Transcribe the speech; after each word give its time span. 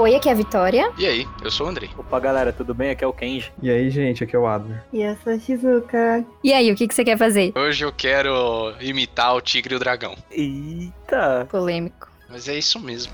Oi, 0.00 0.14
aqui 0.14 0.30
é 0.30 0.32
a 0.32 0.34
Vitória. 0.34 0.90
E 0.96 1.04
aí, 1.06 1.28
eu 1.44 1.50
sou 1.50 1.66
o 1.66 1.68
Andrei. 1.68 1.90
Opa, 1.98 2.18
galera, 2.18 2.54
tudo 2.54 2.72
bem? 2.72 2.88
Aqui 2.88 3.04
é 3.04 3.06
o 3.06 3.12
Kenji. 3.12 3.52
E 3.62 3.70
aí, 3.70 3.90
gente, 3.90 4.24
aqui 4.24 4.34
é 4.34 4.38
o 4.38 4.46
Adler. 4.46 4.82
E 4.90 5.02
eu 5.02 5.14
sou 5.22 5.30
a 5.30 5.38
Shizuka. 5.38 6.24
E 6.42 6.54
aí, 6.54 6.72
o 6.72 6.74
que, 6.74 6.88
que 6.88 6.94
você 6.94 7.04
quer 7.04 7.18
fazer? 7.18 7.52
Hoje 7.54 7.84
eu 7.84 7.92
quero 7.92 8.72
imitar 8.80 9.36
o 9.36 9.42
tigre 9.42 9.74
e 9.74 9.76
o 9.76 9.78
dragão. 9.78 10.16
Eita! 10.30 11.46
Polêmico. 11.50 12.08
Mas 12.30 12.48
é 12.48 12.56
isso 12.56 12.80
mesmo. 12.80 13.12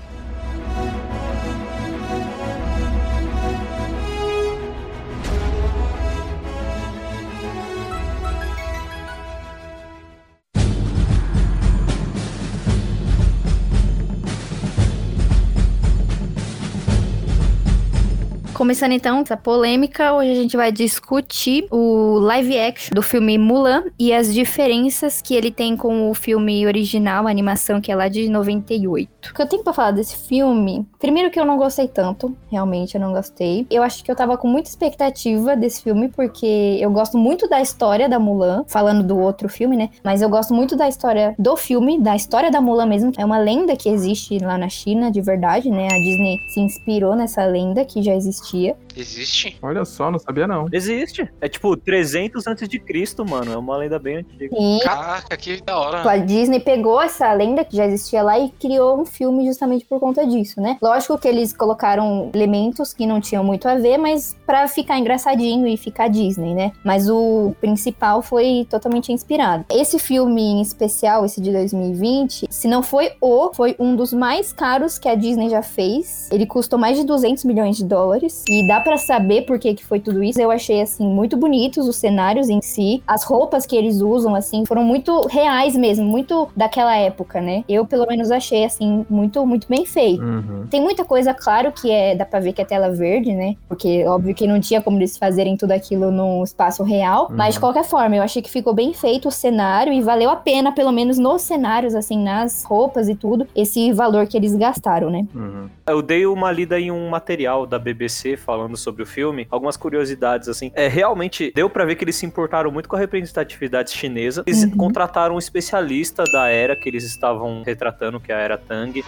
Começando 18.57 18.93
então 18.93 19.19
essa 19.19 19.37
polêmica, 19.37 20.13
hoje 20.13 20.31
a 20.31 20.33
gente 20.33 20.57
vai 20.57 20.71
discutir 20.71 21.67
o 21.69 22.17
live 22.17 22.57
action 22.57 22.89
do 22.91 23.03
filme 23.03 23.37
Mulan 23.37 23.83
e 23.99 24.11
as 24.11 24.33
diferenças 24.33 25.21
que 25.21 25.35
ele 25.35 25.51
tem 25.51 25.77
com 25.77 26.09
o 26.09 26.15
filme 26.15 26.65
original, 26.65 27.27
a 27.27 27.29
animação 27.29 27.79
que 27.79 27.91
é 27.91 27.95
lá 27.95 28.07
de 28.07 28.27
98. 28.27 29.29
O 29.29 29.33
que 29.35 29.41
eu 29.43 29.47
tenho 29.47 29.63
pra 29.63 29.73
falar 29.73 29.91
desse 29.91 30.27
filme, 30.27 30.87
primeiro 30.97 31.29
que 31.29 31.39
eu 31.39 31.45
não 31.45 31.55
gostei 31.55 31.87
tanto, 31.87 32.35
realmente 32.49 32.95
eu 32.95 33.01
não 33.01 33.13
gostei. 33.13 33.67
Eu 33.69 33.83
acho 33.83 34.03
que 34.03 34.09
eu 34.09 34.15
tava 34.15 34.35
com 34.39 34.47
muita 34.47 34.69
expectativa 34.69 35.55
desse 35.55 35.83
filme 35.83 36.09
porque 36.09 36.79
eu 36.81 36.89
gosto 36.89 37.15
muito 37.15 37.47
da 37.47 37.61
história 37.61 38.09
da 38.09 38.17
Mulan, 38.17 38.63
falando 38.67 39.03
do 39.03 39.19
outro 39.19 39.47
filme, 39.47 39.77
né? 39.77 39.91
Mas 40.03 40.23
eu 40.23 40.29
gosto 40.29 40.51
muito 40.51 40.75
da 40.75 40.89
história 40.89 41.35
do 41.37 41.55
filme, 41.55 42.01
da 42.01 42.15
história 42.15 42.49
da 42.49 42.59
Mulan 42.59 42.87
mesmo. 42.87 43.11
É 43.19 43.23
uma 43.23 43.37
lenda 43.37 43.75
que 43.75 43.87
existe 43.87 44.39
lá 44.39 44.57
na 44.57 44.67
China, 44.67 45.11
de 45.11 45.21
verdade, 45.21 45.69
né? 45.69 45.85
A 45.91 45.99
Disney 45.99 46.39
se 46.47 46.59
inspirou 46.59 47.15
nessa 47.15 47.45
lenda 47.45 47.85
que 47.85 48.01
já 48.01 48.15
existia 48.47 48.87
Existe? 48.97 49.57
Olha 49.61 49.85
só, 49.85 50.09
não 50.09 50.17
sabia 50.17 50.47
não. 50.47 50.65
Existe. 50.71 51.29
É 51.39 51.47
tipo 51.47 51.77
300 51.77 52.47
antes 52.47 52.67
de 52.67 52.79
Cristo, 52.79 53.23
mano. 53.23 53.53
É 53.53 53.57
uma 53.57 53.77
lenda 53.77 53.99
bem 53.99 54.17
antiga. 54.17 54.49
Caraca, 54.83 55.37
que 55.37 55.61
da 55.61 55.77
hora. 55.77 56.09
a 56.09 56.17
Disney 56.17 56.59
pegou 56.59 56.99
essa 57.01 57.31
lenda 57.33 57.63
que 57.63 57.77
já 57.77 57.85
existia 57.85 58.23
lá 58.23 58.39
e 58.39 58.49
criou 58.49 58.99
um 58.99 59.05
filme 59.05 59.45
justamente 59.45 59.85
por 59.85 59.99
conta 59.99 60.25
disso, 60.25 60.59
né? 60.59 60.77
Lógico 60.81 61.17
que 61.17 61.27
eles 61.27 61.53
colocaram 61.53 62.31
elementos 62.33 62.93
que 62.93 63.05
não 63.05 63.21
tinham 63.21 63.43
muito 63.43 63.67
a 63.67 63.75
ver, 63.75 63.97
mas 63.97 64.35
pra 64.45 64.67
ficar 64.67 64.97
engraçadinho 64.97 65.67
e 65.67 65.77
ficar 65.77 66.07
Disney, 66.07 66.55
né? 66.55 66.71
Mas 66.83 67.07
o 67.07 67.55
principal 67.61 68.21
foi 68.23 68.65
totalmente 68.69 69.11
inspirado. 69.11 69.65
Esse 69.71 69.99
filme 69.99 70.41
em 70.41 70.61
especial, 70.61 71.23
esse 71.23 71.39
de 71.39 71.51
2020, 71.51 72.47
se 72.49 72.67
não 72.67 72.81
foi 72.81 73.11
o, 73.21 73.53
foi 73.53 73.75
um 73.77 73.95
dos 73.95 74.11
mais 74.11 74.51
caros 74.51 74.97
que 74.97 75.07
a 75.07 75.15
Disney 75.15 75.49
já 75.49 75.61
fez. 75.61 76.29
Ele 76.31 76.45
custou 76.45 76.79
mais 76.79 76.97
de 76.97 77.05
200 77.05 77.43
milhões 77.43 77.77
de 77.77 77.85
dólares 77.85 78.36
e 78.49 78.67
dá 78.67 78.79
pra 78.79 78.97
saber 78.97 79.43
por 79.43 79.59
que 79.59 79.73
que 79.73 79.85
foi 79.85 79.99
tudo 79.99 80.23
isso. 80.23 80.41
Eu 80.41 80.51
achei 80.51 80.81
assim 80.81 81.07
muito 81.07 81.37
bonitos 81.37 81.87
os 81.87 81.95
cenários 81.95 82.49
em 82.49 82.61
si, 82.61 83.01
as 83.07 83.23
roupas 83.23 83.65
que 83.65 83.75
eles 83.75 84.01
usam 84.01 84.35
assim 84.35 84.65
foram 84.65 84.83
muito 84.83 85.27
reais 85.27 85.75
mesmo, 85.75 86.05
muito 86.05 86.49
daquela 86.55 86.95
época, 86.95 87.41
né? 87.41 87.63
Eu 87.67 87.85
pelo 87.85 88.05
menos 88.05 88.31
achei 88.31 88.65
assim 88.65 89.05
muito 89.09 89.45
muito 89.45 89.67
bem 89.67 89.85
feito. 89.85 90.21
Uhum. 90.21 90.67
Tem 90.69 90.81
muita 90.81 91.05
coisa, 91.05 91.33
claro, 91.33 91.71
que 91.71 91.91
é 91.91 92.15
dá 92.15 92.25
pra 92.25 92.39
ver 92.39 92.53
que 92.53 92.61
é 92.61 92.65
tela 92.65 92.91
verde, 92.91 93.33
né? 93.33 93.55
Porque 93.67 94.05
óbvio 94.05 94.33
que 94.33 94.47
não 94.47 94.59
tinha 94.59 94.81
como 94.81 94.97
eles 94.97 95.17
fazerem 95.17 95.55
tudo 95.57 95.71
aquilo 95.71 96.11
num 96.11 96.43
espaço 96.43 96.83
real, 96.83 97.29
mas 97.31 97.55
de 97.55 97.59
qualquer 97.59 97.83
forma, 97.83 98.15
eu 98.15 98.23
achei 98.23 98.41
que 98.41 98.49
ficou 98.49 98.73
bem 98.73 98.93
feito 98.93 99.27
o 99.27 99.31
cenário 99.31 99.93
e 99.93 100.01
valeu 100.01 100.29
a 100.29 100.35
pena, 100.35 100.71
pelo 100.71 100.91
menos 100.91 101.17
nos 101.17 101.41
cenários 101.41 101.95
assim, 101.95 102.21
nas 102.21 102.63
roupas 102.63 103.07
e 103.09 103.15
tudo, 103.15 103.47
esse 103.55 103.91
valor 103.91 104.27
que 104.27 104.37
eles 104.37 104.55
gastaram, 104.55 105.09
né? 105.09 105.25
Uhum. 105.33 105.69
Eu 105.87 106.01
dei 106.01 106.25
uma 106.25 106.51
lida 106.51 106.79
em 106.79 106.91
um 106.91 107.09
material 107.09 107.65
da 107.65 107.79
BBC 107.79 108.26
falando 108.35 108.75
sobre 108.75 109.03
o 109.03 109.05
filme, 109.05 109.47
algumas 109.49 109.77
curiosidades 109.77 110.49
assim. 110.49 110.71
É, 110.75 110.87
realmente 110.87 111.51
deu 111.55 111.69
pra 111.69 111.85
ver 111.85 111.95
que 111.95 112.03
eles 112.03 112.15
se 112.15 112.25
importaram 112.25 112.71
muito 112.71 112.89
com 112.89 112.95
a 112.95 112.99
representatividade 112.99 113.91
chinesa. 113.91 114.43
Eles 114.45 114.63
Uhum. 114.63 114.71
contrataram 114.71 115.35
um 115.35 115.39
especialista 115.39 116.23
da 116.25 116.47
era 116.49 116.75
que 116.75 116.89
eles 116.89 117.03
estavam 117.03 117.63
retratando, 117.63 118.19
que 118.19 118.31
é 118.31 118.35
a 118.35 118.39
era 118.39 118.57
Tang. 118.57 119.01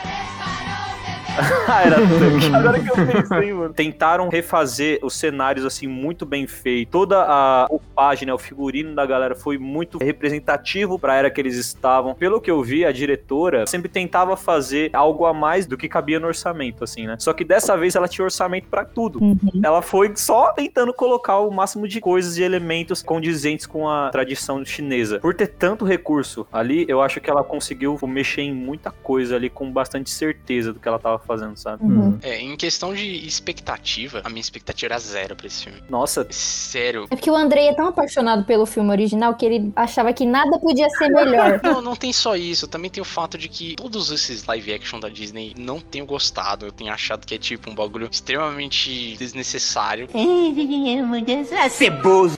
a 1.67 1.81
era. 1.81 1.97
Agora 2.57 2.79
que 2.79 2.89
eu 2.89 2.95
pensei, 2.95 3.53
mano. 3.53 3.73
Tentaram 3.73 4.29
refazer 4.29 5.00
os 5.01 5.16
cenários 5.16 5.66
assim 5.66 5.88
muito 5.88 6.25
bem 6.25 6.47
feito. 6.47 6.89
Toda 6.89 7.22
a 7.22 7.66
roupagem, 7.66 8.27
né, 8.27 8.33
o 8.33 8.38
figurino 8.38 8.95
da 8.95 9.05
galera 9.05 9.35
foi 9.35 9.57
muito 9.57 9.97
representativo 9.97 10.97
pra 10.97 11.16
era 11.16 11.29
que 11.29 11.39
eles 11.39 11.55
estavam. 11.55 12.13
Pelo 12.16 12.41
que 12.41 12.50
eu 12.50 12.61
vi, 12.61 12.85
a 12.85 12.91
diretora 12.91 13.66
sempre 13.67 13.89
tentava 13.89 14.35
fazer 14.35 14.89
algo 14.94 15.25
a 15.25 15.33
mais 15.33 15.66
do 15.66 15.77
que 15.77 15.88
cabia 15.88 16.19
no 16.19 16.27
orçamento, 16.27 16.83
assim, 16.83 17.07
né? 17.07 17.16
Só 17.19 17.33
que 17.33 17.44
dessa 17.44 17.77
vez 17.77 17.95
ela 17.95 18.07
tinha 18.07 18.25
orçamento 18.25 18.67
pra 18.67 18.85
tudo. 18.85 19.21
Uhum. 19.21 19.38
Ela 19.63 19.81
foi 19.81 20.13
só 20.16 20.51
tentando 20.53 20.94
colocar 20.94 21.39
o 21.39 21.51
máximo 21.51 21.88
de 21.88 22.00
coisas 22.00 22.38
e 22.38 22.44
elementos 22.44 23.01
condizentes 23.01 23.66
com 23.66 23.88
a 23.88 24.09
tradição 24.09 24.63
chinesa. 24.66 25.19
Por 25.19 25.33
ter 25.33 25.47
tanto 25.47 25.85
recurso 25.85 26.47
ali, 26.51 26.85
eu 26.88 27.01
acho 27.01 27.19
que 27.19 27.29
ela 27.29 27.44
conseguiu 27.44 27.97
mexer 28.03 28.41
em 28.41 28.53
muita 28.53 28.91
coisa 28.91 29.35
ali 29.35 29.50
com 29.50 29.71
bastante 29.71 30.09
certeza 30.09 30.73
do 30.73 30.79
que 30.79 30.88
ela 30.88 31.00
tava 31.00 31.19
fazendo, 31.29 31.56
sabe? 31.56 31.84
Uhum. 31.84 32.17
É, 32.23 32.40
em 32.40 32.57
questão 32.57 32.91
de 32.91 33.06
expectativa, 33.28 34.22
a 34.23 34.29
minha 34.29 34.41
expectativa 34.41 34.94
era 34.94 35.00
zero 35.00 35.35
pra 35.35 35.45
esse 35.45 35.66
filme. 35.66 35.79
Nossa, 35.88 36.25
Sério. 36.31 37.06
É 37.09 37.16
porque 37.16 37.29
o 37.29 37.35
Andrei 37.35 37.67
é 37.67 37.73
tão 37.73 37.88
apaixonado 37.88 38.44
pelo 38.45 38.66
filme 38.66 38.90
original 38.90 39.35
que 39.35 39.45
ele 39.45 39.72
achava 39.75 40.12
que 40.13 40.25
nada 40.25 40.57
podia 40.57 40.89
ser 40.89 41.09
melhor. 41.09 41.59
Não, 41.69 41.81
não 41.81 41.95
tem 41.95 42.12
só 42.12 42.35
isso, 42.35 42.68
também 42.68 42.89
tem 42.89 43.01
o 43.01 43.06
fato 43.06 43.38
de 43.38 43.47
que 43.47 43.75
todos 43.75 44.12
esses 44.12 44.45
live 44.45 44.73
action 44.73 45.00
da 45.00 45.09
Disney 45.09 45.53
não 45.57 45.79
tenho 45.79 46.06
gostado. 46.06 46.66
Eu 46.66 46.72
tenho 46.72 46.91
achado 46.91 47.25
que 47.25 47.35
é 47.35 47.38
tipo 47.38 47.69
um 47.69 47.75
bagulho 47.75 48.07
extremamente 48.09 49.16
desnecessário. 49.18 50.07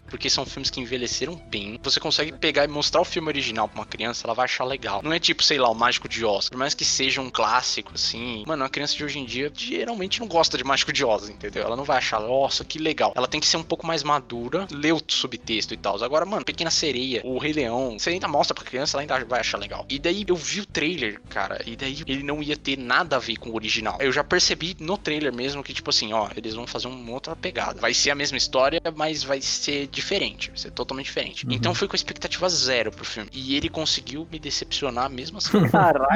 Porque 0.10 0.30
são 0.30 0.46
filmes 0.46 0.70
que 0.70 0.82
envelheceram 0.82 1.36
bem. 1.50 1.80
Você 1.84 2.00
consegue 2.00 2.32
pegar 2.34 2.66
e 2.66 2.68
mostrar 2.68 3.02
o 3.02 3.06
filme 3.06 3.28
original 3.30 3.68
pra 3.68 3.80
uma 3.82 3.86
criança, 3.86 4.26
ela 4.26 4.34
vai 4.34 4.46
achar 4.46 4.66
legal. 4.66 5.02
Não 5.04 5.14
é 5.14 5.20
tipo, 5.20 5.44
sei 5.44 5.58
lá, 5.58 5.70
o 5.70 5.76
Mágico 5.76 6.10
de 6.10 6.26
Oz. 6.26 6.50
Por 6.50 6.58
mais 6.58 6.74
que 6.74 6.84
seja 6.84 7.22
um 7.22 7.30
clássico, 7.30 7.92
assim. 7.94 8.44
Mano, 8.48 8.66
criança 8.72 8.96
de 8.96 9.04
hoje 9.04 9.20
em 9.20 9.26
dia 9.26 9.52
geralmente 9.54 10.20
não 10.20 10.28
gosta 10.28 10.58
de 10.58 10.64
Mágico 10.64 10.92
de 10.92 11.04
Oz, 11.06 11.30
entendeu? 11.30 11.64
Ela 11.64 11.76
não 11.76 11.84
vai 11.84 11.98
achar, 11.98 12.20
nossa, 12.20 12.64
que 12.64 12.80
legal. 12.80 13.14
Ela 13.16 13.28
tem 13.28 13.40
que 13.40 13.48
ser 13.48 13.58
um 13.58 13.64
pouco 13.64 13.86
mais 13.86 14.04
madura, 14.04 14.68
ler 14.72 14.94
o 14.94 15.02
subtexto 15.08 15.74
e 15.74 15.78
tal. 15.78 16.02
Agora, 16.04 16.26
mano, 16.26 16.46
Pequena 16.46 16.72
Sereia, 16.72 17.22
o 17.24 17.38
Rei 17.38 17.54
Leão, 17.54 18.00
você 18.00 18.12
ainda 18.12 18.28
mostra 18.28 18.56
pra 18.56 18.64
criança, 18.64 18.96
ela 18.96 19.04
ainda 19.04 19.26
vai 19.26 19.40
achar 19.40 19.58
legal. 19.58 19.86
E 19.90 20.00
daí 20.00 20.26
eu 20.28 20.36
vi 20.36 20.62
o 20.62 20.66
trailer, 20.66 21.20
cara, 21.30 21.62
e 21.66 21.76
daí 21.76 22.02
ele 22.08 22.24
não 22.24 22.42
ia 22.42 22.58
ter 22.58 22.78
nada 22.78 23.18
a 23.18 23.20
ver 23.20 23.38
com 23.38 23.50
o 23.50 23.56
original. 23.56 23.98
Eu 24.00 24.12
já 24.12 24.24
percebi 24.24 24.76
no 24.80 24.98
trailer 24.98 25.34
mesmo 25.34 25.64
que, 25.64 25.74
tipo 25.74 25.90
assim, 25.90 26.14
ó, 26.14 26.30
eles 26.36 26.54
vão 26.54 26.66
fazer 26.66 26.88
uma 26.88 27.12
outra 27.12 27.36
pegada. 27.36 27.80
Vai 27.80 27.94
ser 27.94 28.12
a 28.12 28.16
mesma 28.16 28.38
história, 28.38 28.82
mas 28.96 29.24
vai 29.24 29.42
ser 29.42 29.88
diferente. 29.88 30.50
Vai 30.50 30.58
ser 30.58 30.72
totalmente 30.72 31.06
diferente. 31.06 31.46
Uhum. 31.46 31.54
Então 31.54 31.76
fui 31.76 31.88
com 31.88 31.96
expectativa 31.96 32.48
zero 32.50 32.92
pro 32.92 33.06
filme. 33.06 33.30
E 33.34 33.56
ele 33.56 33.70
conseguiu 33.70 34.28
me 34.32 34.40
decepcionar 34.40 35.10
mesmo 35.10 35.38
assim. 35.38 35.52
caraca. 35.70 36.16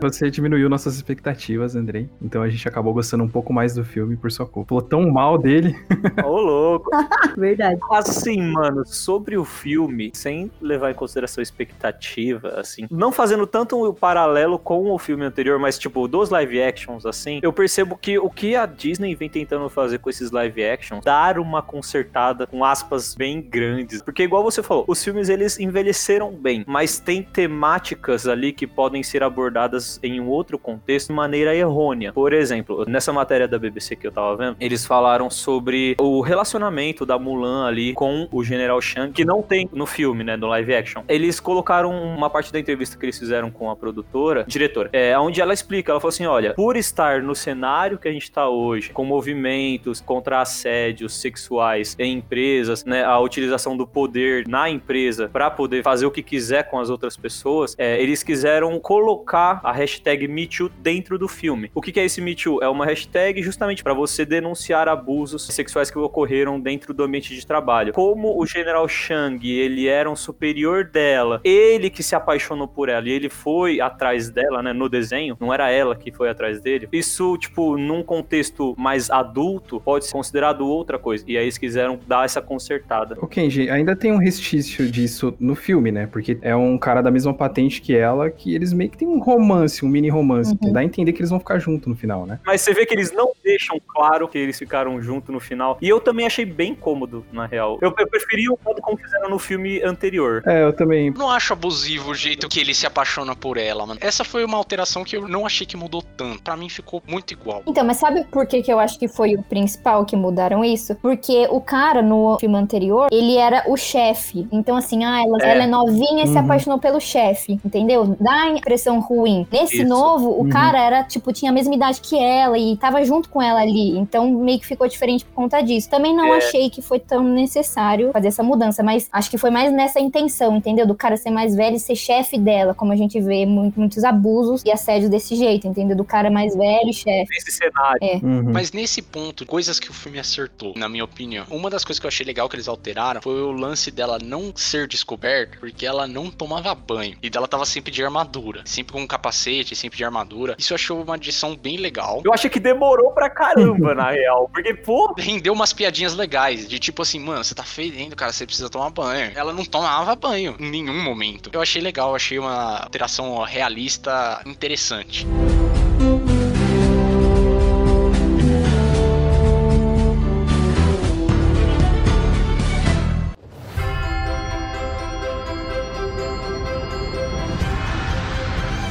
Você 0.00 0.30
diminuiu 0.30 0.68
nossas 0.68 0.96
expectativas, 0.96 1.74
Andrei. 1.94 2.10
Então 2.20 2.42
a 2.42 2.48
gente 2.48 2.66
acabou 2.66 2.92
gostando 2.92 3.22
um 3.22 3.28
pouco 3.28 3.52
mais 3.52 3.74
do 3.74 3.84
filme 3.84 4.16
por 4.16 4.30
sua 4.30 4.46
culpa. 4.46 4.70
Falou 4.70 4.82
tão 4.82 5.10
mal 5.10 5.38
dele. 5.38 5.76
Ô, 6.24 6.40
louco. 6.40 6.90
Verdade. 7.38 7.78
Assim, 7.90 8.40
mano, 8.42 8.84
sobre 8.84 9.36
o 9.36 9.44
filme, 9.44 10.10
sem 10.14 10.50
levar 10.60 10.90
em 10.90 10.94
consideração 10.94 11.40
a 11.40 11.42
expectativa, 11.42 12.60
assim, 12.60 12.86
não 12.90 13.12
fazendo 13.12 13.46
tanto 13.46 13.82
o 13.84 13.94
paralelo 13.94 14.58
com 14.58 14.90
o 14.90 14.98
filme 14.98 15.24
anterior, 15.24 15.58
mas 15.58 15.78
tipo, 15.78 16.06
dos 16.08 16.30
live 16.30 16.62
actions, 16.62 17.06
assim, 17.06 17.40
eu 17.42 17.52
percebo 17.52 17.96
que 17.96 18.18
o 18.18 18.30
que 18.30 18.56
a 18.56 18.66
Disney 18.66 19.14
vem 19.14 19.28
tentando 19.28 19.68
fazer 19.68 19.98
com 19.98 20.10
esses 20.10 20.30
live 20.30 20.64
actions, 20.64 21.04
dar 21.04 21.38
uma 21.38 21.62
consertada 21.62 22.46
com 22.46 22.64
aspas 22.64 23.14
bem 23.14 23.40
grandes. 23.40 24.02
Porque, 24.02 24.22
igual 24.22 24.42
você 24.42 24.62
falou, 24.62 24.84
os 24.88 25.02
filmes 25.02 25.28
eles 25.28 25.58
envelheceram 25.58 26.32
bem, 26.32 26.64
mas 26.66 26.98
tem 26.98 27.22
temáticas 27.22 28.26
ali 28.26 28.52
que 28.52 28.66
podem 28.66 29.02
ser 29.02 29.22
abordadas 29.22 30.00
em 30.02 30.20
um 30.20 30.28
outro 30.28 30.58
contexto 30.58 31.08
de 31.08 31.14
maneira 31.14 31.54
errônea. 31.54 31.83
Por 32.12 32.32
exemplo, 32.32 32.84
nessa 32.86 33.12
matéria 33.12 33.46
da 33.46 33.58
BBC 33.58 33.96
que 33.96 34.06
eu 34.06 34.12
tava 34.12 34.36
vendo, 34.36 34.56
eles 34.60 34.86
falaram 34.86 35.28
sobre 35.30 35.94
o 35.98 36.20
relacionamento 36.20 37.04
da 37.04 37.18
Mulan 37.18 37.66
ali 37.66 37.92
com 37.94 38.28
o 38.30 38.42
General 38.42 38.80
Shang, 38.80 39.12
que 39.12 39.24
não 39.24 39.42
tem 39.42 39.68
no 39.72 39.86
filme, 39.86 40.24
né, 40.24 40.36
no 40.36 40.46
live 40.46 40.74
action. 40.74 41.02
Eles 41.08 41.40
colocaram 41.40 41.90
uma 41.90 42.30
parte 42.30 42.52
da 42.52 42.58
entrevista 42.58 42.96
que 42.96 43.04
eles 43.04 43.18
fizeram 43.18 43.50
com 43.50 43.70
a 43.70 43.76
produtora, 43.76 44.44
diretora, 44.46 44.90
é, 44.92 45.18
onde 45.18 45.40
ela 45.40 45.52
explica, 45.52 45.92
ela 45.92 46.00
falou 46.00 46.10
assim, 46.10 46.26
olha, 46.26 46.54
por 46.54 46.76
estar 46.76 47.22
no 47.22 47.34
cenário 47.34 47.98
que 47.98 48.08
a 48.08 48.12
gente 48.12 48.30
tá 48.30 48.48
hoje, 48.48 48.90
com 48.90 49.04
movimentos 49.04 50.00
contra 50.00 50.40
assédios 50.40 51.14
sexuais 51.14 51.96
em 51.98 52.14
empresas, 52.14 52.84
né, 52.84 53.04
a 53.04 53.18
utilização 53.18 53.76
do 53.76 53.86
poder 53.86 54.46
na 54.46 54.68
empresa 54.70 55.28
para 55.28 55.50
poder 55.50 55.82
fazer 55.82 56.06
o 56.06 56.10
que 56.10 56.22
quiser 56.22 56.64
com 56.64 56.78
as 56.78 56.90
outras 56.90 57.16
pessoas, 57.16 57.74
é, 57.78 58.00
eles 58.00 58.22
quiseram 58.22 58.78
colocar 58.78 59.60
a 59.62 59.72
hashtag 59.72 60.28
MeToo 60.28 60.70
dentro 60.78 61.18
do 61.18 61.28
filme. 61.28 61.70
O 61.74 61.80
que 61.82 61.98
é 61.98 62.04
esse 62.04 62.20
Me 62.20 62.36
Too? 62.36 62.62
É 62.62 62.68
uma 62.68 62.86
hashtag 62.86 63.42
justamente 63.42 63.82
para 63.82 63.92
você 63.92 64.24
denunciar 64.24 64.88
abusos 64.88 65.46
sexuais 65.46 65.90
que 65.90 65.98
ocorreram 65.98 66.60
dentro 66.60 66.94
do 66.94 67.02
ambiente 67.02 67.34
de 67.34 67.44
trabalho. 67.44 67.92
Como 67.92 68.40
o 68.40 68.46
General 68.46 68.86
Shang, 68.86 69.44
ele 69.50 69.88
era 69.88 70.08
um 70.08 70.14
superior 70.14 70.84
dela, 70.84 71.40
ele 71.42 71.90
que 71.90 72.02
se 72.02 72.14
apaixonou 72.14 72.68
por 72.68 72.88
ela 72.88 73.08
e 73.08 73.12
ele 73.12 73.28
foi 73.28 73.80
atrás 73.80 74.30
dela, 74.30 74.62
né, 74.62 74.72
no 74.72 74.88
desenho, 74.88 75.36
não 75.40 75.52
era 75.52 75.68
ela 75.68 75.96
que 75.96 76.12
foi 76.12 76.30
atrás 76.30 76.60
dele. 76.60 76.88
Isso, 76.92 77.36
tipo, 77.38 77.76
num 77.76 78.04
contexto 78.04 78.76
mais 78.78 79.10
adulto, 79.10 79.80
pode 79.80 80.06
ser 80.06 80.12
considerado 80.12 80.64
outra 80.64 80.96
coisa. 80.96 81.24
E 81.26 81.36
aí 81.36 81.44
eles 81.44 81.58
quiseram 81.58 81.98
dar 82.06 82.24
essa 82.24 82.40
consertada. 82.40 83.16
O 83.20 83.26
Kenji, 83.26 83.68
ainda 83.68 83.96
tem 83.96 84.12
um 84.12 84.18
restício 84.18 84.88
disso 84.88 85.34
no 85.40 85.56
filme, 85.56 85.90
né? 85.90 86.06
Porque 86.06 86.38
é 86.40 86.54
um 86.54 86.78
cara 86.78 87.02
da 87.02 87.10
mesma 87.10 87.34
patente 87.34 87.82
que 87.82 87.96
ela, 87.96 88.30
que 88.30 88.54
eles 88.54 88.72
meio 88.72 88.90
que 88.90 88.98
tem 88.98 89.08
um 89.08 89.18
romance, 89.18 89.84
um 89.84 89.88
mini 89.88 90.08
romance. 90.08 90.52
Uhum. 90.52 90.58
que 90.58 90.72
Dá 90.72 90.80
a 90.80 90.84
entender 90.84 91.12
que 91.12 91.20
eles 91.20 91.30
vão 91.30 91.40
ficar 91.40 91.63
juntos 91.64 91.88
no 91.88 91.96
final, 91.96 92.26
né? 92.26 92.38
Mas 92.44 92.60
você 92.60 92.72
vê 92.74 92.84
que 92.86 92.94
eles 92.94 93.10
não 93.12 93.32
deixam 93.42 93.80
claro 93.88 94.28
que 94.28 94.36
eles 94.38 94.58
ficaram 94.58 95.00
juntos 95.00 95.30
no 95.32 95.40
final. 95.40 95.78
E 95.80 95.88
eu 95.88 96.00
também 96.00 96.26
achei 96.26 96.44
bem 96.44 96.74
cômodo, 96.74 97.24
na 97.32 97.46
real. 97.46 97.78
Eu, 97.80 97.92
eu 97.98 98.06
preferia 98.08 98.52
o 98.52 98.58
modo 98.64 98.80
como 98.82 98.98
fizeram 98.98 99.28
no 99.30 99.38
filme 99.38 99.82
anterior. 99.82 100.42
É, 100.46 100.62
eu 100.64 100.72
também. 100.72 101.10
Não 101.10 101.30
acho 101.30 101.52
abusivo 101.52 102.10
o 102.10 102.14
jeito 102.14 102.48
que 102.48 102.60
ele 102.60 102.74
se 102.74 102.86
apaixona 102.86 103.34
por 103.34 103.56
ela, 103.56 103.86
mano. 103.86 103.98
Essa 104.02 104.24
foi 104.24 104.44
uma 104.44 104.56
alteração 104.56 105.02
que 105.04 105.16
eu 105.16 105.26
não 105.26 105.46
achei 105.46 105.66
que 105.66 105.76
mudou 105.76 106.02
tanto. 106.16 106.42
Pra 106.42 106.56
mim 106.56 106.68
ficou 106.68 107.02
muito 107.06 107.32
igual. 107.32 107.62
Então, 107.66 107.84
mas 107.84 107.96
sabe 107.96 108.24
por 108.30 108.46
que, 108.46 108.62
que 108.62 108.72
eu 108.72 108.78
acho 108.78 108.98
que 108.98 109.08
foi 109.08 109.34
o 109.34 109.42
principal 109.42 110.04
que 110.04 110.14
mudaram 110.16 110.64
isso? 110.64 110.94
Porque 110.96 111.46
o 111.50 111.60
cara 111.60 112.02
no 112.02 112.36
filme 112.38 112.56
anterior, 112.56 113.08
ele 113.10 113.36
era 113.36 113.64
o 113.66 113.76
chefe. 113.76 114.46
Então, 114.52 114.76
assim, 114.76 115.04
ah, 115.04 115.22
ela 115.22 115.38
é, 115.42 115.50
ela 115.50 115.64
é 115.64 115.66
novinha 115.66 116.24
e 116.24 116.26
se 116.26 116.34
Uhum. 116.34 116.40
apaixonou 116.44 116.78
pelo 116.78 117.00
chefe, 117.00 117.52
entendeu? 117.64 118.16
Dá 118.20 118.32
a 118.42 118.50
impressão 118.50 119.00
ruim. 119.00 119.46
Nesse 119.50 119.76
Isso. 119.78 119.86
novo, 119.88 120.30
o 120.30 120.42
Uhum. 120.42 120.48
cara 120.48 120.78
era, 120.80 121.04
tipo, 121.04 121.32
tinha 121.32 121.52
mesma 121.54 121.74
idade 121.74 122.00
que 122.00 122.18
ela 122.18 122.58
e 122.58 122.76
tava 122.76 123.02
junto 123.04 123.28
com 123.28 123.40
ela 123.40 123.60
ali. 123.60 123.96
Então, 123.96 124.30
meio 124.30 124.58
que 124.58 124.66
ficou 124.66 124.86
diferente 124.88 125.24
por 125.24 125.32
conta 125.34 125.60
disso. 125.62 125.88
Também 125.88 126.14
não 126.14 126.34
É. 126.34 126.38
achei 126.38 126.68
que 126.68 126.82
foi 126.82 126.98
tão 126.98 127.22
necessário 127.22 128.10
fazer 128.12 128.28
essa 128.28 128.42
mudança, 128.42 128.82
mas 128.82 129.08
acho 129.12 129.30
que 129.30 129.38
foi 129.38 129.50
mais 129.50 129.72
nessa 129.72 130.00
intenção, 130.00 130.56
entendeu? 130.56 130.86
Do 130.86 130.94
cara 130.94 131.16
ser 131.16 131.30
mais 131.30 131.54
velho 131.54 131.76
e 131.76 131.80
ser 131.80 131.94
chefe 131.96 132.38
dela, 132.38 132.74
como 132.74 132.92
a 132.92 132.96
gente 132.96 133.20
vê 133.20 133.46
muito- 133.46 133.78
muitos 133.78 134.02
abusos 134.04 134.62
e 134.64 134.70
assédio 134.70 135.08
desse 135.08 135.36
jeito, 135.36 135.66
entendeu? 135.66 135.96
Do 135.96 136.04
cara 136.04 136.30
mais 136.30 136.54
velho 136.56 136.88
e 136.90 136.92
chefe. 136.92 137.28
Nesse 137.30 137.52
cenário. 137.52 138.00
Uhum. 138.22 138.52
Mas 138.52 138.72
nesse 138.72 139.00
ponto, 139.00 139.46
coisas 139.46 139.78
que 139.78 139.90
o 139.90 139.92
filme 139.94 140.18
acertou, 140.18 140.74
na 140.76 140.88
minha 140.88 141.04
opinião. 141.04 141.44
Uma 141.50 141.70
das 141.70 141.84
coisas 141.84 142.00
que 142.00 142.06
eu 142.06 142.08
achei 142.08 142.26
legal 142.26 142.48
que 142.48 142.56
eles 142.56 142.68
alteraram 142.68 143.22
foi 143.22 143.40
o 143.42 143.52
lance 143.52 143.90
dela 143.90 144.18
não 144.22 144.52
ser 144.54 144.86
descoberta, 144.88 145.56
porque 145.60 145.86
ela 145.86 146.06
não 146.06 146.30
tomava 146.30 146.74
banho. 146.74 147.16
E 147.22 147.30
dela 147.30 147.46
tava 147.46 147.64
sempre 147.64 147.92
de 147.92 148.02
armadura. 148.02 148.62
Sempre 148.64 148.92
com 148.92 149.00
um 149.00 149.06
capacete, 149.06 149.74
sempre 149.76 149.96
de 149.98 150.04
armadura. 150.04 150.54
Isso 150.58 150.72
eu 150.72 150.76
achei 150.76 150.96
uma 150.96 151.14
adição 151.14 151.43
bem 151.52 151.76
legal. 151.76 152.22
Eu 152.24 152.32
achei 152.32 152.48
que 152.48 152.60
demorou 152.60 153.10
pra 153.10 153.28
caramba, 153.28 153.92
na 153.94 154.10
real. 154.10 154.48
Porque, 154.52 154.72
pô, 154.72 155.12
Rendeu 155.18 155.52
umas 155.52 155.72
piadinhas 155.72 156.14
legais, 156.14 156.68
de 156.68 156.78
tipo 156.78 157.02
assim, 157.02 157.18
mano, 157.18 157.42
você 157.42 157.54
tá 157.54 157.64
fedendo, 157.64 158.14
cara, 158.14 158.32
você 158.32 158.46
precisa 158.46 158.70
tomar 158.70 158.90
banho. 158.90 159.32
Ela 159.34 159.52
não 159.52 159.64
tomava 159.64 160.14
banho 160.14 160.54
em 160.58 160.70
nenhum 160.70 161.02
momento. 161.02 161.50
Eu 161.52 161.60
achei 161.60 161.82
legal, 161.82 162.14
achei 162.14 162.38
uma 162.38 162.78
alteração 162.82 163.42
realista 163.42 164.40
interessante. 164.46 165.26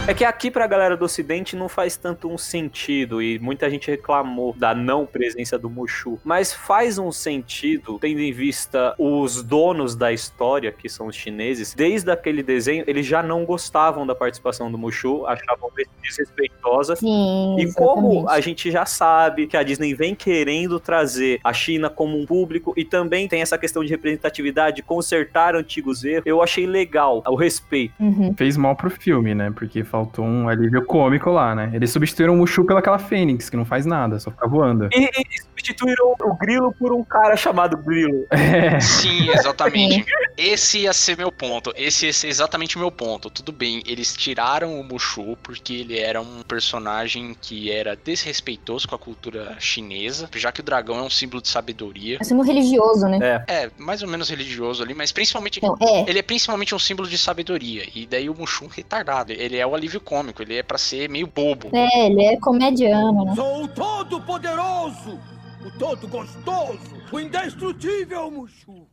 É 0.06 0.14
que 0.14 0.26
aqui 0.26 0.52
pra 0.52 0.68
galera 0.68 0.98
do 0.98 1.06
ocidente 1.06 1.56
não 1.56 1.70
faz 1.70 1.96
tanto 1.96 2.28
um 2.28 2.38
sentido 2.38 3.22
e 3.22 3.40
muita 3.40 3.70
gente 3.70 3.90
reclamou 3.90 4.54
da 4.58 4.76
não 4.76 5.06
presença 5.06 5.58
do 5.58 5.70
Mushu, 5.70 6.20
mas 6.26 6.54
faz 6.54 6.98
um 6.98 7.10
sentido 7.10 7.98
tendo 8.00 8.20
em 8.20 8.34
vista 8.34 8.94
os 9.00 9.42
donos 9.42 9.96
da 9.96 10.12
história, 10.12 10.74
que 10.74 10.90
são 10.90 11.08
os 11.08 11.16
chineses, 11.16 11.74
desde 11.74 12.12
aquele 12.12 12.44
desenho 12.44 12.84
eles 12.86 13.06
já 13.06 13.24
não 13.24 13.46
gostavam 13.46 14.06
da 14.06 14.14
participação 14.14 14.70
do 14.70 14.78
Mushu, 14.78 15.26
achavam 15.26 15.72
desrespeitosa. 16.02 16.98
Sim, 16.98 17.56
E 17.58 17.72
como 17.72 18.28
a 18.28 18.42
gente 18.42 18.70
já 18.70 18.86
sabe 18.86 19.48
que 19.48 19.56
a 19.56 19.64
Disney 19.64 19.94
vem 19.94 20.14
querendo 20.14 20.82
trazer 20.82 21.40
a 21.46 21.54
China 21.54 21.90
como 21.90 22.20
um 22.20 22.26
público 22.26 22.74
e 22.76 22.84
também 22.84 23.30
tem 23.30 23.42
essa 23.42 23.58
questão 23.58 23.82
de 23.82 23.90
representatividade, 23.90 24.82
consertar 24.82 25.56
antigos 25.56 26.04
erros, 26.04 26.26
eu 26.26 26.44
achei 26.44 26.68
legal 26.68 27.24
o 27.26 27.36
respeito. 27.36 27.94
Uhum. 28.02 28.34
Fez 28.36 28.58
mal 28.58 28.76
pro 28.76 28.90
filme, 28.90 29.34
né? 29.34 29.50
Porque 29.50 29.86
faltou 29.94 30.26
um 30.26 30.50
alívio 30.50 30.84
cômico 30.88 31.30
lá, 31.30 31.54
né? 31.54 31.70
Eles 31.72 31.92
substituíram 31.92 32.34
o 32.34 32.38
Mushu 32.38 32.66
pelaquela 32.66 32.98
Fênix, 32.98 33.48
que 33.48 33.56
não 33.56 33.64
faz 33.64 33.86
nada, 33.86 34.20
só 34.20 34.32
fica 34.32 34.48
voando. 34.48 34.90
E, 34.92 35.04
e 35.04 35.42
substituíram 35.54 36.16
o 36.20 36.36
Grilo 36.36 36.74
por 36.74 36.92
um 36.92 37.04
cara 37.04 37.38
chamado 37.38 37.78
Grilo. 37.78 38.26
É. 38.54 38.80
Sim, 38.80 39.30
exatamente. 39.30 40.06
Esse 40.38 40.80
ia 40.80 40.94
ser 40.94 41.18
meu 41.18 41.32
ponto. 41.32 41.74
Esse 41.76 42.06
ia 42.06 42.14
ser 42.14 42.28
exatamente 42.28 42.76
o 42.76 42.80
meu 42.80 42.92
ponto. 42.92 43.30
Tudo 43.30 43.52
bem, 43.52 43.82
eles 43.86 44.16
tiraram 44.16 44.80
o 44.80 44.84
Mushu 44.84 45.38
porque 45.42 45.74
ele 45.74 45.98
era 45.98 46.22
um 46.22 46.44
personagem 46.48 47.36
que 47.40 47.72
era 47.72 47.96
desrespeitoso 47.96 48.88
com 48.88 48.96
a 48.96 49.00
cultura 49.00 49.56
chinesa, 49.60 50.30
já 50.36 50.52
que 50.52 50.60
o 50.60 50.64
dragão 50.64 51.00
é 51.00 51.02
um 51.02 51.10
símbolo 51.10 51.42
de 51.42 51.48
sabedoria. 51.48 52.18
É 52.18 52.22
um 52.22 52.26
símbolo 52.26 52.48
religioso, 52.48 53.08
né? 53.08 53.20
É. 53.22 53.64
É, 53.64 53.72
mais 53.78 54.04
ou 54.04 54.10
menos 54.10 54.30
religioso 54.30 54.84
ali, 54.84 54.94
mas 54.94 55.12
principalmente. 55.12 55.62
Não, 55.62 55.76
é. 55.82 56.06
Ele 56.08 56.20
é 56.20 56.24
principalmente 56.24 56.76
um 56.76 56.80
símbolo 56.80 57.10
de 57.10 57.18
sabedoria. 57.18 57.84
E 57.96 58.06
daí 58.06 58.30
o 58.30 58.36
Mushu 58.36 58.66
é 58.66 58.76
retardado. 58.76 59.32
Ele 59.32 59.58
é 59.58 59.66
o 59.66 59.74
alívio 59.84 60.00
cômico, 60.00 60.42
ele 60.42 60.56
é 60.56 60.64
pra 60.64 60.78
ser 60.78 61.10
meio 61.10 61.28
bobo. 61.28 61.70
É, 61.74 62.08
ele 62.08 62.24
é 62.24 62.38
comediano, 62.38 63.26
né? 63.26 63.36
Sou 63.36 63.64
o 63.64 63.68
Todo-Poderoso, 63.68 65.20
o 65.66 65.72
Todo-Gostoso, 65.78 66.80
o 67.12 67.20
Indestrutível 67.20 68.32
Mushu. 68.32 68.88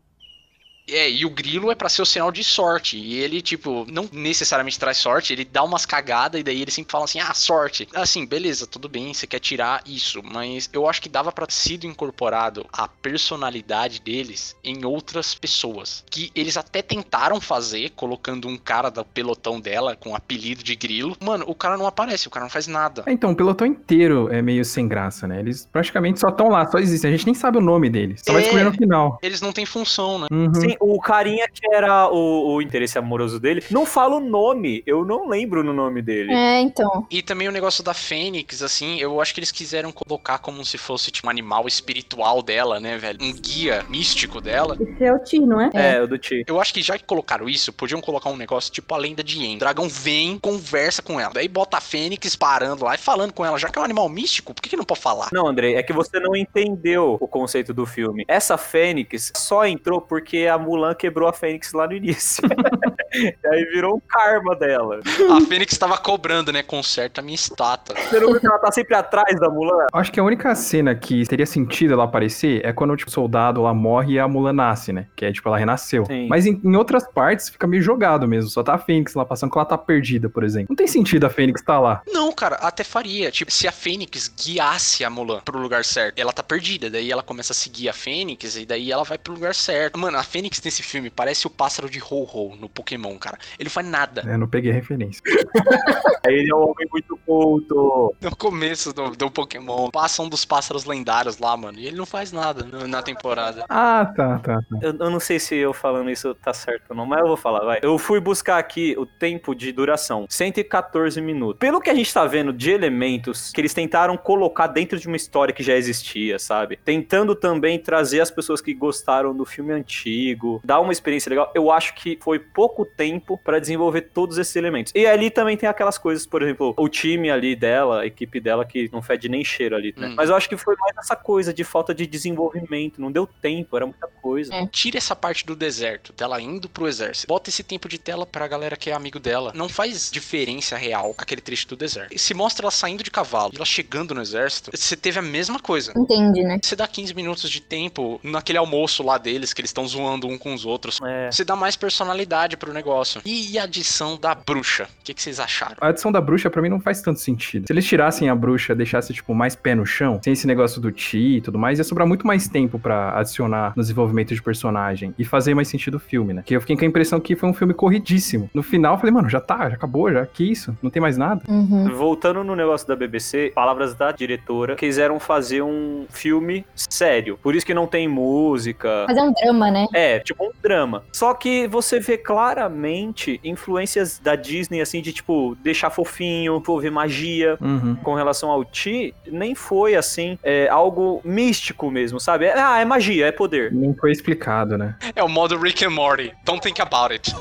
É, 0.93 1.11
e 1.11 1.25
o 1.25 1.31
grilo 1.31 1.71
é 1.71 1.75
pra 1.75 1.89
ser 1.89 2.03
o 2.03 2.07
sinal 2.07 2.31
de 2.33 2.43
sorte. 2.45 2.97
E 2.99 3.15
ele, 3.19 3.41
tipo, 3.43 3.87
não 3.91 4.09
necessariamente 4.13 4.79
traz 4.79 4.97
sorte, 4.99 5.33
ele 5.33 5.45
dá 5.45 5.63
umas 5.63 5.87
cagadas 5.87 6.41
e 6.41 6.45
daí 6.45 6.61
ele 6.63 6.71
sempre 6.71 6.93
fala 6.93 7.05
assim: 7.05 7.21
ah, 7.21 7.35
sorte. 7.35 7.89
Assim, 7.95 8.27
beleza, 8.27 8.67
tudo 8.67 8.89
bem, 8.89 9.13
você 9.15 9.27
quer 9.27 9.39
tirar 9.41 9.83
isso. 9.87 10.21
Mas 10.23 10.69
eu 10.73 10.89
acho 10.89 11.01
que 11.03 11.09
dava 11.09 11.31
pra 11.33 11.47
ter 11.47 11.53
sido 11.55 11.87
incorporado 11.87 12.67
a 12.73 12.89
personalidade 12.89 14.01
deles 14.01 14.57
em 14.65 14.85
outras 14.85 15.35
pessoas. 15.35 16.05
Que 16.11 16.31
eles 16.35 16.57
até 16.57 16.83
tentaram 16.83 17.41
fazer, 17.41 17.91
colocando 17.91 18.49
um 18.49 18.57
cara 18.57 18.91
do 18.91 19.05
pelotão 19.05 19.61
dela 19.61 19.95
com 19.97 20.11
o 20.11 20.17
apelido 20.17 20.63
de 20.63 20.75
grilo. 20.75 21.17
Mano, 21.21 21.45
o 21.47 21.55
cara 21.55 21.77
não 21.77 21.87
aparece, 21.87 22.27
o 22.27 22.31
cara 22.31 22.45
não 22.45 22.51
faz 22.51 22.67
nada. 22.67 23.05
Ah, 23.07 23.13
Então, 23.13 23.31
o 23.33 23.37
pelotão 23.37 23.67
inteiro 23.67 24.29
é 24.33 24.41
meio 24.43 24.65
sem 24.65 24.89
graça, 24.89 25.27
né? 25.29 25.41
Eles 25.41 25.67
praticamente 25.71 26.19
só 26.21 26.29
estão 26.29 26.49
lá, 26.49 26.67
só 26.71 26.79
existem. 26.79 27.09
A 27.13 27.17
gente 27.17 27.27
nem 27.27 27.35
sabe 27.35 27.59
o 27.59 27.61
nome 27.61 27.89
deles. 27.91 28.23
Só 28.25 28.33
vai 28.33 28.41
É. 28.41 28.45
descobrir 28.45 28.65
no 28.65 28.73
final. 28.73 29.19
Eles 29.23 29.41
não 29.41 29.53
têm 29.53 29.67
função, 29.67 30.19
né? 30.19 30.27
Uhum. 30.33 30.55
Sim, 30.55 30.77
o 30.81 30.99
carinha 31.01 31.47
que 31.49 31.67
era 31.73 32.09
o, 32.11 32.55
o 32.55 32.63
interesse 32.63 32.99
amoroso 32.99 33.39
dele, 33.39 33.63
não 33.71 33.85
fala 33.85 34.17
o 34.17 34.21
nome. 34.21 34.83
Eu 34.87 35.05
não 35.05 35.29
lembro 35.29 35.63
no 35.63 35.73
nome 35.73 36.03
dele. 36.03 36.33
É, 36.33 36.61
então. 36.61 37.07
E 37.11 37.23
também 37.23 37.49
o 37.49 37.53
negócio 37.53 37.85
da 37.85 37.95
Fênix, 37.95 38.63
assim, 38.63 38.99
eu 38.99 39.21
acho 39.21 39.35
que 39.35 39.41
eles 39.41 39.53
quiseram 39.53 39.93
colocar 39.93 40.39
como 40.39 40.65
se 40.65 40.79
fosse 40.79 41.11
tipo 41.11 41.27
um 41.27 41.31
animal 41.31 41.69
espiritual 41.69 42.43
dela, 42.43 42.81
né, 42.81 42.97
velho? 42.97 43.19
Um 43.21 43.33
guia 43.33 43.85
místico 43.89 44.41
dela. 44.41 44.77
Esse 44.81 45.05
é 45.05 45.13
o 45.13 45.19
Ti, 45.19 45.39
não 45.41 45.61
é? 45.61 45.71
É, 45.75 46.03
o 46.03 46.09
do 46.09 46.19
Ti. 46.19 46.45
Eu 46.47 46.61
acho 46.61 46.73
que 46.73 46.83
já 46.83 46.97
que 46.97 47.05
colocaram 47.05 47.49
isso, 47.49 47.73
podiam 47.73 48.01
colocar 48.01 48.31
um 48.31 48.37
negócio 48.37 48.73
tipo 48.73 48.95
a 48.95 48.99
lenda 48.99 49.23
de 49.23 49.39
Yen. 49.39 49.57
O 49.57 49.59
dragão 49.59 49.89
vem, 49.89 50.39
conversa 50.39 51.03
com 51.03 51.21
ela. 51.21 51.33
Daí 51.35 51.49
bota 51.49 51.77
a 51.77 51.81
Fênix 51.81 52.35
parando 52.37 52.85
lá 52.85 52.95
e 52.95 52.99
falando 52.99 53.33
com 53.33 53.45
ela. 53.45 53.59
Já 53.59 53.69
que 53.69 53.79
é 53.79 53.83
um 53.83 53.85
animal 53.85 54.09
místico, 54.09 54.55
por 54.55 54.63
que, 54.63 54.71
que 54.71 54.77
não 54.77 54.85
pode 54.85 55.01
falar? 55.01 55.29
Não, 55.33 55.47
Andrei, 55.47 55.77
é 55.77 55.83
que 55.83 55.93
você 55.93 56.19
não 56.19 56.35
entendeu 56.35 57.17
o 57.21 57.29
conceito 57.29 57.75
do 57.75 57.85
filme. 57.87 58.25
Essa 58.27 58.57
Fênix 58.57 59.33
só 59.37 59.67
entrou 59.67 60.01
porque 60.01 60.47
a 60.47 60.57
Mulan 60.71 60.95
quebrou 60.95 61.29
a 61.29 61.33
Fênix 61.33 61.73
lá 61.73 61.87
no 61.87 61.95
início. 61.95 62.43
e 63.13 63.47
aí 63.47 63.65
virou 63.67 63.97
um 63.97 64.01
karma 64.01 64.55
dela. 64.55 65.01
A 65.37 65.41
Fênix 65.41 65.77
tava 65.77 65.99
cobrando, 65.99 66.53
né? 66.53 66.63
Conserta 66.63 67.21
a 67.21 67.25
minha 67.25 67.35
estátua. 67.35 67.97
Você 67.97 68.21
não 68.21 68.31
viu 68.31 68.41
que 68.41 68.47
ela 68.47 68.59
tá 68.59 68.71
sempre 68.71 68.95
atrás 68.95 69.39
da 69.41 69.51
Mulan? 69.51 69.87
Acho 69.93 70.13
que 70.13 70.21
a 70.21 70.25
única 70.25 70.55
cena 70.55 70.95
que 70.95 71.27
teria 71.27 71.47
sentido 71.47 71.95
ela 71.95 72.05
aparecer 72.05 72.65
é 72.65 72.73
quando 72.73 72.97
tipo, 72.97 73.11
o 73.11 73.13
soldado 73.13 73.63
lá 73.63 73.75
morre 73.75 74.15
e 74.15 74.19
a 74.19 74.29
Mulan 74.29 74.53
nasce, 74.53 74.93
né? 74.93 75.07
Que 75.17 75.25
é 75.25 75.33
tipo, 75.33 75.49
ela 75.49 75.59
renasceu. 75.59 76.07
Sim. 76.07 76.29
Mas 76.29 76.47
em, 76.47 76.61
em 76.63 76.77
outras 76.77 77.07
partes 77.09 77.49
fica 77.49 77.67
meio 77.67 77.83
jogado 77.83 78.29
mesmo. 78.29 78.51
Só 78.51 78.63
tá 78.63 78.75
a 78.75 78.79
Fênix 78.79 79.15
lá 79.15 79.25
passando 79.25 79.51
que 79.51 79.59
ela 79.59 79.65
tá 79.65 79.77
perdida, 79.77 80.29
por 80.29 80.45
exemplo. 80.45 80.69
Não 80.71 80.77
tem 80.77 80.87
sentido 80.87 81.25
a 81.25 81.31
Fênix 81.31 81.63
tá 81.63 81.81
lá. 81.81 82.03
Não, 82.07 82.33
cara, 82.33 82.57
até 82.57 82.85
faria. 82.85 83.31
Tipo, 83.31 83.51
se 83.51 83.67
a 83.67 83.73
Fênix 83.73 84.29
guiasse 84.29 85.05
a 85.05 85.11
Mulan 85.11 85.41
pro 85.45 85.59
lugar 85.59 85.85
certo, 85.85 86.19
ela 86.19 86.33
tá 86.33 86.43
perdida. 86.43 86.89
Daí 86.89 87.11
ela 87.11 87.23
começa 87.23 87.53
a 87.53 87.57
seguir 87.57 87.89
a 87.89 87.93
Fênix 87.93 88.57
e 88.57 88.67
daí 88.67 88.91
ela 88.91 89.05
vai 89.05 89.19
pro 89.19 89.35
lugar 89.35 89.55
certo. 89.55 89.99
Mano, 89.99 90.19
a 90.19 90.23
Fênix 90.23 90.50
nesse 90.65 90.83
filme 90.83 91.11
parece 91.11 91.47
o 91.47 91.51
pássaro 91.51 91.89
de 91.89 92.01
Ho-Ho 92.01 92.57
no 92.57 92.69
Pokémon. 92.69 93.17
Cara. 93.19 93.39
Ele 93.59 93.69
não 93.69 93.71
faz 93.71 93.87
nada. 93.87 94.23
Eu 94.27 94.39
não 94.39 94.49
peguei 94.49 94.73
referência. 94.73 95.21
Ele 96.27 96.51
é 96.51 96.55
um 96.55 96.63
homem 96.71 96.87
muito 96.93 97.17
culto. 97.27 98.15
No 98.21 98.37
começo 98.37 98.93
do, 98.93 99.11
do 99.11 99.31
Pokémon, 99.31 99.91
passa 99.91 100.23
um 100.23 100.29
dos 100.29 100.45
pássaros 100.45 100.85
lendários 100.85 101.39
lá, 101.39 101.57
mano. 101.57 101.79
E 101.79 101.87
ele 101.87 101.97
não 101.97 102.05
faz 102.07 102.31
nada 102.31 102.63
no- 102.65 102.87
na 102.87 103.03
temporada. 103.03 103.65
Ah, 103.69 104.05
tá, 104.15 104.39
tá, 104.39 104.61
tá. 104.61 104.79
Eu, 104.83 104.95
eu 104.99 105.11
não 105.11 105.19
sei 105.19 105.39
se 105.41 105.55
eu 105.57 105.73
falando 105.73 106.11
isso 106.11 106.35
tá 106.35 106.53
certo 106.53 106.91
ou 106.91 106.97
não, 106.97 107.07
mas 107.07 107.21
eu 107.21 107.27
vou 107.27 107.37
falar, 107.37 107.65
vai. 107.65 107.79
Eu 107.83 107.99
fui 107.99 108.21
buscar 108.21 108.59
aqui 108.59 108.95
o 108.99 109.07
tempo 109.07 109.55
de 109.55 109.73
duração, 109.73 110.27
114 110.29 111.21
minutos. 111.21 111.59
Pelo 111.59 111.81
que 111.81 111.89
a 111.91 111.95
gente 111.95 112.13
tá 112.13 112.27
vendo 112.27 112.53
de 112.53 112.71
elementos 112.71 113.51
que 113.51 113.61
eles 113.61 113.73
tentaram 113.75 114.17
colocar 114.17 114.67
dentro 114.67 114.99
de 114.99 115.07
uma 115.07 115.17
história 115.17 115.55
que 115.55 115.63
já 115.63 115.75
existia, 115.75 116.39
sabe? 116.39 116.79
Tentando 116.85 117.35
também 117.35 117.79
trazer 117.79 118.21
as 118.21 118.31
pessoas 118.31 118.61
que 118.61 118.75
gostaram 118.75 119.35
do 119.35 119.45
filme 119.45 119.73
antigo, 119.73 120.40
dar 120.65 120.81
uma 120.81 120.93
experiência 120.93 121.29
legal. 121.31 121.51
Eu 121.55 121.71
acho 121.71 121.95
que 121.95 122.19
foi 122.21 122.39
pouco 122.39 122.85
tempo 122.85 123.39
pra 123.39 123.59
desenvolver 123.59 124.03
todos 124.03 124.39
esses 124.39 124.55
elementos. 124.57 124.93
E 124.95 125.07
ali 125.07 125.31
também 125.31 125.57
tem 125.57 125.69
aquelas 125.69 125.99
coisas, 125.99 126.27
por 126.27 126.43
exemplo, 126.43 126.75
o 126.77 126.89
time 126.89 127.31
ali 127.31 127.55
dela, 127.55 128.03
a 128.03 128.07
equipe 128.07 128.41
dela 128.41 128.65
que 128.65 128.91
não 128.93 129.03
fede 129.03 129.29
nem 129.29 129.45
cheiro 129.45 129.77
ali, 129.77 129.95
né? 129.97 130.09
Hum. 130.09 130.15
Mas 130.17 130.31
eu 130.31 130.37
acho 130.37 130.49
que 130.49 130.57
foi 130.57 130.77
mais 130.77 130.97
essa 130.99 131.17
coisa 131.17 131.53
de 131.53 131.65
falta 131.65 131.95
de 131.95 132.07
desenvolvimento, 132.07 133.01
não 133.01 133.11
deu 133.11 133.27
tempo, 133.27 133.77
era 133.77 133.87
muita 133.87 134.07
coisa. 134.07 134.55
É. 134.55 134.67
Tira 134.67 134.99
essa 134.99 135.17
parte 135.17 135.45
do 135.45 135.55
deserto, 135.55 136.13
dela 136.13 136.41
indo 136.41 136.69
pro 136.69 136.89
exército. 136.89 137.27
Bota 137.27 137.51
esse 137.51 137.63
tempo 137.63 137.89
de 137.89 137.99
tela 137.99 138.27
pra 138.27 138.47
galera 138.49 138.77
que 138.77 138.91
é 138.91 138.93
amigo 138.93 139.19
dela. 139.19 139.53
Não 139.55 139.69
faz 139.69 140.11
diferença 140.11 140.77
real 140.77 141.15
aquele 141.17 141.41
trecho 141.41 141.69
do 141.69 141.77
deserto. 141.77 142.15
E 142.15 142.19
se 142.19 142.35
mostra 142.35 142.65
ela 142.65 142.71
saindo 142.71 143.03
de 143.03 143.11
cavalo 143.11 143.53
e 143.53 143.57
ela 143.57 143.67
chegando 143.67 144.15
no 144.15 144.23
exército, 144.23 144.71
você 144.75 144.97
teve 144.97 145.19
a 145.19 145.23
mesma 145.23 145.59
coisa. 145.59 145.93
Entende, 145.97 146.43
né? 146.43 146.59
Você 146.63 146.77
dá 146.77 146.87
15 146.87 147.15
minutos 147.15 147.51
de 147.51 147.61
tempo 147.61 148.21
naquele 148.23 148.59
almoço 148.59 149.03
lá 149.03 149.19
deles, 149.19 149.53
que 149.53 149.61
eles 149.61 149.71
estão 149.71 149.87
zoando 149.87 150.27
um 150.31 150.39
com 150.39 150.55
os 150.55 150.65
outros. 150.65 150.99
É. 151.05 151.31
Você 151.31 151.45
dá 151.45 151.57
mais 151.57 151.77
personalidade 151.77 152.57
pro 152.57 152.73
negócio. 152.73 153.21
E 153.25 153.59
a 153.59 153.65
adição 153.65 154.17
da 154.17 154.35
bruxa? 154.35 154.85
O 154.85 155.05
que, 155.05 155.15
que 155.15 155.23
vocês 155.23 155.41
acharam? 155.41 155.77
A 155.81 155.89
adição 155.89 156.11
da 156.13 156.21
bruxa 156.21 156.51
pra 156.51 156.63
mim 156.63 156.69
não 156.69 156.81
faz 156.81 157.03
tanto 157.03 157.21
sentido. 157.21 157.67
Se 157.67 157.73
eles 157.73 157.87
tirassem 157.87 158.29
a 158.29 158.35
bruxa, 158.35 158.75
deixassem 158.75 159.15
tipo 159.15 159.35
mais 159.35 159.55
pé 159.55 159.75
no 159.75 159.85
chão, 159.85 160.21
sem 160.23 160.33
esse 160.33 160.47
negócio 160.47 160.81
do 160.81 160.91
ti 160.93 161.37
e 161.37 161.41
tudo 161.41 161.59
mais, 161.59 161.79
ia 161.79 161.85
sobrar 161.85 162.07
muito 162.07 162.27
mais 162.27 162.49
tempo 162.49 162.79
pra 162.79 163.19
adicionar 163.19 163.73
no 163.77 163.83
desenvolvimento 163.83 164.35
de 164.35 164.43
personagem 164.43 165.15
e 165.19 165.25
fazer 165.25 165.55
mais 165.55 165.69
sentido 165.69 165.97
o 165.97 166.01
filme, 166.01 166.33
né? 166.33 166.43
Que 166.45 166.55
eu 166.57 166.61
fiquei 166.61 166.77
com 166.77 166.85
a 166.85 166.89
impressão 166.89 167.21
que 167.21 167.37
foi 167.37 167.49
um 167.49 167.55
filme 167.55 167.75
corridíssimo. 167.75 168.51
No 168.55 168.63
final 168.63 168.95
eu 168.95 168.99
falei, 168.99 169.13
mano, 169.13 169.29
já 169.29 169.41
tá, 169.41 169.69
já 169.69 169.77
acabou, 169.77 170.13
já 170.13 170.25
que 170.27 170.51
isso? 170.51 170.77
Não 170.83 170.91
tem 170.91 171.01
mais 171.01 171.17
nada? 171.17 171.43
Uhum. 171.49 171.89
Voltando 171.95 172.43
no 172.45 172.55
negócio 172.55 172.87
da 172.87 172.97
BBC, 172.97 173.53
palavras 173.55 173.95
da 173.95 174.13
diretora, 174.13 174.77
quiseram 174.77 175.19
fazer 175.19 175.63
um 175.63 176.07
filme 176.09 176.65
sério. 176.75 177.39
Por 177.43 177.55
isso 177.55 177.67
que 177.67 177.75
não 177.75 177.87
tem 177.87 178.09
música. 178.09 179.05
Fazer 179.07 179.23
um 179.23 179.33
drama, 179.33 179.71
né? 179.71 179.87
É, 179.95 180.20
tipo 180.21 180.45
um 180.45 180.51
drama. 180.63 181.03
Só 181.13 181.35
que 181.35 181.67
você 181.67 181.99
vê 181.99 182.17
claramente 182.17 183.41
influências 183.45 184.19
da 184.19 184.35
Disney, 184.37 184.81
assim, 184.81 185.01
de 185.01 185.13
tipo, 185.13 185.57
deixar 185.63 185.91
fofinho, 185.91 186.57
envolver 186.57 186.91
magia. 186.91 187.57
Uhum. 187.61 187.97
Com 187.97 188.15
relação 188.15 188.51
ao 188.51 188.65
Ti, 188.65 189.15
nem 189.27 189.55
foi 189.55 189.95
assim, 189.95 190.39
é, 190.43 190.69
algo 190.69 191.21
místico 191.25 191.91
mesmo, 191.91 192.21
sabe? 192.21 192.47
É- 192.47 192.59
ah, 192.59 192.81
é 192.81 192.85
magia, 192.85 193.27
é 193.27 193.33
poder. 193.33 193.73
Nem 193.73 193.95
foi 193.95 194.13
explicado, 194.13 194.77
né? 194.77 194.95
É 195.15 195.23
o 195.23 195.29
modo 195.29 195.59
Rick 195.59 195.85
and 195.85 195.91
Morty. 195.91 196.33
Don't 196.45 196.61
think 196.63 196.81
about 196.81 197.13
it. 197.13 197.35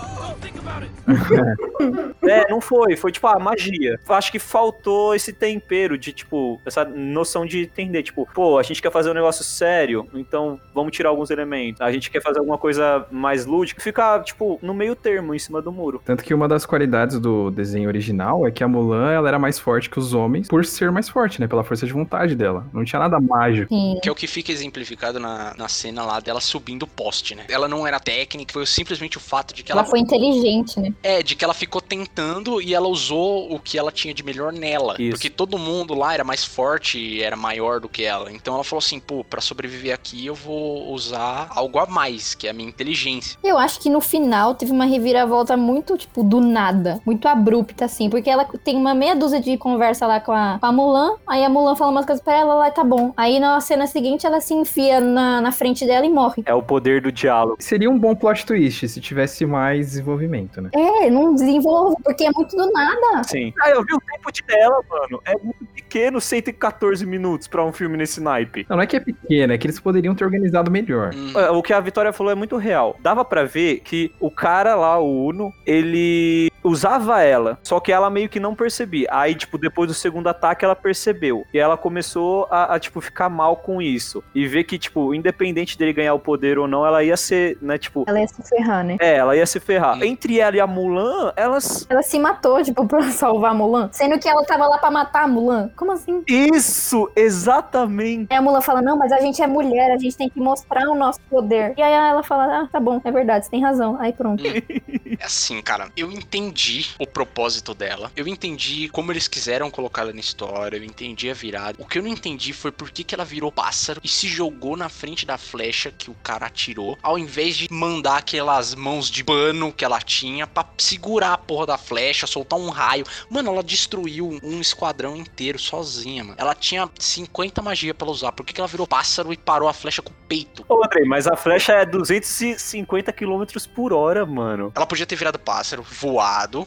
É, 2.21 2.50
não 2.50 2.62
foi. 2.62 2.95
Foi 2.95 3.12
tipo, 3.12 3.25
ah, 3.27 3.39
magia. 3.39 4.00
Acho 4.09 4.31
que 4.31 4.38
faltou 4.38 5.15
esse 5.15 5.33
tempero 5.33 5.98
de, 5.98 6.12
tipo, 6.12 6.62
essa 6.65 6.83
noção 6.86 7.45
de 7.45 7.62
entender, 7.62 8.03
tipo, 8.03 8.27
pô, 8.33 8.59
a 8.59 8.63
gente 8.63 8.81
quer 8.81 8.91
fazer 8.91 9.09
um 9.09 9.13
negócio 9.13 9.43
sério, 9.43 10.07
então 10.13 10.59
vamos 10.74 10.91
tirar 10.95 11.09
alguns 11.09 11.29
elementos. 11.31 11.81
A 11.81 11.91
gente 11.91 12.12
quer 12.12 12.21
fazer 12.21 12.39
alguma 12.39 12.57
coisa 12.57 12.68
mais 13.11 13.45
lúdica. 13.45 13.81
Fica, 13.81 14.19
tipo, 14.19 14.59
no 14.61 14.73
meio 14.73 14.95
termo, 14.95 15.33
em 15.33 15.39
cima 15.39 15.61
do 15.61 15.71
muro. 15.71 16.01
Tanto 16.03 16.23
que 16.23 16.33
uma 16.33 16.47
das 16.47 16.65
qualidades 16.65 17.19
do 17.19 17.49
desenho 17.51 17.88
original 17.88 18.45
é 18.45 18.51
que 18.51 18.63
a 18.63 18.67
Mulan 18.67 19.11
ela 19.11 19.27
era 19.27 19.39
mais 19.39 19.59
forte 19.59 19.89
que 19.89 19.99
os 19.99 20.13
homens 20.13 20.47
por 20.47 20.65
ser 20.65 20.91
mais 20.91 21.09
forte, 21.09 21.39
né? 21.39 21.47
Pela 21.47 21.63
força 21.63 21.85
de 21.85 21.93
vontade 21.93 22.35
dela. 22.35 22.67
Não 22.73 22.83
tinha 22.83 22.99
nada 22.99 23.19
mágico. 23.19 23.73
Sim. 23.73 23.99
Que 24.01 24.09
é 24.09 24.11
o 24.11 24.15
que 24.15 24.27
fica 24.27 24.51
exemplificado 24.51 25.19
na, 25.19 25.53
na 25.57 25.67
cena 25.67 26.03
lá 26.03 26.19
dela 26.19 26.41
subindo 26.41 26.83
o 26.83 26.88
poste, 26.88 27.35
né? 27.35 27.45
Ela 27.49 27.67
não 27.67 27.85
era 27.85 27.99
técnica, 27.99 28.53
foi 28.53 28.65
simplesmente 28.65 29.17
o 29.17 29.21
fato 29.21 29.53
de 29.53 29.63
que 29.63 29.71
ela, 29.71 29.81
Ela 29.81 29.89
foi 29.89 29.99
inteligente, 29.99 30.79
né? 30.79 30.93
É, 31.03 31.23
de 31.23 31.35
que 31.35 31.43
ela 31.43 31.53
ficou 31.53 31.81
tentando 31.81 32.61
e 32.61 32.73
ela 32.73 32.88
usou 32.88 33.53
o 33.53 33.59
que 33.59 33.77
ela 33.77 33.91
tinha 33.91 34.13
de 34.13 34.23
melhor 34.23 34.51
nela. 34.51 34.95
Isso. 34.99 35.11
Porque 35.11 35.29
todo 35.29 35.57
mundo 35.57 35.93
lá 35.93 36.13
era 36.13 36.23
mais 36.23 36.43
forte 36.43 36.99
e 36.99 37.21
era 37.21 37.35
maior 37.35 37.79
do 37.79 37.89
que 37.89 38.03
ela. 38.03 38.31
Então 38.31 38.55
ela 38.55 38.63
falou 38.63 38.79
assim, 38.79 38.99
pô, 38.99 39.23
pra 39.23 39.41
sobreviver 39.41 39.93
aqui 39.93 40.25
eu 40.25 40.35
vou 40.35 40.91
usar 40.91 41.47
algo 41.51 41.79
a 41.79 41.85
mais, 41.85 42.33
que 42.35 42.47
é 42.47 42.51
a 42.51 42.53
minha 42.60 42.70
inteligência. 42.70 43.38
Eu 43.42 43.58
acho 43.58 43.80
que 43.80 43.89
no 43.89 44.01
final 44.01 44.54
teve 44.54 44.72
uma 44.72 44.86
reviravolta 44.86 45.56
muito, 45.56 45.98
tipo, 45.98 46.24
do 46.24 46.42
nada. 46.42 47.00
Muito 47.06 47.28
abrupta, 47.28 47.86
assim. 47.86 48.10
Porque 48.10 48.30
ela 48.30 48.46
tem 48.63 48.75
uma 48.75 48.94
meia 48.94 49.16
dúzia 49.16 49.39
de 49.39 49.58
conversa 49.58 50.06
lá 50.06 50.20
com 50.20 50.34
a, 50.34 50.58
com 50.60 50.66
a 50.66 50.72
Mulan. 50.72 51.16
Aí 51.25 51.44
a 51.44 51.50
Mulan 51.50 51.75
fala 51.75 51.92
umas 51.92 52.06
coisas 52.06 52.24
pra 52.24 52.38
ela, 52.38 52.54
lá 52.54 52.70
tá 52.70 52.84
bom. 52.84 53.13
Aí 53.16 53.39
na 53.39 53.60
cena 53.62 53.88
seguinte 53.88 54.25
ela 54.25 54.42
se 54.42 54.54
enfia 54.54 55.00
na, 55.00 55.39
na 55.39 55.51
frente 55.51 55.86
dela 55.86 56.06
e 56.06 56.10
morre. 56.10 56.44
É 56.46 56.54
o 56.54 56.62
poder 56.62 57.01
do 57.01 57.12
diálogo. 57.12 57.58
Seria 57.60 57.89
um 57.89 57.98
bom 57.98 58.13
plot 58.13 58.46
twist 58.46 58.88
se 58.88 59.00
tivesse 59.00 59.46
mais 59.46 59.88
desenvolvimento, 59.88 60.62
né? 60.62 60.70
É, 60.74 61.10
não 61.10 61.34
desenvolve, 61.34 61.96
porque 62.04 62.25
é 62.25 62.32
muito 62.32 62.56
do 62.56 62.72
nada. 62.72 63.24
Sim. 63.24 63.54
Ah, 63.62 63.70
eu 63.70 63.84
vi 63.84 63.94
o 63.94 64.01
tempo 64.01 64.32
de 64.32 64.44
tela, 64.44 64.82
mano. 64.89 65.22
É 65.25 65.34
muito 65.42 65.66
pequeno, 65.74 65.88
114 66.22 67.05
minutos 67.05 67.48
pra 67.48 67.63
um 67.65 67.72
filme 67.74 67.98
nesse 67.98 68.22
naipe. 68.22 68.65
Não, 68.69 68.77
não 68.77 68.84
é 68.84 68.88
que 68.88 68.96
é 68.96 69.00
pequena, 69.00 69.53
é 69.53 69.58
que 69.58 69.65
eles 69.67 69.79
poderiam 69.79 70.13
ter 70.15 70.24
organizado 70.25 70.69
melhor. 70.72 71.13
Hum, 71.15 71.31
É, 71.36 71.50
O 71.50 71.62
que 71.62 71.74
a 71.74 71.79
Vitória 71.79 72.13
falou 72.13 72.31
é 72.31 72.36
muito 72.36 72.55
real. 72.58 72.98
Dava 73.01 73.25
pra 73.25 73.43
ver 73.43 73.79
que 73.79 74.12
o 74.19 74.29
cara 74.31 74.75
lá, 74.75 75.00
o 75.00 75.25
Uno, 75.27 75.53
ele 75.65 76.50
usava 76.63 77.22
ela, 77.22 77.60
só 77.63 77.80
que 77.80 77.92
ela 77.92 78.10
meio 78.10 78.30
que 78.30 78.39
não 78.39 78.56
percebia. 78.56 79.08
Aí, 79.12 79.36
tipo, 79.36 79.58
depois 79.58 79.88
do 79.88 79.94
segundo 79.94 80.28
ataque, 80.28 80.66
ela 80.66 80.75
percebeu. 80.75 81.46
E 81.54 81.60
ela 81.60 81.78
começou 81.78 82.48
a, 82.50 82.75
a, 82.75 82.80
tipo, 82.80 83.01
ficar 83.01 83.30
mal 83.30 83.58
com 83.58 83.82
isso. 83.82 84.24
E 84.34 84.48
ver 84.48 84.63
que, 84.63 84.78
tipo, 84.78 85.13
independente 85.13 85.78
dele 85.78 85.94
ganhar 85.94 86.13
o 86.13 86.20
poder 86.20 86.58
ou 86.60 86.68
não, 86.68 86.86
ela 86.86 87.04
ia 87.04 87.18
ser, 87.18 87.58
né, 87.62 87.78
tipo... 87.78 88.06
Ela 88.08 88.22
ia 88.22 88.28
se 88.28 88.42
ferrar, 88.44 88.84
né? 88.84 88.98
É, 89.00 89.16
ela 89.16 89.36
ia 89.36 89.46
se 89.46 89.60
ferrar. 89.60 89.98
Sim. 89.98 90.06
Entre 90.06 90.39
ela 90.39 90.56
e 90.56 90.60
a 90.60 90.68
Mulan, 90.68 91.34
elas... 91.36 91.86
Ela 91.89 92.01
se 92.01 92.20
matou, 92.20 92.62
tipo, 92.63 92.86
pra 92.88 93.04
salvar 93.12 93.51
a 93.51 93.54
Mulan. 93.54 93.89
Sendo 93.92 94.20
que 94.20 94.28
ela 94.28 94.44
tava 94.46 94.68
lá 94.68 94.78
pra 94.78 94.92
matar 94.92 95.24
a 95.24 95.28
Mulan. 95.28 95.70
Como 95.75 95.92
assim? 95.92 96.24
Isso! 96.28 97.10
Exatamente! 97.16 98.28
Aí 98.30 98.38
a 98.38 98.42
Mulan 98.42 98.62
fala, 98.62 98.82
não, 98.82 98.98
mas 98.98 99.12
a 99.12 99.20
gente 99.20 99.42
é 99.42 99.48
mulher, 99.48 99.92
a 99.92 99.98
gente 99.98 100.16
tem 100.16 100.30
que 100.30 100.39
mostrar 100.39 100.88
o 100.89 100.96
nosso 100.96 101.20
poder. 101.30 101.74
E 101.78 101.82
aí 101.82 101.94
ela 101.94 102.24
fala, 102.24 102.62
ah, 102.62 102.68
tá 102.72 102.80
bom, 102.80 103.01
é 103.04 103.12
verdade, 103.12 103.46
você 103.46 103.51
tem 103.51 103.62
razão. 103.62 103.98
Aí 104.00 104.13
pronto. 104.13 104.44
É 104.46 105.25
assim, 105.25 105.62
cara, 105.62 105.89
eu 105.96 106.12
entendi 106.12 106.59
o 107.00 107.08
propósito 107.08 107.74
dela. 107.74 108.12
Eu 108.16 108.28
entendi 108.28 108.89
como 108.89 109.12
eles 109.12 109.28
quiseram 109.28 109.72
colocar 109.72 110.01
ela 110.01 110.13
na 110.13 110.20
história. 110.20 110.78
Eu 110.78 110.84
entendi 110.84 111.30
a 111.30 111.34
virada. 111.34 111.82
O 111.82 111.86
que 111.86 111.98
eu 111.98 112.04
não 112.04 112.10
entendi 112.10 112.51
foi 112.54 112.72
por 112.72 112.92
que, 112.92 113.04
que 113.04 113.16
ela 113.16 113.24
virou 113.24 113.51
pássaro 113.51 114.01
e 114.04 114.08
se 114.08 114.28
jogou 114.28 114.75
na 114.75 114.89
frente 114.89 115.25
da 115.25 115.38
flecha 115.38 115.92
que 115.92 116.10
o 116.10 116.16
cara 116.16 116.48
atirou, 116.48 116.98
ao 117.01 117.18
invés 117.18 117.56
de 117.56 117.72
mandar 117.72 118.18
aquelas 118.18 118.75
mãos 118.75 119.10
de 119.10 119.24
pano 119.24 119.72
que 119.72 119.86
ela 119.86 120.01
tinha 120.01 120.46
pra 120.46 120.66
segurar 120.78 121.34
a 121.34 121.38
porra 121.38 121.68
da 121.68 121.78
flecha, 121.78 122.28
soltar 122.28 122.60
um 122.60 122.70
raio. 122.70 123.06
Mano, 123.30 123.51
ela 123.51 123.63
destruiu 123.63 124.39
um 124.44 124.60
esquadrão 124.60 125.16
inteiro 125.16 125.58
sozinha, 125.58 126.24
mano. 126.24 126.36
Ela 126.38 126.54
tinha 126.54 126.89
50 127.00 127.62
magia 127.62 127.94
pra 127.94 128.06
ela 128.06 128.13
usar. 128.13 128.32
Por 128.32 128.46
que, 128.46 128.54
que 128.54 128.62
ela 128.62 128.68
virou 128.68 128.88
pássaro 128.88 129.32
e 129.32 129.38
parou 129.38 129.70
a 129.70 129.74
flecha 129.74 130.01
com 130.01 130.12
o 130.12 130.16
peito? 130.28 130.66
Ô, 130.68 130.84
Andrei, 130.84 131.06
mas 131.06 131.28
a 131.28 131.36
flecha 131.36 131.74
é 131.74 131.86
250 131.86 133.12
km 133.13 133.44
por 133.74 133.94
hora, 133.94 134.25
mano. 134.25 134.72
Ela 134.75 134.86
podia 134.86 135.06
ter 135.06 135.16
virado 135.16 135.39
pássaro, 135.39 135.84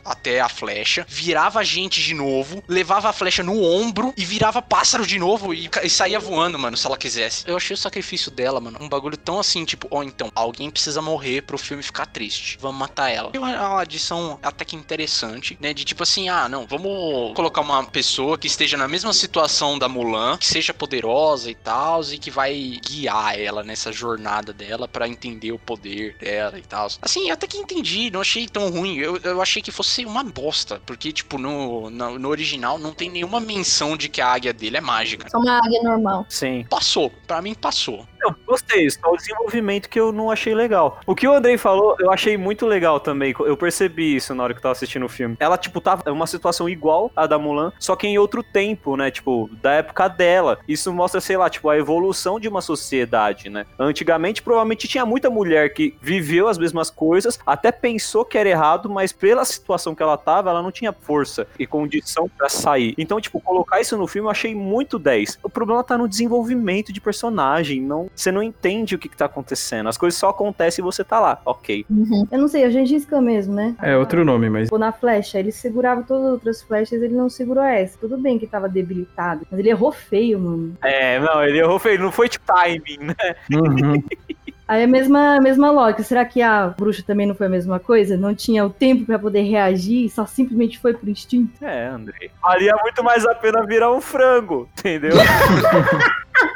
até 0.04 0.40
a 0.40 0.48
flecha, 0.48 1.06
virava 1.08 1.60
a 1.60 1.64
gente 1.64 2.02
de 2.02 2.14
novo, 2.14 2.62
levava 2.68 3.08
a 3.08 3.12
flecha 3.12 3.42
no 3.42 3.62
ombro 3.62 4.12
e 4.16 4.24
virava 4.24 4.60
pássaro 4.60 5.06
de 5.06 5.18
novo 5.18 5.54
e, 5.54 5.70
e 5.82 5.90
saía 5.90 6.18
voando, 6.18 6.58
mano, 6.58 6.76
se 6.76 6.86
ela 6.86 6.96
quisesse. 6.96 7.44
Eu 7.46 7.56
achei 7.56 7.74
o 7.74 7.78
sacrifício 7.78 8.30
dela, 8.30 8.60
mano, 8.60 8.78
um 8.80 8.88
bagulho 8.88 9.16
tão 9.16 9.38
assim, 9.38 9.64
tipo, 9.64 9.88
ó, 9.90 10.02
então, 10.02 10.30
alguém 10.34 10.70
precisa 10.70 11.00
morrer 11.00 11.42
pro 11.42 11.58
filme 11.58 11.82
ficar 11.82 12.06
triste. 12.06 12.58
Vamos 12.60 12.78
matar 12.78 13.10
ela. 13.10 13.30
É 13.34 13.38
uma 13.38 13.80
adição 13.80 14.38
até 14.42 14.64
que 14.64 14.76
interessante, 14.76 15.56
né? 15.60 15.72
De 15.72 15.84
tipo 15.84 16.02
assim, 16.02 16.28
ah, 16.28 16.48
não, 16.48 16.66
vamos 16.66 17.34
colocar 17.34 17.60
uma 17.60 17.84
pessoa 17.84 18.38
que 18.38 18.46
esteja 18.46 18.76
na 18.76 18.88
mesma 18.88 19.12
situação 19.12 19.78
da 19.78 19.88
Mulan, 19.88 20.36
que 20.38 20.46
seja 20.46 20.74
poderosa 20.74 21.50
e 21.50 21.54
tal, 21.54 22.02
e 22.10 22.18
que 22.18 22.30
vai 22.30 22.78
guiar 22.84 23.38
ela 23.38 23.62
nessa 23.62 23.92
jornada 23.92 24.52
dela 24.52 24.88
pra 24.88 25.08
entender 25.08 25.52
o 25.52 25.58
poder 25.58 26.16
dela 26.18 26.58
e 26.58 26.62
tal. 26.62 26.88
Assim, 27.00 27.30
até 27.30 27.46
que 27.46 27.58
entendi, 27.58 28.10
não 28.10 28.20
achei 28.20 28.48
tão 28.48 28.70
ruim. 28.70 28.98
Eu, 28.98 29.16
eu 29.22 29.40
achei 29.40 29.61
que 29.62 29.72
fosse 29.72 30.04
uma 30.04 30.24
bosta, 30.24 30.80
porque, 30.84 31.12
tipo, 31.12 31.38
no, 31.38 31.88
no, 31.90 32.18
no 32.18 32.28
original 32.28 32.78
não 32.78 32.92
tem 32.92 33.10
nenhuma 33.10 33.40
menção 33.40 33.96
de 33.96 34.08
que 34.08 34.20
a 34.20 34.28
águia 34.28 34.52
dele 34.52 34.76
é 34.76 34.80
mágica. 34.80 35.28
Só 35.30 35.38
uma 35.38 35.58
águia 35.58 35.82
normal. 35.82 36.26
Sim. 36.28 36.66
Passou, 36.68 37.10
pra 37.26 37.40
mim 37.40 37.54
passou. 37.54 38.06
Eu 38.22 38.34
gostei, 38.46 38.88
só 38.88 39.10
o 39.12 39.16
desenvolvimento 39.16 39.88
que 39.88 39.98
eu 39.98 40.12
não 40.12 40.30
achei 40.30 40.54
legal. 40.54 41.00
O 41.06 41.14
que 41.14 41.26
o 41.26 41.34
Andrei 41.34 41.58
falou, 41.58 41.96
eu 41.98 42.12
achei 42.12 42.36
muito 42.36 42.66
legal 42.66 43.00
também. 43.00 43.34
Eu 43.40 43.56
percebi 43.56 44.14
isso 44.14 44.34
na 44.34 44.44
hora 44.44 44.54
que 44.54 44.58
eu 44.58 44.62
tava 44.62 44.72
assistindo 44.72 45.04
o 45.06 45.08
filme. 45.08 45.36
Ela, 45.40 45.56
tipo, 45.56 45.80
tava 45.80 46.02
em 46.06 46.12
uma 46.12 46.26
situação 46.26 46.68
igual 46.68 47.10
à 47.16 47.26
da 47.26 47.38
Mulan, 47.38 47.72
só 47.78 47.96
que 47.96 48.06
em 48.06 48.18
outro 48.18 48.42
tempo, 48.42 48.96
né? 48.96 49.10
Tipo, 49.10 49.50
da 49.60 49.72
época 49.72 50.08
dela. 50.08 50.58
Isso 50.68 50.92
mostra, 50.92 51.20
sei 51.20 51.36
lá, 51.36 51.50
tipo, 51.50 51.68
a 51.68 51.76
evolução 51.76 52.38
de 52.38 52.48
uma 52.48 52.60
sociedade, 52.60 53.50
né? 53.50 53.66
Antigamente, 53.78 54.42
provavelmente 54.42 54.86
tinha 54.86 55.04
muita 55.04 55.28
mulher 55.28 55.72
que 55.74 55.96
viveu 56.00 56.46
as 56.46 56.58
mesmas 56.58 56.90
coisas, 56.90 57.38
até 57.44 57.72
pensou 57.72 58.24
que 58.24 58.38
era 58.38 58.48
errado, 58.48 58.88
mas 58.88 59.12
pela 59.12 59.44
situação 59.44 59.94
que 59.94 60.02
ela 60.02 60.16
tava, 60.16 60.50
ela 60.50 60.62
não 60.62 60.70
tinha 60.70 60.92
força 60.92 61.46
e 61.58 61.66
condição 61.66 62.28
pra 62.28 62.48
sair. 62.48 62.94
Então, 62.96 63.20
tipo, 63.20 63.40
colocar 63.40 63.80
isso 63.80 63.96
no 63.96 64.06
filme 64.06 64.26
eu 64.26 64.30
achei 64.30 64.54
muito 64.54 64.98
10. 64.98 65.40
O 65.42 65.50
problema 65.50 65.82
tá 65.82 65.98
no 65.98 66.08
desenvolvimento 66.08 66.92
de 66.92 67.00
personagem, 67.00 67.80
não, 67.80 68.08
você 68.14 68.30
não 68.30 68.42
entende 68.42 68.94
o 68.94 68.98
que, 68.98 69.08
que 69.08 69.16
tá 69.16 69.26
acontecendo. 69.26 69.88
As 69.88 69.96
coisas 69.96 70.18
só 70.18 70.28
acontecem 70.28 70.82
e 70.82 70.84
você 70.84 71.02
tá 71.02 71.18
lá, 71.18 71.40
ok. 71.44 71.86
Uhum. 71.90 72.26
Eu 72.30 72.38
não 72.38 72.48
sei, 72.48 72.64
a 72.64 72.70
Gengis 72.70 73.04
Khan 73.04 73.20
mesmo, 73.20 73.54
né? 73.54 73.74
É 73.80 73.96
outro 73.96 74.24
nome, 74.24 74.48
mas. 74.50 74.64
Tipo, 74.64 74.78
na 74.78 74.92
flecha, 74.92 75.38
ele 75.38 75.52
segurava 75.52 76.02
todas 76.02 76.26
as 76.26 76.32
outras 76.32 76.62
flechas, 76.62 77.02
ele 77.02 77.14
não 77.14 77.28
segurou 77.28 77.64
essa. 77.64 77.98
Tudo 77.98 78.18
bem 78.18 78.38
que 78.38 78.46
tava 78.46 78.68
debilitado, 78.68 79.46
mas 79.50 79.58
ele 79.58 79.70
errou 79.70 79.92
feio, 79.92 80.38
mano. 80.38 80.76
É, 80.82 81.18
não, 81.18 81.42
ele 81.44 81.58
errou 81.58 81.78
feio, 81.78 82.00
não 82.00 82.12
foi 82.12 82.28
tipo 82.28 82.44
timing, 82.46 82.98
né? 82.98 83.36
Uhum. 83.52 84.02
Aí 84.72 84.80
é 84.80 84.84
a 84.84 84.88
mesma, 84.88 85.38
mesma 85.38 85.70
lógica. 85.70 86.02
Será 86.02 86.24
que 86.24 86.40
a 86.40 86.68
bruxa 86.68 87.02
também 87.06 87.26
não 87.26 87.34
foi 87.34 87.46
a 87.46 87.50
mesma 87.50 87.78
coisa? 87.78 88.16
Não 88.16 88.34
tinha 88.34 88.64
o 88.64 88.70
tempo 88.70 89.04
pra 89.04 89.18
poder 89.18 89.42
reagir, 89.42 90.08
só 90.08 90.24
simplesmente 90.24 90.78
foi 90.78 90.94
por 90.94 91.06
instinto? 91.10 91.62
É, 91.62 91.88
Andrei. 91.88 92.30
Valia 92.40 92.74
muito 92.80 93.04
mais 93.04 93.26
a 93.26 93.34
pena 93.34 93.66
virar 93.66 93.92
um 93.92 94.00
frango, 94.00 94.66
entendeu? 94.78 95.12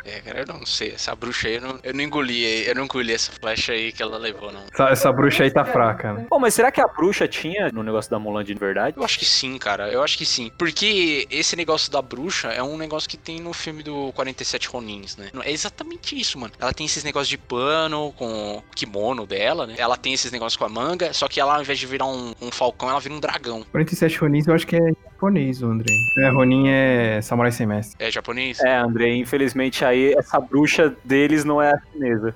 É, 0.06 0.20
cara, 0.20 0.40
eu 0.40 0.46
não 0.46 0.64
sei. 0.64 0.92
Essa 0.92 1.14
bruxa 1.14 1.48
aí, 1.48 1.56
eu 1.56 1.60
não, 1.60 1.78
eu 1.82 1.92
não 1.92 2.00
engoli, 2.00 2.66
eu 2.66 2.74
não 2.74 2.84
engoli 2.84 3.12
essa 3.12 3.32
flecha 3.32 3.72
aí 3.72 3.92
que 3.92 4.02
ela 4.02 4.16
levou, 4.16 4.52
não. 4.52 4.62
Essa, 4.72 4.88
essa 4.90 5.12
bruxa 5.12 5.42
aí 5.42 5.50
tá 5.50 5.64
fraca, 5.64 6.12
né? 6.12 6.26
Pô, 6.30 6.38
mas 6.38 6.54
será 6.54 6.70
que 6.70 6.80
a 6.80 6.86
bruxa 6.86 7.26
tinha 7.26 7.70
no 7.72 7.82
negócio 7.82 8.10
da 8.10 8.18
Mulan 8.18 8.44
de 8.44 8.54
verdade? 8.54 8.96
Eu 8.96 9.04
acho 9.04 9.18
que 9.18 9.24
sim, 9.24 9.58
cara. 9.58 9.90
Eu 9.90 10.02
acho 10.02 10.16
que 10.16 10.24
sim. 10.24 10.50
Porque 10.56 11.26
esse 11.30 11.56
negócio 11.56 11.90
da 11.90 12.00
bruxa 12.00 12.48
é 12.48 12.62
um 12.62 12.76
negócio 12.76 13.08
que 13.08 13.16
tem 13.16 13.40
no 13.40 13.52
filme 13.52 13.82
do 13.82 14.12
47 14.12 14.68
Ronins, 14.68 15.16
né? 15.16 15.28
É 15.42 15.50
exatamente 15.50 16.18
isso, 16.18 16.38
mano. 16.38 16.52
Ela 16.58 16.72
tem 16.72 16.86
esses 16.86 17.02
negócios 17.02 17.28
de 17.28 17.38
pano 17.38 18.05
com 18.12 18.56
o 18.56 18.62
kimono 18.74 19.26
dela, 19.26 19.66
né? 19.66 19.74
Ela 19.78 19.96
tem 19.96 20.12
esses 20.12 20.30
negócios 20.30 20.56
com 20.56 20.64
a 20.64 20.68
manga, 20.68 21.12
só 21.12 21.28
que 21.28 21.40
ela, 21.40 21.54
ao 21.56 21.62
invés 21.62 21.78
de 21.78 21.86
virar 21.86 22.06
um, 22.06 22.34
um 22.40 22.50
falcão, 22.50 22.88
ela 22.88 23.00
vira 23.00 23.14
um 23.14 23.20
dragão. 23.20 23.64
47 23.70 24.18
Ronins 24.18 24.46
eu 24.46 24.54
acho 24.54 24.66
que 24.66 24.76
é 24.76 24.92
japonês, 25.12 25.62
o 25.62 25.66
Andrei. 25.66 25.96
É, 26.18 26.28
Ronin 26.30 26.68
é 26.68 27.20
samurai 27.22 27.52
sem 27.52 27.66
mestre. 27.66 27.96
É 27.98 28.10
japonês? 28.10 28.60
É, 28.60 28.76
Andrei, 28.76 29.18
infelizmente 29.18 29.84
aí 29.84 30.14
essa 30.14 30.38
bruxa 30.38 30.94
deles 31.04 31.44
não 31.44 31.60
é 31.60 31.72
a 31.72 31.80
chinesa. 31.92 32.34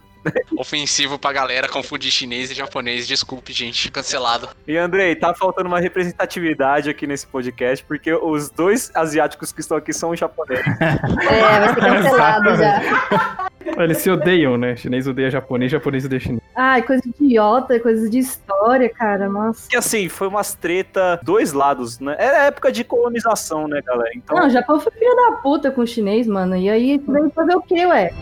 Ofensivo 0.56 1.18
pra 1.18 1.32
galera 1.32 1.68
confundir 1.68 2.10
chinês 2.10 2.50
e 2.50 2.54
japonês. 2.54 3.06
Desculpe, 3.06 3.52
gente. 3.52 3.90
Cancelado. 3.90 4.48
E 4.66 4.76
Andrei, 4.76 5.14
tá 5.16 5.34
faltando 5.34 5.68
uma 5.68 5.80
representatividade 5.80 6.90
aqui 6.90 7.06
nesse 7.06 7.26
podcast, 7.26 7.84
porque 7.84 8.12
os 8.12 8.50
dois 8.50 8.90
asiáticos 8.94 9.52
que 9.52 9.60
estão 9.60 9.76
aqui 9.76 9.92
são 9.92 10.14
japoneses. 10.14 10.64
É, 11.30 11.60
vai 11.60 11.74
ser 11.74 11.80
cancelado 11.80 12.56
já. 12.56 13.50
Eles 13.82 13.98
se 13.98 14.10
odeiam, 14.10 14.56
né? 14.56 14.76
Chinês 14.76 15.06
odeia 15.06 15.30
japonês, 15.30 15.70
japonês 15.70 16.04
odeia 16.04 16.20
chinês. 16.20 16.40
Ai, 16.54 16.82
coisa 16.82 17.02
idiota, 17.06 17.78
coisa 17.78 18.08
de 18.10 18.18
história, 18.18 18.88
cara. 18.88 19.28
Nossa. 19.28 19.68
Que 19.68 19.76
assim, 19.76 20.08
foi 20.08 20.28
umas 20.28 20.54
treta, 20.54 21.20
dois 21.22 21.52
lados, 21.52 21.98
né? 22.00 22.16
Era 22.18 22.44
época 22.46 22.72
de 22.72 22.84
colonização, 22.84 23.68
né, 23.68 23.80
galera? 23.82 24.10
Então, 24.14 24.36
Não, 24.36 24.46
o 24.46 24.50
Japão 24.50 24.80
foi 24.80 24.92
filho 24.92 25.14
da 25.14 25.32
puta 25.36 25.70
com 25.70 25.82
o 25.82 25.86
chinês, 25.86 26.26
mano. 26.26 26.56
E 26.56 26.68
aí 26.68 26.98
veio 26.98 27.30
fazer 27.30 27.54
o 27.54 27.62
quê, 27.62 27.86
ué? 27.86 28.12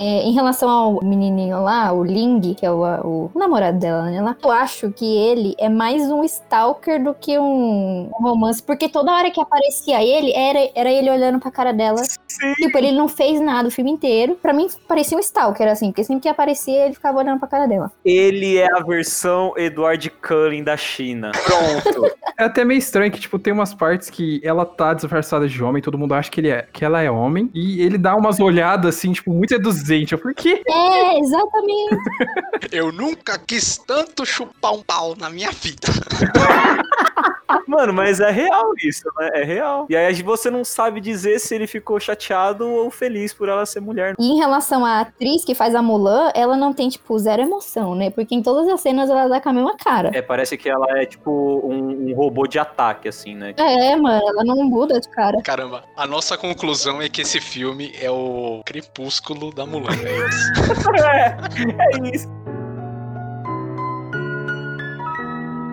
É, 0.00 0.22
em 0.22 0.32
relação 0.32 0.70
ao 0.70 1.04
menininho 1.04 1.60
lá, 1.60 1.92
o 1.92 2.04
Ling, 2.04 2.54
que 2.54 2.64
é 2.64 2.70
o, 2.70 2.84
o 2.84 3.30
namorado 3.34 3.80
dela, 3.80 4.04
né? 4.04 4.22
Lá, 4.22 4.36
eu 4.40 4.50
acho 4.52 4.92
que 4.92 5.04
ele 5.04 5.56
é 5.58 5.68
mais 5.68 6.08
um 6.08 6.22
stalker 6.22 7.02
do 7.02 7.12
que 7.12 7.36
um 7.36 8.08
romance, 8.12 8.62
porque 8.62 8.88
toda 8.88 9.12
hora 9.12 9.28
que 9.28 9.40
aparecia 9.40 10.00
ele, 10.00 10.32
era, 10.32 10.70
era 10.72 10.88
ele 10.88 11.10
olhando 11.10 11.40
pra 11.40 11.50
cara 11.50 11.72
dela. 11.72 12.00
Sim. 12.28 12.52
Tipo, 12.54 12.78
ele 12.78 12.92
não 12.92 13.08
fez 13.08 13.40
nada 13.40 13.68
o 13.68 13.70
filme 13.70 13.90
inteiro. 13.90 14.36
Pra 14.40 14.52
mim, 14.52 14.68
parecia 14.86 15.16
um 15.16 15.20
stalker, 15.20 15.68
assim, 15.68 15.90
porque 15.90 16.04
sempre 16.04 16.22
que 16.22 16.28
aparecia, 16.28 16.86
ele 16.86 16.94
ficava 16.94 17.18
olhando 17.18 17.38
pra 17.38 17.48
cara 17.48 17.66
dela. 17.66 17.90
Ele 18.04 18.56
é 18.56 18.68
a 18.72 18.82
versão 18.82 19.52
Edward 19.56 20.10
Cullen 20.10 20.62
da 20.62 20.76
China. 20.76 21.32
Pronto. 21.32 22.08
É 22.38 22.44
até 22.44 22.64
meio 22.64 22.78
estranho 22.78 23.10
que, 23.10 23.18
tipo, 23.18 23.36
tem 23.36 23.52
umas 23.52 23.74
partes 23.74 24.08
que 24.08 24.40
ela 24.44 24.64
tá 24.64 24.94
disfarçada 24.94 25.48
de 25.48 25.60
homem, 25.60 25.82
todo 25.82 25.98
mundo 25.98 26.14
acha 26.14 26.30
que, 26.30 26.40
ele 26.40 26.50
é, 26.50 26.68
que 26.72 26.84
ela 26.84 27.02
é 27.02 27.10
homem, 27.10 27.50
e 27.52 27.82
ele 27.82 27.98
dá 27.98 28.14
umas 28.14 28.38
olhadas, 28.38 28.94
assim, 28.94 29.10
tipo, 29.12 29.32
muito 29.32 29.52
seduzente. 29.52 30.12
Eu 30.12 30.18
falei, 30.20 30.36
que? 30.36 30.62
É, 30.68 31.18
exatamente. 31.18 31.96
Eu 32.70 32.92
nunca 32.92 33.40
quis 33.40 33.76
tanto 33.78 34.24
chupar 34.24 34.72
um 34.72 34.82
pau 34.82 35.16
na 35.18 35.28
minha 35.30 35.50
vida. 35.50 35.88
Mano, 37.66 37.92
mas 37.92 38.20
é 38.20 38.30
real 38.30 38.72
isso, 38.82 39.04
né? 39.18 39.28
É 39.34 39.44
real. 39.44 39.86
E 39.88 39.96
aí 39.96 40.22
você 40.22 40.50
não 40.50 40.64
sabe 40.64 41.00
dizer 41.00 41.38
se 41.38 41.54
ele 41.54 41.66
ficou 41.66 41.98
chateado 41.98 42.68
ou 42.68 42.90
feliz 42.90 43.32
por 43.32 43.48
ela 43.48 43.64
ser 43.64 43.80
mulher. 43.80 44.14
E 44.18 44.32
em 44.32 44.36
relação 44.36 44.84
à 44.84 45.00
atriz 45.00 45.44
que 45.44 45.54
faz 45.54 45.74
a 45.74 45.82
Mulan, 45.82 46.30
ela 46.34 46.56
não 46.56 46.72
tem, 46.72 46.88
tipo, 46.88 47.18
zero 47.18 47.42
emoção, 47.42 47.94
né? 47.94 48.10
Porque 48.10 48.34
em 48.34 48.42
todas 48.42 48.68
as 48.68 48.80
cenas 48.80 49.08
ela 49.08 49.28
dá 49.28 49.40
com 49.40 49.48
a 49.48 49.52
mesma 49.52 49.76
cara. 49.76 50.10
É, 50.14 50.20
parece 50.20 50.56
que 50.56 50.68
ela 50.68 50.86
é 50.98 51.06
tipo 51.06 51.30
um, 51.30 52.10
um 52.10 52.14
robô 52.14 52.46
de 52.46 52.58
ataque, 52.58 53.08
assim, 53.08 53.34
né? 53.34 53.54
É, 53.56 53.96
mano, 53.96 54.22
ela 54.28 54.44
não 54.44 54.64
muda 54.64 55.00
de 55.00 55.08
cara. 55.08 55.40
Caramba, 55.42 55.84
a 55.96 56.06
nossa 56.06 56.36
conclusão 56.36 57.00
é 57.00 57.08
que 57.08 57.22
esse 57.22 57.40
filme 57.40 57.92
é 58.00 58.10
o 58.10 58.62
crepúsculo 58.64 59.52
da 59.52 59.64
Mulan. 59.64 59.90
É 60.04 60.28
isso. 60.28 60.52
é, 61.04 62.06
é 62.06 62.14
isso. 62.14 62.37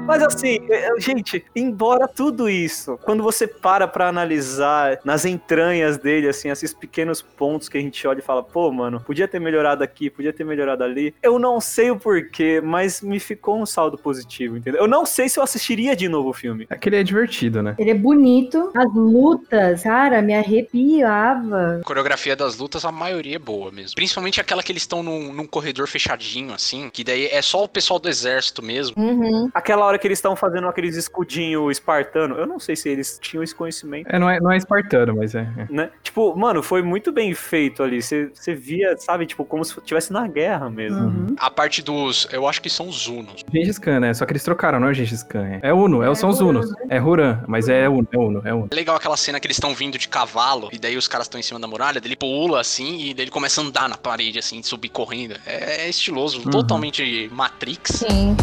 Mas 0.05 0.21
assim, 0.21 0.59
é, 0.69 0.89
é, 0.89 0.99
gente, 0.99 1.43
embora 1.55 2.07
tudo 2.07 2.47
isso, 2.47 2.97
quando 3.03 3.23
você 3.23 3.47
para 3.47 3.87
pra 3.87 4.07
analisar 4.07 4.99
nas 5.03 5.25
entranhas 5.25 5.97
dele, 5.97 6.27
assim, 6.27 6.49
esses 6.49 6.73
pequenos 6.73 7.21
pontos 7.21 7.67
que 7.67 7.77
a 7.77 7.81
gente 7.81 8.07
olha 8.07 8.19
e 8.19 8.21
fala, 8.21 8.43
pô, 8.43 8.71
mano, 8.71 9.01
podia 9.01 9.27
ter 9.27 9.39
melhorado 9.39 9.83
aqui, 9.83 10.09
podia 10.09 10.31
ter 10.31 10.43
melhorado 10.43 10.83
ali. 10.83 11.13
Eu 11.23 11.39
não 11.39 11.59
sei 11.59 11.89
o 11.89 11.97
porquê, 11.97 12.61
mas 12.63 13.01
me 13.01 13.19
ficou 13.19 13.59
um 13.59 13.65
saldo 13.65 13.97
positivo, 13.97 14.57
entendeu? 14.57 14.81
Eu 14.81 14.87
não 14.87 15.05
sei 15.05 15.27
se 15.27 15.39
eu 15.39 15.43
assistiria 15.43 15.95
de 15.95 16.07
novo 16.07 16.29
o 16.29 16.33
filme. 16.33 16.67
É 16.69 16.75
que 16.75 16.87
ele 16.87 16.97
é 16.97 17.03
divertido, 17.03 17.63
né? 17.63 17.75
Ele 17.79 17.91
é 17.91 17.95
bonito. 17.95 18.71
As 18.75 18.93
lutas, 18.93 19.83
cara, 19.83 20.21
me 20.21 20.35
arrepiava. 20.35 21.79
A 21.81 21.83
coreografia 21.83 22.35
das 22.35 22.57
lutas, 22.57 22.85
a 22.85 22.91
maioria 22.91 23.37
é 23.37 23.39
boa 23.39 23.71
mesmo. 23.71 23.95
Principalmente 23.95 24.39
aquela 24.39 24.61
que 24.61 24.71
eles 24.71 24.83
estão 24.83 25.01
num, 25.01 25.33
num 25.33 25.47
corredor 25.47 25.87
fechadinho, 25.87 26.53
assim, 26.53 26.89
que 26.91 27.03
daí 27.03 27.25
é 27.25 27.41
só 27.41 27.63
o 27.63 27.67
pessoal 27.67 27.99
do 27.99 28.07
exército 28.07 28.63
mesmo. 28.63 28.95
Uhum. 28.97 29.49
Aquela 29.53 29.85
hora 29.85 29.94
que 29.97 30.07
eles 30.07 30.17
estão 30.17 30.35
fazendo 30.35 30.67
aqueles 30.67 30.95
escudinho 30.95 31.69
espartano, 31.71 32.35
eu 32.35 32.45
não 32.45 32.59
sei 32.59 32.75
se 32.75 32.89
eles 32.89 33.17
tinham 33.21 33.43
esse 33.43 33.53
conhecimento. 33.53 34.07
É, 34.13 34.19
não 34.19 34.29
é, 34.29 34.39
não 34.39 34.51
é 34.51 34.57
espartano, 34.57 35.15
mas 35.15 35.35
é. 35.35 35.47
é. 35.57 35.67
Né? 35.69 35.89
Tipo, 36.03 36.35
mano, 36.35 36.61
foi 36.63 36.81
muito 36.81 37.11
bem 37.11 37.33
feito 37.33 37.83
ali. 37.83 38.01
Você 38.01 38.31
via, 38.53 38.95
sabe, 38.97 39.25
tipo, 39.25 39.43
como 39.45 39.63
se 39.63 39.77
estivesse 39.77 40.11
na 40.11 40.27
guerra 40.27 40.69
mesmo. 40.69 40.99
Uhum. 40.99 41.35
A 41.37 41.49
parte 41.49 41.81
dos. 41.81 42.27
Eu 42.31 42.47
acho 42.47 42.61
que 42.61 42.69
são 42.69 42.87
os 42.87 43.07
Unos. 43.07 43.43
Gengis 43.51 43.77
Khan, 43.79 43.99
né? 43.99 44.13
Só 44.13 44.25
que 44.25 44.31
eles 44.31 44.43
trocaram, 44.43 44.79
não 44.79 44.89
é 44.89 44.93
Gengis 44.93 45.23
Khan. 45.23 45.45
É, 45.45 45.69
é 45.69 45.73
Uno, 45.73 46.03
é, 46.03 46.13
são 46.15 46.29
os 46.29 46.39
Unos. 46.41 46.71
É 46.89 47.01
Huran, 47.01 47.43
mas 47.47 47.69
é 47.69 47.87
Uno, 47.89 48.07
é 48.11 48.17
Uno, 48.17 48.41
é 48.45 48.53
Uno. 48.53 48.67
É 48.71 48.75
legal 48.75 48.95
aquela 48.95 49.17
cena 49.17 49.39
que 49.39 49.47
eles 49.47 49.57
estão 49.57 49.73
vindo 49.73 49.97
de 49.97 50.07
cavalo, 50.07 50.69
e 50.71 50.79
daí 50.79 50.97
os 50.97 51.07
caras 51.07 51.25
estão 51.25 51.39
em 51.39 51.43
cima 51.43 51.59
da 51.59 51.67
muralha, 51.67 51.99
daí 51.99 52.09
ele 52.09 52.15
pula 52.15 52.59
assim, 52.61 52.99
e 52.99 53.13
daí 53.13 53.25
ele 53.25 53.31
começa 53.31 53.61
a 53.61 53.63
andar 53.63 53.89
na 53.89 53.97
parede, 53.97 54.39
assim, 54.39 54.61
subir 54.63 54.89
correndo. 54.89 55.35
É, 55.45 55.85
é 55.85 55.89
estiloso, 55.89 56.39
Uhum. 56.45 56.51
totalmente 56.51 57.29
Matrix. 57.31 57.91
Sim. 57.91 58.35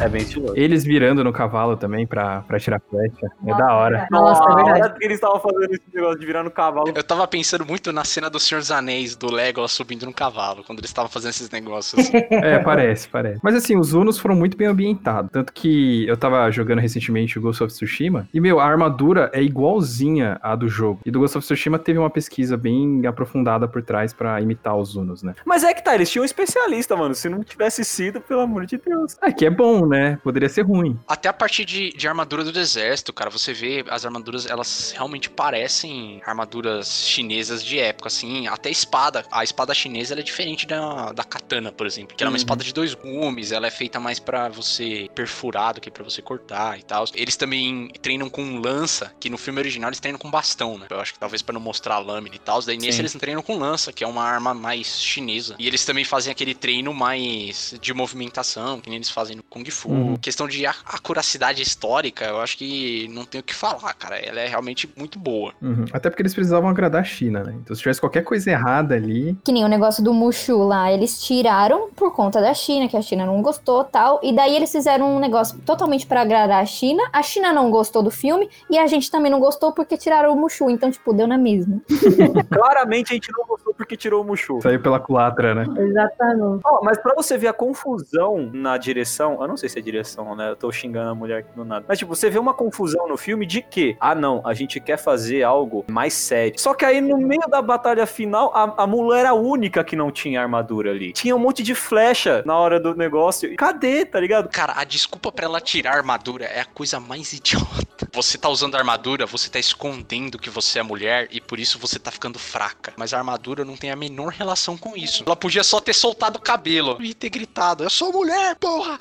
É 0.00 0.08
bem 0.08 0.22
estiloso. 0.22 0.54
Eles 0.56 0.84
virando 0.84 1.24
no 1.24 1.32
cavalo 1.32 1.76
também 1.76 2.06
pra, 2.06 2.42
pra 2.42 2.58
tirar 2.60 2.80
flecha. 2.88 3.26
É 3.44 3.54
da 3.56 3.74
hora. 3.74 4.06
Nossa, 4.10 4.42
é 4.44 4.54
verdade. 4.54 4.80
hora 4.82 4.94
que 4.94 5.04
eles 5.04 5.16
estavam 5.16 5.40
fazendo 5.40 5.72
esse 5.72 5.82
negócio 5.92 6.20
de 6.20 6.26
virar 6.26 6.44
no 6.44 6.50
cavalo. 6.50 6.92
Eu 6.94 7.02
tava 7.02 7.26
pensando 7.26 7.66
muito 7.66 7.92
na 7.92 8.04
cena 8.04 8.30
do 8.30 8.38
Senhor 8.38 8.60
dos 8.60 8.70
Anéis, 8.70 9.16
do 9.16 9.28
Legolas 9.30 9.72
subindo 9.72 10.06
no 10.06 10.12
cavalo, 10.12 10.62
quando 10.64 10.78
eles 10.78 10.90
estavam 10.90 11.10
fazendo 11.10 11.30
esses 11.30 11.50
negócios. 11.50 12.08
É, 12.30 12.58
parece, 12.60 13.08
parece. 13.08 13.40
Mas 13.42 13.54
assim, 13.54 13.76
os 13.76 13.92
Unos 13.92 14.18
foram 14.18 14.34
muito 14.34 14.56
bem 14.56 14.68
ambientados. 14.68 15.30
Tanto 15.32 15.52
que 15.52 16.06
eu 16.06 16.16
tava 16.16 16.48
jogando 16.50 16.78
recentemente 16.78 17.38
o 17.38 17.42
Ghost 17.42 17.64
of 17.64 17.72
Tsushima. 17.72 18.28
E, 18.32 18.40
meu, 18.40 18.60
a 18.60 18.64
armadura 18.64 19.30
é 19.34 19.42
igualzinha 19.42 20.38
à 20.40 20.54
do 20.54 20.68
jogo. 20.68 21.00
E 21.04 21.10
do 21.10 21.18
Ghost 21.18 21.36
of 21.36 21.44
Tsushima 21.44 21.78
teve 21.78 21.98
uma 21.98 22.10
pesquisa 22.10 22.56
bem 22.56 23.04
aprofundada 23.06 23.66
por 23.66 23.82
trás 23.82 24.12
pra 24.12 24.40
imitar 24.40 24.76
os 24.76 24.94
Unos, 24.94 25.22
né? 25.22 25.34
Mas 25.44 25.64
é 25.64 25.74
que 25.74 25.82
tá, 25.82 25.94
eles 25.94 26.10
tinham 26.10 26.22
um 26.22 26.26
especialista, 26.26 26.96
mano. 26.96 27.14
Se 27.14 27.28
não 27.28 27.42
tivesse 27.42 27.84
sido, 27.84 28.20
pelo 28.20 28.40
amor 28.40 28.66
de 28.66 28.78
Deus. 28.78 29.16
É 29.22 29.32
que 29.32 29.44
é 29.44 29.50
bom, 29.50 29.86
né? 29.88 30.18
Poderia 30.22 30.48
ser 30.48 30.62
ruim. 30.62 30.98
Até 31.06 31.28
a 31.28 31.32
parte 31.32 31.64
de, 31.64 31.90
de 31.90 32.06
armadura 32.08 32.44
do 32.44 32.58
exército, 32.58 33.12
cara, 33.12 33.30
você 33.30 33.52
vê 33.52 33.84
as 33.88 34.04
armaduras, 34.04 34.46
elas 34.46 34.92
realmente 34.94 35.28
parecem 35.30 36.20
armaduras 36.24 37.06
chinesas 37.08 37.64
de 37.64 37.78
época, 37.78 38.08
assim, 38.08 38.46
até 38.46 38.70
espada. 38.70 39.24
A 39.30 39.42
espada 39.42 39.74
chinesa 39.74 40.14
é 40.14 40.22
diferente 40.22 40.66
da, 40.66 41.12
da 41.12 41.24
katana, 41.24 41.72
por 41.72 41.86
exemplo, 41.86 42.16
que 42.16 42.22
ela 42.22 42.28
é 42.28 42.30
uma 42.30 42.38
Uhum. 42.38 42.42
espada 42.42 42.62
de 42.62 42.72
dois 42.72 42.94
gumes, 42.94 43.50
ela 43.52 43.66
é 43.66 43.70
feita 43.70 43.98
mais 43.98 44.18
pra 44.20 44.48
você 44.48 45.08
perfurar 45.14 45.74
do 45.74 45.80
que 45.80 45.90
pra 45.90 46.04
você 46.04 46.22
cortar 46.22 46.78
e 46.78 46.82
tal. 46.82 47.04
Eles 47.14 47.36
também 47.36 47.88
treinam 48.00 48.28
com 48.30 48.58
lança, 48.60 49.12
que 49.18 49.28
no 49.28 49.36
filme 49.38 49.58
original 49.58 49.88
eles 49.88 49.98
treinam 50.00 50.18
com 50.18 50.30
bastão, 50.30 50.78
né? 50.78 50.86
Eu 50.90 51.00
acho 51.00 51.12
que 51.14 51.18
talvez 51.18 51.42
pra 51.42 51.52
não 51.52 51.60
mostrar 51.60 51.96
a 51.96 51.98
lâmina 51.98 52.36
e 52.36 52.38
tal. 52.38 52.62
Daí 52.62 52.76
nesse 52.76 52.94
Sim. 52.96 53.02
eles 53.02 53.12
treinam 53.14 53.42
com 53.42 53.58
lança, 53.58 53.92
que 53.92 54.04
é 54.04 54.06
uma 54.06 54.22
arma 54.22 54.54
mais 54.54 55.00
chinesa. 55.00 55.56
E 55.58 55.66
eles 55.66 55.84
também 55.84 56.04
fazem 56.04 56.30
aquele 56.30 56.54
treino 56.54 56.92
mais 56.94 57.74
de 57.80 57.92
movimentação, 57.94 58.80
que 58.80 58.88
nem 58.88 58.96
eles 58.98 59.10
fazem 59.10 59.36
no 59.36 59.42
Kung 59.42 59.68
Fu. 59.78 59.88
Uhum. 59.90 60.16
Questão 60.16 60.48
de 60.48 60.66
a- 60.66 60.74
acuracidade 60.86 61.62
histórica, 61.62 62.24
eu 62.24 62.40
acho 62.40 62.56
que 62.58 63.08
não 63.12 63.24
tem 63.24 63.40
o 63.40 63.44
que 63.44 63.54
falar, 63.54 63.94
cara. 63.94 64.16
Ela 64.18 64.40
é 64.40 64.46
realmente 64.46 64.88
muito 64.96 65.18
boa. 65.18 65.52
Uhum. 65.62 65.84
Até 65.92 66.10
porque 66.10 66.22
eles 66.22 66.34
precisavam 66.34 66.68
agradar 66.68 67.02
a 67.02 67.04
China, 67.04 67.42
né? 67.44 67.54
Então 67.62 67.74
se 67.74 67.82
tivesse 67.82 68.00
qualquer 68.00 68.22
coisa 68.24 68.50
errada 68.50 68.94
ali. 68.94 69.36
Que 69.44 69.52
nem 69.52 69.64
o 69.64 69.68
negócio 69.68 70.02
do 70.02 70.12
Mushu 70.12 70.58
lá, 70.64 70.92
eles 70.92 71.22
tiraram 71.22 71.90
por 71.94 72.12
conta 72.12 72.40
da 72.40 72.52
China, 72.54 72.88
que 72.88 72.96
a 72.96 73.02
China 73.02 73.24
não 73.24 73.40
gostou 73.42 73.84
tal. 73.84 74.18
E 74.22 74.32
daí 74.34 74.56
eles 74.56 74.70
fizeram 74.72 75.16
um 75.16 75.20
negócio 75.20 75.58
totalmente 75.60 76.06
pra 76.06 76.22
agradar 76.22 76.62
a 76.62 76.66
China. 76.66 77.02
A 77.12 77.22
China 77.22 77.52
não 77.52 77.70
gostou 77.70 78.02
do 78.02 78.10
filme 78.10 78.48
e 78.70 78.76
a 78.78 78.86
gente 78.86 79.10
também 79.10 79.30
não 79.30 79.38
gostou 79.40 79.72
porque 79.72 79.96
tiraram 79.96 80.32
o 80.32 80.36
Mushu. 80.36 80.68
Então, 80.70 80.90
tipo, 80.90 81.12
deu 81.12 81.26
na 81.26 81.38
mesma. 81.38 81.80
Claramente 82.52 83.12
a 83.12 83.14
gente 83.14 83.30
não 83.32 83.46
gostou 83.46 83.74
porque 83.74 83.96
tirou 83.96 84.22
o 84.22 84.24
Mushu. 84.26 84.60
Saiu 84.62 84.80
pela 84.80 84.98
culatra, 85.00 85.54
né? 85.54 85.64
Exatamente. 85.78 86.62
Ó, 86.64 86.80
mas 86.82 86.98
pra 86.98 87.14
você 87.14 87.36
ver 87.38 87.48
a 87.48 87.52
confusão 87.52 88.50
na 88.52 88.76
direção, 88.76 89.38
eu 89.40 89.48
não 89.48 89.56
sei 89.56 89.67
se 89.68 89.78
é 89.78 89.82
direção, 89.82 90.34
né? 90.34 90.50
Eu 90.50 90.56
tô 90.56 90.70
xingando 90.70 91.10
a 91.10 91.14
mulher 91.14 91.38
aqui 91.38 91.50
do 91.54 91.64
nada. 91.64 91.84
Mas, 91.88 91.98
tipo, 91.98 92.14
você 92.14 92.30
vê 92.30 92.38
uma 92.38 92.54
confusão 92.54 93.08
no 93.08 93.16
filme 93.16 93.46
de 93.46 93.62
que, 93.62 93.96
ah, 94.00 94.14
não, 94.14 94.40
a 94.44 94.54
gente 94.54 94.80
quer 94.80 94.96
fazer 94.96 95.42
algo 95.42 95.84
mais 95.88 96.14
sério. 96.14 96.58
Só 96.58 96.74
que 96.74 96.84
aí, 96.84 97.00
no 97.00 97.18
meio 97.18 97.46
da 97.48 97.60
batalha 97.60 98.06
final, 98.06 98.52
a, 98.54 98.82
a 98.82 98.86
mulher 98.86 99.20
era 99.20 99.30
a 99.30 99.34
única 99.34 99.82
que 99.82 99.96
não 99.96 100.10
tinha 100.10 100.40
armadura 100.40 100.90
ali. 100.90 101.12
Tinha 101.12 101.34
um 101.34 101.38
monte 101.38 101.62
de 101.62 101.74
flecha 101.74 102.42
na 102.44 102.56
hora 102.56 102.78
do 102.78 102.94
negócio. 102.94 103.54
Cadê, 103.56 104.04
tá 104.04 104.20
ligado? 104.20 104.48
Cara, 104.48 104.74
a 104.76 104.84
desculpa 104.84 105.32
pra 105.32 105.46
ela 105.46 105.60
tirar 105.60 105.94
a 105.94 105.96
armadura 105.96 106.44
é 106.44 106.60
a 106.60 106.64
coisa 106.64 107.00
mais 107.00 107.32
idiota. 107.34 108.08
Você 108.12 108.38
tá 108.38 108.48
usando 108.48 108.74
a 108.74 108.78
armadura, 108.78 109.26
você 109.26 109.48
tá 109.48 109.58
escondendo 109.58 110.38
que 110.38 110.50
você 110.50 110.78
é 110.78 110.82
mulher 110.82 111.28
e 111.30 111.40
por 111.40 111.58
isso 111.58 111.78
você 111.78 111.98
tá 111.98 112.10
ficando 112.10 112.38
fraca. 112.38 112.92
Mas 112.96 113.12
a 113.12 113.18
armadura 113.18 113.64
não 113.64 113.76
tem 113.76 113.90
a 113.90 113.96
menor 113.96 114.32
relação 114.32 114.76
com 114.76 114.96
isso. 114.96 115.24
Ela 115.26 115.36
podia 115.36 115.64
só 115.64 115.80
ter 115.80 115.92
soltado 115.92 116.38
o 116.38 116.40
cabelo 116.40 116.96
e 117.00 117.14
ter 117.14 117.30
gritado: 117.30 117.84
Eu 117.84 117.90
sou 117.90 118.12
mulher, 118.12 118.56
porra! 118.56 118.98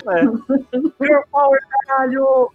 Girl 1.02 1.22
power, 1.32 1.60
caralho! 1.86 2.52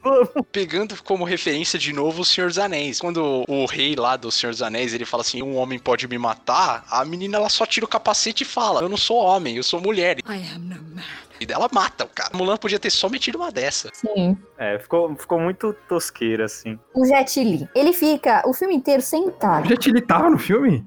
Pegando 0.51 1.01
como 1.03 1.25
referência 1.25 1.79
de 1.79 1.93
novo 1.93 2.23
o 2.23 2.25
Senhor 2.25 2.49
dos 2.49 2.59
Anéis. 2.59 3.01
Quando 3.01 3.45
o 3.49 3.67
rei 3.67 3.95
lá 3.95 4.17
do 4.17 4.31
Senhor 4.31 4.53
dos 4.53 4.63
Anéis 4.63 4.95
ele 4.95 5.05
fala 5.05 5.23
assim: 5.23 5.43
Um 5.43 5.57
homem 5.57 5.79
pode 5.79 6.07
me 6.09 6.19
matar, 6.19 6.85
a 6.91 7.05
menina 7.05 7.37
ela 7.39 7.49
só 7.49 7.65
tira 7.67 7.87
o 7.87 7.89
capacete 7.89 8.43
e 8.43 8.47
fala: 8.47 8.81
Eu 8.81 8.89
não 8.89 8.97
sou 8.97 9.19
homem, 9.19 9.57
eu 9.57 9.63
sou 9.63 9.81
mulher. 9.81 10.19
I 10.29 10.55
am 10.55 10.59
no 10.59 10.83
man. 10.95 11.03
E 11.43 11.53
ela 11.53 11.69
mata 11.73 12.05
o 12.05 12.09
cara. 12.09 12.31
Mulan 12.35 12.57
podia 12.57 12.79
ter 12.79 12.91
só 12.91 13.09
metido 13.09 13.37
uma 13.37 13.51
dessa. 13.51 13.91
Sim. 13.93 14.37
É, 14.59 14.79
ficou, 14.79 15.15
ficou 15.17 15.41
muito 15.41 15.75
tosqueira, 15.89 16.45
assim. 16.45 16.79
O 16.95 17.05
Jet 17.05 17.43
Li, 17.43 17.69
ele 17.75 17.93
fica 17.93 18.43
o 18.47 18.55
filme 18.55 18.75
inteiro 18.75 19.01
O 19.01 19.05
sentado. 19.05 19.69
Jet 19.69 19.91
Li 19.91 20.01
tava 20.01 20.31
no 20.31 20.39
filme? 20.39 20.85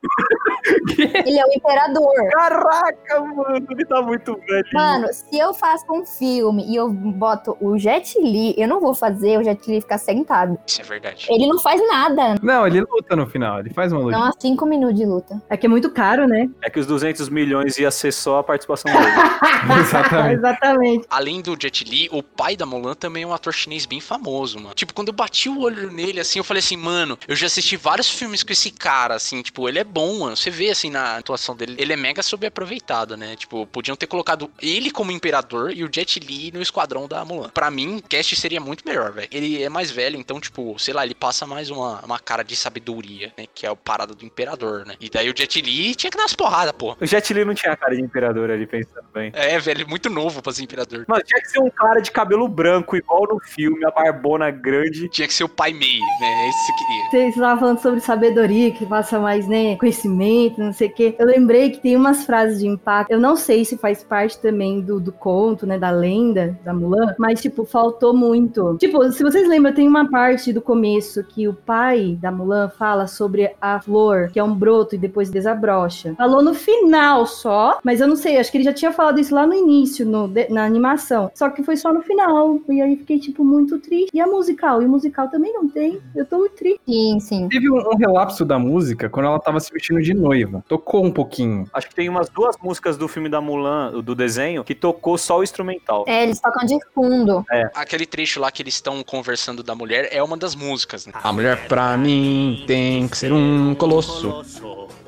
Ele 0.98 1.38
é 1.38 1.46
o 1.46 1.54
imperador. 1.54 2.13
Caraca, 2.32 3.22
mano, 3.22 3.68
ele 3.70 3.86
tá 3.86 4.02
muito 4.02 4.36
velho. 4.48 4.65
Mano, 4.74 5.08
se 5.12 5.38
eu 5.38 5.54
faço 5.54 5.86
um 5.91 6.06
filme 6.06 6.65
e 6.68 6.76
eu 6.76 6.89
boto 6.89 7.58
o 7.60 7.78
Jet 7.78 8.20
Li, 8.20 8.56
eu 8.58 8.68
não 8.68 8.80
vou 8.80 8.94
fazer 8.96 9.38
o 9.38 9.44
Jet 9.44 9.70
Li 9.70 9.82
ficar 9.82 9.98
sentado. 9.98 10.58
Isso 10.65 10.82
é 10.82 10.86
verdade. 10.86 11.28
Ele 11.30 11.48
não 11.48 11.60
faz 11.60 11.82
nada. 11.88 12.36
Não, 12.41 12.65
ele 12.65 12.82
luta 12.82 13.15
no 13.15 13.28
final, 13.28 13.60
ele 13.60 13.72
faz 13.72 13.91
uma 13.91 14.02
luta. 14.02 14.18
Não 14.18 14.26
há 14.26 14.32
cinco 14.39 14.65
minutos 14.65 14.98
de 14.98 15.06
luta. 15.06 15.41
É 15.50 15.58
que 15.58 15.65
é 15.65 15.70
muito 15.70 15.91
caro, 15.91 16.28
né? 16.28 16.50
É 16.63 16.70
que 16.70 16.80
os 16.80 16.88
200 16.88 17.30
milhões 17.30 17.78
ia 17.78 17.91
ser 17.91 18.12
só 18.12 18.39
a 18.39 18.44
participação 18.44 18.91
dele. 18.91 19.06
Exatamente. 19.80 20.36
Exatamente. 20.45 21.05
Além 21.10 21.41
do 21.41 21.58
Jet 21.60 21.84
Li, 21.84 22.10
o 22.12 22.21
pai 22.21 22.55
da 22.55 22.65
Mulan 22.65 22.93
também 22.93 23.23
é 23.23 23.27
um 23.27 23.34
ator 23.34 23.53
chinês 23.53 23.86
bem 23.86 23.99
famoso, 23.99 24.60
mano. 24.60 24.75
Tipo, 24.75 24.93
quando 24.93 25.10
eu 25.10 25.13
bati 25.13 25.49
o 25.49 25.62
olho 25.62 25.91
nele, 25.91 26.19
assim, 26.19 26.39
eu 26.39 26.43
falei 26.43 26.60
assim, 26.60 26.77
mano, 26.77 27.17
eu 27.27 27.36
já 27.36 27.47
assisti 27.47 27.75
vários 27.75 28.10
filmes 28.10 28.43
com 28.43 28.51
esse 28.51 28.71
cara, 28.71 29.15
assim, 29.15 29.41
tipo, 29.41 29.67
ele 29.67 29.79
é 29.79 29.84
bom, 29.84 30.19
mano. 30.19 30.36
Você 30.36 30.49
vê, 30.49 30.69
assim, 30.69 30.89
na 30.89 31.17
atuação 31.17 31.55
dele, 31.55 31.75
ele 31.77 31.93
é 31.93 31.95
mega 31.95 32.21
subaproveitado, 32.21 33.17
né? 33.17 33.36
Tipo, 33.36 33.65
podiam 33.67 33.95
ter 33.95 34.08
colocado 34.08 34.49
ele 34.62 34.91
como 34.91 35.12
imperador 35.12 35.71
e 35.71 35.84
o 35.84 35.89
Jet 35.91 36.19
Li 36.19 36.51
no 36.51 36.62
esquadrão 36.62 37.08
da 37.08 37.23
Mulan. 37.25 37.49
Pra 37.49 37.71
mim, 37.71 38.01
Cast 38.08 38.36
seria 38.36 38.60
muito 38.60 38.86
melhor, 38.88 39.12
velho. 39.12 39.27
Ele 39.31 39.63
é 39.63 39.69
mais 39.69 39.91
velho, 39.91 40.17
então, 40.17 40.39
tipo, 40.39 40.77
sei 40.79 40.93
lá, 40.93 41.05
ele 41.05 41.15
passa 41.15 41.45
mais 41.45 41.69
uma, 41.69 42.01
uma 42.01 42.19
cara 42.19 42.43
de 42.43 42.55
sabedoria, 42.55 43.34
né? 43.38 43.45
Que 43.53 43.65
é 43.65 43.71
o 43.71 43.75
parada 43.75 44.13
do 44.13 44.25
imperador, 44.25 44.86
né? 44.86 44.95
E 44.99 45.10
daí 45.10 45.29
o 45.29 45.34
Jet 45.36 45.62
Li 45.62 45.95
tinha 45.95 46.12
que 46.12 46.17
dar 46.17 46.23
umas 46.23 46.36
porradas, 46.36 46.73
pô. 46.77 46.95
o 46.99 47.05
Jet 47.05 47.34
Li 47.34 47.45
não 47.45 47.53
tinha 47.53 47.75
cara 47.75 47.95
de 47.95 48.01
imperador 48.01 48.49
ali, 48.51 48.65
pensando 48.65 49.05
bem. 49.13 49.31
É, 49.34 49.58
velho, 49.60 49.88
muito 49.88 50.10
novo 50.10 50.35
pra 50.41 50.54
ser 50.54 50.63
imperador. 50.63 51.06
Mas 51.08 51.24
tinha 51.24 51.41
que 51.41 51.50
ser 51.50 51.60
um 51.60 51.69
cara 51.69 52.00
de 52.00 52.12
cabelo 52.12 52.48
branco, 52.48 52.95
igual 52.95 53.28
no 53.30 53.39
filme, 53.39 53.86
a 53.86 53.91
barbona 53.91 54.52
grande. 54.52 55.10
Tinha 55.10 55.28
que 55.28 55.34
ser 55.34 55.43
o 55.43 55.50
pai 55.50 55.74
Mei, 55.74 56.00
né? 56.19 56.50
Esse 56.50 56.65
que 56.65 56.71
eu 56.71 56.88
queria. 56.88 57.10
Vocês 57.10 57.36
estavam 57.36 57.60
falando 57.60 57.80
sobre 57.80 58.00
sabedoria, 58.00 58.71
que 58.71 58.86
passa 58.86 59.19
mais, 59.19 59.48
né, 59.48 59.76
conhecimento, 59.76 60.62
não 60.62 60.74
sei 60.74 60.88
o 60.88 60.93
quê. 60.93 61.15
Eu 61.17 61.28
lembrei 61.28 61.69
que 61.69 61.80
tem 61.80 61.95
umas 61.95 62.26
frases 62.26 62.60
de 62.60 62.67
impacto. 62.67 63.12
Eu 63.12 63.19
não 63.19 63.36
sei 63.36 63.65
se 63.65 63.78
faz 63.78 64.04
parte 64.04 64.39
também 64.39 64.82
do, 64.82 65.00
do 65.00 65.12
conto, 65.12 65.65
né, 65.65 65.78
da 65.78 65.91
lenda 65.91 66.58
da 66.63 66.74
Mulan, 66.74 67.13
mas, 67.17 67.41
tipo, 67.41 67.65
faltou 67.65 68.13
muito. 68.13 68.78
Tipo, 68.78 69.12
se 69.12 69.24
vocês 69.24 69.48
lembram, 69.48 69.74
tem 69.74 69.88
uma 69.88 70.10
parte 70.10 70.54
do 70.54 70.62
começo 70.62 71.24
que 71.24 71.48
o 71.48 71.54
pai 71.54 72.17
da 72.21 72.32
Mulan 72.32 72.69
fala 72.69 73.08
sobre 73.08 73.52
a 73.60 73.80
flor, 73.82 74.30
que 74.32 74.39
é 74.39 74.43
um 74.43 74.54
broto 74.54 74.95
e 74.95 74.98
depois 74.98 75.30
desabrocha. 75.30 76.13
Falou 76.15 76.43
no 76.43 76.54
final 76.54 77.26
só, 77.26 77.80
mas 77.84 78.02
eu 78.02 78.08
não 78.08 78.15
sei, 78.15 78.38
acho 78.38 78.52
que 78.52 78.58
ele 78.58 78.63
já 78.63 78.74
tinha 78.74 78.91
falado 78.91 79.19
isso 79.19 79.34
lá 79.34 79.45
no 79.45 79.54
início, 79.54 80.06
no, 80.15 80.32
na 80.49 80.63
animação. 80.63 81.32
Só 81.34 81.49
que 81.49 81.63
foi 81.63 81.75
só 81.75 81.93
no 81.93 82.01
final. 82.01 82.60
E 82.69 82.82
aí 82.82 82.95
fiquei, 82.95 83.19
tipo, 83.19 83.43
muito 83.43 83.80
triste. 83.80 84.10
E 84.13 84.21
a 84.21 84.28
musical? 84.28 84.82
E 84.82 84.86
o 84.86 84.89
musical 84.89 85.30
também 85.30 85.54
não 85.54 85.67
tem. 85.67 85.99
Eu 86.15 86.25
tô 86.25 86.38
muito 86.39 86.56
triste. 86.56 86.80
Sim, 86.88 87.19
sim. 87.19 87.49
Teve 87.49 87.69
um, 87.69 87.78
um 87.78 87.97
relapso 87.97 88.45
da 88.45 88.58
música 88.58 89.10
quando 89.10 89.28
ela 89.28 89.39
tava 89.39 89.60
se 89.60 89.71
vestindo 89.71 90.01
de 90.01 90.13
noiva. 90.13 90.63
Tocou 90.67 91.04
um 91.04 91.12
pouquinho. 91.12 91.67
Acho 91.73 91.89
que 91.89 91.95
tem 91.95 92.08
umas 92.10 92.30
duas 92.30 92.56
músicas 92.62 92.97
do 92.97 93.08
filme 93.08 93.30
da 93.30 93.41
Mulan, 93.41 94.01
do 94.01 94.15
desenho, 94.15 94.63
que 94.63 94.75
tocou 94.75 95.17
só 95.17 95.39
o 95.39 95.43
instrumental. 95.43 96.06
É, 96.08 96.23
eles 96.23 96.39
tocam 96.39 96.65
de 96.65 96.78
fundo. 96.93 97.43
Aquele 97.73 98.06
trecho 98.06 98.39
lá 98.39 98.51
que 98.51 98.62
eles 98.62 98.75
estão 98.75 99.04
conversando 99.04 99.63
da 99.63 99.75
mulher 99.75 100.10
é 100.12 100.21
uma 100.21 100.38
das 100.38 100.56
músicas, 100.56 101.06
né? 101.06 101.13
A 101.23 101.34
mulher 101.34 101.67
pra 101.67 101.97
mim 101.97 102.63
tem 102.67 103.08
que 103.08 103.17
ser 103.17 103.32
um 103.32 103.75
colosso. 103.75 104.43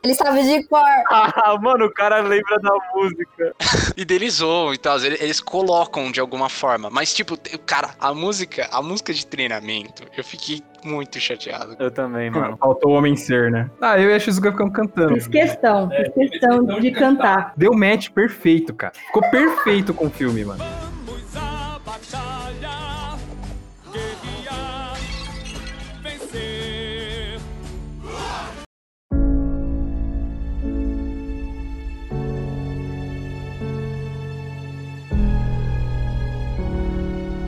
Eles 0.08 0.18
sabem 0.18 0.44
de 0.46 0.68
cor. 0.68 0.80
Ah, 1.10 1.58
mano, 1.62 1.86
o 1.86 1.94
cara 1.94 2.20
lembra 2.22 2.58
da 2.60 2.72
música. 2.94 3.54
E 3.96 4.06
deles 4.06 4.36
zoam 4.36 4.74
e 4.74 4.78
tal, 4.78 4.98
eles, 5.00 5.40
colocam 5.42 6.12
de 6.12 6.20
alguma 6.20 6.50
forma. 6.50 6.90
Mas, 6.90 7.14
tipo, 7.14 7.38
cara, 7.66 7.90
a 8.00 8.14
música, 8.14 8.68
a 8.72 8.82
música 8.82 9.14
de 9.14 9.26
treinamento, 9.26 10.04
eu 10.16 10.24
fiquei 10.24 10.62
muito 10.84 11.20
chateado. 11.20 11.76
Eu 11.80 11.92
também, 11.92 12.30
mano. 12.30 12.58
Faltou 12.58 12.92
o 12.92 12.96
homem 12.96 13.16
ser, 13.16 13.52
né? 13.52 13.70
Ah, 13.82 14.00
eu 14.00 14.10
e 14.10 14.14
a 14.14 14.20
Shizuka 14.20 14.52
ficamos 14.52 14.74
cantando. 14.74 15.14
Fiz 15.16 15.28
questão, 15.28 15.90
fiz 15.90 16.30
questão 16.30 16.66
de 16.66 16.92
cantar. 16.92 17.54
Deu 17.58 17.74
match 17.74 18.10
perfeito, 18.10 18.74
cara. 18.74 18.94
Ficou 18.94 19.22
perfeito 19.30 19.94
com 19.94 20.08
o 20.08 20.10
filme, 20.10 20.46
mano. 20.46 20.64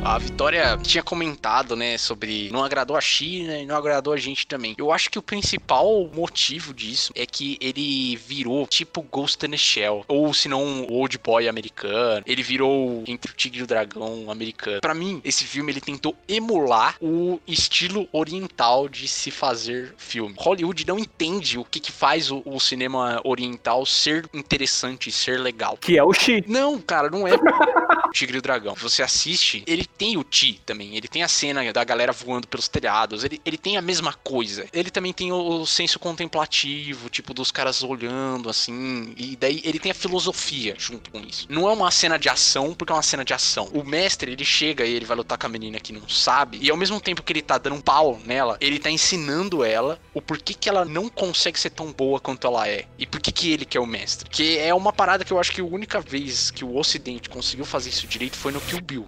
A 0.09 0.17
Vitória 0.17 0.75
tinha 0.81 1.03
comentado, 1.03 1.75
né, 1.75 1.95
sobre 1.95 2.49
não 2.51 2.63
agradou 2.63 2.97
a 2.97 3.01
China 3.01 3.59
e 3.59 3.63
não 3.63 3.75
agradou 3.75 4.11
a 4.11 4.17
gente 4.17 4.47
também. 4.47 4.73
Eu 4.75 4.91
acho 4.91 5.07
que 5.07 5.19
o 5.19 5.21
principal 5.21 6.09
motivo 6.11 6.73
disso 6.73 7.13
é 7.13 7.27
que 7.27 7.59
ele 7.61 8.15
virou 8.15 8.65
tipo 8.65 9.03
Ghost 9.03 9.45
in 9.45 9.51
the 9.51 9.57
Shell, 9.57 10.03
ou 10.07 10.33
se 10.33 10.49
não 10.49 10.87
Old 10.89 11.15
Boy 11.19 11.47
americano. 11.47 12.23
Ele 12.25 12.41
virou 12.41 13.03
entre 13.05 13.31
o 13.31 13.35
Tigre 13.35 13.59
e 13.59 13.63
o 13.63 13.67
Dragão 13.67 14.31
americano. 14.31 14.81
Pra 14.81 14.95
mim, 14.95 15.21
esse 15.23 15.45
filme 15.45 15.71
ele 15.71 15.79
tentou 15.79 16.15
emular 16.27 16.95
o 16.99 17.39
estilo 17.47 18.09
oriental 18.11 18.89
de 18.89 19.07
se 19.07 19.29
fazer 19.29 19.93
filme. 19.95 20.33
Hollywood 20.39 20.87
não 20.87 20.97
entende 20.97 21.59
o 21.59 21.63
que 21.63 21.79
que 21.79 21.91
faz 21.91 22.31
o, 22.31 22.41
o 22.45 22.59
cinema 22.59 23.21
oriental 23.23 23.85
ser 23.85 24.27
interessante, 24.33 25.11
ser 25.11 25.39
legal. 25.39 25.77
Que 25.77 25.99
é 25.99 26.03
o 26.03 26.11
Xi. 26.11 26.43
Não, 26.47 26.81
cara, 26.81 27.11
não 27.11 27.27
é. 27.27 27.33
Tigre 28.11 28.37
e 28.37 28.39
o 28.39 28.41
Dragão. 28.41 28.75
Você 28.75 29.01
assiste, 29.01 29.63
ele 29.67 29.85
tem 29.85 30.17
o 30.17 30.23
Ti 30.23 30.61
também. 30.65 30.95
Ele 30.95 31.07
tem 31.07 31.23
a 31.23 31.27
cena 31.27 31.71
da 31.71 31.83
galera 31.83 32.11
voando 32.11 32.47
pelos 32.47 32.67
telhados. 32.67 33.23
Ele, 33.23 33.41
ele 33.45 33.57
tem 33.57 33.77
a 33.77 33.81
mesma 33.81 34.13
coisa. 34.13 34.67
Ele 34.73 34.89
também 34.89 35.13
tem 35.13 35.31
o, 35.31 35.61
o 35.61 35.67
senso 35.67 35.99
contemplativo, 35.99 37.09
tipo, 37.09 37.33
dos 37.33 37.51
caras 37.51 37.83
olhando 37.83 38.49
assim. 38.49 39.13
E 39.17 39.35
daí 39.35 39.61
ele 39.63 39.79
tem 39.79 39.91
a 39.91 39.95
filosofia 39.95 40.75
junto 40.77 41.11
com 41.11 41.19
isso. 41.19 41.47
Não 41.49 41.69
é 41.69 41.73
uma 41.73 41.91
cena 41.91 42.17
de 42.17 42.29
ação, 42.29 42.73
porque 42.73 42.91
é 42.91 42.95
uma 42.95 43.03
cena 43.03 43.23
de 43.23 43.33
ação. 43.33 43.69
O 43.73 43.83
mestre, 43.83 44.31
ele 44.31 44.45
chega 44.45 44.85
e 44.85 44.93
ele 44.93 45.05
vai 45.05 45.17
lutar 45.17 45.37
com 45.37 45.45
a 45.45 45.49
menina 45.49 45.79
que 45.79 45.93
não 45.93 46.07
sabe. 46.07 46.59
E 46.61 46.69
ao 46.69 46.77
mesmo 46.77 46.99
tempo 46.99 47.23
que 47.23 47.31
ele 47.31 47.41
tá 47.41 47.57
dando 47.57 47.75
um 47.75 47.81
pau 47.81 48.19
nela, 48.25 48.57
ele 48.59 48.79
tá 48.79 48.89
ensinando 48.89 49.63
ela 49.63 49.99
o 50.13 50.21
porquê 50.21 50.53
que 50.53 50.69
ela 50.69 50.85
não 50.85 51.09
consegue 51.09 51.59
ser 51.59 51.69
tão 51.69 51.91
boa 51.91 52.19
quanto 52.19 52.47
ela 52.47 52.67
é. 52.67 52.85
E 52.97 53.05
por 53.05 53.19
que 53.19 53.31
que 53.31 53.51
ele 53.51 53.65
que 53.65 53.77
é 53.77 53.81
o 53.81 53.85
mestre. 53.85 54.29
Que 54.29 54.57
é 54.57 54.73
uma 54.73 54.91
parada 54.91 55.23
que 55.23 55.31
eu 55.31 55.39
acho 55.39 55.51
que 55.51 55.61
a 55.61 55.65
única 55.65 55.99
vez 56.01 56.51
que 56.51 56.65
o 56.65 56.75
Ocidente 56.75 57.29
conseguiu 57.29 57.65
fazer 57.65 57.89
isso 57.89 57.98
direito 58.07 58.37
foi 58.37 58.51
no 58.51 58.61
Kill 58.61 58.81
Bill. 58.81 59.05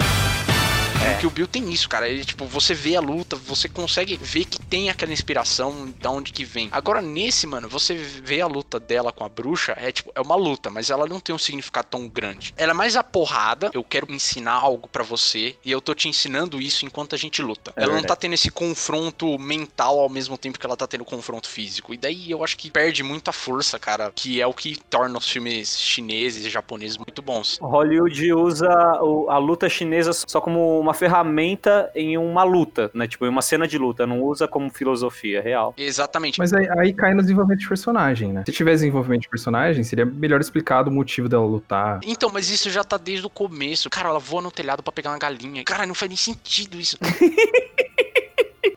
É. 1.05 1.11
Porque 1.13 1.27
o 1.27 1.29
Bill 1.29 1.47
tem 1.47 1.71
isso, 1.71 1.87
cara. 1.87 2.09
Ele, 2.09 2.25
tipo, 2.25 2.45
você 2.45 2.73
vê 2.73 2.95
a 2.95 3.01
luta, 3.01 3.35
você 3.35 3.69
consegue 3.69 4.17
ver 4.17 4.45
que 4.45 4.59
tem 4.59 4.89
aquela 4.89 5.13
inspiração 5.13 5.93
da 5.99 6.09
onde 6.09 6.31
que 6.31 6.43
vem. 6.43 6.69
Agora, 6.71 7.01
nesse, 7.01 7.45
mano, 7.45 7.69
você 7.69 7.93
vê 7.95 8.41
a 8.41 8.47
luta 8.47 8.79
dela 8.79 9.11
com 9.11 9.23
a 9.23 9.29
bruxa, 9.29 9.73
é 9.77 9.91
tipo, 9.91 10.11
é 10.15 10.21
uma 10.21 10.35
luta, 10.35 10.69
mas 10.69 10.89
ela 10.89 11.05
não 11.05 11.19
tem 11.19 11.33
um 11.33 11.37
significado 11.37 11.87
tão 11.91 12.07
grande. 12.07 12.53
Ela 12.57 12.71
é 12.71 12.73
mais 12.73 12.95
a 12.95 13.03
porrada, 13.03 13.69
eu 13.73 13.83
quero 13.83 14.11
ensinar 14.11 14.53
algo 14.53 14.87
pra 14.87 15.03
você, 15.03 15.55
e 15.63 15.71
eu 15.71 15.81
tô 15.81 15.93
te 15.93 16.07
ensinando 16.07 16.61
isso 16.61 16.85
enquanto 16.85 17.13
a 17.13 17.17
gente 17.17 17.41
luta. 17.41 17.71
É 17.75 17.81
ela 17.81 17.87
não 17.87 17.93
verdade. 17.99 18.07
tá 18.07 18.15
tendo 18.15 18.33
esse 18.33 18.49
confronto 18.49 19.37
mental 19.37 19.99
ao 19.99 20.09
mesmo 20.09 20.37
tempo 20.37 20.59
que 20.59 20.65
ela 20.65 20.77
tá 20.77 20.87
tendo 20.87 21.05
confronto 21.05 21.47
físico. 21.47 21.93
E 21.93 21.97
daí 21.97 22.31
eu 22.31 22.43
acho 22.43 22.57
que 22.57 22.71
perde 22.71 23.03
muita 23.03 23.31
força, 23.31 23.77
cara, 23.77 24.11
que 24.15 24.41
é 24.41 24.47
o 24.47 24.53
que 24.53 24.77
torna 24.89 25.17
os 25.17 25.29
filmes 25.29 25.79
chineses 25.79 26.45
e 26.45 26.49
japoneses 26.49 26.97
muito 26.97 27.21
bons. 27.21 27.57
Hollywood 27.61 28.33
usa 28.33 28.69
a 28.69 29.37
luta 29.37 29.69
chinesa 29.69 30.13
só 30.13 30.39
como 30.41 30.79
uma 30.79 30.90
ferramenta 30.93 31.89
em 31.95 32.17
uma 32.17 32.43
luta, 32.43 32.89
né? 32.93 33.07
Tipo, 33.07 33.25
em 33.25 33.29
uma 33.29 33.41
cena 33.41 33.67
de 33.67 33.77
luta, 33.77 34.05
não 34.05 34.21
usa 34.21 34.47
como 34.47 34.69
filosofia 34.69 35.41
real. 35.41 35.73
Exatamente. 35.77 36.39
Mas 36.39 36.53
aí, 36.53 36.67
aí 36.77 36.93
cai 36.93 37.13
no 37.13 37.21
desenvolvimento 37.21 37.59
de 37.59 37.67
personagem, 37.67 38.31
né? 38.31 38.43
Se 38.45 38.51
tivesse 38.51 38.83
desenvolvimento 38.83 39.21
de 39.21 39.29
personagem, 39.29 39.83
seria 39.83 40.05
melhor 40.05 40.41
explicado 40.41 40.89
o 40.89 40.93
motivo 40.93 41.27
dela 41.27 41.45
lutar. 41.45 41.99
Então, 42.03 42.29
mas 42.31 42.49
isso 42.49 42.69
já 42.69 42.83
tá 42.83 42.97
desde 42.97 43.25
o 43.25 43.29
começo. 43.29 43.89
Cara, 43.89 44.09
ela 44.09 44.19
voa 44.19 44.41
no 44.41 44.51
telhado 44.51 44.83
pra 44.83 44.91
pegar 44.91 45.11
uma 45.11 45.19
galinha. 45.19 45.63
Cara, 45.63 45.85
não 45.85 45.95
faz 45.95 46.09
nem 46.09 46.17
sentido 46.17 46.79
isso. 46.79 46.97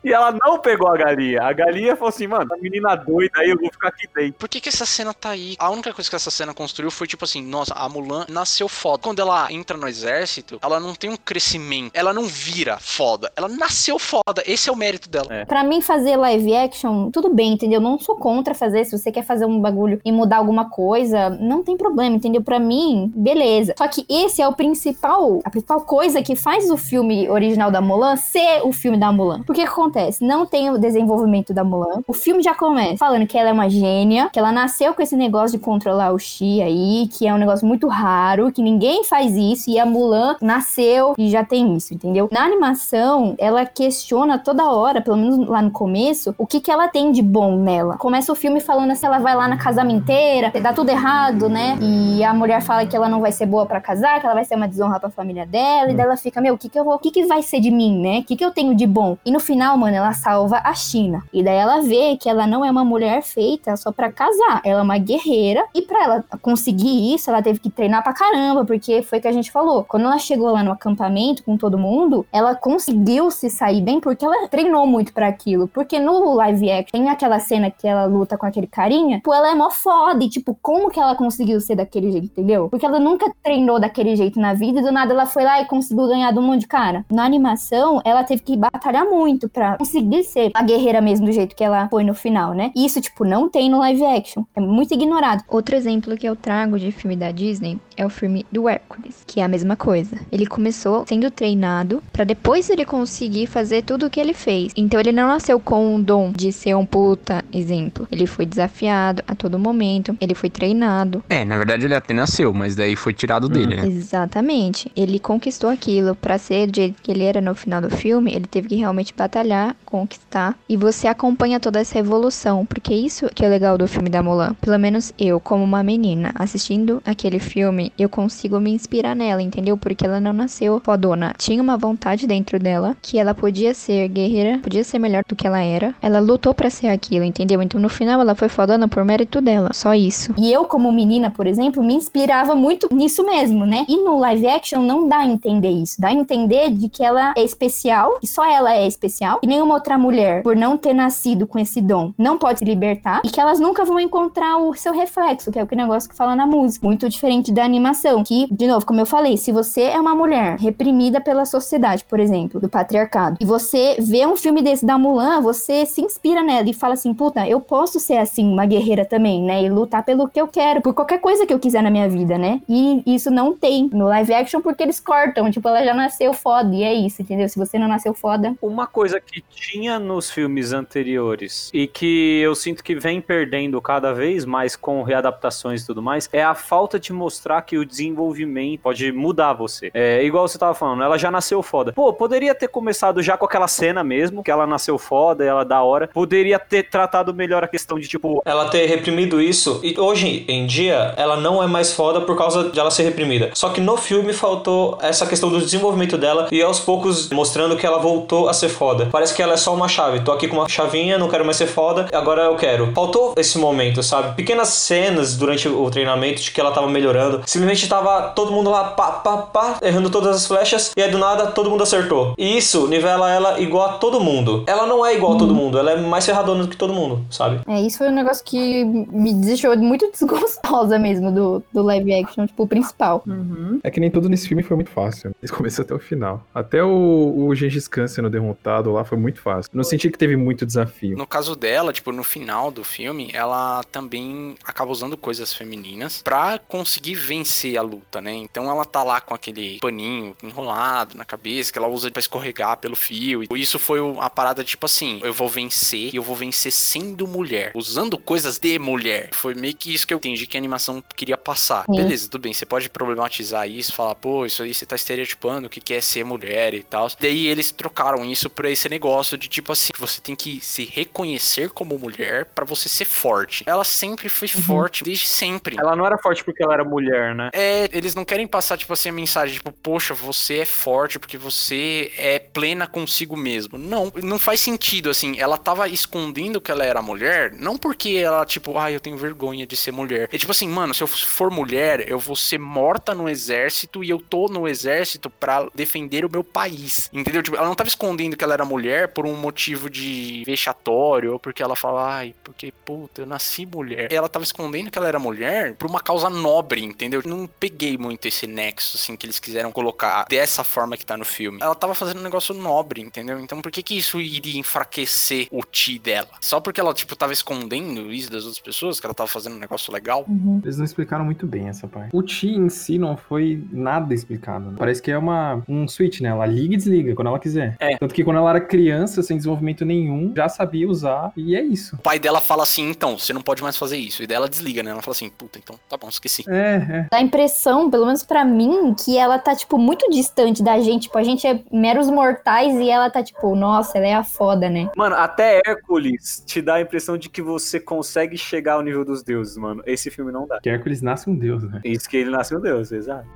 E 0.05 0.13
ela 0.13 0.31
não 0.31 0.59
pegou 0.59 0.87
a 0.87 0.95
galinha. 0.95 1.41
A 1.41 1.51
galinha 1.51 1.95
falou 1.95 2.09
assim, 2.09 2.27
mano, 2.27 2.53
a 2.53 2.57
menina 2.57 2.95
doida 2.95 3.39
aí, 3.39 3.49
eu 3.49 3.57
vou 3.59 3.71
ficar 3.71 3.89
aqui 3.89 4.07
dentro. 4.15 4.33
Por 4.33 4.47
que, 4.47 4.61
que 4.61 4.69
essa 4.69 4.85
cena 4.85 5.13
tá 5.13 5.29
aí? 5.29 5.55
A 5.59 5.69
única 5.69 5.93
coisa 5.93 6.09
que 6.09 6.15
essa 6.15 6.31
cena 6.31 6.53
construiu 6.53 6.91
foi 6.91 7.07
tipo 7.07 7.25
assim: 7.25 7.41
nossa, 7.43 7.73
a 7.73 7.89
Mulan 7.89 8.25
nasceu 8.29 8.67
foda. 8.67 9.01
Quando 9.01 9.19
ela 9.19 9.51
entra 9.51 9.75
no 9.75 9.87
exército, 9.87 10.59
ela 10.61 10.79
não 10.79 10.93
tem 10.93 11.09
um 11.09 11.17
crescimento. 11.17 11.91
Ela 11.93 12.13
não 12.13 12.23
vira 12.23 12.77
foda. 12.79 13.31
Ela 13.35 13.47
nasceu 13.47 13.97
foda. 13.97 14.43
Esse 14.45 14.69
é 14.69 14.71
o 14.71 14.75
mérito 14.75 15.09
dela. 15.09 15.27
É. 15.31 15.45
Pra 15.45 15.63
mim, 15.63 15.81
fazer 15.81 16.15
live 16.15 16.55
action, 16.55 17.09
tudo 17.09 17.33
bem, 17.33 17.53
entendeu? 17.53 17.81
Não 17.81 17.99
sou 17.99 18.15
contra 18.15 18.53
fazer. 18.53 18.85
Se 18.85 18.97
você 18.97 19.11
quer 19.11 19.23
fazer 19.23 19.45
um 19.45 19.59
bagulho 19.59 19.99
e 20.05 20.11
mudar 20.11 20.37
alguma 20.37 20.69
coisa, 20.69 21.31
não 21.31 21.63
tem 21.63 21.75
problema, 21.75 22.15
entendeu? 22.15 22.43
Pra 22.43 22.59
mim, 22.59 23.11
beleza. 23.15 23.73
Só 23.75 23.87
que 23.87 24.05
esse 24.07 24.41
é 24.41 24.47
o 24.47 24.53
principal, 24.53 25.41
a 25.43 25.49
principal 25.49 25.81
coisa 25.81 26.21
que 26.21 26.35
faz 26.35 26.69
o 26.69 26.77
filme 26.77 27.27
original 27.27 27.71
da 27.71 27.81
Mulan 27.81 28.15
ser 28.15 28.61
o 28.63 28.71
filme 28.71 28.99
da 28.99 29.11
Mulan. 29.11 29.41
Porque 29.43 29.65
que 29.65 29.71
acontece? 29.95 30.25
Não 30.25 30.45
tem 30.45 30.69
o 30.69 30.77
desenvolvimento 30.77 31.53
da 31.53 31.63
Mulan. 31.63 32.01
O 32.07 32.13
filme 32.13 32.43
já 32.43 32.53
começa 32.53 32.97
falando 32.97 33.25
que 33.25 33.37
ela 33.37 33.49
é 33.49 33.53
uma 33.53 33.69
gênia, 33.69 34.29
que 34.31 34.37
ela 34.37 34.51
nasceu 34.51 34.93
com 34.93 35.01
esse 35.01 35.15
negócio 35.15 35.57
de 35.57 35.63
controlar 35.63 36.11
o 36.11 36.19
Xi 36.19 36.61
aí, 36.61 37.07
que 37.11 37.25
é 37.27 37.33
um 37.33 37.37
negócio 37.37 37.65
muito 37.65 37.87
raro, 37.87 38.51
que 38.51 38.61
ninguém 38.61 39.03
faz 39.03 39.35
isso, 39.35 39.69
e 39.69 39.79
a 39.79 39.85
Mulan 39.85 40.35
nasceu 40.41 41.15
e 41.17 41.29
já 41.29 41.43
tem 41.43 41.75
isso, 41.75 41.93
entendeu? 41.93 42.27
Na 42.31 42.43
animação, 42.43 43.35
ela 43.37 43.65
questiona 43.65 44.37
toda 44.37 44.69
hora, 44.69 45.01
pelo 45.01 45.17
menos 45.17 45.47
lá 45.47 45.61
no 45.61 45.71
começo, 45.71 46.35
o 46.37 46.45
que 46.45 46.59
que 46.59 46.71
ela 46.71 46.87
tem 46.87 47.11
de 47.11 47.21
bom 47.21 47.55
nela. 47.55 47.97
Começa 47.97 48.31
o 48.31 48.35
filme 48.35 48.59
falando 48.59 48.91
assim, 48.91 49.05
ela 49.05 49.19
vai 49.19 49.35
lá 49.35 49.47
na 49.47 49.57
casamenteira, 49.57 50.51
dá 50.61 50.73
tudo 50.73 50.89
errado, 50.89 51.47
né? 51.47 51.77
E 51.81 52.23
a 52.23 52.33
mulher 52.33 52.61
fala 52.61 52.85
que 52.85 52.95
ela 52.95 53.07
não 53.07 53.21
vai 53.21 53.31
ser 53.31 53.45
boa 53.45 53.65
pra 53.65 53.79
casar, 53.79 54.19
que 54.19 54.25
ela 54.25 54.35
vai 54.35 54.45
ser 54.45 54.55
uma 54.55 54.67
desonra 54.67 54.99
pra 54.99 55.09
família 55.09 55.45
dela, 55.45 55.91
e 55.91 55.93
daí 55.93 56.05
ela 56.05 56.17
fica, 56.17 56.41
meu, 56.41 56.55
o 56.55 56.57
que 56.57 56.69
que 56.69 56.79
eu 56.79 56.83
vou, 56.83 56.95
o 56.95 56.99
que 56.99 57.11
que 57.11 57.25
vai 57.25 57.41
ser 57.41 57.59
de 57.59 57.71
mim, 57.71 57.99
né? 57.99 58.19
O 58.19 58.23
que 58.23 58.35
que 58.35 58.43
eu 58.43 58.51
tenho 58.51 58.75
de 58.75 58.87
bom? 58.87 59.17
E 59.25 59.31
no 59.31 59.39
final, 59.39 59.77
mano, 59.85 59.97
ela 59.97 60.13
salva 60.13 60.61
a 60.63 60.73
China. 60.73 61.23
E 61.31 61.43
daí 61.43 61.55
ela 61.55 61.81
vê 61.81 62.17
que 62.17 62.27
ela 62.27 62.47
não 62.47 62.65
é 62.65 62.71
uma 62.71 62.83
mulher 62.83 63.21
feita 63.21 63.77
só 63.77 63.91
pra 63.91 64.11
casar, 64.11 64.61
ela 64.63 64.79
é 64.79 64.83
uma 64.83 64.97
guerreira, 64.97 65.63
e 65.73 65.81
pra 65.81 66.03
ela 66.03 66.25
conseguir 66.41 67.13
isso, 67.13 67.29
ela 67.29 67.41
teve 67.41 67.59
que 67.59 67.69
treinar 67.69 68.03
pra 68.03 68.13
caramba, 68.13 68.65
porque 68.65 69.01
foi 69.01 69.19
que 69.19 69.27
a 69.27 69.31
gente 69.31 69.51
falou. 69.51 69.83
Quando 69.83 70.05
ela 70.05 70.17
chegou 70.17 70.51
lá 70.51 70.63
no 70.63 70.71
acampamento 70.71 71.43
com 71.43 71.57
todo 71.57 71.77
mundo, 71.77 72.25
ela 72.31 72.55
conseguiu 72.55 73.29
se 73.29 73.49
sair 73.49 73.81
bem 73.81 73.99
porque 73.99 74.25
ela 74.25 74.47
treinou 74.47 74.87
muito 74.87 75.13
pra 75.13 75.27
aquilo. 75.27 75.67
Porque 75.67 75.99
no 75.99 76.33
live 76.33 76.71
action 76.71 76.91
tem 76.91 77.09
aquela 77.09 77.39
cena 77.39 77.69
que 77.69 77.87
ela 77.87 78.05
luta 78.05 78.37
com 78.37 78.45
aquele 78.45 78.67
carinha, 78.67 79.21
pô, 79.23 79.33
ela 79.33 79.51
é 79.51 79.55
mó 79.55 79.69
foda. 79.69 80.23
E 80.23 80.29
tipo, 80.29 80.57
como 80.61 80.89
que 80.89 80.99
ela 80.99 81.15
conseguiu 81.15 81.61
ser 81.61 81.75
daquele 81.75 82.11
jeito, 82.11 82.25
entendeu? 82.25 82.69
Porque 82.69 82.85
ela 82.85 82.99
nunca 82.99 83.31
treinou 83.43 83.79
daquele 83.79 84.15
jeito 84.15 84.39
na 84.39 84.53
vida 84.53 84.79
e 84.79 84.83
do 84.83 84.91
nada 84.91 85.13
ela 85.13 85.25
foi 85.25 85.43
lá 85.43 85.61
e 85.61 85.65
conseguiu 85.65 86.07
ganhar 86.07 86.31
do 86.31 86.41
monte 86.41 86.61
de 86.61 86.67
cara. 86.67 87.05
Na 87.11 87.23
animação, 87.23 88.01
ela 88.03 88.23
teve 88.23 88.41
que 88.41 88.57
batalhar 88.57 89.05
muito 89.05 89.47
conseguir 89.77 90.23
ser 90.23 90.51
a 90.53 90.63
guerreira 90.63 91.01
mesmo 91.01 91.25
do 91.25 91.31
jeito 91.31 91.55
que 91.55 91.63
ela 91.63 91.87
foi 91.89 92.03
no 92.03 92.13
final, 92.13 92.53
né? 92.53 92.71
E 92.75 92.85
isso, 92.85 93.01
tipo, 93.01 93.23
não 93.23 93.49
tem 93.49 93.69
no 93.69 93.79
live 93.79 94.05
action. 94.05 94.43
É 94.55 94.59
muito 94.59 94.93
ignorado. 94.93 95.43
Outro 95.47 95.75
exemplo 95.75 96.15
que 96.17 96.27
eu 96.27 96.35
trago 96.35 96.77
de 96.79 96.91
filme 96.91 97.15
da 97.15 97.31
Disney 97.31 97.79
é 97.97 98.05
o 98.05 98.09
filme 98.09 98.45
do 98.51 98.67
Hércules, 98.67 99.23
que 99.25 99.39
é 99.39 99.43
a 99.43 99.47
mesma 99.47 99.75
coisa. 99.75 100.17
Ele 100.31 100.45
começou 100.45 101.05
sendo 101.07 101.31
treinado 101.31 102.01
pra 102.11 102.23
depois 102.23 102.69
ele 102.69 102.85
conseguir 102.85 103.47
fazer 103.47 103.83
tudo 103.83 104.05
o 104.05 104.09
que 104.09 104.19
ele 104.19 104.33
fez. 104.33 104.73
Então 104.75 104.99
ele 104.99 105.11
não 105.11 105.27
nasceu 105.27 105.59
com 105.59 105.95
o 105.95 106.01
dom 106.01 106.31
de 106.31 106.51
ser 106.51 106.75
um 106.75 106.85
puta 106.85 107.43
exemplo. 107.51 108.07
Ele 108.11 108.27
foi 108.27 108.45
desafiado 108.45 109.23
a 109.27 109.35
todo 109.35 109.57
momento, 109.57 110.15
ele 110.19 110.35
foi 110.35 110.49
treinado. 110.49 111.23
É, 111.29 111.45
na 111.45 111.57
verdade 111.57 111.85
ele 111.85 111.95
até 111.95 112.13
nasceu, 112.13 112.53
mas 112.53 112.75
daí 112.75 112.95
foi 112.95 113.13
tirado 113.13 113.47
dele, 113.47 113.75
né? 113.75 113.87
Exatamente. 113.87 114.91
Ele 114.95 115.19
conquistou 115.19 115.69
aquilo 115.69 116.15
pra 116.15 116.37
ser 116.37 116.67
do 116.67 116.75
jeito 116.75 117.01
que 117.01 117.11
ele 117.11 117.23
era 117.23 117.41
no 117.41 117.55
final 117.55 117.81
do 117.81 117.89
filme, 117.89 118.33
ele 118.33 118.45
teve 118.45 118.67
que 118.69 118.75
realmente 118.75 119.13
batalhar, 119.15 119.64
conquistar. 119.85 120.57
E 120.67 120.75
você 120.75 121.07
acompanha 121.07 121.59
toda 121.59 121.79
essa 121.79 121.97
evolução, 121.97 122.65
porque 122.65 122.93
isso 122.93 123.29
que 123.33 123.45
é 123.45 123.47
legal 123.47 123.77
do 123.77 123.87
filme 123.87 124.09
da 124.09 124.21
Mulan. 124.21 124.53
Pelo 124.61 124.77
menos 124.77 125.13
eu, 125.17 125.39
como 125.39 125.63
uma 125.63 125.81
menina, 125.81 126.31
assistindo 126.35 127.01
aquele 127.05 127.39
filme, 127.39 127.91
eu 127.97 128.09
consigo 128.09 128.59
me 128.59 128.71
inspirar 128.71 129.15
nela, 129.15 129.41
entendeu? 129.41 129.77
Porque 129.77 130.05
ela 130.05 130.19
não 130.19 130.33
nasceu 130.33 130.81
fodona. 130.83 131.33
Tinha 131.37 131.61
uma 131.61 131.77
vontade 131.77 132.27
dentro 132.27 132.59
dela 132.59 132.95
que 133.01 133.17
ela 133.17 133.33
podia 133.33 133.73
ser 133.73 134.07
guerreira, 134.09 134.59
podia 134.59 134.83
ser 134.83 134.99
melhor 134.99 135.23
do 135.27 135.35
que 135.35 135.47
ela 135.47 135.61
era. 135.61 135.95
Ela 136.01 136.19
lutou 136.19 136.53
pra 136.53 136.69
ser 136.69 136.87
aquilo, 136.87 137.23
entendeu? 137.23 137.61
Então 137.61 137.79
no 137.79 137.89
final 137.89 138.19
ela 138.21 138.35
foi 138.35 138.49
fodona 138.49 138.87
por 138.87 139.03
mérito 139.05 139.41
dela. 139.41 139.69
Só 139.73 139.93
isso. 139.93 140.33
E 140.37 140.51
eu, 140.51 140.65
como 140.65 140.91
menina, 140.91 141.31
por 141.31 141.47
exemplo, 141.47 141.83
me 141.83 141.93
inspirava 141.93 142.55
muito 142.55 142.87
nisso 142.93 143.23
mesmo, 143.25 143.65
né? 143.65 143.85
E 143.87 143.97
no 143.97 144.19
live 144.19 144.47
action 144.47 144.81
não 144.81 145.07
dá 145.07 145.19
a 145.19 145.25
entender 145.25 145.69
isso. 145.71 145.99
Dá 145.99 146.09
a 146.09 146.13
entender 146.13 146.71
de 146.71 146.89
que 146.89 147.03
ela 147.03 147.33
é 147.37 147.43
especial, 147.43 148.19
que 148.19 148.27
só 148.27 148.45
ela 148.45 148.73
é 148.73 148.87
especial, 148.87 149.39
e 149.41 149.47
nenhuma 149.55 149.75
outra 149.75 149.97
mulher, 149.97 150.43
por 150.43 150.55
não 150.55 150.77
ter 150.77 150.93
nascido 150.93 151.47
com 151.47 151.57
esse 151.57 151.81
dom, 151.81 152.13
não 152.17 152.37
pode 152.37 152.59
se 152.59 152.65
libertar, 152.65 153.21
e 153.23 153.29
que 153.29 153.39
elas 153.39 153.59
nunca 153.59 153.85
vão 153.85 153.99
encontrar 153.99 154.57
o 154.57 154.73
seu 154.75 154.93
reflexo, 154.93 155.51
que 155.51 155.59
é 155.59 155.63
o 155.63 155.67
que 155.67 155.75
negócio 155.75 156.09
que 156.09 156.15
fala 156.15 156.35
na 156.35 156.45
música. 156.45 156.85
Muito 156.85 157.07
diferente 157.09 157.51
da 157.51 157.63
animação, 157.63 158.23
que, 158.23 158.47
de 158.51 158.67
novo, 158.67 158.85
como 158.85 158.99
eu 158.99 159.05
falei, 159.05 159.37
se 159.37 159.51
você 159.51 159.83
é 159.83 159.99
uma 159.99 160.13
mulher 160.13 160.57
reprimida 160.57 161.21
pela 161.21 161.45
sociedade, 161.45 162.03
por 162.03 162.19
exemplo, 162.19 162.59
do 162.59 162.69
patriarcado, 162.69 163.37
e 163.39 163.45
você 163.45 163.95
vê 163.99 164.25
um 164.25 164.35
filme 164.35 164.61
desse 164.61 164.85
da 164.85 164.97
Mulan, 164.97 165.41
você 165.41 165.85
se 165.85 166.01
inspira 166.01 166.41
nela 166.41 166.69
e 166.69 166.73
fala 166.73 166.93
assim, 166.93 167.13
puta, 167.13 167.47
eu 167.47 167.59
posso 167.61 167.99
ser 167.99 168.17
assim, 168.17 168.51
uma 168.51 168.65
guerreira 168.65 169.05
também, 169.05 169.41
né? 169.41 169.63
E 169.63 169.69
lutar 169.69 170.03
pelo 170.03 170.27
que 170.27 170.39
eu 170.39 170.47
quero, 170.47 170.81
por 170.81 170.93
qualquer 170.93 171.19
coisa 171.19 171.45
que 171.45 171.53
eu 171.53 171.59
quiser 171.59 171.81
na 171.81 171.89
minha 171.89 172.09
vida, 172.09 172.37
né? 172.37 172.61
E 172.67 173.03
isso 173.05 173.31
não 173.31 173.53
tem 173.53 173.89
no 173.93 174.05
live 174.05 174.33
action 174.33 174.61
porque 174.61 174.83
eles 174.83 174.99
cortam, 174.99 175.49
tipo, 175.49 175.67
ela 175.67 175.83
já 175.83 175.93
nasceu 175.93 176.33
foda, 176.33 176.75
e 176.75 176.83
é 176.83 176.93
isso, 176.93 177.21
entendeu? 177.21 177.47
Se 177.47 177.57
você 177.57 177.79
não 177.79 177.87
nasceu 177.87 178.13
foda, 178.13 178.55
Uma 178.61 178.87
coisa 178.87 179.21
que 179.21 179.41
tinha 179.55 179.97
nos 179.97 180.29
filmes 180.29 180.73
anteriores 180.73 181.69
e 181.73 181.87
que 181.87 182.39
eu 182.41 182.53
sinto 182.55 182.83
que 182.83 182.95
vem 182.95 183.21
perdendo 183.21 183.81
cada 183.81 184.13
vez 184.13 184.45
mais 184.45 184.75
com 184.75 185.01
readaptações 185.03 185.81
e 185.81 185.85
tudo 185.85 186.01
mais 186.01 186.29
é 186.31 186.43
a 186.43 186.53
falta 186.53 186.99
de 186.99 187.13
mostrar 187.13 187.61
que 187.61 187.77
o 187.77 187.85
desenvolvimento 187.85 188.81
pode 188.81 189.11
mudar 189.11 189.53
você. 189.53 189.91
É 189.93 190.23
igual 190.23 190.47
você 190.47 190.57
tava 190.57 190.73
falando, 190.73 191.03
ela 191.03 191.17
já 191.17 191.31
nasceu 191.31 191.61
foda. 191.63 191.93
Pô, 191.93 192.11
poderia 192.13 192.53
ter 192.53 192.67
começado 192.67 193.21
já 193.21 193.37
com 193.37 193.45
aquela 193.45 193.67
cena 193.67 194.03
mesmo, 194.03 194.43
que 194.43 194.51
ela 194.51 194.67
nasceu 194.67 194.97
foda, 194.97 195.43
ela 195.43 195.63
da 195.63 195.81
hora. 195.81 196.07
Poderia 196.07 196.59
ter 196.59 196.89
tratado 196.89 197.33
melhor 197.33 197.63
a 197.63 197.67
questão 197.67 197.99
de 197.99 198.07
tipo, 198.07 198.41
ela 198.45 198.69
ter 198.69 198.85
reprimido 198.85 199.41
isso. 199.41 199.79
E 199.83 199.99
hoje 199.99 200.45
em 200.47 200.65
dia, 200.65 201.13
ela 201.17 201.37
não 201.37 201.63
é 201.63 201.67
mais 201.67 201.93
foda 201.93 202.21
por 202.21 202.37
causa 202.37 202.69
de 202.69 202.79
ela 202.79 202.91
ser 202.91 203.03
reprimida. 203.03 203.51
Só 203.53 203.69
que 203.69 203.81
no 203.81 203.97
filme 203.97 204.33
faltou 204.33 204.97
essa 205.01 205.25
questão 205.25 205.49
do 205.49 205.59
desenvolvimento 205.59 206.17
dela 206.17 206.47
e 206.51 206.61
aos 206.61 206.79
poucos 206.79 207.29
mostrando 207.29 207.77
que 207.77 207.85
ela 207.85 207.99
voltou 207.99 208.49
a 208.49 208.53
ser 208.53 208.69
foda. 208.69 209.07
Parece 209.11 209.34
que 209.35 209.41
ela 209.41 209.53
é 209.53 209.57
só 209.57 209.73
uma 209.73 209.87
chave. 209.87 210.21
Tô 210.21 210.31
aqui 210.31 210.47
com 210.47 210.57
uma 210.57 210.69
chavinha, 210.69 211.17
não 211.17 211.29
quero 211.29 211.45
mais 211.45 211.57
ser 211.57 211.67
foda, 211.67 212.07
agora 212.13 212.43
eu 212.43 212.55
quero. 212.55 212.91
Faltou 212.93 213.33
esse 213.37 213.57
momento, 213.57 214.01
sabe? 214.01 214.35
Pequenas 214.35 214.69
cenas 214.69 215.35
durante 215.35 215.67
o 215.67 215.89
treinamento 215.89 216.41
de 216.41 216.51
que 216.51 216.61
ela 216.61 216.71
tava 216.71 216.87
melhorando. 216.87 217.41
Simplesmente 217.45 217.87
tava 217.89 218.29
todo 218.29 218.51
mundo 218.51 218.69
lá, 218.69 218.85
pá, 218.85 219.11
pá, 219.11 219.37
pá, 219.37 219.77
errando 219.81 220.09
todas 220.09 220.35
as 220.35 220.47
flechas, 220.47 220.91
e 220.95 221.01
aí 221.01 221.11
do 221.11 221.17
nada 221.17 221.47
todo 221.47 221.69
mundo 221.69 221.83
acertou. 221.83 222.33
E 222.37 222.57
isso 222.57 222.87
nivela 222.87 223.29
ela 223.31 223.59
igual 223.59 223.89
a 223.89 223.93
todo 223.93 224.19
mundo. 224.19 224.63
Ela 224.67 224.85
não 224.85 225.05
é 225.05 225.15
igual 225.15 225.33
a 225.33 225.37
todo 225.37 225.53
mundo, 225.53 225.77
ela 225.77 225.91
é 225.91 225.97
mais 225.97 226.25
ferradona 226.25 226.63
do 226.63 226.69
que 226.69 226.77
todo 226.77 226.93
mundo, 226.93 227.25
sabe? 227.29 227.61
É, 227.67 227.81
isso 227.81 227.97
foi 227.97 228.07
um 228.07 228.15
negócio 228.15 228.43
que 228.43 228.85
me 228.85 229.33
deixou 229.33 229.75
muito 229.77 230.09
desgostosa 230.11 230.97
mesmo 230.97 231.31
do, 231.31 231.63
do 231.73 231.81
live 231.83 232.13
action, 232.13 232.45
tipo, 232.45 232.63
o 232.63 232.67
principal. 232.67 233.23
Uhum. 233.27 233.79
É 233.83 233.91
que 233.91 233.99
nem 233.99 234.09
tudo 234.09 234.29
nesse 234.29 234.47
filme 234.47 234.63
foi 234.63 234.75
muito 234.75 234.91
fácil. 234.91 235.35
Esse 235.41 235.51
começo 235.51 235.81
até 235.81 235.93
o 235.93 235.99
final. 235.99 236.43
Até 236.53 236.83
o, 236.83 237.47
o 237.47 237.55
Gengis 237.55 237.87
Khan 237.87 238.07
sendo 238.07 238.29
derrotado 238.29 238.91
lá 238.91 239.03
foi 239.03 239.17
muito 239.17 239.24
fácil. 239.33 239.71
Não 239.73 239.83
senti 239.83 240.09
que 240.09 240.17
teve 240.17 240.35
muito 240.35 240.65
desafio. 240.65 241.17
No 241.17 241.27
caso 241.27 241.55
dela, 241.55 241.91
tipo, 241.93 242.11
no 242.11 242.23
final 242.23 242.71
do 242.71 242.83
filme, 242.83 243.29
ela 243.33 243.83
também 243.91 244.55
acaba 244.63 244.91
usando 244.91 245.17
coisas 245.17 245.53
femininas 245.53 246.21
pra 246.21 246.59
conseguir 246.59 247.15
vencer 247.15 247.77
a 247.77 247.81
luta, 247.81 248.21
né? 248.21 248.33
Então 248.33 248.69
ela 248.69 248.85
tá 248.85 249.03
lá 249.03 249.21
com 249.21 249.33
aquele 249.33 249.79
paninho 249.79 250.35
enrolado 250.43 251.17
na 251.17 251.25
cabeça 251.25 251.71
que 251.71 251.77
ela 251.77 251.87
usa 251.87 252.11
pra 252.11 252.19
escorregar 252.19 252.77
pelo 252.77 252.95
fio. 252.95 253.43
E 253.43 253.61
Isso 253.61 253.79
foi 253.79 253.99
a 254.19 254.29
parada, 254.29 254.63
tipo 254.63 254.85
assim, 254.85 255.19
eu 255.23 255.33
vou 255.33 255.47
vencer 255.49 256.13
e 256.13 256.15
eu 256.15 256.23
vou 256.23 256.35
vencer 256.35 256.71
sendo 256.71 257.27
mulher, 257.27 257.71
usando 257.73 258.17
coisas 258.17 258.59
de 258.59 258.77
mulher. 258.77 259.29
Foi 259.33 259.53
meio 259.55 259.75
que 259.75 259.93
isso 259.93 260.05
que 260.05 260.13
eu 260.13 260.17
entendi 260.17 260.45
que 260.45 260.57
a 260.57 260.59
animação 260.59 261.03
queria 261.15 261.37
passar. 261.37 261.85
Sim. 261.85 261.95
Beleza, 261.95 262.29
tudo 262.29 262.41
bem, 262.41 262.53
você 262.53 262.65
pode 262.65 262.89
problematizar 262.89 263.67
isso, 263.69 263.93
falar, 263.93 264.15
pô, 264.15 264.45
isso 264.45 264.61
aí 264.61 264.73
você 264.73 264.85
tá 264.85 264.95
estereotipando 264.95 265.67
o 265.67 265.69
que 265.69 265.81
que 265.81 265.93
é 265.93 266.01
ser 266.01 266.23
mulher 266.23 266.73
e 266.73 266.83
tal. 266.83 267.07
Daí 267.19 267.47
eles 267.47 267.71
trocaram 267.71 268.25
isso 268.25 268.49
pra 268.49 268.69
esse 268.69 268.89
negócio 268.89 269.04
de 269.37 269.47
tipo 269.47 269.71
assim, 269.71 269.91
você 269.97 270.19
tem 270.19 270.35
que 270.35 270.59
se 270.61 270.85
reconhecer 270.85 271.69
como 271.69 271.97
mulher 271.97 272.45
pra 272.45 272.65
você 272.65 272.89
ser 272.89 273.05
forte. 273.05 273.63
Ela 273.65 273.83
sempre 273.83 274.29
foi 274.29 274.47
forte, 274.47 275.03
desde 275.03 275.27
sempre. 275.27 275.77
Ela 275.79 275.95
não 275.95 276.05
era 276.05 276.17
forte 276.17 276.43
porque 276.43 276.63
ela 276.63 276.73
era 276.73 276.83
mulher, 276.83 277.35
né? 277.35 277.49
É, 277.53 277.89
eles 277.91 278.15
não 278.15 278.25
querem 278.25 278.47
passar, 278.47 278.77
tipo 278.77 278.93
assim, 278.93 279.09
a 279.09 279.13
mensagem, 279.13 279.55
tipo, 279.55 279.71
poxa, 279.71 280.13
você 280.13 280.59
é 280.59 280.65
forte 280.65 281.19
porque 281.19 281.37
você 281.37 282.11
é 282.17 282.39
plena 282.39 282.87
consigo 282.87 283.37
mesmo. 283.37 283.77
Não, 283.77 284.11
não 284.23 284.39
faz 284.39 284.59
sentido, 284.59 285.09
assim. 285.09 285.39
Ela 285.39 285.57
tava 285.57 285.87
escondendo 285.87 286.59
que 286.59 286.71
ela 286.71 286.85
era 286.85 287.01
mulher, 287.01 287.53
não 287.53 287.77
porque 287.77 288.09
ela, 288.09 288.45
tipo, 288.45 288.77
ah, 288.77 288.91
eu 288.91 288.99
tenho 288.99 289.17
vergonha 289.17 289.65
de 289.65 289.75
ser 289.75 289.91
mulher. 289.91 290.29
É 290.31 290.37
tipo 290.37 290.51
assim, 290.51 290.67
mano, 290.67 290.93
se 290.93 291.03
eu 291.03 291.07
for 291.07 291.51
mulher, 291.51 292.09
eu 292.09 292.19
vou 292.19 292.35
ser 292.35 292.59
morta 292.59 293.13
no 293.13 293.29
exército 293.29 294.03
e 294.03 294.09
eu 294.09 294.19
tô 294.19 294.47
no 294.47 294.67
exército 294.67 295.29
pra 295.29 295.67
defender 295.73 296.25
o 296.25 296.29
meu 296.29 296.43
país. 296.43 297.09
Entendeu? 297.13 297.43
Tipo, 297.43 297.57
ela 297.57 297.67
não 297.67 297.75
tava 297.75 297.89
escondendo 297.89 298.35
que 298.35 298.43
ela 298.43 298.53
era 298.53 298.65
mulher 298.65 298.94
por 299.07 299.25
um 299.25 299.35
motivo 299.35 299.89
de 299.89 300.43
vexatório, 300.45 301.33
ou 301.33 301.39
porque 301.39 301.61
ela 301.61 301.75
fala, 301.75 302.15
ai, 302.15 302.35
porque, 302.43 302.73
puta, 302.83 303.21
eu 303.21 303.25
nasci 303.25 303.65
mulher. 303.65 304.11
Ela 304.11 304.29
tava 304.29 304.43
escondendo 304.43 304.89
que 304.89 304.97
ela 304.97 305.07
era 305.07 305.19
mulher 305.19 305.75
por 305.75 305.89
uma 305.89 305.99
causa 305.99 306.29
nobre, 306.29 306.83
entendeu? 306.83 307.21
Não 307.25 307.47
peguei 307.47 307.97
muito 307.97 308.27
esse 308.27 308.47
nexo, 308.47 308.97
assim, 308.97 309.15
que 309.15 309.25
eles 309.25 309.39
quiseram 309.39 309.71
colocar 309.71 310.25
dessa 310.29 310.63
forma 310.63 310.97
que 310.97 311.05
tá 311.05 311.17
no 311.17 311.25
filme. 311.25 311.59
Ela 311.61 311.75
tava 311.75 311.93
fazendo 311.93 312.19
um 312.19 312.23
negócio 312.23 312.53
nobre, 312.53 313.01
entendeu? 313.01 313.39
Então 313.39 313.61
por 313.61 313.71
que 313.71 313.83
que 313.83 313.97
isso 313.97 314.19
iria 314.19 314.59
enfraquecer 314.59 315.47
o 315.51 315.63
ti 315.63 315.99
dela? 315.99 316.29
Só 316.39 316.59
porque 316.59 316.79
ela, 316.79 316.93
tipo, 316.93 317.15
tava 317.15 317.33
escondendo 317.33 318.11
isso 318.11 318.31
das 318.31 318.43
outras 318.43 318.59
pessoas, 318.59 318.99
que 318.99 319.05
ela 319.05 319.13
tava 319.13 319.27
fazendo 319.27 319.55
um 319.55 319.59
negócio 319.59 319.91
legal? 319.91 320.25
Eles 320.63 320.77
não 320.77 320.85
explicaram 320.85 321.25
muito 321.25 321.45
bem 321.45 321.67
essa 321.67 321.87
parte. 321.87 322.09
O 322.13 322.21
Ti 322.21 322.49
em 322.49 322.69
si 322.69 322.97
não 322.97 323.17
foi 323.17 323.63
nada 323.71 324.13
explicado. 324.13 324.71
né? 324.71 324.75
Parece 324.77 325.01
que 325.01 325.11
é 325.11 325.17
uma, 325.17 325.63
um 325.67 325.87
switch, 325.87 326.21
né? 326.21 326.29
Ela 326.29 326.45
liga 326.45 326.73
e 326.73 326.77
desliga 326.77 327.15
quando 327.15 327.27
ela 327.27 327.39
quiser. 327.39 327.75
É. 327.79 327.97
Tanto 327.97 328.13
que 328.13 328.23
quando 328.23 328.37
ela 328.37 328.49
era 328.49 328.61
criança, 328.61 328.84
sem 329.23 329.37
desenvolvimento 329.37 329.85
nenhum, 329.85 330.33
já 330.35 330.49
sabia 330.49 330.87
usar 330.87 331.31
e 331.35 331.55
é 331.55 331.61
isso. 331.61 331.95
O 331.95 331.99
pai 331.99 332.19
dela 332.19 332.41
fala 332.41 332.63
assim, 332.63 332.89
então, 332.89 333.17
você 333.17 333.33
não 333.33 333.41
pode 333.41 333.61
mais 333.61 333.77
fazer 333.77 333.97
isso. 333.97 334.23
E 334.23 334.27
daí 334.27 334.35
ela 334.35 334.49
desliga, 334.49 334.83
né? 334.83 334.91
Ela 334.91 335.01
fala 335.01 335.13
assim, 335.13 335.29
puta, 335.29 335.59
então 335.59 335.75
tá 335.89 335.97
bom, 335.97 336.09
esqueci. 336.09 336.43
É, 336.47 336.75
é. 336.75 337.07
Dá 337.11 337.17
a 337.17 337.21
impressão, 337.21 337.89
pelo 337.89 338.05
menos 338.05 338.23
pra 338.23 338.43
mim, 338.45 338.93
que 338.93 339.17
ela 339.17 339.39
tá, 339.39 339.55
tipo, 339.55 339.77
muito 339.77 340.09
distante 340.09 340.63
da 340.63 340.79
gente. 340.79 341.03
Tipo, 341.03 341.17
a 341.17 341.23
gente 341.23 341.45
é 341.45 341.61
meros 341.71 342.09
mortais 342.09 342.75
e 342.75 342.89
ela 342.89 343.09
tá, 343.09 343.23
tipo, 343.23 343.55
nossa, 343.55 343.97
ela 343.97 344.07
é 344.07 344.13
a 344.13 344.23
foda, 344.23 344.69
né? 344.69 344.89
Mano, 344.95 345.15
até 345.15 345.61
Hércules 345.65 346.43
te 346.45 346.61
dá 346.61 346.75
a 346.75 346.81
impressão 346.81 347.17
de 347.17 347.29
que 347.29 347.41
você 347.41 347.79
consegue 347.79 348.37
chegar 348.37 348.73
ao 348.73 348.81
nível 348.81 349.05
dos 349.05 349.23
deuses, 349.23 349.57
mano. 349.57 349.83
Esse 349.85 350.09
filme 350.09 350.31
não 350.31 350.47
dá. 350.47 350.59
Que 350.59 350.69
Hércules 350.69 351.01
nasce 351.01 351.29
um 351.29 351.35
deus, 351.35 351.63
né? 351.63 351.81
Isso 351.83 352.09
que 352.09 352.17
ele 352.17 352.29
nasceu 352.29 352.59
deus, 352.59 352.91
exato. 352.91 353.27